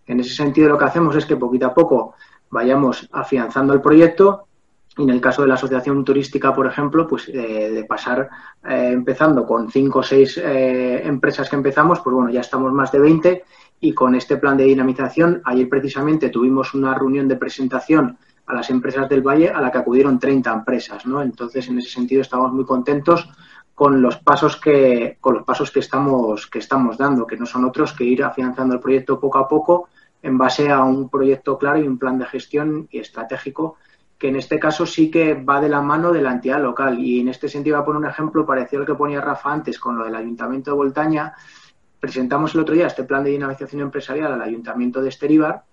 En 0.06 0.20
ese 0.20 0.34
sentido, 0.34 0.70
lo 0.70 0.78
que 0.78 0.86
hacemos 0.86 1.16
es 1.16 1.26
que 1.26 1.38
poquito 1.38 1.68
a 1.68 1.74
poco 1.74 2.16
vayamos 2.50 3.08
afianzando 3.12 3.74
el 3.74 3.82
proyecto 3.82 4.48
y 4.98 5.04
en 5.04 5.12
el 5.12 5.22
caso 5.22 5.44
de 5.44 5.48
la 5.48 5.54
asociación 5.54 6.04
turística, 6.04 6.54
por 6.54 6.68
ejemplo, 6.68 7.08
pues 7.08 7.30
eh, 7.30 7.70
de 7.72 7.84
pasar 7.86 8.30
eh, 8.68 8.90
empezando 8.92 9.46
con 9.46 9.70
cinco 9.70 10.00
o 10.00 10.04
seis 10.04 10.38
eh, 10.38 11.02
empresas 11.06 11.50
que 11.50 11.56
empezamos, 11.56 12.02
pues 12.02 12.14
bueno, 12.14 12.30
ya 12.30 12.42
estamos 12.42 12.74
más 12.74 12.92
de 12.92 13.00
20 13.00 13.44
y 13.80 13.94
con 13.94 14.16
este 14.16 14.38
plan 14.38 14.58
de 14.58 14.66
dinamización, 14.66 15.42
ayer 15.46 15.70
precisamente 15.70 16.30
tuvimos 16.30 16.74
una 16.74 16.94
reunión 16.94 17.28
de 17.28 17.38
presentación 17.38 18.18
a 18.50 18.56
las 18.56 18.70
empresas 18.72 19.08
del 19.08 19.22
Valle 19.22 19.50
a 19.50 19.62
la 19.62 19.72
que 19.72 19.78
acudieron 19.78 20.18
30 20.20 20.52
empresas, 20.52 21.06
¿no? 21.06 21.22
Entonces, 21.22 21.68
en 21.68 21.78
ese 21.78 21.90
sentido 21.90 22.22
estamos 22.22 22.52
muy 22.52 22.66
contentos 22.66 23.30
con 23.76 24.02
los 24.02 24.18
pasos 24.18 24.58
que 24.58 25.18
con 25.22 25.36
los 25.36 25.44
pasos 25.44 25.70
que 25.72 25.80
estamos 25.80 26.48
que 26.48 26.58
estamos 26.58 26.98
dando, 26.98 27.28
que 27.28 27.38
no 27.38 27.46
son 27.46 27.64
otros 27.66 27.94
que 27.94 28.04
ir 28.04 28.24
afianzando 28.24 28.74
el 28.74 28.82
proyecto 28.82 29.20
poco 29.20 29.38
a 29.38 29.48
poco 29.48 29.88
en 30.24 30.38
base 30.38 30.70
a 30.70 30.84
un 30.84 31.10
proyecto 31.10 31.60
claro 31.60 31.80
y 31.80 31.88
un 31.88 32.00
plan 32.00 32.18
de 32.18 32.26
gestión 32.26 32.88
y 32.92 32.98
estratégico 32.98 33.78
que 34.18 34.28
en 34.28 34.36
este 34.36 34.60
caso 34.60 34.86
sí 34.86 35.10
que 35.12 35.36
va 35.36 35.62
de 35.62 35.70
la 35.70 35.82
mano 35.82 36.12
de 36.12 36.22
la 36.22 36.32
entidad 36.34 36.62
local. 36.62 37.00
Y 37.00 37.22
en 37.22 37.30
este 37.30 37.48
sentido 37.48 37.78
voy 37.78 37.84
a 37.84 37.86
poner 37.86 38.02
un 38.02 38.10
ejemplo 38.10 38.46
parecido 38.46 38.82
al 38.82 38.88
que 38.88 38.96
ponía 38.96 39.22
Rafa 39.22 39.54
antes 39.54 39.80
con 39.80 39.98
lo 39.98 40.04
del 40.04 40.16
Ayuntamiento 40.16 40.72
de 40.72 40.76
Voltaña. 40.76 41.34
presentamos 42.00 42.56
el 42.56 42.62
otro 42.62 42.76
día 42.76 42.88
este 42.88 43.04
plan 43.04 43.24
de 43.24 43.30
dinamización 43.30 43.82
empresarial 43.82 44.34
al 44.34 44.42
Ayuntamiento 44.42 45.02
de 45.02 45.10
Esteríbar 45.10 45.64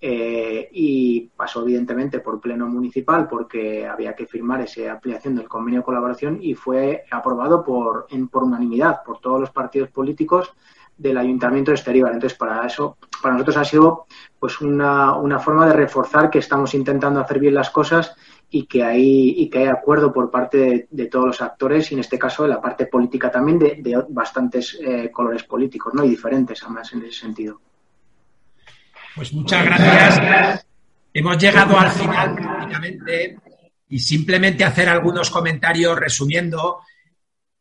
eh, 0.00 0.68
y 0.72 1.30
pasó 1.36 1.62
evidentemente 1.62 2.20
por 2.20 2.40
pleno 2.40 2.66
municipal 2.68 3.26
porque 3.26 3.86
había 3.86 4.14
que 4.14 4.26
firmar 4.26 4.60
esa 4.60 4.92
ampliación 4.92 5.34
del 5.34 5.48
convenio 5.48 5.80
de 5.80 5.84
colaboración 5.84 6.38
y 6.40 6.54
fue 6.54 7.04
aprobado 7.10 7.64
por, 7.64 8.06
en, 8.10 8.28
por 8.28 8.44
unanimidad 8.44 9.02
por 9.04 9.20
todos 9.20 9.40
los 9.40 9.50
partidos 9.50 9.90
políticos 9.90 10.52
del 10.96 11.18
Ayuntamiento 11.18 11.70
de 11.70 11.76
Esteríbar. 11.76 12.12
Entonces, 12.12 12.38
para 12.38 12.66
eso, 12.66 12.98
para 13.22 13.34
nosotros 13.34 13.56
ha 13.56 13.64
sido 13.64 14.06
pues 14.38 14.60
una, 14.60 15.16
una 15.16 15.38
forma 15.38 15.66
de 15.66 15.72
reforzar 15.72 16.30
que 16.30 16.38
estamos 16.38 16.74
intentando 16.74 17.20
hacer 17.20 17.40
bien 17.40 17.54
las 17.54 17.70
cosas 17.70 18.14
y 18.50 18.66
que 18.66 18.84
hay, 18.84 19.34
y 19.36 19.50
que 19.50 19.60
hay 19.60 19.66
acuerdo 19.68 20.12
por 20.12 20.30
parte 20.30 20.86
de, 20.90 21.06
todos 21.06 21.26
los 21.26 21.42
actores 21.42 21.90
y 21.90 21.94
en 21.94 22.00
este 22.00 22.18
caso 22.18 22.44
de 22.44 22.50
la 22.50 22.60
parte 22.60 22.86
política 22.86 23.30
también 23.30 23.58
de, 23.58 23.78
de 23.80 24.04
bastantes 24.08 24.78
eh, 24.80 25.10
colores 25.10 25.44
políticos 25.44 25.92
¿no? 25.94 26.04
y 26.04 26.10
diferentes 26.10 26.62
además 26.62 26.92
en 26.92 27.02
ese 27.02 27.20
sentido. 27.20 27.60
Pues 29.14 29.32
muchas 29.32 29.64
gracias. 29.64 30.66
Hemos 31.12 31.38
llegado 31.38 31.78
al 31.78 31.90
final 31.92 32.34
prácticamente 32.34 33.36
y 33.88 33.98
simplemente 34.00 34.64
hacer 34.64 34.88
algunos 34.88 35.30
comentarios 35.30 35.96
resumiendo. 35.96 36.80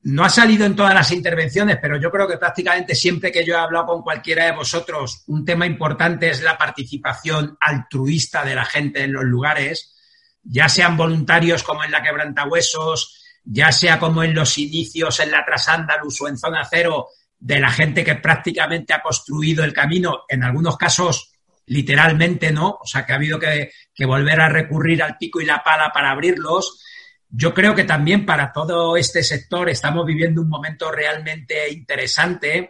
No 0.05 0.25
ha 0.25 0.29
salido 0.29 0.65
en 0.65 0.75
todas 0.75 0.93
las 0.93 1.11
intervenciones, 1.11 1.77
pero 1.79 1.97
yo 1.97 2.09
creo 2.09 2.27
que 2.27 2.37
prácticamente 2.37 2.95
siempre 2.95 3.31
que 3.31 3.45
yo 3.45 3.53
he 3.53 3.57
hablado 3.59 3.85
con 3.85 4.01
cualquiera 4.01 4.45
de 4.45 4.53
vosotros, 4.53 5.23
un 5.27 5.45
tema 5.45 5.65
importante 5.65 6.29
es 6.29 6.41
la 6.41 6.57
participación 6.57 7.55
altruista 7.61 8.43
de 8.43 8.55
la 8.55 8.65
gente 8.65 9.03
en 9.03 9.13
los 9.13 9.23
lugares, 9.23 9.95
ya 10.41 10.67
sean 10.67 10.97
voluntarios 10.97 11.63
como 11.63 11.83
en 11.83 11.91
la 11.91 12.01
Quebrantahuesos, 12.01 13.23
ya 13.45 13.71
sea 13.71 13.99
como 13.99 14.23
en 14.23 14.33
los 14.33 14.57
inicios 14.57 15.19
en 15.19 15.31
la 15.31 15.45
Trasándalus 15.45 16.19
o 16.19 16.27
en 16.27 16.37
Zona 16.37 16.67
Cero, 16.69 17.09
de 17.39 17.59
la 17.59 17.69
gente 17.69 18.03
que 18.03 18.15
prácticamente 18.15 18.93
ha 18.93 19.01
construido 19.01 19.63
el 19.63 19.73
camino, 19.73 20.23
en 20.27 20.43
algunos 20.43 20.77
casos 20.77 21.32
literalmente 21.65 22.51
no, 22.51 22.77
o 22.81 22.85
sea 22.85 23.05
que 23.05 23.13
ha 23.13 23.15
habido 23.15 23.39
que, 23.39 23.71
volver 24.05 24.41
a 24.41 24.49
recurrir 24.49 25.01
al 25.01 25.17
pico 25.17 25.41
y 25.41 25.45
la 25.45 25.63
pala 25.63 25.91
para 25.93 26.11
abrirlos. 26.11 26.81
Yo 27.29 27.53
creo 27.53 27.73
que 27.73 27.83
también 27.83 28.25
para 28.25 28.51
todo 28.51 28.95
este 28.97 29.23
sector 29.23 29.69
estamos 29.69 30.05
viviendo 30.05 30.41
un 30.41 30.49
momento 30.49 30.91
realmente 30.91 31.71
interesante. 31.71 32.69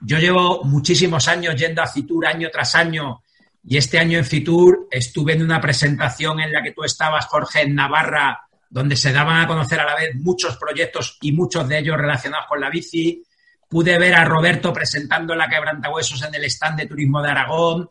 Yo 0.00 0.18
llevo 0.18 0.64
muchísimos 0.64 1.26
años 1.28 1.56
yendo 1.56 1.82
a 1.82 1.86
Fitur 1.86 2.26
año 2.26 2.48
tras 2.50 2.74
año 2.74 3.22
y 3.66 3.78
este 3.78 3.98
año 3.98 4.18
en 4.18 4.24
Fitur 4.24 4.88
estuve 4.90 5.32
en 5.32 5.42
una 5.42 5.60
presentación 5.60 6.40
en 6.40 6.52
la 6.52 6.62
que 6.62 6.72
tú 6.72 6.84
estabas, 6.84 7.26
Jorge, 7.26 7.62
en 7.62 7.74
Navarra, 7.74 8.42
donde 8.68 8.94
se 8.94 9.12
daban 9.12 9.40
a 9.40 9.46
conocer 9.46 9.80
a 9.80 9.86
la 9.86 9.94
vez 9.94 10.14
muchos 10.16 10.56
proyectos 10.58 11.16
y 11.22 11.32
muchos 11.32 11.66
de 11.66 11.78
ellos 11.78 11.96
relacionados 11.96 12.46
con 12.46 12.60
la 12.60 12.68
bici. 12.68 13.22
Pude 13.68 13.98
ver 13.98 14.14
a 14.14 14.24
Roberto 14.24 14.72
presentando 14.72 15.34
la 15.34 15.48
quebrantahuesos 15.48 16.22
en 16.22 16.34
el 16.34 16.44
stand 16.44 16.80
de 16.80 16.86
turismo 16.86 17.22
de 17.22 17.30
Aragón. 17.30 17.88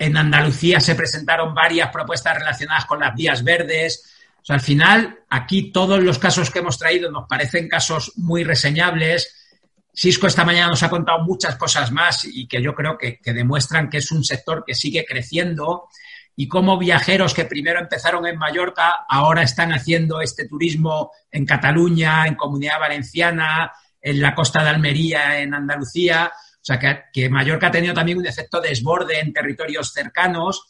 En 0.00 0.16
Andalucía 0.16 0.80
se 0.80 0.94
presentaron 0.94 1.54
varias 1.54 1.90
propuestas 1.90 2.34
relacionadas 2.34 2.86
con 2.86 3.00
las 3.00 3.14
vías 3.14 3.44
verdes. 3.44 4.10
Al 4.48 4.60
final, 4.60 5.18
aquí 5.28 5.70
todos 5.72 6.02
los 6.02 6.18
casos 6.18 6.50
que 6.50 6.60
hemos 6.60 6.78
traído 6.78 7.10
nos 7.10 7.28
parecen 7.28 7.68
casos 7.68 8.14
muy 8.16 8.42
reseñables. 8.42 9.60
Cisco 9.92 10.26
esta 10.26 10.46
mañana 10.46 10.68
nos 10.68 10.82
ha 10.82 10.88
contado 10.88 11.22
muchas 11.24 11.56
cosas 11.56 11.92
más 11.92 12.24
y 12.24 12.48
que 12.48 12.62
yo 12.62 12.74
creo 12.74 12.96
que, 12.96 13.20
que 13.20 13.34
demuestran 13.34 13.90
que 13.90 13.98
es 13.98 14.10
un 14.10 14.24
sector 14.24 14.64
que 14.66 14.74
sigue 14.74 15.04
creciendo 15.06 15.88
y 16.34 16.48
cómo 16.48 16.78
viajeros 16.78 17.34
que 17.34 17.44
primero 17.44 17.78
empezaron 17.78 18.26
en 18.26 18.38
Mallorca 18.38 19.04
ahora 19.06 19.42
están 19.42 19.70
haciendo 19.74 20.22
este 20.22 20.48
turismo 20.48 21.10
en 21.30 21.44
Cataluña, 21.44 22.26
en 22.26 22.36
Comunidad 22.36 22.80
Valenciana, 22.80 23.70
en 24.00 24.22
la 24.22 24.34
costa 24.34 24.62
de 24.62 24.70
Almería, 24.70 25.40
en 25.40 25.52
Andalucía. 25.52 26.32
O 26.60 26.64
sea, 26.64 26.78
que, 26.78 27.04
que, 27.12 27.28
Mallorca 27.30 27.68
ha 27.68 27.70
tenido 27.70 27.94
también 27.94 28.18
un 28.18 28.26
efecto 28.26 28.60
de 28.60 28.68
desborde 28.68 29.18
en 29.18 29.32
territorios 29.32 29.92
cercanos 29.92 30.66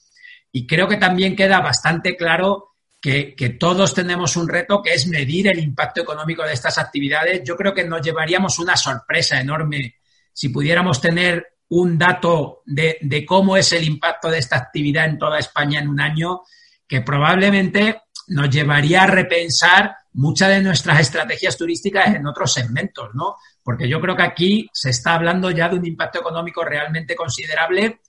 y 0.52 0.66
creo 0.66 0.86
que 0.86 0.96
también 0.96 1.34
queda 1.34 1.60
bastante 1.60 2.16
claro 2.16 2.76
que, 3.00 3.34
que, 3.34 3.50
todos 3.50 3.94
tenemos 3.94 4.36
un 4.36 4.48
reto 4.48 4.82
que 4.82 4.94
es 4.94 5.06
medir 5.06 5.48
el 5.48 5.58
impacto 5.58 6.02
económico 6.02 6.44
de 6.44 6.52
estas 6.52 6.78
actividades. 6.78 7.42
Yo 7.44 7.56
creo 7.56 7.74
que 7.74 7.84
nos 7.84 8.02
llevaríamos 8.02 8.58
una 8.58 8.76
sorpresa 8.76 9.40
enorme 9.40 9.96
si 10.32 10.50
pudiéramos 10.50 11.00
tener 11.00 11.46
un 11.70 11.98
dato 11.98 12.62
de, 12.66 12.98
de 13.00 13.24
cómo 13.24 13.56
es 13.56 13.72
el 13.72 13.84
impacto 13.84 14.28
de 14.30 14.38
esta 14.38 14.56
actividad 14.56 15.06
en 15.06 15.18
toda 15.18 15.38
España 15.38 15.80
en 15.80 15.88
un 15.88 16.00
año, 16.00 16.42
que 16.86 17.00
probablemente 17.00 18.02
nos 18.28 18.50
llevaría 18.50 19.04
a 19.04 19.06
repensar 19.06 19.96
muchas 20.12 20.48
de 20.48 20.62
nuestras 20.62 21.00
estrategias 21.00 21.56
turísticas 21.56 22.14
en 22.14 22.26
otros 22.26 22.52
segmentos, 22.52 23.10
¿no? 23.14 23.36
Porque 23.70 23.88
yo 23.88 24.00
creo 24.00 24.16
que 24.16 24.24
aquí 24.24 24.68
se 24.72 24.90
está 24.90 25.14
hablando 25.14 25.48
ya 25.52 25.68
de 25.68 25.76
un 25.76 25.86
impacto 25.86 26.18
económico 26.18 26.64
realmente 26.64 27.14
considerable 27.14 28.00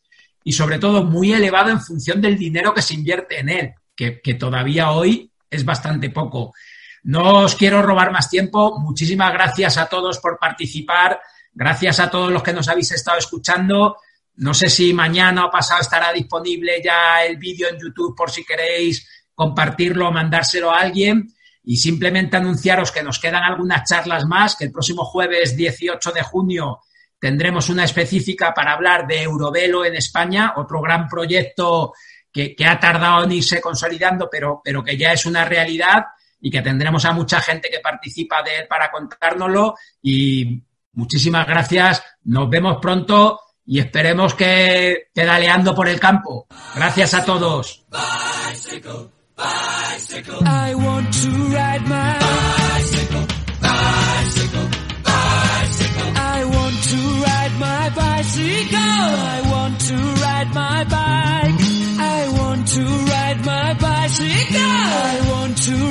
y 0.44 0.54
sobre 0.54 0.80
todo 0.80 1.04
muy 1.04 1.34
elevado 1.34 1.70
en 1.70 1.80
función 1.80 2.20
del 2.20 2.36
dinero 2.36 2.74
que 2.74 2.82
se 2.82 2.96
invierte 2.96 3.38
en 3.38 3.50
él, 3.50 3.74
que, 3.96 4.34
todavía 4.40 4.90
hoy 4.90 5.32
es 5.48 5.64
bastante 5.64 6.10
poco. 6.10 6.56
No 7.04 7.42
os 7.42 7.54
quiero 7.54 7.84
robar 7.84 8.12
más 8.12 8.28
tiempo. 8.28 8.80
Muchísimas 8.80 9.32
gracias 9.34 9.78
a 9.78 9.86
todos 9.86 10.18
por 10.18 10.40
participar. 10.40 11.22
Gracias 11.54 12.00
a 12.00 12.10
todos 12.10 12.32
los 12.32 12.42
que 12.42 12.54
nos 12.54 12.68
habéis 12.68 12.94
estado 12.94 13.20
escuchando. 13.20 13.98
No 14.38 14.56
sé 14.56 14.68
si 14.68 14.96
mañana 14.96 15.46
o 15.46 15.52
pasado 15.52 15.82
estará 15.82 16.12
disponible 16.12 16.82
ya 16.84 17.24
el 17.24 17.38
vídeo 17.38 17.70
en 17.70 17.78
YouTube 17.78 18.16
por 18.18 18.32
si 18.32 18.44
queréis 18.44 19.08
compartirlo 19.36 20.08
o 20.08 20.12
mandárselo 20.12 20.72
a 20.72 20.80
alguien 20.80 21.28
y 21.64 21.78
simplemente 21.78 22.38
anunciaros 22.38 22.92
que 22.92 23.04
nos 23.04 23.20
quedan 23.20 23.44
algunas 23.44 23.88
charlas 23.88 24.26
más, 24.26 24.56
que 24.56 24.66
el 24.66 24.72
próximo 24.72 25.06
jueves 25.06 25.56
18 25.56 26.12
de 26.12 26.24
junio 26.24 26.80
tendremos 27.20 27.70
una 27.70 27.84
específica 27.84 28.52
para 28.54 28.74
hablar 28.74 29.06
de 29.06 29.22
Eurovelo 29.22 29.86
en 29.86 29.96
España, 29.96 30.54
otro 30.58 30.82
gran 30.82 31.08
proyecto 31.08 31.94
que, 32.32 32.56
ha 32.66 32.80
tardado 32.80 33.26
en 33.26 33.34
irse 33.34 33.62
consolidando, 33.62 34.28
pero, 34.32 34.62
pero, 34.64 34.84
que 34.84 34.98
ya 34.98 35.12
es 35.12 35.26
una 35.26 35.46
realidad 35.46 36.06
y 36.40 36.50
que 36.50 36.62
tendremos 36.62 37.06
a 37.06 37.12
mucha 37.12 37.40
gente 37.40 37.70
que 37.70 37.80
participa 37.80 38.42
de 38.42 38.60
él 38.60 38.68
para 38.68 38.90
contárnoslo. 38.90 39.76
Y 40.02 40.64
muchísimas 40.94 41.46
gracias, 41.46 42.04
nos 42.24 42.50
vemos 42.50 42.78
pronto 42.82 43.40
y 43.66 43.80
esperemos 43.80 44.34
que 44.34 45.10
pedaleando 45.14 45.76
por 45.76 45.88
el 45.88 46.00
campo. 46.00 46.48
Gracias 46.76 47.14
a 47.14 47.24
todos. 47.24 47.86
Bicycle. 47.92 49.21
Bicycle. 49.36 50.40
I 50.46 50.76
want 50.76 51.14
to 51.14 51.30
ride 51.30 51.82
my 51.88 52.20
bicycle, 52.20 53.26
bicycle, 53.62 54.68
bicycle. 55.04 56.12
I 56.16 56.46
want 56.46 56.84
to 56.92 56.98
ride 57.26 57.56
my 57.60 57.90
bicycle. 57.96 58.78
I 58.78 59.42
want 59.52 59.80
to 59.90 59.96
ride 59.96 60.54
my 60.54 60.84
bike. 60.84 61.60
I 62.00 62.30
want 62.40 62.68
to 62.68 62.84
ride 62.84 63.46
my 63.46 63.74
bicycle. 63.74 64.60
I 64.62 65.30
want 65.32 65.58
to 65.58 65.91